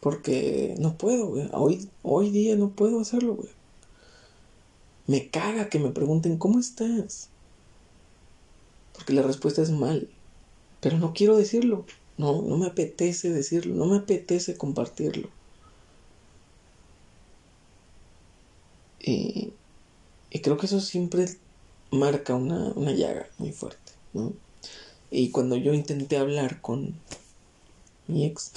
Porque 0.00 0.74
no 0.78 0.96
puedo, 0.96 1.28
güey. 1.28 1.48
Hoy, 1.52 1.88
hoy 2.02 2.30
día 2.30 2.56
no 2.56 2.70
puedo 2.70 3.00
hacerlo, 3.00 3.34
güey. 3.34 3.57
Me 5.08 5.28
caga 5.28 5.68
que 5.68 5.80
me 5.80 5.90
pregunten, 5.90 6.38
¿cómo 6.38 6.60
estás? 6.60 7.28
Porque 8.94 9.12
la 9.12 9.22
respuesta 9.22 9.60
es 9.62 9.70
mal. 9.70 10.08
Pero 10.80 10.98
no 10.98 11.12
quiero 11.12 11.36
decirlo. 11.36 11.84
No, 12.16 12.42
no 12.42 12.56
me 12.56 12.66
apetece 12.66 13.30
decirlo. 13.30 13.74
No 13.74 13.86
me 13.86 13.96
apetece 13.96 14.56
compartirlo. 14.56 15.28
Y 20.38 20.40
creo 20.40 20.56
que 20.56 20.66
eso 20.66 20.80
siempre 20.80 21.26
marca 21.90 22.34
una, 22.34 22.72
una 22.76 22.92
llaga 22.92 23.28
muy 23.38 23.52
fuerte, 23.52 23.92
¿no? 24.12 24.32
Y 25.10 25.30
cuando 25.30 25.56
yo 25.56 25.74
intenté 25.74 26.16
hablar 26.16 26.60
con 26.60 26.94
mi 28.06 28.24
ex 28.24 28.52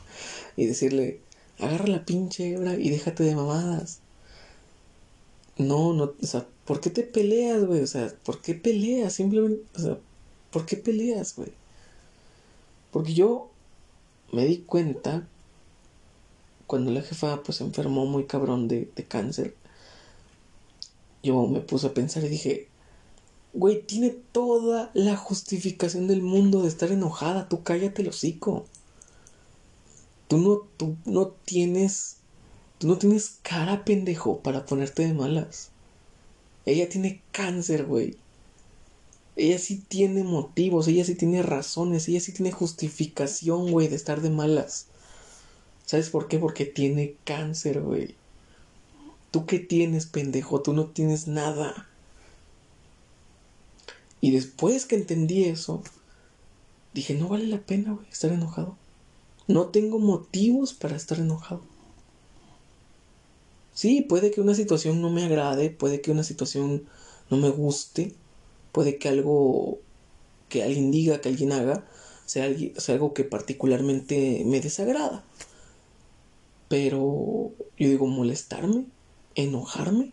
y 0.56 0.66
decirle, 0.66 1.20
agarra 1.58 1.86
la 1.86 2.04
pinche 2.04 2.52
hebra 2.52 2.74
y 2.74 2.90
déjate 2.90 3.22
de 3.22 3.36
mamadas. 3.36 4.00
No, 5.58 5.92
no, 5.92 6.14
o 6.20 6.26
sea, 6.26 6.46
¿por 6.64 6.80
qué 6.80 6.90
te 6.90 7.02
peleas, 7.02 7.64
güey? 7.64 7.80
O 7.82 7.86
sea, 7.86 8.12
¿por 8.24 8.40
qué 8.40 8.54
peleas? 8.54 9.14
Simplemente, 9.14 9.62
o 9.76 9.78
sea, 9.78 9.98
¿por 10.50 10.66
qué 10.66 10.76
peleas, 10.76 11.36
güey? 11.36 11.52
Porque 12.90 13.14
yo 13.14 13.50
me 14.32 14.46
di 14.46 14.58
cuenta 14.58 15.26
cuando 16.66 16.90
la 16.90 17.02
jefa 17.02 17.42
pues 17.42 17.60
enfermó 17.60 18.06
muy 18.06 18.24
cabrón 18.24 18.68
de, 18.68 18.90
de 18.94 19.04
cáncer 19.04 19.54
yo 21.24 21.46
me 21.46 21.60
puse 21.60 21.86
a 21.86 21.94
pensar 21.94 22.22
y 22.22 22.28
dije, 22.28 22.68
güey, 23.54 23.82
tiene 23.82 24.10
toda 24.10 24.90
la 24.92 25.16
justificación 25.16 26.06
del 26.06 26.22
mundo 26.22 26.62
de 26.62 26.68
estar 26.68 26.92
enojada, 26.92 27.48
tú 27.48 27.62
cállate 27.62 28.02
el 28.02 28.08
hocico. 28.08 28.66
Tú 30.28 30.38
no, 30.38 30.62
tú 30.76 30.96
no 31.06 31.28
tienes, 31.28 32.18
tú 32.84 32.88
no 32.88 32.98
tienes 32.98 33.38
cara 33.40 33.82
pendejo 33.82 34.40
para 34.40 34.66
ponerte 34.66 35.06
de 35.06 35.14
malas. 35.14 35.70
Ella 36.66 36.86
tiene 36.86 37.22
cáncer, 37.32 37.86
güey. 37.86 38.18
Ella 39.36 39.58
sí 39.58 39.82
tiene 39.88 40.22
motivos, 40.22 40.86
ella 40.86 41.02
sí 41.02 41.14
tiene 41.14 41.42
razones, 41.42 42.06
ella 42.08 42.20
sí 42.20 42.32
tiene 42.32 42.52
justificación, 42.52 43.70
güey, 43.70 43.88
de 43.88 43.96
estar 43.96 44.20
de 44.20 44.28
malas. 44.28 44.88
¿Sabes 45.86 46.10
por 46.10 46.28
qué? 46.28 46.38
Porque 46.38 46.66
tiene 46.66 47.14
cáncer, 47.24 47.80
güey. 47.80 48.16
¿Tú 49.30 49.46
qué 49.46 49.60
tienes, 49.60 50.04
pendejo? 50.04 50.60
Tú 50.60 50.74
no 50.74 50.84
tienes 50.84 51.26
nada. 51.26 51.88
Y 54.20 54.30
después 54.32 54.84
que 54.84 54.96
entendí 54.96 55.44
eso, 55.44 55.82
dije, 56.92 57.14
no 57.14 57.28
vale 57.28 57.46
la 57.46 57.62
pena, 57.62 57.94
güey, 57.94 58.06
estar 58.10 58.30
enojado. 58.30 58.76
No 59.48 59.68
tengo 59.68 59.98
motivos 59.98 60.74
para 60.74 60.96
estar 60.96 61.18
enojado. 61.18 61.62
Sí, 63.74 64.02
puede 64.02 64.30
que 64.30 64.40
una 64.40 64.54
situación 64.54 65.02
no 65.02 65.10
me 65.10 65.24
agrade, 65.24 65.70
puede 65.70 66.00
que 66.00 66.12
una 66.12 66.22
situación 66.22 66.84
no 67.28 67.36
me 67.36 67.50
guste, 67.50 68.14
puede 68.72 68.98
que 68.98 69.08
algo 69.08 69.78
que 70.48 70.62
alguien 70.62 70.90
diga, 70.92 71.20
que 71.20 71.28
alguien 71.28 71.52
haga, 71.52 71.84
sea, 72.26 72.44
algo 72.94 73.14
que 73.14 73.24
particularmente 73.24 74.44
me 74.46 74.60
desagrada. 74.60 75.24
Pero 76.68 77.52
yo 77.76 77.88
digo, 77.88 78.06
molestarme, 78.06 78.86
enojarme. 79.34 80.10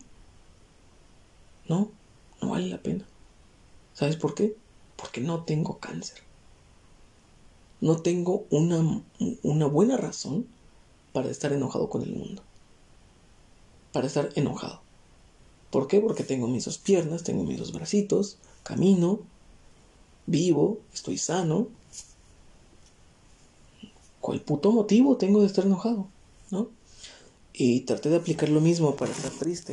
No, 1.68 1.90
no 2.40 2.50
vale 2.50 2.68
la 2.68 2.78
pena. 2.78 3.06
¿Sabes 3.94 4.16
por 4.16 4.34
qué? 4.34 4.56
Porque 4.96 5.20
no 5.20 5.44
tengo 5.44 5.78
cáncer. 5.78 6.18
No 7.80 8.02
tengo 8.02 8.44
una, 8.50 9.02
una 9.42 9.66
buena 9.66 9.96
razón 9.96 10.46
para 11.12 11.30
estar 11.30 11.52
enojado 11.52 11.88
con 11.88 12.02
el 12.02 12.12
mundo. 12.12 12.42
Para 13.92 14.06
estar 14.06 14.30
enojado. 14.34 14.80
¿Por 15.70 15.88
qué? 15.88 16.00
Porque 16.00 16.24
tengo 16.24 16.48
mis 16.48 16.64
dos 16.64 16.78
piernas, 16.78 17.22
tengo 17.22 17.44
mis 17.44 17.58
dos 17.58 17.72
bracitos, 17.72 18.38
camino, 18.62 19.20
vivo, 20.26 20.80
estoy 20.92 21.18
sano. 21.18 21.68
¿Cuál 24.20 24.40
puto 24.40 24.70
motivo 24.70 25.16
tengo 25.16 25.40
de 25.40 25.46
estar 25.46 25.64
enojado? 25.64 26.08
¿No? 26.50 26.68
Y 27.52 27.80
traté 27.80 28.08
de 28.08 28.16
aplicar 28.16 28.48
lo 28.48 28.60
mismo 28.60 28.96
para 28.96 29.12
estar 29.12 29.32
triste. 29.32 29.72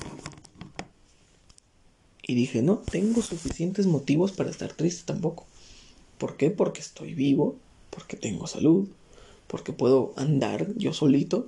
Y 2.23 2.35
dije, 2.35 2.61
no 2.61 2.77
tengo 2.77 3.21
suficientes 3.21 3.87
motivos 3.87 4.31
para 4.31 4.49
estar 4.49 4.71
triste 4.73 5.03
tampoco. 5.05 5.45
¿Por 6.17 6.37
qué? 6.37 6.51
Porque 6.51 6.81
estoy 6.81 7.13
vivo, 7.13 7.55
porque 7.89 8.17
tengo 8.17 8.47
salud, 8.47 8.87
porque 9.47 9.73
puedo 9.73 10.13
andar 10.15 10.73
yo 10.75 10.93
solito, 10.93 11.47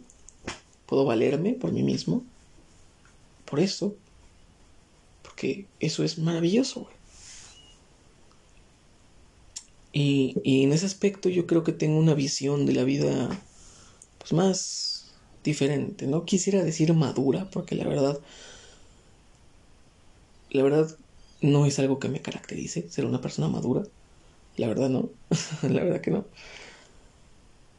puedo 0.86 1.06
valerme 1.06 1.54
por 1.54 1.72
mí 1.72 1.84
mismo. 1.84 2.24
Por 3.52 3.60
eso, 3.60 4.00
porque 5.24 5.72
eso 5.80 6.04
es 6.04 6.18
maravilloso, 6.20 6.90
Y, 9.94 10.36
y 10.44 10.64
en 10.64 10.72
ese 10.74 10.86
aspecto 10.86 11.30
yo 11.30 11.48
creo 11.48 11.64
que 11.64 11.74
tengo 11.74 12.00
una 12.00 12.14
visión 12.14 12.66
de 12.66 12.74
la 12.74 12.84
vida 12.84 13.30
pues 14.20 14.34
más 14.34 15.14
diferente. 15.44 16.08
No 16.08 16.26
quisiera 16.26 16.64
decir 16.64 16.94
madura, 16.94 17.50
porque 17.52 17.76
la 17.76 17.88
verdad, 17.88 18.22
la 20.50 20.64
verdad 20.64 20.88
no 21.42 21.66
es 21.66 21.80
algo 21.80 22.00
que 22.00 22.10
me 22.10 22.22
caracterice 22.22 22.90
ser 22.90 23.06
una 23.06 23.22
persona 23.22 23.48
madura. 23.48 23.84
La 24.56 24.68
verdad 24.70 24.90
no, 24.90 25.16
la 25.64 25.84
verdad 25.84 26.02
que 26.02 26.12
no. 26.12 26.32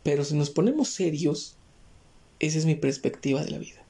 Pero 0.05 0.23
si 0.25 0.37
nos 0.37 0.51
ponemos 0.51 0.91
serios, 0.95 1.61
esa 2.41 2.59
es 2.59 2.67
mi 2.67 2.77
perspectiva 2.77 3.45
de 3.45 3.51
la 3.53 3.59
vida. 3.59 3.82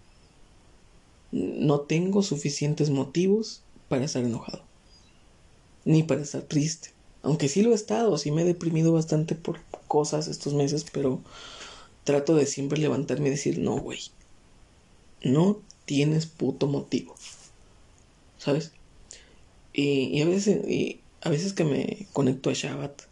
No 1.33 1.81
tengo 1.81 2.23
suficientes 2.23 2.91
motivos 2.91 3.63
para 3.89 4.05
estar 4.05 4.23
enojado, 4.23 4.63
ni 5.85 6.03
para 6.03 6.23
estar 6.23 6.43
triste. 6.43 6.91
Aunque 7.23 7.49
sí 7.49 7.63
lo 7.63 7.73
he 7.73 7.75
estado, 7.75 8.19
sí 8.19 8.31
me 8.31 8.43
he 8.43 8.45
deprimido 8.45 8.93
bastante 8.93 9.35
por 9.35 9.61
cosas 9.89 10.29
estos 10.29 10.55
meses, 10.55 10.85
pero 10.93 11.21
trato 12.05 12.35
de 12.35 12.47
siempre 12.47 12.79
levantarme 12.79 13.29
y 13.29 13.31
decir, 13.31 13.59
no, 13.59 13.79
güey, 13.79 14.01
no 15.23 15.61
tienes 15.85 16.27
puto 16.27 16.67
motivo. 16.67 17.15
¿Sabes? 18.39 18.73
Y, 19.73 20.21
a 20.21 20.27
veces, 20.27 20.69
y, 20.69 21.01
a 21.23 21.31
veces 21.31 21.53
que 21.53 21.65
me 21.65 22.07
conecto 22.13 22.51
a 22.51 22.55
Shabbat, 22.55 23.03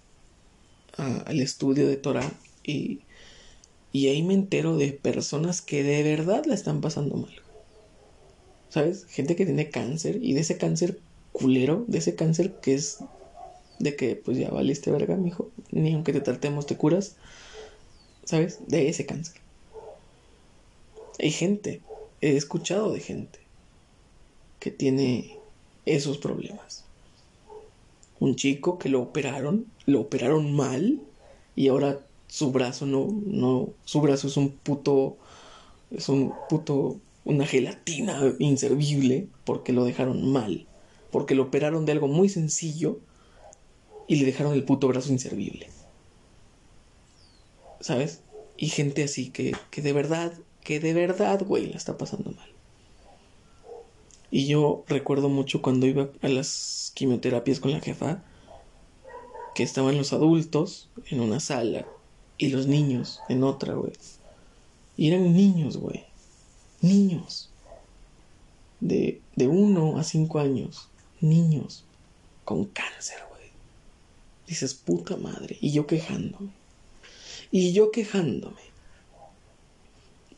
al 0.96 1.40
estudio 1.40 1.86
de 1.86 1.96
Torah, 1.96 2.30
y, 2.64 3.00
y 3.92 4.08
ahí 4.08 4.22
me 4.22 4.34
entero 4.34 4.76
de 4.76 4.92
personas 4.92 5.62
que 5.62 5.82
de 5.82 6.02
verdad 6.02 6.44
la 6.46 6.54
están 6.54 6.80
pasando 6.80 7.16
mal. 7.16 7.32
¿Sabes? 8.70 9.04
Gente 9.06 9.36
que 9.36 9.44
tiene 9.44 9.68
cáncer 9.68 10.18
y 10.22 10.32
de 10.32 10.40
ese 10.40 10.56
cáncer 10.56 10.98
culero, 11.32 11.84
de 11.86 11.98
ese 11.98 12.14
cáncer 12.14 12.54
que 12.60 12.74
es 12.74 12.98
de 13.78 13.96
que 13.96 14.14
pues 14.14 14.38
ya 14.38 14.50
valiste 14.50 14.90
verga, 14.90 15.16
mijo, 15.16 15.50
ni 15.70 15.94
aunque 15.94 16.12
te 16.12 16.20
tratemos 16.20 16.66
te 16.66 16.76
curas, 16.76 17.16
¿sabes? 18.24 18.60
De 18.68 18.88
ese 18.88 19.06
cáncer. 19.06 19.40
Hay 21.18 21.30
gente, 21.30 21.80
he 22.20 22.36
escuchado 22.36 22.92
de 22.92 23.00
gente 23.00 23.38
que 24.60 24.70
tiene 24.70 25.36
esos 25.86 26.18
problemas. 26.18 26.84
Un 28.20 28.36
chico 28.36 28.78
que 28.78 28.90
lo 28.90 29.00
operaron, 29.00 29.66
lo 29.86 30.00
operaron 30.00 30.52
mal 30.54 31.00
y 31.56 31.68
ahora 31.68 32.00
su 32.28 32.52
brazo 32.52 32.86
no, 32.86 33.08
no, 33.26 33.70
su 33.84 34.00
brazo 34.00 34.28
es 34.28 34.36
un 34.36 34.50
puto, 34.50 35.16
es 35.90 36.08
un 36.08 36.32
puto, 36.48 36.98
una 37.24 37.46
gelatina 37.46 38.34
inservible 38.38 39.28
porque 39.44 39.72
lo 39.72 39.84
dejaron 39.84 40.30
mal, 40.30 40.66
porque 41.10 41.34
lo 41.34 41.44
operaron 41.44 41.86
de 41.86 41.92
algo 41.92 42.08
muy 42.08 42.28
sencillo 42.28 43.00
y 44.08 44.16
le 44.16 44.26
dejaron 44.26 44.52
el 44.54 44.64
puto 44.64 44.88
brazo 44.88 45.12
inservible. 45.12 45.68
¿Sabes? 47.80 48.22
Y 48.56 48.68
gente 48.68 49.04
así 49.04 49.30
que, 49.30 49.56
que 49.70 49.82
de 49.82 49.92
verdad, 49.92 50.32
que 50.62 50.80
de 50.80 50.92
verdad, 50.92 51.42
güey, 51.46 51.66
la 51.66 51.76
está 51.76 51.96
pasando 51.96 52.30
mal. 52.32 52.48
Y 54.30 54.46
yo 54.46 54.84
recuerdo 54.86 55.28
mucho 55.28 55.60
cuando 55.62 55.86
iba 55.86 56.08
a 56.22 56.28
las 56.28 56.92
quimioterapias 56.94 57.58
con 57.58 57.72
la 57.72 57.80
jefa, 57.80 58.22
que 59.54 59.62
estaban 59.62 59.96
los 59.96 60.12
adultos 60.12 60.88
en 61.10 61.20
una 61.20 61.40
sala 61.40 61.86
y 62.38 62.48
los 62.48 62.66
niños 62.66 63.20
en 63.28 63.42
otra, 63.42 63.74
güey. 63.74 63.92
Y 64.96 65.08
eran 65.08 65.34
niños, 65.34 65.76
güey. 65.76 66.04
Niños. 66.80 67.50
De, 68.80 69.20
de 69.36 69.46
uno 69.48 69.98
a 69.98 70.04
cinco 70.04 70.38
años. 70.38 70.88
Niños. 71.20 71.84
Con 72.44 72.64
cáncer, 72.64 73.18
güey. 73.30 73.50
Dices, 74.46 74.74
puta 74.74 75.16
madre. 75.16 75.58
Y 75.60 75.72
yo 75.72 75.86
quejándome. 75.86 76.50
Y 77.50 77.72
yo 77.72 77.90
quejándome. 77.90 78.60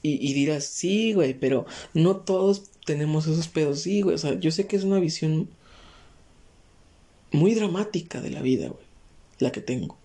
Y, 0.02 0.28
y 0.28 0.35
dirás, 0.35 0.64
sí, 0.64 1.12
güey, 1.12 1.35
pero 1.39 1.66
no 1.94 2.16
todos 2.16 2.64
tenemos 2.85 3.27
esos 3.27 3.48
pedos. 3.48 3.81
Sí, 3.81 4.02
güey. 4.02 4.16
O 4.16 4.19
sea, 4.19 4.39
yo 4.39 4.51
sé 4.51 4.66
que 4.66 4.77
es 4.77 4.85
una 4.85 4.98
visión 4.98 5.48
muy 7.31 7.55
dramática 7.55 8.20
de 8.20 8.31
la 8.31 8.43
vida, 8.43 8.69
güey. 8.69 8.85
La 9.39 9.52
que 9.52 9.60
tengo. 9.60 9.97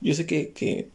Yo 0.00 0.14
sé 0.14 0.26
que, 0.26 0.52
que. 0.52 0.88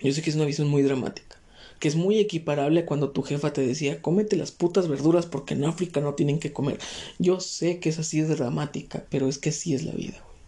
Yo 0.00 0.12
sé 0.12 0.22
que 0.22 0.30
es 0.30 0.36
una 0.36 0.44
visión 0.44 0.68
muy 0.68 0.82
dramática. 0.82 1.39
Que 1.80 1.88
es 1.88 1.96
muy 1.96 2.18
equiparable 2.18 2.80
a 2.80 2.86
cuando 2.86 3.10
tu 3.10 3.22
jefa 3.22 3.52
te 3.52 3.66
decía, 3.66 4.00
cómete 4.00 4.36
las 4.36 4.52
putas 4.52 4.86
verduras 4.86 5.26
porque 5.26 5.54
en 5.54 5.64
África 5.64 6.00
no 6.00 6.14
tienen 6.14 6.38
que 6.38 6.52
comer. 6.52 6.78
Yo 7.18 7.40
sé 7.40 7.80
que 7.80 7.88
es 7.88 7.98
así 7.98 8.20
de 8.20 8.36
dramática, 8.36 9.04
pero 9.10 9.28
es 9.28 9.38
que 9.38 9.48
así 9.48 9.74
es 9.74 9.82
la 9.82 9.92
vida, 9.92 10.22
güey. 10.22 10.38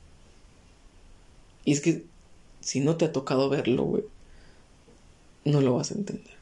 Y 1.64 1.72
es 1.72 1.80
que 1.80 2.04
si 2.60 2.78
no 2.78 2.96
te 2.96 3.06
ha 3.06 3.12
tocado 3.12 3.48
verlo, 3.48 3.82
güey, 3.82 4.04
no 5.44 5.60
lo 5.60 5.74
vas 5.74 5.90
a 5.90 5.94
entender. 5.94 6.34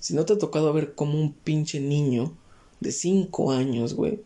Si 0.00 0.14
no 0.14 0.24
te 0.24 0.32
ha 0.32 0.38
tocado 0.38 0.72
ver 0.72 0.94
cómo 0.94 1.20
un 1.20 1.32
pinche 1.32 1.78
niño 1.78 2.32
de 2.80 2.90
5 2.90 3.52
años, 3.52 3.94
güey, 3.94 4.20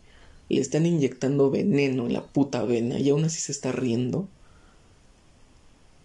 le 0.49 0.61
están 0.61 0.85
inyectando 0.85 1.51
veneno 1.51 2.07
en 2.07 2.13
la 2.13 2.25
puta 2.25 2.63
vena 2.63 2.97
y 2.97 3.09
aún 3.09 3.25
así 3.25 3.39
se 3.39 3.51
está 3.51 3.71
riendo. 3.71 4.27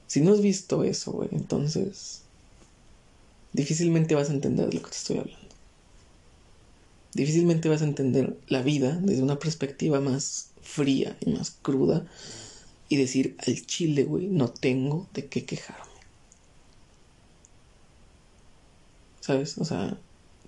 Si 0.07 0.21
no 0.21 0.33
has 0.33 0.41
visto 0.41 0.85
eso, 0.85 1.13
güey, 1.13 1.29
entonces 1.33 2.24
difícilmente 3.55 4.15
vas 4.15 4.29
a 4.29 4.35
entender 4.35 4.67
de 4.69 4.75
lo 4.75 4.83
que 4.83 4.91
te 4.91 4.97
estoy 4.97 5.19
hablando. 5.19 5.49
Difícilmente 7.15 7.69
vas 7.69 7.81
a 7.81 7.87
entender 7.87 8.37
la 8.49 8.61
vida 8.61 8.99
desde 9.01 9.23
una 9.23 9.39
perspectiva 9.39 10.01
más 10.01 10.51
fría 10.61 11.17
y 11.21 11.31
más 11.31 11.53
cruda 11.63 12.05
y 12.89 12.97
decir 12.97 13.37
al 13.47 13.65
chile, 13.65 14.05
güey, 14.05 14.27
no 14.27 14.49
tengo 14.49 15.09
de 15.15 15.27
qué 15.27 15.45
quejarme. 15.47 15.95
¿Sabes? 19.21 19.57
O 19.59 19.65
sea, 19.65 19.97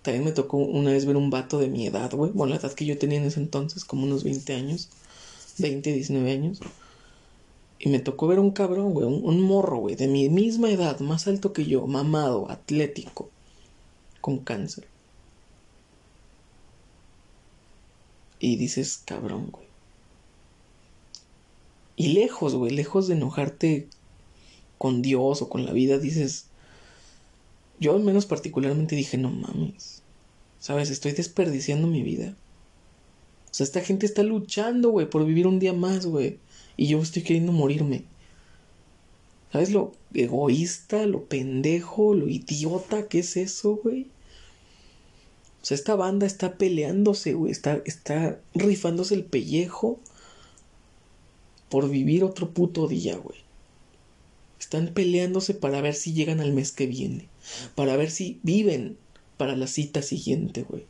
también 0.03 0.25
me 0.25 0.33
tocó 0.33 0.59
una 0.59 0.91
vez 0.91 1.07
ver 1.07 1.17
un 1.17 1.31
vato 1.31 1.59
de 1.59 1.69
mi 1.69 1.87
edad, 1.87 2.13
güey. 2.13 2.33
Bueno, 2.33 2.55
la 2.55 2.61
edad 2.61 2.73
que 2.75 2.85
yo 2.85 2.99
tenía 2.99 3.19
en 3.19 3.25
ese 3.25 3.41
entonces, 3.41 3.85
como 3.85 4.05
unos 4.05 4.25
20 4.25 4.55
años. 4.55 4.91
20, 5.59 5.93
19 5.93 6.31
años. 6.31 6.61
Y 7.79 7.89
me 7.89 7.99
tocó 7.99 8.27
ver 8.27 8.39
un 8.39 8.51
cabrón, 8.51 8.95
güey. 8.95 9.07
Un, 9.07 9.41
morro, 9.41 9.79
güey. 9.79 9.97
De 9.97 10.09
mi 10.09 10.29
misma 10.29 10.71
edad, 10.71 11.01
más 11.01 11.27
alto 11.27 11.53
que 11.53 11.67
yo. 11.67 11.87
Mamado, 11.87 12.51
atlético. 12.51 13.29
Con 14.21 14.39
cáncer. 14.39 14.87
Y 18.39 18.57
dices, 18.57 19.03
cabrón, 19.05 19.49
güey. 19.51 19.67
Y 21.97 22.09
lejos, 22.15 22.55
güey. 22.55 22.73
Lejos 22.73 23.09
de 23.09 23.15
enojarte 23.15 23.89
con 24.79 25.03
Dios 25.03 25.43
o 25.43 25.49
con 25.49 25.65
la 25.65 25.73
vida, 25.73 25.99
dices 25.99 26.47
yo 27.79 27.95
al 27.95 28.03
menos 28.03 28.27
particularmente 28.27 28.97
dije, 28.97 29.19
no 29.19 29.31
mames. 29.31 30.03
¿Sabes? 30.59 30.91
Estoy 30.91 31.13
desperdiciando 31.13 31.87
mi 31.87 32.03
vida. 32.03 32.35
O 33.51 33.55
sea, 33.55 33.65
esta 33.65 33.81
gente 33.81 34.07
está 34.07 34.23
luchando, 34.23 34.91
güey, 34.91 35.09
por 35.09 35.25
vivir 35.25 35.47
un 35.47 35.59
día 35.59 35.73
más, 35.73 36.07
güey. 36.07 36.39
Y 36.77 36.89
yo 36.89 37.01
estoy 37.01 37.23
queriendo 37.23 37.53
morirme. 37.53 38.05
¿Sabes 39.53 39.71
lo 39.71 39.93
egoísta, 40.13 41.07
lo 41.07 41.25
pendejo, 41.25 42.15
lo 42.15 42.29
idiota 42.29 43.09
que 43.09 43.21
es 43.21 43.37
eso, 43.37 43.77
güey? 43.77 44.09
O 45.63 45.67
sea, 45.67 45.75
esta 45.75 45.95
banda 45.95 46.27
está 46.27 46.59
peleándose, 46.59 47.33
güey. 47.35 47.53
Está, 47.53 47.81
está 47.85 48.41
rifándose 48.55 49.15
el 49.15 49.25
pellejo 49.25 49.99
por 51.69 51.89
vivir 51.89 52.25
otro 52.25 52.51
puto 52.51 52.87
día, 52.87 53.17
güey. 53.17 53.39
Están 54.61 54.89
peleándose 54.89 55.55
para 55.55 55.81
ver 55.81 55.95
si 55.95 56.13
llegan 56.13 56.41
al 56.41 56.53
mes 56.53 56.73
que 56.73 56.87
viene 56.87 57.29
para 57.75 57.97
ver 57.97 58.11
si 58.11 58.41
viven 58.43 58.97
para 59.37 59.57
la 59.57 59.67
cita 59.67 60.03
siguiente, 60.03 60.63
güey. 60.63 60.85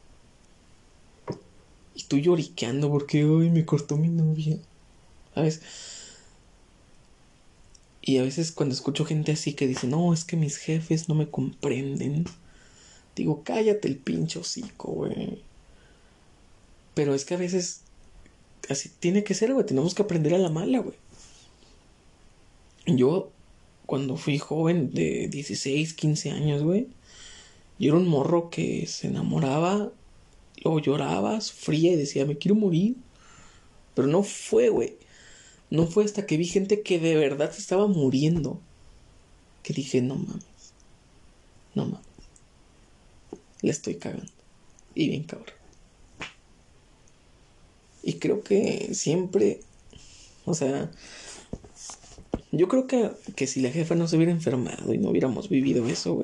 Y 1.94 2.04
tú 2.04 2.18
lloriqueando 2.18 2.90
porque 2.90 3.24
hoy 3.24 3.50
me 3.50 3.64
cortó 3.64 3.96
mi 3.96 4.08
novia. 4.08 4.58
¿Sabes? 5.36 5.60
Y 8.00 8.16
a 8.16 8.22
veces 8.22 8.52
cuando 8.52 8.74
escucho 8.74 9.04
gente 9.04 9.32
así 9.32 9.52
que 9.52 9.66
dice, 9.66 9.86
no, 9.86 10.14
es 10.14 10.24
que 10.24 10.36
mis 10.36 10.56
jefes 10.56 11.10
no 11.10 11.14
me 11.14 11.28
comprenden. 11.28 12.24
Digo, 13.14 13.42
cállate 13.44 13.86
el 13.86 13.98
pincho 13.98 14.40
hocico, 14.40 14.92
güey. 14.92 15.42
Pero 16.94 17.14
es 17.14 17.26
que 17.26 17.34
a 17.34 17.36
veces 17.36 17.82
así 18.70 18.90
tiene 18.98 19.24
que 19.24 19.34
ser, 19.34 19.52
güey. 19.52 19.66
Tenemos 19.66 19.94
que 19.94 20.02
aprender 20.02 20.32
a 20.32 20.38
la 20.38 20.48
mala, 20.48 20.78
güey. 20.78 20.96
Yo 22.86 23.30
cuando 23.84 24.16
fui 24.16 24.38
joven 24.38 24.94
de 24.94 25.28
16, 25.28 25.92
15 25.92 26.30
años, 26.30 26.62
güey. 26.62 26.88
Yo 27.78 27.88
era 27.88 27.98
un 27.98 28.08
morro 28.08 28.48
que 28.48 28.86
se 28.86 29.08
enamoraba, 29.08 29.92
luego 30.64 30.78
lloraba, 30.78 31.42
sufría 31.42 31.92
y 31.92 31.96
decía, 31.96 32.24
me 32.24 32.38
quiero 32.38 32.54
morir. 32.54 32.96
Pero 33.94 34.08
no 34.08 34.22
fue, 34.22 34.70
güey. 34.70 34.96
No 35.70 35.86
fue 35.86 36.04
hasta 36.04 36.26
que 36.26 36.36
vi 36.36 36.46
gente 36.46 36.82
que 36.82 36.98
de 36.98 37.16
verdad 37.16 37.52
se 37.52 37.60
estaba 37.60 37.86
muriendo. 37.86 38.60
Que 39.62 39.74
dije, 39.74 40.00
no 40.00 40.16
mames. 40.16 40.72
No 41.74 41.86
mames. 41.86 42.06
Le 43.62 43.70
estoy 43.70 43.96
cagando. 43.96 44.30
Y 44.94 45.08
bien 45.08 45.24
cabrón. 45.24 45.54
Y 48.02 48.14
creo 48.14 48.42
que 48.42 48.94
siempre, 48.94 49.60
o 50.44 50.54
sea, 50.54 50.92
yo 52.52 52.68
creo 52.68 52.86
que, 52.86 53.10
que 53.34 53.48
si 53.48 53.60
la 53.60 53.70
jefa 53.70 53.96
no 53.96 54.06
se 54.06 54.16
hubiera 54.16 54.30
enfermado 54.30 54.94
y 54.94 54.98
no 54.98 55.10
hubiéramos 55.10 55.48
vivido 55.48 55.86
eso, 55.88 56.22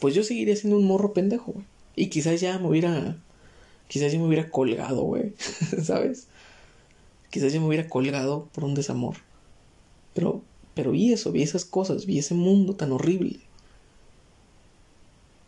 pues 0.00 0.14
yo 0.14 0.24
seguiría 0.24 0.56
siendo 0.56 0.76
un 0.76 0.86
morro 0.86 1.12
pendejo, 1.12 1.52
güey. 1.52 1.66
Y 1.96 2.08
quizás 2.08 2.40
ya 2.40 2.58
me 2.58 2.68
hubiera. 2.68 3.16
Quizás 3.86 4.12
ya 4.12 4.18
me 4.18 4.26
hubiera 4.26 4.50
colgado, 4.50 5.02
güey. 5.02 5.34
¿Sabes? 5.82 6.26
Quizás 7.34 7.52
ya 7.52 7.58
me 7.58 7.66
hubiera 7.66 7.88
colgado 7.88 8.48
por 8.52 8.62
un 8.62 8.76
desamor. 8.76 9.16
Pero, 10.14 10.42
pero 10.74 10.92
vi 10.92 11.12
eso, 11.12 11.32
vi 11.32 11.42
esas 11.42 11.64
cosas, 11.64 12.06
vi 12.06 12.20
ese 12.20 12.34
mundo 12.34 12.76
tan 12.76 12.92
horrible. 12.92 13.40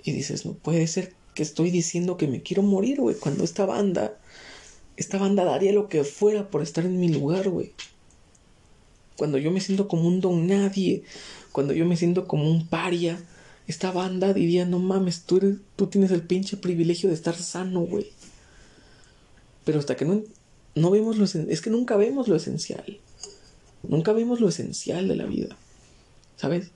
Y 0.02 0.10
dices, 0.10 0.44
no 0.44 0.54
puede 0.54 0.84
ser 0.88 1.14
que 1.34 1.44
estoy 1.44 1.70
diciendo 1.70 2.16
que 2.16 2.26
me 2.26 2.42
quiero 2.42 2.64
morir, 2.64 3.00
güey. 3.00 3.14
Cuando 3.14 3.44
esta 3.44 3.66
banda, 3.66 4.18
esta 4.96 5.18
banda 5.18 5.44
daría 5.44 5.72
lo 5.72 5.88
que 5.88 6.02
fuera 6.02 6.50
por 6.50 6.62
estar 6.62 6.84
en 6.84 6.98
mi 6.98 7.08
lugar, 7.08 7.48
güey 7.50 7.72
cuando 9.16 9.38
yo 9.38 9.50
me 9.50 9.60
siento 9.60 9.88
como 9.88 10.06
un 10.06 10.20
don 10.20 10.46
nadie, 10.46 11.02
cuando 11.52 11.72
yo 11.72 11.86
me 11.86 11.96
siento 11.96 12.28
como 12.28 12.50
un 12.50 12.66
paria, 12.66 13.18
esta 13.66 13.90
banda 13.90 14.32
diría, 14.32 14.64
no 14.64 14.78
mames, 14.78 15.22
tú, 15.22 15.58
tú 15.74 15.86
tienes 15.86 16.10
el 16.10 16.22
pinche 16.22 16.56
privilegio 16.56 17.08
de 17.08 17.14
estar 17.14 17.34
sano, 17.34 17.80
güey. 17.80 18.12
Pero 19.64 19.80
hasta 19.80 19.96
que 19.96 20.04
no, 20.04 20.22
no 20.76 20.90
vemos 20.90 21.16
lo 21.16 21.24
es 21.24 21.60
que 21.62 21.70
nunca 21.70 21.96
vemos 21.96 22.28
lo 22.28 22.36
esencial. 22.36 23.00
Nunca 23.82 24.12
vemos 24.12 24.40
lo 24.40 24.48
esencial 24.48 25.08
de 25.08 25.16
la 25.16 25.24
vida. 25.24 25.56
¿Sabes? 26.36 26.70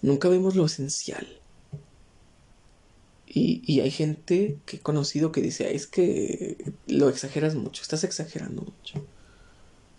Nunca 0.00 0.28
vemos 0.28 0.54
lo 0.54 0.64
esencial. 0.64 1.26
Y, 3.26 3.62
y, 3.66 3.80
hay 3.80 3.90
gente 3.90 4.58
que 4.64 4.76
he 4.76 4.80
conocido 4.80 5.32
que 5.32 5.42
dice, 5.42 5.74
es 5.74 5.88
que 5.88 6.72
lo 6.86 7.08
exageras 7.08 7.56
mucho, 7.56 7.82
estás 7.82 8.04
exagerando 8.04 8.62
mucho. 8.62 9.04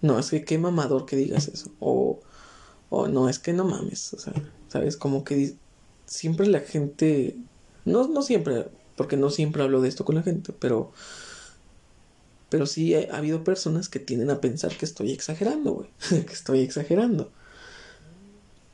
No, 0.02 0.18
es 0.18 0.30
que 0.30 0.46
qué 0.46 0.58
mamador 0.58 1.06
que 1.06 1.18
digas 1.18 1.50
eso. 1.50 1.70
O, 1.80 2.22
o 2.90 3.08
no, 3.10 3.28
es 3.28 3.40
que 3.40 3.52
no 3.52 3.66
mames. 3.66 4.14
O 4.14 4.20
sea, 4.20 4.34
¿sabes? 4.70 4.96
Como 4.96 5.26
que 5.26 5.56
siempre 6.06 6.48
la 6.48 6.62
gente, 6.62 7.36
no, 7.84 8.08
no 8.08 8.22
siempre, 8.22 8.68
porque 8.96 9.18
no 9.18 9.30
siempre 9.30 9.64
hablo 9.64 9.82
de 9.82 9.90
esto 9.90 10.06
con 10.06 10.16
la 10.16 10.24
gente, 10.24 10.54
pero 10.58 10.94
pero 12.50 12.66
sí 12.66 12.96
ha, 12.96 13.16
habido 13.16 13.44
personas 13.44 13.90
que 13.90 14.00
tienden 14.00 14.30
a 14.30 14.40
pensar 14.40 14.76
que 14.76 14.86
estoy 14.86 15.12
exagerando, 15.12 15.74
güey. 15.74 15.90
que 16.26 16.34
estoy 16.34 16.62
exagerando. 16.62 17.32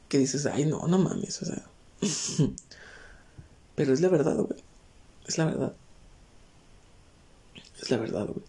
Que 0.10 0.20
dices, 0.20 0.46
ay, 0.46 0.66
no, 0.66 0.88
no 0.88 1.00
mames, 1.00 1.42
o 1.42 1.46
sea. 1.46 1.64
Pero 3.76 3.94
es 3.94 4.02
la 4.02 4.10
verdad, 4.10 4.38
güey. 4.38 4.64
Es 5.28 5.38
la 5.38 5.46
verdad. 5.46 5.74
Es 7.82 7.90
la 7.90 7.98
verdad, 7.98 8.28
güey. 8.28 8.46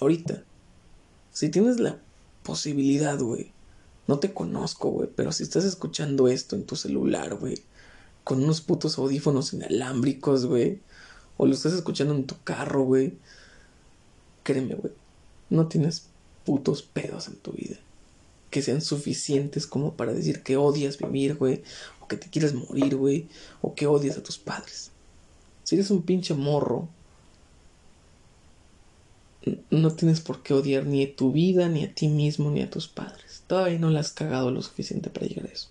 Ahorita, 0.00 0.42
si 1.32 1.50
tienes 1.50 1.78
la 1.78 1.98
posibilidad, 2.42 3.18
güey. 3.18 3.52
No 4.08 4.18
te 4.18 4.34
conozco, 4.34 4.90
güey. 4.90 5.08
Pero 5.14 5.30
si 5.30 5.44
estás 5.44 5.64
escuchando 5.64 6.26
esto 6.26 6.56
en 6.56 6.66
tu 6.66 6.74
celular, 6.74 7.36
güey. 7.36 7.62
Con 8.24 8.42
unos 8.42 8.60
putos 8.60 8.98
audífonos 8.98 9.52
inalámbricos, 9.52 10.46
güey. 10.46 10.80
O 11.36 11.46
lo 11.46 11.54
estás 11.54 11.74
escuchando 11.74 12.14
en 12.14 12.26
tu 12.26 12.34
carro, 12.42 12.82
güey 12.82 13.18
Créeme, 14.44 14.76
güey, 14.76 14.92
no 15.50 15.66
tienes 15.66 16.06
putos 16.44 16.82
pedos 16.82 17.26
en 17.26 17.36
tu 17.36 17.52
vida 17.52 17.76
que 18.54 18.62
sean 18.62 18.82
suficientes 18.82 19.66
como 19.66 19.94
para 19.94 20.12
decir 20.12 20.44
que 20.44 20.56
odias 20.56 20.98
vivir, 20.98 21.34
güey, 21.34 21.64
o 22.00 22.06
que 22.06 22.16
te 22.16 22.30
quieres 22.30 22.54
morir, 22.54 22.94
güey, 22.94 23.26
o 23.60 23.74
que 23.74 23.88
odias 23.88 24.16
a 24.16 24.22
tus 24.22 24.38
padres. 24.38 24.92
Si 25.64 25.74
eres 25.74 25.90
un 25.90 26.02
pinche 26.02 26.34
morro, 26.34 26.88
no 29.70 29.92
tienes 29.94 30.20
por 30.20 30.44
qué 30.44 30.54
odiar 30.54 30.86
ni 30.86 31.02
a 31.02 31.16
tu 31.16 31.32
vida, 31.32 31.68
ni 31.68 31.82
a 31.82 31.92
ti 31.92 32.06
mismo, 32.06 32.48
ni 32.52 32.62
a 32.62 32.70
tus 32.70 32.86
padres. 32.86 33.42
Todavía 33.48 33.80
no 33.80 33.90
la 33.90 33.98
has 33.98 34.12
cagado 34.12 34.52
lo 34.52 34.62
suficiente 34.62 35.10
para 35.10 35.26
llegar 35.26 35.46
a 35.46 35.52
eso. 35.52 35.70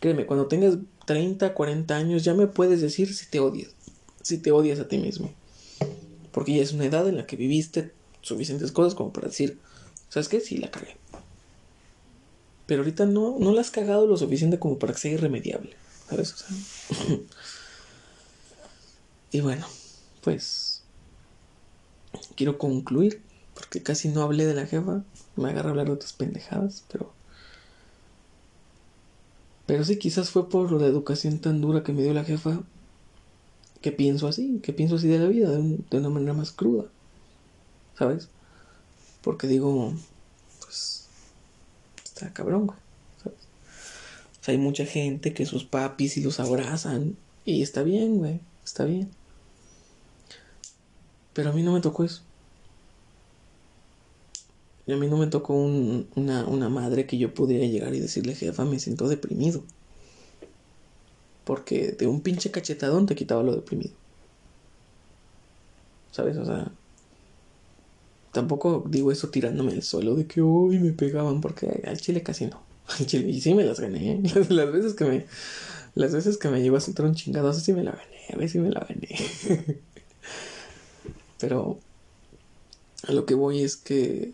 Créeme, 0.00 0.24
cuando 0.24 0.46
tengas 0.46 0.78
30, 1.04 1.52
40 1.52 1.94
años 1.94 2.24
ya 2.24 2.32
me 2.32 2.46
puedes 2.46 2.80
decir 2.80 3.14
si 3.14 3.26
te 3.26 3.40
odias, 3.40 3.74
si 4.22 4.38
te 4.38 4.52
odias 4.52 4.80
a 4.80 4.88
ti 4.88 4.96
mismo. 4.96 5.34
Porque 6.36 6.54
ya 6.54 6.62
es 6.62 6.74
una 6.74 6.84
edad 6.84 7.08
en 7.08 7.16
la 7.16 7.26
que 7.26 7.34
viviste 7.34 7.94
suficientes 8.20 8.70
cosas 8.70 8.94
como 8.94 9.10
para 9.10 9.28
decir, 9.28 9.58
¿sabes 10.10 10.28
qué? 10.28 10.38
Sí, 10.40 10.58
la 10.58 10.70
cagué. 10.70 10.98
Pero 12.66 12.82
ahorita 12.82 13.06
no, 13.06 13.38
no 13.40 13.54
la 13.54 13.62
has 13.62 13.70
cagado 13.70 14.06
lo 14.06 14.18
suficiente 14.18 14.58
como 14.58 14.78
para 14.78 14.92
que 14.92 14.98
sea 14.98 15.12
irremediable. 15.12 15.74
¿Sabes? 16.10 16.34
O 16.34 16.36
sea. 16.36 17.16
y 19.32 19.40
bueno, 19.40 19.66
pues. 20.22 20.82
Quiero 22.34 22.58
concluir. 22.58 23.22
Porque 23.54 23.82
casi 23.82 24.10
no 24.10 24.20
hablé 24.20 24.44
de 24.44 24.52
la 24.52 24.66
jefa. 24.66 25.04
Me 25.36 25.48
agarra 25.48 25.68
a 25.68 25.70
hablar 25.70 25.86
de 25.86 25.92
otras 25.92 26.12
pendejadas, 26.12 26.84
pero. 26.92 27.14
Pero 29.64 29.86
sí, 29.86 29.98
quizás 29.98 30.28
fue 30.28 30.50
por 30.50 30.70
la 30.70 30.86
educación 30.86 31.38
tan 31.38 31.62
dura 31.62 31.82
que 31.82 31.94
me 31.94 32.02
dio 32.02 32.12
la 32.12 32.24
jefa 32.24 32.60
que 33.80 33.92
pienso 33.92 34.28
así, 34.28 34.60
que 34.62 34.72
pienso 34.72 34.96
así 34.96 35.08
de 35.08 35.18
la 35.18 35.28
vida, 35.28 35.50
de, 35.50 35.96
una 35.96 36.08
manera 36.08 36.32
más 36.32 36.52
cruda, 36.52 36.86
¿sabes? 37.98 38.28
Porque 39.22 39.46
digo, 39.46 39.92
pues, 40.60 41.06
está 42.04 42.32
cabrón, 42.32 42.70
¿sabes? 43.22 43.38
O 44.40 44.44
sea, 44.44 44.52
hay 44.52 44.58
mucha 44.58 44.86
gente 44.86 45.34
que 45.34 45.46
sus 45.46 45.64
papis 45.64 46.16
y 46.16 46.22
los 46.22 46.40
abrazan, 46.40 47.16
y 47.44 47.62
está 47.62 47.82
bien, 47.82 48.18
güey, 48.18 48.40
está 48.64 48.84
bien. 48.84 49.10
Pero 51.32 51.50
a 51.50 51.52
mí 51.52 51.62
no 51.62 51.72
me 51.72 51.80
tocó 51.80 52.04
eso. 52.04 52.22
Y 54.86 54.92
a 54.92 54.96
mí 54.96 55.08
no 55.08 55.16
me 55.16 55.26
tocó 55.26 55.54
una, 55.54 56.46
una 56.46 56.68
madre 56.68 57.06
que 57.06 57.18
yo 57.18 57.34
pudiera 57.34 57.66
llegar 57.66 57.94
y 57.94 58.00
decirle, 58.00 58.34
jefa, 58.34 58.64
me 58.64 58.78
siento 58.78 59.08
deprimido. 59.08 59.64
Porque 61.46 61.92
de 61.92 62.08
un 62.08 62.22
pinche 62.22 62.50
cachetadón 62.50 63.06
te 63.06 63.14
quitaba 63.14 63.44
lo 63.44 63.54
deprimido. 63.54 63.94
¿Sabes? 66.10 66.36
O 66.38 66.44
sea. 66.44 66.72
Tampoco 68.32 68.84
digo 68.88 69.12
eso 69.12 69.28
tirándome 69.28 69.72
al 69.72 69.84
suelo 69.84 70.16
de 70.16 70.26
que 70.26 70.42
hoy 70.42 70.80
me 70.80 70.90
pegaban, 70.90 71.40
porque 71.40 71.84
al 71.86 72.00
chile 72.00 72.24
casi 72.24 72.46
no. 72.46 72.60
Al 72.98 73.06
chile, 73.06 73.28
y 73.28 73.40
sí 73.40 73.54
me 73.54 73.62
las 73.62 73.78
gané. 73.78 74.14
¿eh? 74.14 74.22
Las, 74.48 74.72
veces 74.72 74.94
que 74.94 75.04
me. 75.04 75.26
Las 75.94 76.12
veces 76.12 76.36
que 76.36 76.48
me 76.48 76.60
llevo 76.60 76.78
a 76.78 76.80
soltar 76.80 77.06
un 77.06 77.14
chingado, 77.14 77.52
sí 77.52 77.72
me 77.72 77.84
la 77.84 77.92
gané. 77.92 78.26
A 78.34 78.36
ver 78.36 78.48
si 78.48 78.58
me 78.58 78.70
la 78.70 78.80
gané. 78.80 79.08
Pero. 81.38 81.78
A 83.06 83.12
lo 83.12 83.24
que 83.24 83.34
voy 83.34 83.62
es 83.62 83.76
que 83.76 84.32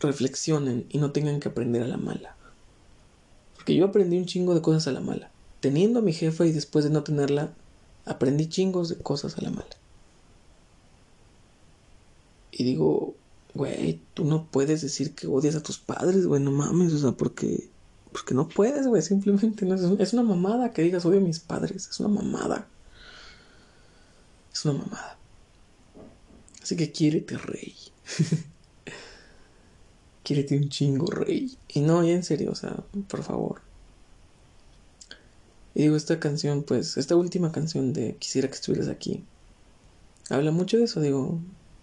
reflexionen 0.00 0.84
y 0.88 0.98
no 0.98 1.12
tengan 1.12 1.38
que 1.38 1.48
aprender 1.48 1.84
a 1.84 1.86
la 1.86 1.96
mala. 1.96 2.34
Porque 3.54 3.76
yo 3.76 3.84
aprendí 3.84 4.18
un 4.18 4.26
chingo 4.26 4.52
de 4.52 4.62
cosas 4.62 4.88
a 4.88 4.92
la 4.92 5.00
mala 5.00 5.30
teniendo 5.64 6.00
a 6.00 6.02
mi 6.02 6.12
jefa 6.12 6.44
y 6.44 6.52
después 6.52 6.84
de 6.84 6.90
no 6.90 7.04
tenerla, 7.04 7.54
aprendí 8.04 8.50
chingos 8.50 8.90
de 8.90 8.96
cosas 8.96 9.38
a 9.38 9.40
la 9.40 9.48
mala. 9.48 9.64
Y 12.52 12.64
digo, 12.64 13.14
güey, 13.54 14.02
tú 14.12 14.26
no 14.26 14.44
puedes 14.44 14.82
decir 14.82 15.14
que 15.14 15.26
odias 15.26 15.54
a 15.54 15.62
tus 15.62 15.78
padres, 15.78 16.26
güey, 16.26 16.42
no 16.42 16.50
mames, 16.50 16.92
o 16.92 16.98
sea, 16.98 17.12
porque, 17.12 17.70
porque 18.12 18.34
no 18.34 18.46
puedes, 18.46 18.86
güey, 18.86 19.00
simplemente 19.00 19.64
no 19.64 19.74
es, 19.98 20.12
una 20.12 20.22
mamada 20.22 20.74
que 20.74 20.82
digas 20.82 21.06
odio 21.06 21.16
a 21.16 21.22
mis 21.22 21.40
padres, 21.40 21.88
es 21.88 21.98
una 21.98 22.10
mamada. 22.10 22.68
Es 24.52 24.66
una 24.66 24.74
mamada. 24.80 25.16
Así 26.62 26.76
que 26.76 26.92
quiérete, 26.92 27.38
rey. 27.38 27.74
quiérete 30.22 30.58
un 30.58 30.68
chingo, 30.68 31.06
rey. 31.06 31.56
Y 31.68 31.80
no, 31.80 32.04
ya 32.04 32.12
en 32.12 32.22
serio, 32.22 32.50
o 32.52 32.54
sea, 32.54 32.76
por 33.08 33.22
favor. 33.22 33.62
Y 35.74 35.82
digo, 35.82 35.96
esta 35.96 36.20
canción, 36.20 36.62
pues, 36.62 36.96
esta 36.96 37.16
última 37.16 37.52
canción 37.52 37.92
de 37.92 38.16
Quisiera 38.16 38.48
que 38.48 38.54
estuvieras 38.54 38.88
aquí, 38.88 39.24
habla 40.30 40.50
mucho 40.52 40.78
de 40.78 40.84
eso, 40.84 41.00
digo, 41.00 41.40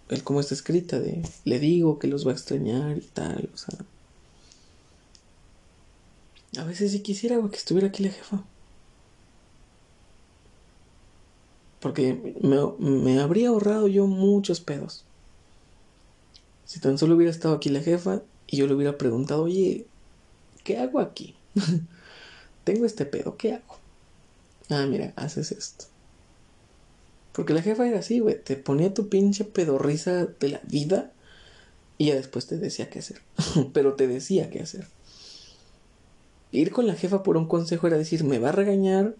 el 0.08 0.22
cómo 0.22 0.40
está 0.40 0.54
escrita, 0.54 0.98
de 0.98 1.22
le 1.44 1.58
digo 1.58 1.98
que 1.98 2.08
los 2.08 2.26
va 2.26 2.30
a 2.30 2.34
extrañar 2.34 2.96
y 2.98 3.08
tal, 3.12 3.50
o 3.52 3.56
sea. 3.56 3.78
A 6.58 6.64
veces 6.64 6.92
sí 6.92 7.00
quisiera 7.00 7.40
que 7.50 7.56
estuviera 7.56 7.88
aquí 7.88 8.02
la 8.02 8.10
jefa. 8.10 8.44
Porque 11.80 12.36
me, 12.42 12.58
me 12.78 13.20
habría 13.20 13.48
ahorrado 13.48 13.88
yo 13.88 14.06
muchos 14.06 14.60
pedos. 14.60 15.04
Si 16.64 16.78
tan 16.80 16.98
solo 16.98 17.16
hubiera 17.16 17.30
estado 17.30 17.54
aquí 17.54 17.70
la 17.70 17.80
jefa 17.80 18.22
y 18.46 18.58
yo 18.58 18.66
le 18.66 18.74
hubiera 18.74 18.98
preguntado, 18.98 19.42
oye, 19.44 19.86
¿qué 20.62 20.78
hago 20.78 21.00
aquí? 21.00 21.34
Tengo 22.64 22.86
este 22.86 23.06
pedo, 23.06 23.36
¿qué 23.36 23.54
hago? 23.54 23.81
Ah, 24.68 24.86
mira, 24.86 25.12
haces 25.16 25.52
esto. 25.52 25.86
Porque 27.32 27.54
la 27.54 27.62
jefa 27.62 27.88
era 27.88 28.00
así, 28.00 28.20
güey. 28.20 28.42
Te 28.42 28.56
ponía 28.56 28.94
tu 28.94 29.08
pinche 29.08 29.44
pedorrisa 29.44 30.26
de 30.26 30.48
la 30.48 30.60
vida 30.64 31.10
y 31.98 32.06
ya 32.06 32.14
después 32.14 32.46
te 32.46 32.58
decía 32.58 32.90
qué 32.90 32.98
hacer. 32.98 33.22
Pero 33.72 33.94
te 33.94 34.06
decía 34.06 34.50
qué 34.50 34.60
hacer. 34.60 34.86
Ir 36.52 36.70
con 36.70 36.86
la 36.86 36.94
jefa 36.94 37.22
por 37.22 37.36
un 37.36 37.46
consejo 37.46 37.86
era 37.86 37.96
decir, 37.96 38.24
me 38.24 38.38
va 38.38 38.50
a 38.50 38.52
regañar, 38.52 39.14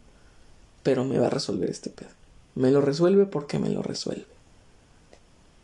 pero 0.82 1.06
me 1.06 1.18
va 1.18 1.28
a 1.28 1.30
resolver 1.30 1.70
este 1.70 1.88
pedo. 1.88 2.10
Me 2.54 2.70
lo 2.70 2.82
resuelve 2.82 3.24
porque 3.24 3.58
me 3.58 3.70
lo 3.70 3.82
resuelve. 3.82 4.26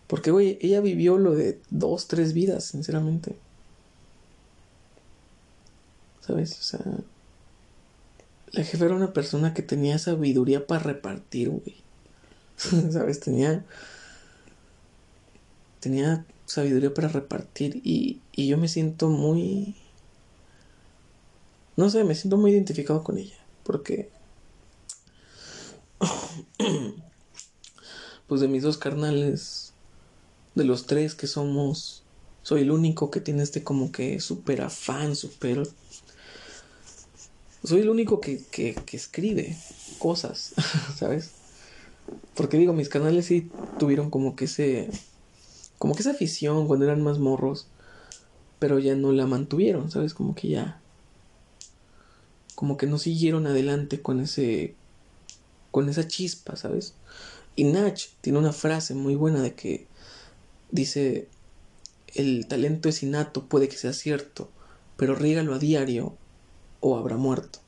Porque, 0.07 0.31
güey, 0.31 0.59
ella 0.63 0.81
vivió 0.81 1.19
lo 1.19 1.35
de 1.35 1.61
dos, 1.69 2.09
tres 2.09 2.33
vidas, 2.33 2.65
sinceramente. 2.65 3.37
¿Sabes? 6.27 6.59
O 6.59 6.63
sea, 6.63 6.81
la 8.53 8.65
jefa 8.65 8.87
era 8.87 8.95
una 8.95 9.13
persona 9.13 9.55
que 9.55 9.63
tenía 9.63 9.99
sabiduría 9.99 10.67
para 10.67 10.83
repartir, 10.83 11.51
güey. 11.51 11.77
¿Sabes? 12.93 13.21
Tenía. 13.21 13.65
Tenía 15.81 16.27
sabiduría 16.47 16.93
para 16.93 17.09
repartir 17.09 17.81
y, 17.85 18.21
y 18.33 18.49
yo 18.49 18.59
me 18.59 18.69
siento 18.69 19.09
muy. 19.09 19.77
No 21.77 21.91
sé, 21.91 22.05
me 22.05 22.15
siento 22.15 22.37
muy 22.37 22.51
identificado 22.53 23.05
con 23.05 23.19
ella. 23.19 23.39
Porque. 23.63 24.11
pues 28.27 28.41
de 28.41 28.49
mis 28.49 28.63
dos 28.63 28.79
carnales. 28.79 29.73
De 30.55 30.65
los 30.65 30.87
tres 30.87 31.15
que 31.15 31.27
somos. 31.27 32.03
Soy 32.43 32.63
el 32.63 32.71
único 32.71 33.11
que 33.11 33.21
tiene 33.21 33.43
este 33.43 33.63
como 33.63 33.93
que 33.93 34.21
súper 34.21 34.63
afán, 34.63 35.15
súper 35.15 35.69
soy 37.65 37.81
el 37.81 37.91
único 37.91 38.21
que, 38.21 38.43
que, 38.51 38.75
que 38.75 38.97
escribe 38.97 39.57
cosas, 39.99 40.55
¿sabes? 40.97 41.33
Porque 42.35 42.57
digo, 42.57 42.73
mis 42.73 42.89
canales 42.89 43.27
sí 43.27 43.51
tuvieron 43.79 44.11
como 44.11 44.37
que 44.37 44.47
ese, 44.47 44.91
como 45.79 45.95
que 45.95 46.01
esa 46.01 46.13
afición 46.13 46.67
cuando 46.67 46.85
eran 46.85 47.03
más 47.03 47.19
morros, 47.19 47.67
pero 48.59 48.79
ya 48.79 48.95
no 48.95 49.13
la 49.13 49.27
mantuvieron, 49.27 49.91
¿sabes? 49.91 50.15
Como 50.15 50.35
que 50.35 50.49
ya 50.49 50.81
como 52.55 52.77
que 52.77 52.89
no 52.89 52.99
siguieron 52.99 53.47
adelante 53.47 54.03
con 54.03 54.19
ese 54.19 54.75
con 55.71 55.89
esa 55.89 56.09
chispa, 56.09 56.57
¿sabes? 56.57 56.95
Y 57.55 57.65
Nach 57.65 58.01
tiene 58.21 58.39
una 58.39 58.53
frase 58.53 58.95
muy 58.95 59.15
buena 59.15 59.41
de 59.41 59.55
que 59.55 59.87
dice 60.73 61.29
el 62.15 62.47
talento 62.49 62.89
es 62.89 63.03
innato, 63.05 63.45
puede 63.45 63.69
que 63.69 63.77
sea 63.77 63.93
cierto, 63.93 64.51
pero 64.97 65.15
rígalo 65.15 65.55
a 65.55 65.61
diario 65.61 66.17
o 66.81 66.97
habrá 66.97 67.17
muerto. 67.17 67.61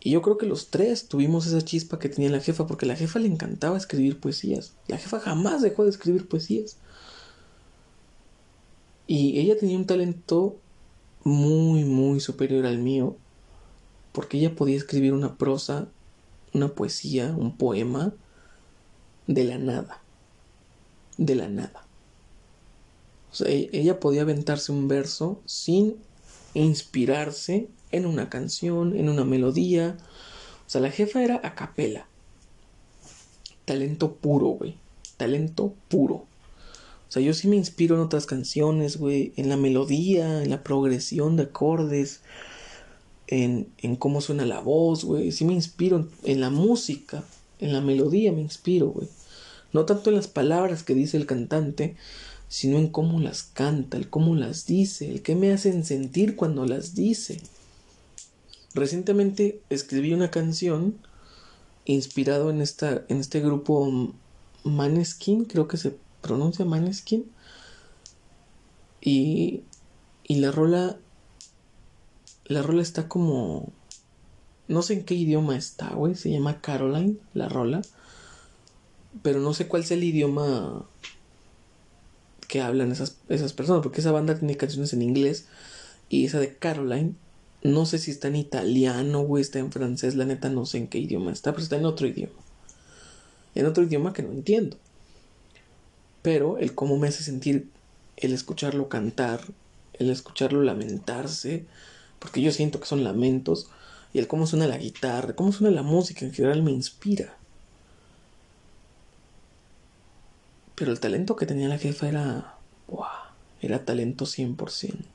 Y 0.00 0.10
yo 0.10 0.20
creo 0.20 0.36
que 0.36 0.46
los 0.46 0.68
tres 0.68 1.08
tuvimos 1.08 1.46
esa 1.46 1.62
chispa 1.62 1.98
que 1.98 2.10
tenía 2.10 2.30
la 2.30 2.40
jefa, 2.40 2.66
porque 2.66 2.84
la 2.84 2.94
jefa 2.94 3.18
le 3.18 3.26
encantaba 3.26 3.78
escribir 3.78 4.20
poesías. 4.20 4.74
La 4.86 4.98
jefa 4.98 5.18
jamás 5.18 5.62
dejó 5.62 5.84
de 5.84 5.90
escribir 5.90 6.28
poesías. 6.28 6.76
Y 9.06 9.38
ella 9.38 9.58
tenía 9.58 9.78
un 9.78 9.86
talento 9.86 10.56
muy, 11.24 11.84
muy 11.84 12.20
superior 12.20 12.66
al 12.66 12.78
mío, 12.78 13.16
porque 14.12 14.38
ella 14.38 14.54
podía 14.54 14.76
escribir 14.76 15.14
una 15.14 15.36
prosa, 15.36 15.88
una 16.52 16.68
poesía, 16.68 17.34
un 17.36 17.56
poema, 17.56 18.12
de 19.26 19.44
la 19.44 19.56
nada. 19.56 20.02
De 21.16 21.34
la 21.34 21.48
nada. 21.48 21.86
O 23.32 23.34
sea, 23.34 23.48
e-, 23.48 23.70
ella 23.72 24.00
podía 24.00 24.22
aventarse 24.22 24.70
un 24.70 24.86
verso 24.86 25.40
sin 25.46 25.96
inspirarse 26.52 27.68
en 27.96 28.06
una 28.06 28.28
canción, 28.28 28.96
en 28.96 29.08
una 29.08 29.24
melodía. 29.24 29.96
O 30.66 30.70
sea, 30.70 30.80
la 30.80 30.90
jefa 30.90 31.22
era 31.22 31.40
a 31.42 31.54
capela. 31.54 32.06
Talento 33.64 34.14
puro, 34.14 34.48
güey. 34.48 34.76
Talento 35.16 35.74
puro. 35.88 36.14
O 36.14 36.26
sea, 37.14 37.22
yo 37.22 37.34
sí 37.34 37.48
me 37.48 37.56
inspiro 37.56 37.94
en 37.94 38.02
otras 38.02 38.26
canciones, 38.26 38.96
güey. 38.96 39.32
En 39.36 39.48
la 39.48 39.56
melodía, 39.56 40.42
en 40.42 40.50
la 40.50 40.62
progresión 40.62 41.36
de 41.36 41.44
acordes. 41.44 42.20
En, 43.26 43.68
en 43.78 43.96
cómo 43.96 44.20
suena 44.20 44.44
la 44.44 44.60
voz, 44.60 45.04
güey. 45.04 45.32
Sí 45.32 45.44
me 45.44 45.54
inspiro 45.54 45.96
en, 45.96 46.10
en 46.24 46.40
la 46.40 46.50
música. 46.50 47.24
En 47.60 47.72
la 47.72 47.80
melodía 47.80 48.32
me 48.32 48.40
inspiro, 48.40 48.88
güey. 48.88 49.08
No 49.72 49.84
tanto 49.84 50.10
en 50.10 50.16
las 50.16 50.28
palabras 50.28 50.82
que 50.82 50.94
dice 50.94 51.16
el 51.16 51.26
cantante, 51.26 51.96
sino 52.48 52.78
en 52.78 52.86
cómo 52.86 53.18
las 53.18 53.42
canta, 53.42 53.96
el 53.96 54.08
cómo 54.08 54.36
las 54.36 54.66
dice, 54.66 55.10
el 55.10 55.22
qué 55.22 55.34
me 55.34 55.52
hacen 55.52 55.84
sentir 55.84 56.36
cuando 56.36 56.64
las 56.66 56.94
dice. 56.94 57.40
Recientemente 58.74 59.60
escribí 59.70 60.12
una 60.12 60.30
canción 60.30 60.98
inspirado 61.84 62.50
en 62.50 62.60
esta 62.60 63.04
en 63.08 63.18
este 63.18 63.40
grupo 63.40 64.12
Maneskin, 64.64 65.44
creo 65.44 65.68
que 65.68 65.76
se 65.76 65.96
pronuncia 66.22 66.64
Maneskin. 66.64 67.30
Y 69.00 69.62
y 70.24 70.36
la 70.36 70.50
rola 70.50 70.98
la 72.46 72.62
rola 72.62 72.82
está 72.82 73.08
como 73.08 73.72
no 74.66 74.82
sé 74.82 74.94
en 74.94 75.04
qué 75.04 75.14
idioma 75.14 75.56
está, 75.56 75.90
güey, 75.90 76.14
se 76.14 76.30
llama 76.30 76.60
Caroline 76.60 77.16
la 77.34 77.48
rola. 77.48 77.82
Pero 79.22 79.40
no 79.40 79.54
sé 79.54 79.68
cuál 79.68 79.82
es 79.82 79.90
el 79.90 80.02
idioma 80.02 80.86
que 82.48 82.60
hablan 82.60 82.90
esas, 82.92 83.18
esas 83.28 83.52
personas, 83.52 83.82
porque 83.82 84.00
esa 84.00 84.12
banda 84.12 84.38
tiene 84.38 84.56
canciones 84.56 84.92
en 84.92 85.02
inglés 85.02 85.46
y 86.08 86.24
esa 86.26 86.40
de 86.40 86.56
Caroline 86.56 87.14
no 87.64 87.86
sé 87.86 87.98
si 87.98 88.10
está 88.10 88.28
en 88.28 88.36
italiano 88.36 89.20
o 89.20 89.38
está 89.38 89.58
en 89.58 89.72
francés, 89.72 90.14
la 90.14 90.26
neta 90.26 90.50
no 90.50 90.66
sé 90.66 90.78
en 90.78 90.86
qué 90.86 90.98
idioma 90.98 91.32
está, 91.32 91.52
pero 91.52 91.62
está 91.62 91.76
en 91.76 91.86
otro 91.86 92.06
idioma. 92.06 92.34
En 93.54 93.64
otro 93.64 93.82
idioma 93.82 94.12
que 94.12 94.22
no 94.22 94.32
entiendo. 94.32 94.76
Pero 96.20 96.58
el 96.58 96.74
cómo 96.74 96.98
me 96.98 97.08
hace 97.08 97.22
sentir 97.24 97.70
el 98.18 98.34
escucharlo 98.34 98.90
cantar, 98.90 99.40
el 99.94 100.10
escucharlo 100.10 100.62
lamentarse, 100.62 101.64
porque 102.18 102.42
yo 102.42 102.52
siento 102.52 102.80
que 102.80 102.86
son 102.86 103.02
lamentos, 103.02 103.70
y 104.12 104.18
el 104.18 104.28
cómo 104.28 104.46
suena 104.46 104.66
la 104.66 104.76
guitarra, 104.76 105.34
cómo 105.34 105.50
suena 105.50 105.74
la 105.74 105.82
música 105.82 106.24
en 106.26 106.34
general 106.34 106.62
me 106.62 106.70
inspira. 106.70 107.34
Pero 110.74 110.92
el 110.92 111.00
talento 111.00 111.34
que 111.34 111.46
tenía 111.46 111.68
la 111.68 111.78
jefa 111.78 112.08
era... 112.08 112.58
¡Wow! 112.88 113.06
Era 113.62 113.84
talento 113.86 114.26
100% 114.26 115.13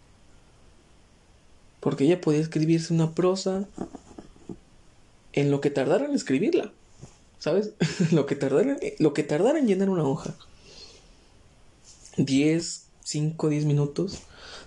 porque 1.79 2.05
ella 2.05 2.21
podía 2.21 2.39
escribirse 2.39 2.93
una 2.93 3.13
prosa 3.13 3.67
en 5.33 5.51
lo 5.51 5.61
que 5.61 5.69
tardara 5.69 6.05
en 6.05 6.15
escribirla, 6.15 6.71
¿sabes? 7.39 7.71
lo, 8.11 8.25
que 8.25 8.35
tardara, 8.35 8.77
lo 8.99 9.13
que 9.13 9.23
tardara 9.23 9.59
en 9.59 9.67
llenar 9.67 9.89
una 9.89 10.03
hoja. 10.03 10.35
10, 12.17 12.85
5, 13.03 13.49
10 13.49 13.65
minutos. 13.65 14.19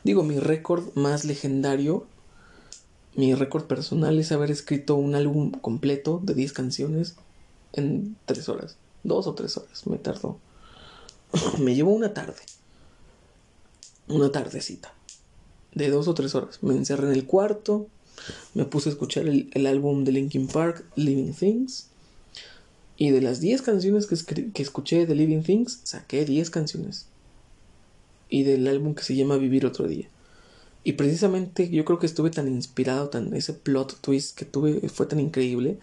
Digo, 0.05 0.23
mi 0.23 0.39
récord 0.39 0.95
más 0.95 1.25
legendario, 1.25 2.07
mi 3.15 3.35
récord 3.35 3.65
personal 3.65 4.19
es 4.19 4.33
haber 4.33 4.51
escrito 4.51 4.95
un 4.95 5.15
álbum 5.15 5.51
completo 5.51 6.21
de 6.23 6.35
10 6.35 6.53
canciones 6.53 7.17
en 7.75 8.17
3 8.25 8.49
horas. 8.49 8.77
2 9.05 9.27
o 9.27 9.35
3 9.35 9.57
horas 9.59 9.87
me 9.87 9.99
tardó. 9.99 10.39
me 11.59 11.75
llevó 11.75 11.91
una 11.91 12.15
tarde. 12.15 12.41
Una 14.09 14.33
tardecita 14.33 14.95
de 15.75 15.91
dos 15.91 16.09
o 16.09 16.15
tres 16.15 16.35
horas. 16.35 16.63
Me 16.63 16.75
encerré 16.75 17.07
en 17.07 17.15
el 17.15 17.25
cuarto, 17.25 17.89
me 18.55 18.65
puse 18.65 18.89
a 18.89 18.93
escuchar 18.93 19.27
el, 19.27 19.67
álbum 19.67 20.05
de 20.05 20.13
Linkin 20.13 20.47
Park, 20.47 20.85
Living 20.97 21.33
Things. 21.33 21.89
Y 22.97 23.11
de 23.11 23.21
las 23.21 23.41
10 23.41 23.63
canciones 23.63 24.07
que, 24.07 24.53
que 24.53 24.63
escuché 24.63 25.07
de 25.07 25.15
Living 25.15 25.43
Things, 25.43 25.81
saqué 25.85 26.25
10 26.25 26.51
canciones. 26.51 27.07
Y 28.29 28.45
del 28.45 28.67
álbum 28.69 28.95
que 28.95 29.03
se 29.03 29.17
llama 29.17 29.37
Vivir 29.39 29.67
otro 29.67 29.89
día. 29.89 30.09
Y 30.85 30.93
precisamente 30.93 31.69
yo 31.69 31.85
creo 31.85 31.99
que 31.99 32.07
estuve 32.07 32.31
tan 32.31 32.49
inspirado, 32.49 33.09
tan 33.09 33.35
ese 33.35 33.53
plot 33.53 34.01
twist 34.01 34.37
que 34.37 34.45
tuve 34.45 34.89
fue 34.89 35.07
tan 35.07 35.21
increíble. 35.21 35.79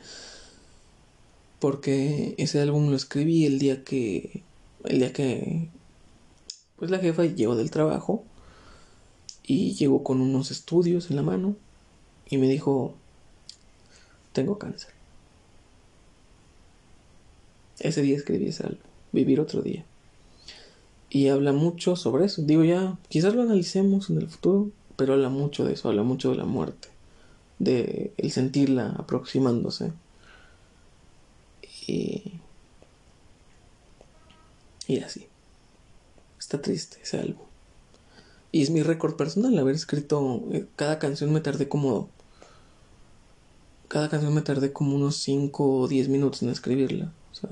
Porque 1.60 2.36
ese 2.38 2.62
álbum 2.62 2.90
lo 2.90 2.96
escribí 2.96 3.46
el 3.46 3.60
día 3.60 3.84
que. 3.84 4.44
El 4.86 5.00
día 5.00 5.12
que. 5.12 5.70
Pues 6.78 6.92
la 6.92 7.00
jefa 7.00 7.26
llegó 7.26 7.56
del 7.56 7.72
trabajo 7.72 8.24
y 9.50 9.74
llegó 9.74 10.04
con 10.04 10.22
unos 10.22 10.52
estudios 10.52 11.10
en 11.10 11.16
la 11.16 11.24
mano 11.24 11.56
y 12.30 12.38
me 12.38 12.48
dijo, 12.48 12.94
tengo 14.32 14.60
cáncer. 14.60 14.92
Ese 17.80 18.04
día 18.04 18.16
escribí 18.16 18.46
ese 18.46 18.68
álbum, 18.68 18.84
Vivir 19.12 19.40
otro 19.40 19.64
día. 19.64 19.84
Y 21.10 21.30
habla 21.30 21.52
mucho 21.52 21.96
sobre 21.96 22.26
eso. 22.26 22.44
Digo 22.44 22.64
ya, 22.64 23.00
quizás 23.08 23.34
lo 23.34 23.42
analicemos 23.42 24.12
en 24.12 24.20
el 24.20 24.30
futuro, 24.30 24.70
pero 24.96 25.14
habla 25.14 25.30
mucho 25.30 25.66
de 25.66 25.74
eso, 25.74 25.90
habla 25.90 26.04
mucho 26.04 26.30
de 26.30 26.38
la 26.38 26.46
muerte, 26.46 26.90
de 27.58 28.14
el 28.18 28.30
sentirla 28.30 28.92
aproximándose. 29.00 29.94
Y, 31.88 32.34
y 34.86 35.00
así. 35.00 35.26
Está 36.38 36.62
triste 36.62 37.00
ese 37.02 37.18
álbum. 37.18 37.49
Y 38.52 38.64
es 38.64 38.70
mi 38.70 38.82
récord 38.82 39.16
personal 39.16 39.58
haber 39.58 39.76
escrito. 39.76 40.44
Eh, 40.52 40.66
cada 40.76 41.00
canción 41.00 41.32
me 41.32 41.42
tardé 41.42 41.68
como. 41.70 42.10
Cada 43.88 44.10
canción 44.10 44.34
me 44.34 44.42
tardé 44.42 44.72
como 44.72 44.96
unos 44.96 45.18
5 45.18 45.80
o 45.82 45.88
10 45.88 46.10
minutos 46.10 46.42
en 46.42 46.50
escribirla. 46.50 47.12
O 47.32 47.36
sea. 47.36 47.50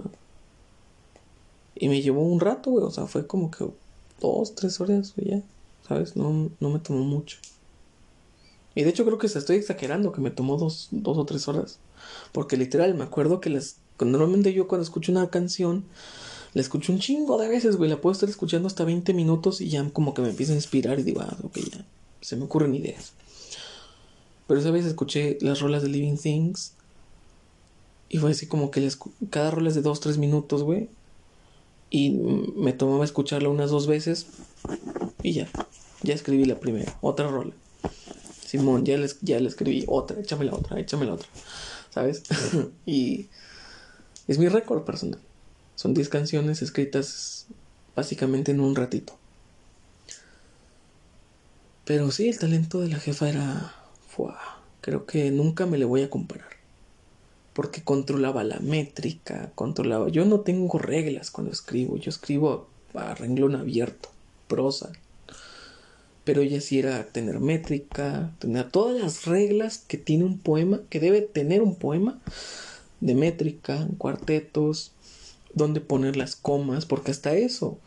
Y 1.75 1.89
me 1.89 2.01
llevó 2.01 2.21
un 2.21 2.39
rato, 2.39 2.71
güey. 2.71 2.85
O 2.85 2.91
sea, 2.91 3.05
fue 3.05 3.27
como 3.27 3.51
que 3.51 3.67
dos, 4.19 4.55
tres 4.55 4.79
horas, 4.81 5.13
güey, 5.15 5.29
ya. 5.29 5.43
¿Sabes? 5.87 6.15
No, 6.15 6.49
no 6.59 6.69
me 6.69 6.79
tomó 6.79 7.03
mucho. 7.03 7.37
Y 8.75 8.83
de 8.83 8.89
hecho 8.89 9.05
creo 9.05 9.17
que 9.17 9.27
se 9.27 9.39
estoy 9.39 9.55
exagerando 9.55 10.11
que 10.11 10.21
me 10.21 10.31
tomó 10.31 10.57
dos, 10.57 10.89
dos 10.91 11.17
o 11.17 11.25
tres 11.25 11.47
horas. 11.47 11.79
Porque 12.31 12.57
literal, 12.57 12.93
me 12.95 13.03
acuerdo 13.03 13.39
que 13.39 13.49
las. 13.49 13.77
Normalmente 13.99 14.53
yo 14.53 14.67
cuando 14.67 14.83
escucho 14.83 15.11
una 15.11 15.29
canción 15.29 15.85
la 16.57 16.61
escucho 16.61 16.91
un 16.91 16.97
chingo 16.97 17.37
de 17.37 17.47
veces, 17.47 17.75
güey. 17.75 17.87
La 17.87 18.01
puedo 18.01 18.13
estar 18.13 18.27
escuchando 18.27 18.65
hasta 18.65 18.83
20 18.83 19.13
minutos 19.13 19.61
y 19.61 19.69
ya 19.69 19.87
como 19.91 20.15
que 20.15 20.23
me 20.23 20.29
empieza 20.29 20.53
a 20.53 20.55
inspirar 20.55 20.99
y 20.99 21.03
digo, 21.03 21.21
ah, 21.21 21.37
ok, 21.43 21.55
ya. 21.57 21.85
Se 22.19 22.35
me 22.35 22.45
ocurren 22.45 22.73
ideas. 22.73 23.13
Pero 24.47 24.59
esa 24.59 24.71
vez 24.71 24.83
escuché 24.85 25.37
las 25.41 25.59
rolas 25.59 25.83
de 25.83 25.89
Living 25.89 26.17
Things. 26.17 26.73
Y 28.09 28.17
fue 28.17 28.31
así 28.31 28.47
como 28.47 28.71
que 28.71 28.89
cada 29.29 29.51
rola 29.51 29.69
es 29.69 29.75
de 29.75 29.83
2-3 29.83 30.17
minutos, 30.17 30.63
güey. 30.63 30.89
Y 31.91 32.09
me 32.09 32.73
tomaba 32.73 33.05
escucharla 33.05 33.49
unas 33.49 33.69
dos 33.69 33.85
veces. 33.85 34.25
Y 35.21 35.33
ya. 35.33 35.47
Ya 36.01 36.15
escribí 36.15 36.45
la 36.45 36.59
primera. 36.59 36.97
Otra 37.01 37.27
rola. 37.27 37.53
Simón, 38.43 38.83
ya 38.83 38.97
les, 38.97 39.19
ya 39.21 39.39
le 39.39 39.47
escribí 39.47 39.85
otra. 39.87 40.19
Échame 40.19 40.45
la 40.45 40.55
otra, 40.55 40.79
échame 40.79 41.05
la 41.05 41.13
otra. 41.13 41.27
¿Sabes? 41.91 42.23
y 42.87 43.27
es 44.27 44.39
mi 44.39 44.47
récord 44.47 44.81
personal. 44.81 45.19
Son 45.77 45.93
10 45.93 46.09
canciones 46.09 46.63
escritas 46.63 47.45
básicamente 47.95 48.51
en 48.51 48.61
un 48.61 48.75
ratito. 48.75 49.15
Pero 51.85 52.09
sí, 52.09 52.29
el 52.29 52.39
talento 52.39 52.81
de 52.81 52.89
la 52.89 52.99
jefa 52.99 53.29
era... 53.29 53.75
creo 54.81 55.05
que 55.05 55.29
nunca 55.29 55.67
me 55.67 55.77
le 55.77 55.85
voy 55.85 56.01
a 56.01 56.09
comparar. 56.09 56.49
Porque 57.53 57.83
controlaba 57.83 58.43
la 58.43 58.59
métrica, 58.59 59.51
controlaba... 59.53 60.09
Yo 60.09 60.25
no 60.25 60.39
tengo 60.39 60.79
reglas 60.79 61.29
cuando 61.29 61.53
escribo, 61.53 61.95
yo 61.97 62.09
escribo 62.09 62.67
a 62.95 63.13
renglón 63.13 63.55
abierto, 63.55 64.09
prosa. 64.47 64.91
Pero 66.23 66.41
ella 66.41 66.59
sí 66.59 66.79
era 66.79 67.05
tener 67.05 67.39
métrica, 67.39 68.31
tener 68.39 68.71
todas 68.71 68.99
las 68.99 69.25
reglas 69.25 69.77
que 69.77 69.99
tiene 69.99 70.23
un 70.23 70.39
poema, 70.39 70.81
que 70.89 70.99
debe 70.99 71.21
tener 71.21 71.61
un 71.61 71.75
poema, 71.75 72.19
de 72.99 73.13
métrica, 73.13 73.87
cuartetos, 73.99 74.91
dónde 75.53 75.81
poner 75.81 76.15
las 76.15 76.35
comas, 76.35 76.85
porque 76.85 77.11
hasta 77.11 77.33
eso, 77.33 77.79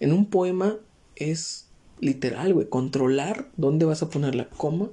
en 0.00 0.12
un 0.12 0.26
poema 0.26 0.76
es 1.16 1.66
literal, 2.00 2.54
güey, 2.54 2.68
controlar 2.68 3.48
dónde 3.56 3.84
vas 3.84 4.02
a 4.02 4.10
poner 4.10 4.34
la 4.34 4.48
coma, 4.48 4.88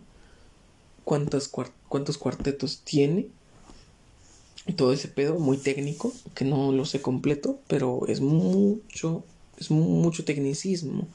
cuántos, 1.04 1.52
cuántos 1.88 2.18
cuartetos 2.18 2.82
tiene, 2.84 3.28
todo 4.76 4.92
ese 4.92 5.08
pedo 5.08 5.38
muy 5.38 5.58
técnico, 5.58 6.12
que 6.34 6.46
no 6.46 6.72
lo 6.72 6.86
sé 6.86 7.02
completo, 7.02 7.60
pero 7.68 8.08
es 8.08 8.22
mucho, 8.22 9.24
es 9.60 9.70
mucho 9.70 10.26
tecnicismo, 10.26 11.08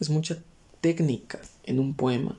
es 0.00 0.08
mucha 0.08 0.42
técnica 0.80 1.40
en 1.64 1.80
un 1.80 1.94
poema, 1.94 2.38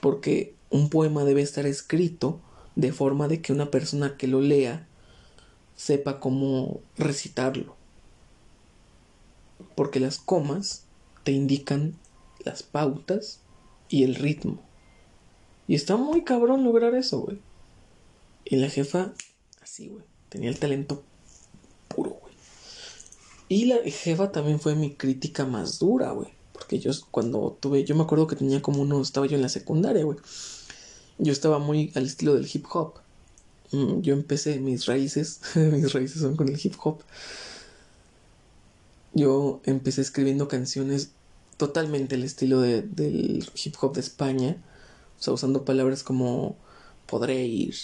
porque 0.00 0.54
un 0.68 0.90
poema 0.90 1.24
debe 1.24 1.40
estar 1.42 1.66
escrito 1.66 2.40
de 2.76 2.92
forma 2.92 3.28
de 3.28 3.40
que 3.40 3.52
una 3.52 3.70
persona 3.70 4.16
que 4.16 4.26
lo 4.26 4.40
lea 4.40 4.86
sepa 5.80 6.20
cómo 6.20 6.82
recitarlo. 6.98 7.74
Porque 9.74 9.98
las 9.98 10.18
comas 10.18 10.84
te 11.24 11.32
indican 11.32 11.96
las 12.44 12.62
pautas 12.62 13.40
y 13.88 14.02
el 14.02 14.14
ritmo. 14.14 14.60
Y 15.66 15.74
está 15.74 15.96
muy 15.96 16.22
cabrón 16.22 16.64
lograr 16.64 16.94
eso, 16.94 17.20
güey. 17.20 17.40
Y 18.44 18.56
la 18.56 18.68
jefa, 18.68 19.14
así, 19.62 19.88
güey. 19.88 20.04
Tenía 20.28 20.50
el 20.50 20.58
talento 20.58 21.02
puro, 21.88 22.10
güey. 22.10 22.34
Y 23.48 23.64
la 23.64 23.78
jefa 23.84 24.32
también 24.32 24.60
fue 24.60 24.74
mi 24.74 24.94
crítica 24.94 25.46
más 25.46 25.78
dura, 25.78 26.10
güey. 26.10 26.28
Porque 26.52 26.78
yo 26.78 26.90
cuando 27.10 27.56
tuve, 27.58 27.84
yo 27.84 27.94
me 27.94 28.02
acuerdo 28.02 28.26
que 28.26 28.36
tenía 28.36 28.60
como 28.60 28.82
uno, 28.82 29.00
estaba 29.00 29.26
yo 29.26 29.36
en 29.36 29.42
la 29.42 29.48
secundaria, 29.48 30.04
güey. 30.04 30.18
Yo 31.16 31.32
estaba 31.32 31.58
muy 31.58 31.90
al 31.94 32.04
estilo 32.04 32.34
del 32.34 32.50
hip 32.52 32.66
hop. 32.70 33.00
Mm, 33.72 34.00
yo 34.00 34.14
empecé 34.14 34.58
mis 34.58 34.86
raíces, 34.86 35.40
mis 35.54 35.92
raíces 35.92 36.20
son 36.20 36.36
con 36.36 36.48
el 36.48 36.58
hip 36.62 36.74
hop. 36.82 37.02
Yo 39.12 39.60
empecé 39.64 40.00
escribiendo 40.00 40.48
canciones 40.48 41.10
totalmente 41.56 42.14
al 42.14 42.24
estilo 42.24 42.60
del 42.60 43.46
hip 43.62 43.74
hop 43.80 43.94
de 43.94 44.00
España, 44.00 44.56
o 45.18 45.22
sea, 45.22 45.34
usando 45.34 45.64
palabras 45.64 46.02
como 46.02 46.56
podré 47.06 47.44
ir, 47.44 47.74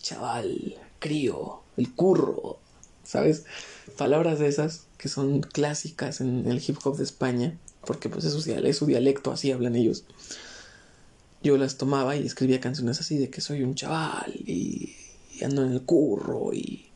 chaval, 0.00 0.76
crío, 0.98 1.62
el 1.76 1.92
curro, 1.94 2.58
¿sabes? 3.02 3.44
Palabras 3.96 4.38
de 4.38 4.48
esas 4.48 4.86
que 4.98 5.08
son 5.08 5.40
clásicas 5.40 6.20
en 6.20 6.46
el 6.46 6.62
hip 6.64 6.78
hop 6.84 6.96
de 6.96 7.04
España, 7.04 7.58
porque 7.84 8.08
pues 8.08 8.24
es 8.24 8.32
su, 8.34 8.52
es 8.52 8.76
su 8.76 8.86
dialecto, 8.86 9.32
así 9.32 9.50
hablan 9.50 9.74
ellos. 9.74 10.04
Yo 11.42 11.56
las 11.56 11.76
tomaba 11.78 12.16
y 12.16 12.26
escribía 12.26 12.60
canciones 12.60 13.00
así 13.00 13.16
de 13.16 13.30
que 13.30 13.40
soy 13.40 13.62
un 13.62 13.74
chaval 13.74 14.34
y 14.34 14.94
y 15.38 15.44
ando 15.44 15.64
en 15.64 15.72
el 15.72 15.82
curro 15.82 16.52
y, 16.52 16.90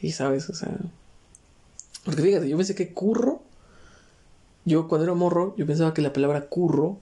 y 0.00 0.12
sabes, 0.12 0.48
o 0.50 0.54
sea, 0.54 0.76
porque 2.04 2.22
fíjate, 2.22 2.48
yo 2.48 2.56
pensé 2.56 2.74
que 2.74 2.92
curro, 2.92 3.42
yo 4.64 4.88
cuando 4.88 5.04
era 5.04 5.14
morro, 5.14 5.54
yo 5.56 5.66
pensaba 5.66 5.94
que 5.94 6.02
la 6.02 6.12
palabra 6.12 6.46
curro 6.48 6.98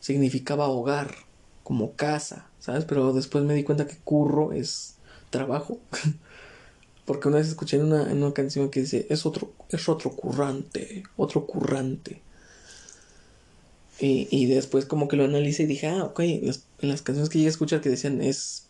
significaba 0.00 0.68
hogar, 0.68 1.14
como 1.62 1.92
casa, 1.92 2.46
¿sabes? 2.60 2.84
Pero 2.84 3.12
después 3.12 3.44
me 3.44 3.54
di 3.54 3.64
cuenta 3.64 3.86
que 3.86 3.96
curro 3.96 4.52
es 4.52 4.96
trabajo. 5.30 5.78
Porque 7.04 7.28
una 7.28 7.38
vez 7.38 7.48
escuché 7.48 7.76
en 7.76 7.84
una, 7.84 8.02
una 8.04 8.32
canción 8.32 8.70
que 8.70 8.80
dice, 8.80 9.06
es 9.10 9.26
otro, 9.26 9.52
es 9.70 9.88
otro 9.88 10.10
currante, 10.12 11.04
otro 11.16 11.46
currante. 11.46 12.22
Y, 13.98 14.28
y 14.30 14.46
después 14.46 14.86
como 14.86 15.08
que 15.08 15.16
lo 15.16 15.24
analicé 15.24 15.64
y 15.64 15.66
dije, 15.66 15.88
ah, 15.88 16.04
ok, 16.04 16.20
en 16.20 16.54
las 16.82 17.02
canciones 17.02 17.28
que 17.28 17.38
llegué 17.38 17.48
a 17.48 17.50
escuchar 17.50 17.80
que 17.80 17.88
decían 17.88 18.22
es 18.22 18.67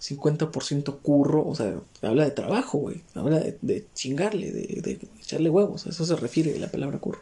50% 0.00 0.98
curro, 1.00 1.46
o 1.46 1.54
sea, 1.54 1.80
habla 2.02 2.24
de 2.24 2.30
trabajo, 2.30 2.78
güey, 2.78 3.02
habla 3.14 3.40
de, 3.40 3.86
chingarle, 3.94 4.52
de, 4.52 4.98
echarle 5.20 5.50
huevos, 5.50 5.86
a 5.86 5.90
eso 5.90 6.04
se 6.04 6.16
refiere 6.16 6.58
la 6.58 6.70
palabra 6.70 6.98
curro. 6.98 7.20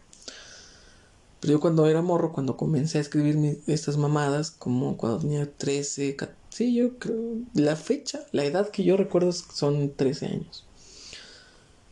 Pero 1.41 1.53
yo 1.53 1.61
cuando 1.61 1.87
era 1.87 2.01
morro, 2.01 2.33
cuando 2.33 2.57
comencé 2.57 2.99
a 2.99 3.03
escribir 3.03 3.61
estas 3.67 3.97
mamadas, 3.97 4.51
como 4.51 4.97
cuando 4.97 5.19
tenía 5.19 5.51
13, 5.51 6.17
sí, 6.49 6.75
yo 6.75 6.99
creo, 6.99 7.37
la 7.53 7.77
fecha, 7.77 8.25
la 8.33 8.45
edad 8.45 8.71
que 8.71 8.83
yo 8.83 8.97
recuerdo 8.97 9.31
son 9.33 9.93
13 9.95 10.27
años. 10.27 10.67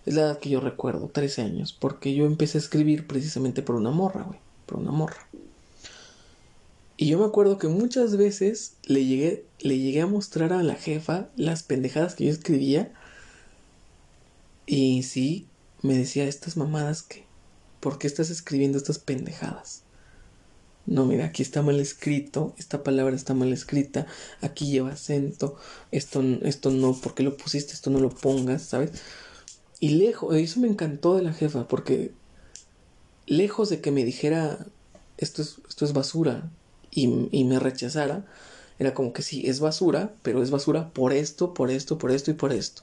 Es 0.06 0.14
la 0.14 0.22
edad 0.22 0.38
que 0.38 0.50
yo 0.50 0.60
recuerdo, 0.60 1.08
13 1.08 1.42
años, 1.42 1.76
porque 1.78 2.14
yo 2.14 2.24
empecé 2.24 2.58
a 2.58 2.60
escribir 2.60 3.06
precisamente 3.06 3.62
por 3.62 3.76
una 3.76 3.90
morra, 3.90 4.22
güey, 4.22 4.40
por 4.66 4.78
una 4.78 4.90
morra. 4.90 5.28
Y 6.96 7.08
yo 7.08 7.18
me 7.18 7.24
acuerdo 7.24 7.58
que 7.58 7.68
muchas 7.68 8.16
veces 8.16 8.74
le 8.84 9.04
llegué, 9.04 9.44
le 9.60 9.78
llegué 9.78 10.02
a 10.02 10.06
mostrar 10.06 10.52
a 10.52 10.62
la 10.62 10.74
jefa 10.74 11.28
las 11.36 11.62
pendejadas 11.62 12.14
que 12.14 12.26
yo 12.26 12.30
escribía. 12.30 12.92
Y 14.66 15.02
sí, 15.02 15.46
me 15.80 15.96
decía, 15.96 16.24
estas 16.24 16.56
mamadas 16.56 17.02
que, 17.02 17.24
¿por 17.80 17.98
qué 17.98 18.06
estás 18.06 18.30
escribiendo 18.30 18.78
estas 18.78 18.98
pendejadas? 18.98 19.82
No, 20.84 21.06
mira, 21.06 21.26
aquí 21.26 21.42
está 21.42 21.62
mal 21.62 21.78
escrito, 21.78 22.54
esta 22.58 22.82
palabra 22.82 23.14
está 23.14 23.34
mal 23.34 23.52
escrita, 23.52 24.06
aquí 24.40 24.66
lleva 24.66 24.90
acento, 24.92 25.56
esto, 25.92 26.22
esto 26.42 26.70
no, 26.70 26.94
¿por 26.94 27.14
qué 27.14 27.22
lo 27.22 27.36
pusiste? 27.36 27.72
Esto 27.72 27.90
no 27.90 28.00
lo 28.00 28.10
pongas, 28.10 28.62
¿sabes? 28.62 28.90
Y 29.78 29.90
lejos, 29.90 30.34
eso 30.34 30.60
me 30.60 30.68
encantó 30.68 31.16
de 31.16 31.22
la 31.22 31.32
jefa, 31.32 31.68
porque 31.68 32.12
lejos 33.26 33.68
de 33.68 33.80
que 33.80 33.92
me 33.92 34.04
dijera, 34.04 34.66
esto 35.18 35.42
es, 35.42 35.58
esto 35.68 35.84
es 35.84 35.92
basura, 35.92 36.50
y, 36.94 37.44
me 37.44 37.58
rechazara, 37.58 38.26
era 38.78 38.94
como 38.94 39.12
que 39.12 39.22
sí, 39.22 39.46
es 39.46 39.60
basura, 39.60 40.12
pero 40.22 40.42
es 40.42 40.50
basura 40.50 40.90
por 40.90 41.12
esto, 41.12 41.54
por 41.54 41.70
esto, 41.70 41.98
por 41.98 42.10
esto 42.10 42.30
y 42.30 42.34
por 42.34 42.52
esto. 42.52 42.82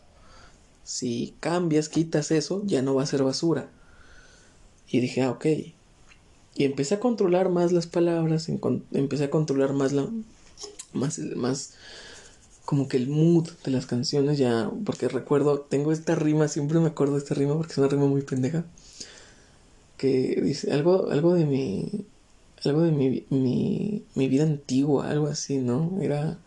Si 0.84 1.36
cambias, 1.40 1.90
quitas 1.90 2.31
eso, 2.31 2.64
ya 2.65 2.81
no 2.81 2.95
va 2.95 3.03
a 3.03 3.07
ser 3.07 3.23
basura. 3.23 3.69
Y 4.90 4.99
dije, 4.99 5.22
ah, 5.22 5.31
ok. 5.31 5.45
Y 6.56 6.64
empecé 6.65 6.95
a 6.95 6.99
controlar 6.99 7.49
más 7.49 7.72
las 7.72 7.86
palabras, 7.86 8.49
empecé 8.49 9.26
a 9.26 9.30
controlar 9.30 9.73
más 9.73 9.94
la. 9.94 10.07
más, 10.94 11.19
más 11.19 11.73
como 12.65 12.88
que 12.88 12.98
el 12.98 13.07
mood 13.07 13.49
de 13.64 13.72
las 13.72 13.86
canciones 13.86 14.38
ya, 14.38 14.72
porque 14.86 15.07
recuerdo, 15.07 15.60
tengo 15.60 15.91
esta 15.91 16.15
rima, 16.15 16.48
siempre 16.48 16.80
me 16.80 16.88
acuerdo 16.88 17.14
de 17.14 17.19
esta 17.19 17.34
rima 17.34 17.56
porque 17.56 17.72
es 17.72 17.77
una 17.80 17.88
rima 17.88 18.06
muy 18.06 18.22
pendeja, 18.22 18.64
que 19.98 20.40
dice 20.44 20.72
algo, 20.72 21.10
algo 21.10 21.34
de 21.34 21.45
mi, 21.45 22.06
algo 22.65 22.81
de 22.81 22.91
mi, 22.91 23.26
mi, 23.30 24.06
mi 24.15 24.27
vida 24.27 24.44
antigua, 24.44 25.10
algo 25.10 25.27
así, 25.27 25.57
¿no? 25.57 25.99
Era, 26.02 26.38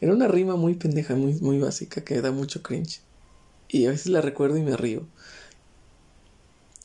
era 0.00 0.12
una 0.12 0.28
rima 0.28 0.56
muy 0.56 0.74
pendeja, 0.74 1.14
muy, 1.14 1.34
muy 1.34 1.58
básica, 1.58 2.02
que 2.02 2.20
da 2.20 2.32
mucho 2.32 2.62
cringe. 2.62 3.00
Y 3.68 3.86
a 3.86 3.90
veces 3.90 4.08
la 4.08 4.20
recuerdo 4.20 4.58
y 4.58 4.62
me 4.62 4.76
río. 4.76 5.06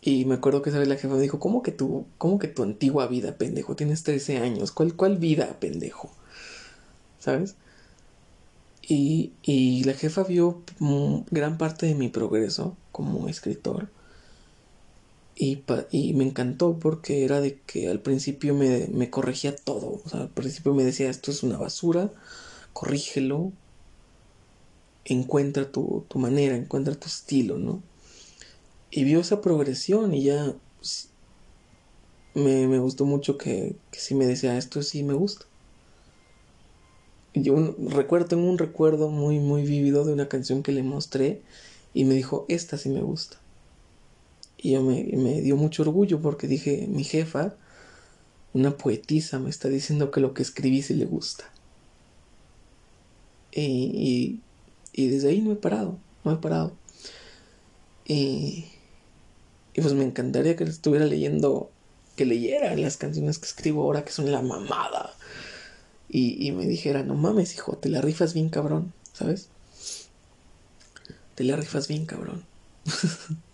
Y 0.01 0.25
me 0.25 0.35
acuerdo 0.35 0.61
que 0.61 0.69
esa 0.69 0.79
vez 0.79 0.87
la 0.87 0.95
jefa 0.95 1.15
me 1.15 1.21
dijo, 1.21 1.39
¿cómo 1.39 1.61
que 1.61 1.71
tu, 1.71 2.05
cómo 2.17 2.39
que 2.39 2.47
tu 2.47 2.63
antigua 2.63 3.07
vida, 3.07 3.35
pendejo? 3.35 3.75
Tienes 3.75 4.03
13 4.03 4.37
años. 4.37 4.71
¿Cuál, 4.71 4.95
cuál 4.95 5.17
vida, 5.17 5.57
pendejo? 5.59 6.11
¿Sabes? 7.19 7.55
Y, 8.81 9.33
y 9.43 9.83
la 9.83 9.93
jefa 9.93 10.23
vio 10.23 10.61
gran 11.29 11.57
parte 11.57 11.87
de 11.87 11.95
mi 11.95 12.07
progreso 12.07 12.77
como 12.93 13.27
escritor. 13.27 13.89
Y, 15.39 15.63
y, 15.91 16.13
me 16.13 16.23
encantó 16.23 16.79
porque 16.79 17.23
era 17.23 17.39
de 17.41 17.59
que 17.59 17.89
al 17.89 17.99
principio 17.99 18.55
me, 18.55 19.09
corregía 19.11 19.55
todo. 19.55 20.01
O 20.03 20.09
sea, 20.09 20.21
al 20.21 20.29
principio 20.29 20.73
me 20.73 20.83
decía, 20.83 21.11
esto 21.11 21.29
es 21.29 21.43
una 21.43 21.57
basura, 21.57 22.11
corrígelo, 22.73 23.51
encuentra 25.05 25.71
tu, 25.71 26.05
manera, 26.15 26.55
encuentra 26.55 26.95
tu 26.95 27.05
estilo, 27.05 27.59
¿no? 27.59 27.83
Y 28.89 29.03
vio 29.03 29.19
esa 29.19 29.41
progresión 29.41 30.15
y 30.15 30.23
ya 30.23 30.55
pues, 30.79 31.09
me, 32.33 32.79
gustó 32.79 33.05
mucho 33.05 33.37
que, 33.37 33.75
sí 33.91 34.15
me 34.15 34.25
decía, 34.25 34.57
esto 34.57 34.81
sí 34.81 35.03
me 35.03 35.13
gusta. 35.13 35.45
Yo 37.35 37.75
recuerdo, 37.77 38.25
tengo 38.25 38.49
un 38.49 38.57
recuerdo 38.57 39.09
muy, 39.09 39.39
muy 39.39 39.61
vívido 39.61 40.03
de 40.03 40.13
una 40.13 40.27
canción 40.27 40.63
que 40.63 40.71
le 40.71 40.81
mostré 40.81 41.43
y 41.93 42.05
me 42.05 42.15
dijo, 42.15 42.45
esta 42.49 42.77
sí 42.77 42.89
me 42.89 43.01
gusta. 43.01 43.37
Y 44.57 44.71
yo 44.71 44.81
me, 44.81 45.03
me 45.13 45.41
dio 45.41 45.55
mucho 45.55 45.83
orgullo 45.83 46.21
porque 46.21 46.47
dije, 46.47 46.87
mi 46.89 47.03
jefa, 47.03 47.55
una 48.53 48.75
poetisa, 48.75 49.39
me 49.39 49.49
está 49.49 49.69
diciendo 49.69 50.09
que 50.11 50.19
lo 50.19 50.33
que 50.33 50.41
escribí 50.41 50.81
sí 50.81 50.95
le 50.95 51.05
gusta. 51.05 51.45
Y, 53.51 54.39
y, 54.93 55.07
desde 55.07 55.29
ahí 55.29 55.41
no 55.41 55.51
he 55.51 55.55
parado, 55.55 55.97
no 56.23 56.31
he 56.31 56.37
parado. 56.37 56.73
Y, 58.05 58.65
y 59.73 59.81
pues 59.81 59.93
me 59.93 60.03
encantaría 60.03 60.55
que 60.55 60.63
estuviera 60.63 61.05
leyendo, 61.05 61.71
que 62.15 62.25
leyera 62.25 62.75
las 62.75 62.97
canciones 62.97 63.39
que 63.39 63.47
escribo 63.47 63.83
ahora 63.83 64.05
que 64.05 64.11
son 64.11 64.31
la 64.31 64.41
mamada. 64.41 65.13
Y, 66.09 66.47
y 66.47 66.51
me 66.51 66.65
dijera, 66.67 67.03
no 67.03 67.15
mames, 67.15 67.55
hijo, 67.55 67.77
te 67.77 67.89
la 67.89 68.01
rifas 68.01 68.33
bien 68.33 68.49
cabrón, 68.49 68.93
¿sabes? 69.13 69.49
Te 71.35 71.43
la 71.43 71.55
rifas 71.55 71.87
bien 71.87 72.05
cabrón. 72.05 72.43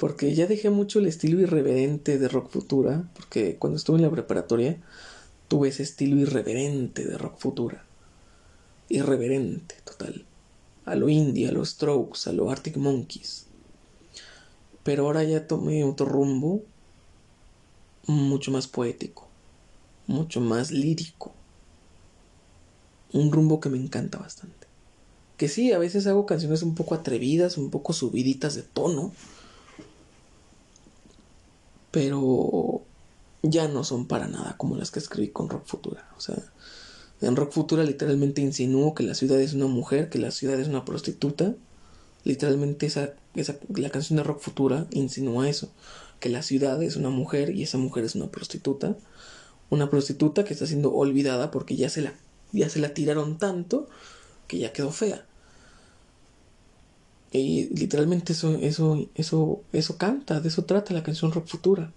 Porque 0.00 0.34
ya 0.34 0.46
dejé 0.46 0.70
mucho 0.70 0.98
el 0.98 1.06
estilo 1.06 1.40
irreverente 1.40 2.18
de 2.18 2.28
rock 2.28 2.48
futura, 2.48 3.10
porque 3.14 3.56
cuando 3.58 3.76
estuve 3.76 3.98
en 3.98 4.02
la 4.04 4.10
preparatoria 4.10 4.80
tuve 5.46 5.68
ese 5.68 5.82
estilo 5.82 6.16
irreverente 6.16 7.04
de 7.04 7.18
rock 7.18 7.36
futura. 7.36 7.84
Irreverente, 8.88 9.74
total. 9.84 10.24
A 10.86 10.94
lo 10.94 11.10
indie, 11.10 11.48
a 11.48 11.52
los 11.52 11.68
Strokes, 11.68 12.30
a 12.30 12.32
lo 12.32 12.50
Arctic 12.50 12.78
Monkeys. 12.78 13.44
Pero 14.84 15.04
ahora 15.04 15.22
ya 15.22 15.46
tomé 15.46 15.84
otro 15.84 16.06
rumbo 16.06 16.62
mucho 18.06 18.50
más 18.52 18.68
poético, 18.68 19.28
mucho 20.06 20.40
más 20.40 20.70
lírico. 20.70 21.34
Un 23.12 23.30
rumbo 23.30 23.60
que 23.60 23.68
me 23.68 23.76
encanta 23.76 24.16
bastante. 24.16 24.66
Que 25.36 25.48
sí, 25.48 25.72
a 25.72 25.78
veces 25.78 26.06
hago 26.06 26.24
canciones 26.24 26.62
un 26.62 26.74
poco 26.74 26.94
atrevidas, 26.94 27.58
un 27.58 27.70
poco 27.70 27.92
subiditas 27.92 28.54
de 28.54 28.62
tono. 28.62 29.12
Pero 31.90 32.82
ya 33.42 33.68
no 33.68 33.84
son 33.84 34.06
para 34.06 34.28
nada 34.28 34.56
como 34.56 34.76
las 34.76 34.90
que 34.90 34.98
escribí 34.98 35.28
con 35.28 35.48
Rock 35.48 35.66
Futura. 35.66 36.08
O 36.16 36.20
sea, 36.20 36.36
en 37.20 37.36
Rock 37.36 37.52
Futura 37.52 37.84
literalmente 37.84 38.40
insinúo 38.40 38.94
que 38.94 39.02
la 39.02 39.14
ciudad 39.14 39.40
es 39.40 39.54
una 39.54 39.66
mujer, 39.66 40.08
que 40.08 40.18
la 40.18 40.30
ciudad 40.30 40.58
es 40.58 40.68
una 40.68 40.84
prostituta. 40.84 41.54
Literalmente 42.24 42.86
esa, 42.86 43.14
esa, 43.34 43.56
la 43.74 43.90
canción 43.90 44.18
de 44.18 44.22
Rock 44.22 44.40
Futura 44.40 44.86
insinúa 44.90 45.48
eso, 45.48 45.70
que 46.18 46.28
la 46.28 46.42
ciudad 46.42 46.82
es 46.82 46.96
una 46.96 47.10
mujer 47.10 47.50
y 47.54 47.62
esa 47.62 47.78
mujer 47.78 48.04
es 48.04 48.14
una 48.14 48.30
prostituta. 48.30 48.96
Una 49.70 49.88
prostituta 49.88 50.44
que 50.44 50.52
está 50.52 50.66
siendo 50.66 50.92
olvidada 50.92 51.50
porque 51.50 51.76
ya 51.76 51.88
se 51.88 52.02
la, 52.02 52.12
ya 52.52 52.68
se 52.68 52.80
la 52.80 52.92
tiraron 52.92 53.38
tanto 53.38 53.88
que 54.48 54.58
ya 54.58 54.72
quedó 54.72 54.90
fea. 54.90 55.24
Y 57.32 57.68
literalmente 57.76 58.32
eso, 58.32 58.54
eso, 58.56 59.08
eso, 59.14 59.62
eso 59.72 59.96
canta, 59.98 60.40
de 60.40 60.48
eso 60.48 60.64
trata 60.64 60.94
la 60.94 61.02
canción 61.02 61.32
Rock 61.32 61.46
Futura. 61.46 61.92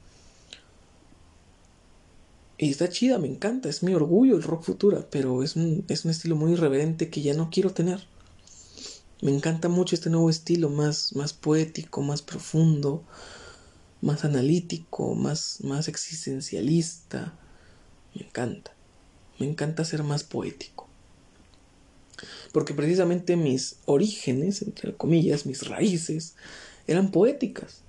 Y 2.58 2.70
está 2.70 2.88
chida, 2.88 3.18
me 3.18 3.28
encanta, 3.28 3.68
es 3.68 3.84
mi 3.84 3.94
orgullo 3.94 4.38
el 4.38 4.44
rock 4.44 4.64
futura, 4.64 5.06
pero 5.10 5.44
es 5.44 5.56
un, 5.56 5.84
es 5.90 6.06
un 6.06 6.12
estilo 6.12 6.36
muy 6.36 6.54
irreverente 6.54 7.10
que 7.10 7.22
ya 7.22 7.34
no 7.34 7.50
quiero 7.52 7.72
tener. 7.72 8.08
Me 9.22 9.32
encanta 9.36 9.70
mucho 9.70 9.96
este 9.96 10.10
nuevo 10.10 10.30
estilo, 10.30 10.70
más, 10.70 11.16
más 11.16 11.34
poético, 11.34 12.02
más 12.02 12.22
profundo, 12.22 13.04
más 14.02 14.24
analítico, 14.24 15.16
más, 15.16 15.60
más 15.64 15.88
existencialista. 15.88 17.34
Me 18.14 18.28
encanta. 18.28 18.72
Me 19.40 19.48
encanta 19.48 19.84
ser 19.84 20.04
más 20.04 20.24
poético. 20.24 20.83
Porque 22.54 22.74
precisamente 22.74 23.36
mis 23.36 23.80
orígenes, 23.86 24.62
entre 24.62 24.94
comillas, 24.94 25.46
mis 25.46 25.68
raíces, 25.68 26.36
eran 26.88 27.12
poéticas. 27.12 27.82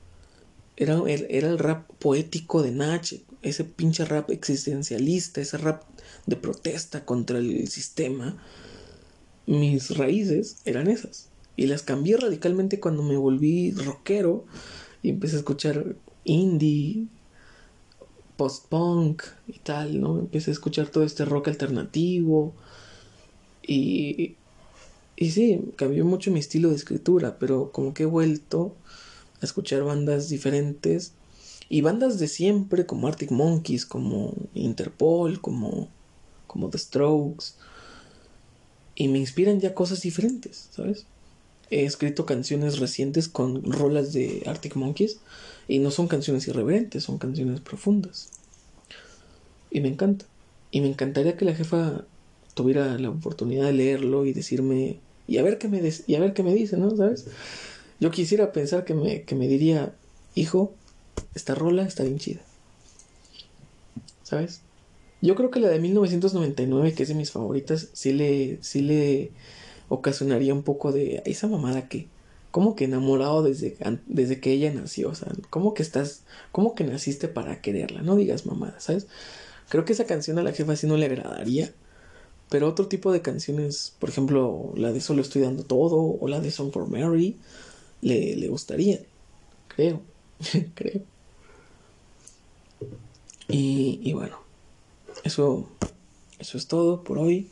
Era, 0.77 1.01
era 1.07 1.49
el 1.49 1.61
rap 1.61 1.89
poético 2.01 2.62
de 2.62 2.73
Nach, 2.73 3.15
ese 3.43 3.62
pinche 3.65 4.05
rap 4.05 4.31
existencialista, 4.31 5.41
ese 5.41 5.59
rap 5.59 5.85
de 6.27 6.35
protesta 6.35 7.05
contra 7.05 7.39
el 7.39 7.69
sistema. 7.69 8.43
Mis 9.47 9.97
raíces 9.97 10.57
eran 10.65 10.89
esas. 10.89 11.28
Y 11.57 11.66
las 11.66 11.82
cambié 11.82 12.16
radicalmente 12.16 12.81
cuando 12.81 13.05
me 13.05 13.16
volví 13.16 13.70
rockero 13.70 14.45
y 15.03 15.11
empecé 15.11 15.36
a 15.36 15.39
escuchar 15.41 15.95
indie, 16.24 17.07
post-punk 18.36 19.23
y 19.47 19.59
tal, 19.61 20.01
¿no? 20.01 20.19
Empecé 20.19 20.51
a 20.51 20.55
escuchar 20.55 20.89
todo 20.89 21.05
este 21.05 21.24
rock 21.24 21.49
alternativo 21.49 22.55
y, 23.62 24.36
y 25.16 25.31
sí, 25.31 25.61
cambió 25.77 26.05
mucho 26.05 26.31
mi 26.31 26.41
estilo 26.41 26.70
de 26.70 26.77
escritura, 26.77 27.39
pero 27.39 27.70
como 27.70 27.95
que 27.95 28.03
he 28.03 28.07
vuelto 28.07 28.74
a 29.41 29.45
escuchar 29.45 29.85
bandas 29.85 30.28
diferentes 30.28 31.12
y 31.69 31.81
bandas 31.82 32.19
de 32.19 32.28
siempre 32.28 32.86
como 32.86 33.07
Arctic 33.07 33.31
Monkeys, 33.31 33.86
como 33.86 34.35
Interpol, 34.55 35.41
como, 35.41 35.89
como 36.47 36.69
The 36.69 36.78
Strokes. 36.78 37.55
Y 38.97 39.09
me 39.09 39.19
inspiran 39.19 39.61
ya 39.61 39.74
cosas 39.74 40.03
diferentes, 40.03 40.69
¿sabes? 40.73 41.07
He 41.70 41.85
escrito 41.85 42.27
canciones 42.27 42.78
recientes 42.78 43.28
con 43.28 43.62
rolas 43.73 44.12
de 44.12 44.43
Arctic 44.47 44.77
Monkeys 44.77 45.19
y 45.66 45.78
no 45.78 45.91
son 45.91 46.09
canciones 46.09 46.47
irreverentes, 46.49 47.05
son 47.05 47.19
canciones 47.19 47.61
profundas. 47.61 48.31
Y 49.70 49.81
me 49.81 49.89
encanta. 49.89 50.27
Y 50.70 50.81
me 50.81 50.89
encantaría 50.89 51.36
que 51.36 51.45
la 51.45 51.55
jefa 51.55 52.05
tuviera 52.55 52.98
la 52.98 53.10
oportunidad 53.10 53.66
de 53.66 53.72
leerlo 53.72 54.26
y 54.26 54.32
decirme 54.32 55.01
y 55.26 55.39
a 55.39 55.43
ver 55.43 55.59
qué 55.59 55.68
me 55.68 55.82
y 56.06 56.14
a 56.14 56.20
ver 56.20 56.32
qué 56.32 56.43
me 56.43 56.55
dice, 56.55 56.76
¿no? 56.76 56.97
¿Sabes? 56.97 57.26
Yo 58.01 58.10
quisiera 58.10 58.52
pensar 58.52 58.85
que 58.85 58.94
me, 58.94 59.22
que 59.22 59.35
me 59.35 59.48
diría, 59.48 59.94
hijo, 60.35 60.74
esta 61.35 61.55
rola 61.55 61.85
está 61.85 62.02
bien 62.02 62.18
chida. 62.18 62.40
¿Sabes? 64.22 64.62
Yo 65.22 65.35
creo 65.36 65.51
que 65.51 65.60
la 65.60 65.68
de 65.68 65.78
1999, 65.81 66.93
que 66.93 67.02
es 67.02 67.09
de 67.09 67.14
mis 67.14 67.31
favoritas, 67.31 67.89
sí 67.93 68.12
le, 68.12 68.59
sí 68.62 68.82
le 68.82 69.32
ocasionaría 69.89 70.52
un 70.52 70.62
poco 70.62 70.93
de 70.93 71.22
esa 71.24 71.47
mamada 71.47 71.89
que, 71.89 72.09
como 72.51 72.76
que 72.76 72.85
enamorado 72.85 73.43
desde, 73.43 73.76
desde 74.06 74.40
que 74.40 74.52
ella 74.52 74.72
nació, 74.72 75.09
o 75.09 75.14
sea, 75.14 75.32
como 75.51 75.72
que 75.72 75.82
estás, 75.82 76.24
como 76.52 76.74
que 76.74 76.85
naciste 76.85 77.28
para 77.28 77.60
quererla, 77.60 78.02
no 78.02 78.16
digas 78.16 78.44
mamada, 78.44 78.78
¿sabes? 78.81 79.06
Creo 79.68 79.85
que 79.85 79.94
esa 79.94 80.05
canción 80.05 80.39
a 80.39 80.43
la 80.43 80.52
jefa 80.52 80.76
sí 80.76 80.86
no 80.86 80.97
le 80.97 81.06
agradaría, 81.06 81.72
pero 82.55 82.68
otro 82.68 82.86
tipo 82.86 83.10
de 83.10 83.20
canciones, 83.20 83.97
por 83.98 84.10
ejemplo, 84.10 84.72
la 84.76 84.93
de 84.93 85.01
Solo 85.01 85.22
estoy 85.22 85.43
dando 85.43 85.64
todo 85.64 85.97
o 85.97 86.28
la 86.28 86.39
de 86.39 86.52
Song 86.52 86.70
for 86.70 86.89
Mary, 86.89 87.36
le, 88.01 88.36
le 88.36 88.47
gustaría, 88.47 89.01
creo, 89.66 90.01
creo. 90.76 91.02
Y, 93.48 94.12
bueno, 94.12 94.39
eso, 95.24 95.68
eso 96.39 96.56
es 96.56 96.68
todo 96.68 97.02
por 97.02 97.18
hoy. 97.18 97.48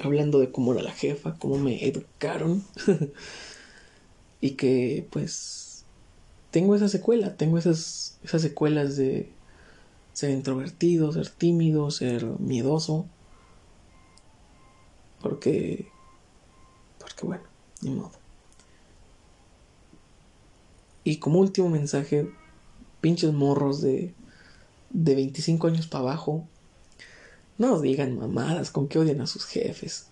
Hablando 0.00 0.38
de 0.38 0.50
cómo 0.50 0.72
era 0.72 0.82
la 0.82 0.92
jefa, 0.92 1.36
cómo 1.38 1.58
me 1.58 1.86
educaron. 1.86 2.64
y 4.40 4.52
que 4.52 5.06
pues 5.10 5.84
tengo 6.50 6.74
esa 6.74 6.88
secuela, 6.88 7.36
tengo 7.36 7.58
esas, 7.58 8.16
esas 8.24 8.40
secuelas 8.40 8.96
de 8.96 9.28
ser 10.14 10.30
introvertido, 10.30 11.12
ser 11.12 11.28
tímido, 11.28 11.90
ser 11.90 12.24
miedoso. 12.40 13.06
Porque, 15.24 15.86
porque 16.98 17.24
bueno, 17.24 17.44
ni 17.80 17.90
modo. 17.92 18.12
Y 21.02 21.16
como 21.16 21.40
último 21.40 21.70
mensaje, 21.70 22.28
pinches 23.00 23.32
morros 23.32 23.80
de, 23.80 24.12
de 24.90 25.14
25 25.14 25.66
años 25.68 25.86
para 25.86 26.02
abajo, 26.02 26.46
no 27.56 27.80
digan 27.80 28.18
mamadas 28.18 28.70
con 28.70 28.86
que 28.86 28.98
odian 28.98 29.22
a 29.22 29.26
sus 29.26 29.46
jefes. 29.46 30.08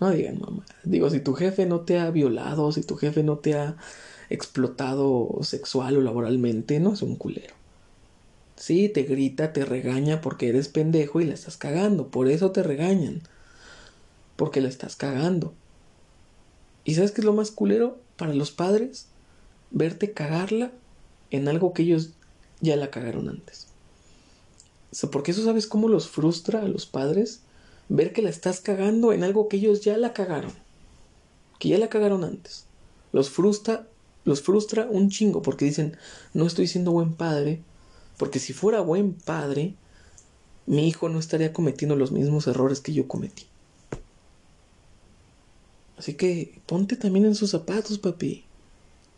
No 0.00 0.10
digan 0.10 0.40
mamadas. 0.40 0.74
Digo, 0.82 1.08
si 1.08 1.20
tu 1.20 1.34
jefe 1.34 1.64
no 1.64 1.82
te 1.82 2.00
ha 2.00 2.10
violado, 2.10 2.72
si 2.72 2.82
tu 2.82 2.96
jefe 2.96 3.22
no 3.22 3.38
te 3.38 3.54
ha 3.54 3.76
explotado 4.28 5.38
sexual 5.42 5.98
o 5.98 6.00
laboralmente, 6.00 6.80
no 6.80 6.94
es 6.94 7.02
un 7.02 7.14
culero. 7.14 7.54
Sí, 8.56 8.88
te 8.88 9.04
grita, 9.04 9.52
te 9.52 9.64
regaña 9.64 10.20
porque 10.20 10.48
eres 10.48 10.66
pendejo 10.66 11.20
y 11.20 11.26
la 11.26 11.34
estás 11.34 11.56
cagando. 11.56 12.08
Por 12.10 12.28
eso 12.28 12.50
te 12.50 12.64
regañan. 12.64 13.22
Porque 14.38 14.60
la 14.62 14.68
estás 14.68 14.94
cagando. 14.94 15.52
¿Y 16.84 16.94
sabes 16.94 17.10
qué 17.10 17.20
es 17.20 17.24
lo 17.24 17.34
más 17.34 17.50
culero 17.50 17.98
para 18.16 18.32
los 18.32 18.52
padres? 18.52 19.08
Verte 19.72 20.12
cagarla 20.12 20.70
en 21.30 21.48
algo 21.48 21.74
que 21.74 21.82
ellos 21.82 22.12
ya 22.60 22.76
la 22.76 22.90
cagaron 22.90 23.28
antes. 23.28 23.66
Porque 25.10 25.32
eso 25.32 25.44
sabes 25.44 25.66
cómo 25.66 25.88
los 25.88 26.08
frustra 26.08 26.62
a 26.62 26.68
los 26.68 26.86
padres 26.86 27.40
ver 27.88 28.12
que 28.12 28.22
la 28.22 28.30
estás 28.30 28.60
cagando 28.60 29.12
en 29.12 29.24
algo 29.24 29.48
que 29.48 29.56
ellos 29.56 29.82
ya 29.82 29.98
la 29.98 30.12
cagaron. 30.12 30.52
Que 31.58 31.70
ya 31.70 31.78
la 31.78 31.88
cagaron 31.88 32.22
antes. 32.22 32.64
Los 33.12 33.30
frustra, 33.30 33.88
los 34.24 34.40
frustra 34.40 34.86
un 34.88 35.10
chingo 35.10 35.42
porque 35.42 35.64
dicen, 35.64 35.96
no 36.32 36.46
estoy 36.46 36.68
siendo 36.68 36.92
buen 36.92 37.14
padre, 37.14 37.60
porque 38.18 38.38
si 38.38 38.52
fuera 38.52 38.82
buen 38.82 39.14
padre, 39.14 39.74
mi 40.66 40.86
hijo 40.86 41.08
no 41.08 41.18
estaría 41.18 41.52
cometiendo 41.52 41.96
los 41.96 42.12
mismos 42.12 42.46
errores 42.46 42.80
que 42.80 42.92
yo 42.92 43.08
cometí. 43.08 43.46
Así 45.98 46.14
que 46.14 46.60
ponte 46.66 46.96
también 46.96 47.24
en 47.26 47.34
sus 47.34 47.50
zapatos, 47.50 47.98
papi. 47.98 48.44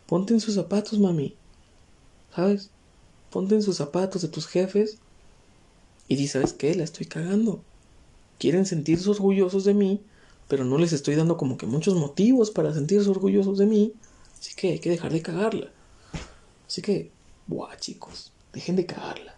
Ponte 0.07 0.32
en 0.32 0.40
sus 0.40 0.55
zapatos, 0.55 0.98
mami. 0.98 1.36
¿Sabes? 2.35 2.70
Ponte 3.31 3.55
en 3.55 3.62
sus 3.62 3.77
zapatos 3.77 4.23
de 4.23 4.28
tus 4.28 4.47
jefes 4.47 4.98
y 6.09 6.16
di, 6.16 6.27
¿sabes 6.27 6.52
qué? 6.52 6.74
La 6.74 6.82
estoy 6.82 7.07
cagando. 7.07 7.62
Quieren 8.39 8.66
sentirse 8.66 9.09
orgullosos 9.09 9.65
de 9.65 9.74
mí, 9.74 10.01
pero 10.48 10.65
no 10.65 10.78
les 10.78 10.93
estoy 10.93 11.15
dando 11.15 11.36
como 11.36 11.57
que 11.57 11.66
muchos 11.66 11.94
motivos 11.94 12.51
para 12.51 12.74
sentirse 12.74 13.09
orgullosos 13.09 13.59
de 13.59 13.66
mí. 13.66 13.93
Así 14.39 14.55
que 14.57 14.70
hay 14.70 14.78
que 14.81 14.90
dejar 14.90 15.12
de 15.12 15.23
cagarla. 15.23 15.70
Así 16.66 16.82
que, 16.82 17.12
buah, 17.47 17.77
chicos, 17.77 18.32
dejen 18.52 18.74
de 18.74 18.86
cagarla. 18.86 19.36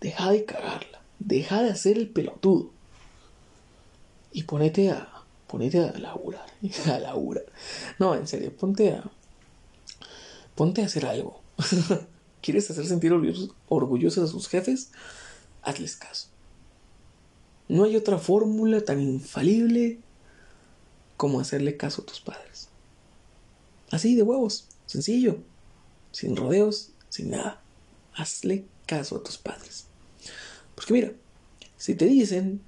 Deja 0.00 0.30
de 0.32 0.44
cagarla. 0.44 1.02
Deja 1.20 1.62
de 1.62 1.70
hacer 1.70 1.98
el 1.98 2.08
pelotudo. 2.08 2.70
Y 4.32 4.42
ponete 4.44 4.90
a. 4.90 5.13
Ponete 5.54 5.78
a 5.78 5.96
laburar. 6.00 6.46
A 6.86 6.98
laburar. 6.98 7.44
No, 8.00 8.16
en 8.16 8.26
serio, 8.26 8.52
ponte 8.56 8.90
a. 8.90 9.04
Ponte 10.56 10.82
a 10.82 10.86
hacer 10.86 11.06
algo. 11.06 11.42
¿Quieres 12.42 12.68
hacer 12.72 12.84
sentir 12.86 13.12
orgullosos 13.68 14.28
a 14.28 14.32
sus 14.32 14.48
jefes? 14.48 14.90
Hazles 15.62 15.94
caso. 15.94 16.26
No 17.68 17.84
hay 17.84 17.94
otra 17.94 18.18
fórmula 18.18 18.80
tan 18.80 19.00
infalible 19.00 20.00
como 21.16 21.38
hacerle 21.38 21.76
caso 21.76 22.02
a 22.02 22.06
tus 22.06 22.18
padres. 22.18 22.68
Así 23.92 24.16
de 24.16 24.24
huevos, 24.24 24.66
sencillo, 24.86 25.38
sin 26.10 26.34
rodeos, 26.34 26.90
sin 27.10 27.30
nada. 27.30 27.62
Hazle 28.12 28.64
caso 28.86 29.18
a 29.18 29.22
tus 29.22 29.38
padres. 29.38 29.86
Porque 30.74 30.94
mira, 30.94 31.12
si 31.76 31.94
te 31.94 32.06
dicen 32.06 32.60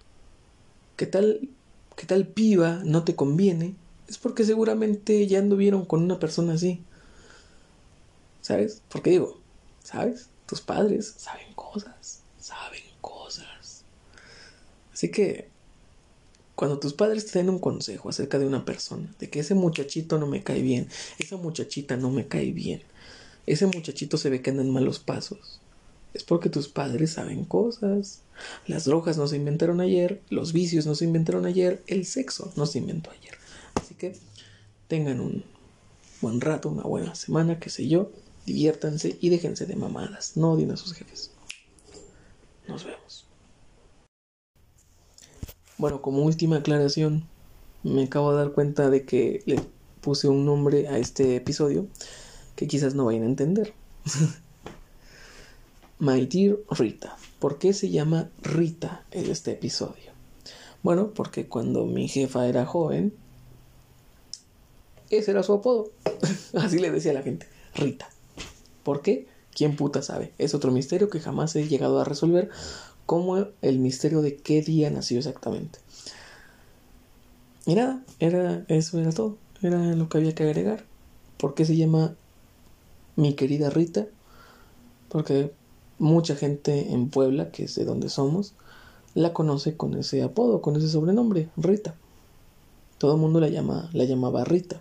que 0.94 1.06
tal, 1.06 1.50
que 1.97 2.06
tal 2.06 2.27
piba 2.27 2.82
no 2.85 3.05
te 3.05 3.16
conviene, 3.16 3.74
es 4.06 4.18
porque 4.18 4.44
seguramente 4.44 5.27
ya 5.27 5.39
anduvieron 5.39 5.85
con 5.85 6.02
una 6.02 6.20
persona 6.20 6.55
así. 6.55 6.81
¿Sabes? 8.43 8.82
Porque 8.89 9.10
digo, 9.10 9.40
¿sabes? 9.82 10.28
Tus 10.47 10.60
padres 10.60 11.14
saben 11.16 11.52
cosas, 11.55 12.20
saben 12.39 12.82
cosas. 13.01 13.82
Así 14.93 15.10
que 15.10 15.48
cuando 16.55 16.78
tus 16.78 16.94
padres 16.94 17.27
te 17.27 17.39
den 17.39 17.51
un 17.51 17.59
consejo 17.59 18.09
acerca 18.09 18.39
de 18.39 18.47
una 18.47 18.64
persona, 18.64 19.12
de 19.18 19.28
que 19.28 19.40
ese 19.40 19.55
muchachito 19.55 20.18
no 20.18 20.27
me 20.27 20.43
cae 20.43 20.62
bien, 20.62 20.89
esa 21.18 21.36
muchachita 21.36 21.97
no 21.97 22.10
me 22.10 22.28
cae 22.28 22.52
bien, 22.52 22.82
ese 23.47 23.66
muchachito 23.66 24.16
se 24.16 24.31
ve 24.31 24.43
que 24.43 24.51
anda 24.51 24.62
en 24.62 24.70
malos 24.70 24.98
pasos, 24.98 25.60
es 26.16 26.24
porque 26.24 26.48
tus 26.48 26.68
padres 26.68 27.12
saben 27.12 27.44
cosas. 27.44 28.22
Las 28.66 28.86
drogas 28.86 29.18
no 29.18 29.26
se 29.26 29.36
inventaron 29.36 29.82
ayer, 29.82 30.22
los 30.30 30.55
vicios 30.55 30.86
no 30.86 30.94
se 30.94 31.05
inventaron 31.05 31.44
ayer, 31.44 31.82
el 31.86 32.06
sexo 32.06 32.52
no 32.56 32.64
se 32.64 32.78
inventó 32.78 33.10
ayer. 33.10 33.34
Así 33.74 33.94
que 33.94 34.16
tengan 34.88 35.20
un 35.20 35.44
buen 36.22 36.40
rato, 36.40 36.70
una 36.70 36.84
buena 36.84 37.14
semana, 37.14 37.60
qué 37.60 37.68
sé 37.68 37.86
yo, 37.86 38.10
diviértanse 38.47 39.18
y 39.20 39.28
déjense 39.28 39.66
de 39.66 39.76
mamadas, 39.76 40.38
no 40.38 40.52
odien 40.52 40.70
a 40.70 40.78
sus 40.78 40.94
jefes. 40.94 41.32
Nos 42.66 42.84
vemos. 42.84 43.26
Bueno, 45.76 46.01
como 46.01 46.22
última 46.22 46.56
aclaración, 46.56 47.24
me 47.82 48.05
acabo 48.05 48.32
de 48.32 48.38
dar 48.38 48.52
cuenta 48.52 48.88
de 48.88 49.05
que 49.05 49.43
le 49.44 49.60
puse 50.01 50.28
un 50.28 50.47
nombre 50.47 50.88
a 50.88 50.97
este 50.97 51.36
episodio 51.36 51.86
que 52.55 52.66
quizás 52.66 52.94
no 52.94 53.05
vayan 53.05 53.24
a 53.24 53.26
entender. 53.26 53.74
My 55.98 56.27
Dear 56.27 56.59
Rita. 56.70 57.16
¿Por 57.39 57.59
qué 57.59 57.73
se 57.73 57.90
llama 57.90 58.28
Rita 58.43 59.05
en 59.12 59.31
este 59.31 59.52
episodio? 59.52 60.12
Bueno, 60.82 61.10
porque 61.14 61.47
cuando 61.47 61.86
mi 61.86 62.06
jefa 62.06 62.47
era 62.47 62.66
joven, 62.66 63.14
ese 65.09 65.31
era 65.31 65.43
su 65.43 65.55
apodo. 65.55 65.90
Así 66.55 66.78
le 66.78 66.90
decía 66.90 67.12
a 67.12 67.14
la 67.14 67.23
gente, 67.23 67.47
Rita. 67.74 68.09
¿Por 68.82 69.01
qué? 69.01 69.27
¿Quién 69.55 69.74
puta 69.74 70.02
sabe? 70.02 70.32
Es 70.36 70.55
otro 70.55 70.70
misterio 70.70 71.09
que 71.09 71.20
jamás 71.20 71.56
he 71.56 71.66
llegado 71.66 71.98
a 71.98 72.05
resolver, 72.05 72.51
como 73.06 73.47
el 73.62 73.78
misterio 73.78 74.20
de 74.20 74.36
qué 74.36 74.60
día 74.60 74.90
nació 74.90 75.18
exactamente. 75.18 75.78
Y 77.64 77.74
nada, 77.74 78.05
era, 78.20 78.64
eso 78.68 79.01
era 79.01 79.12
todo. 79.12 79.39
Era 79.62 79.78
lo 79.94 80.10
que 80.10 80.18
había 80.18 80.35
que 80.35 80.44
agregar. 80.44 80.85
¿Por 81.39 81.55
qué 81.55 81.64
se 81.64 81.77
llama 81.77 82.14
mi 83.16 83.35
querida 83.35 83.70
Rita? 83.70 84.06
Porque 85.09 85.52
mucha 85.98 86.36
gente 86.36 86.93
en 86.93 87.09
Puebla, 87.09 87.51
que 87.51 87.64
es 87.64 87.74
de 87.74 87.85
donde 87.85 88.09
somos, 88.09 88.55
la 89.14 89.32
conoce 89.32 89.77
con 89.77 89.94
ese 89.94 90.23
apodo, 90.23 90.60
con 90.60 90.77
ese 90.77 90.89
sobrenombre, 90.89 91.48
Rita. 91.56 91.94
Todo 92.98 93.14
el 93.14 93.20
mundo 93.20 93.40
la 93.40 93.48
llama, 93.48 93.90
la 93.93 94.05
llamaba 94.05 94.44
Rita. 94.44 94.81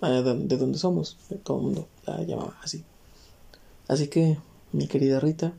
Ah, 0.00 0.10
de 0.10 0.56
donde 0.56 0.78
somos, 0.78 1.16
todo 1.42 1.58
el 1.58 1.62
mundo 1.62 1.88
la 2.06 2.22
llamaba 2.22 2.56
así. 2.62 2.84
Así 3.88 4.08
que, 4.08 4.38
mi 4.72 4.86
querida 4.86 5.20
Rita, 5.20 5.52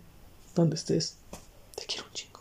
donde 0.55 0.75
estés, 0.75 1.17
te 1.75 1.85
quiero 1.85 2.05
un 2.05 2.13
chingo. 2.13 2.34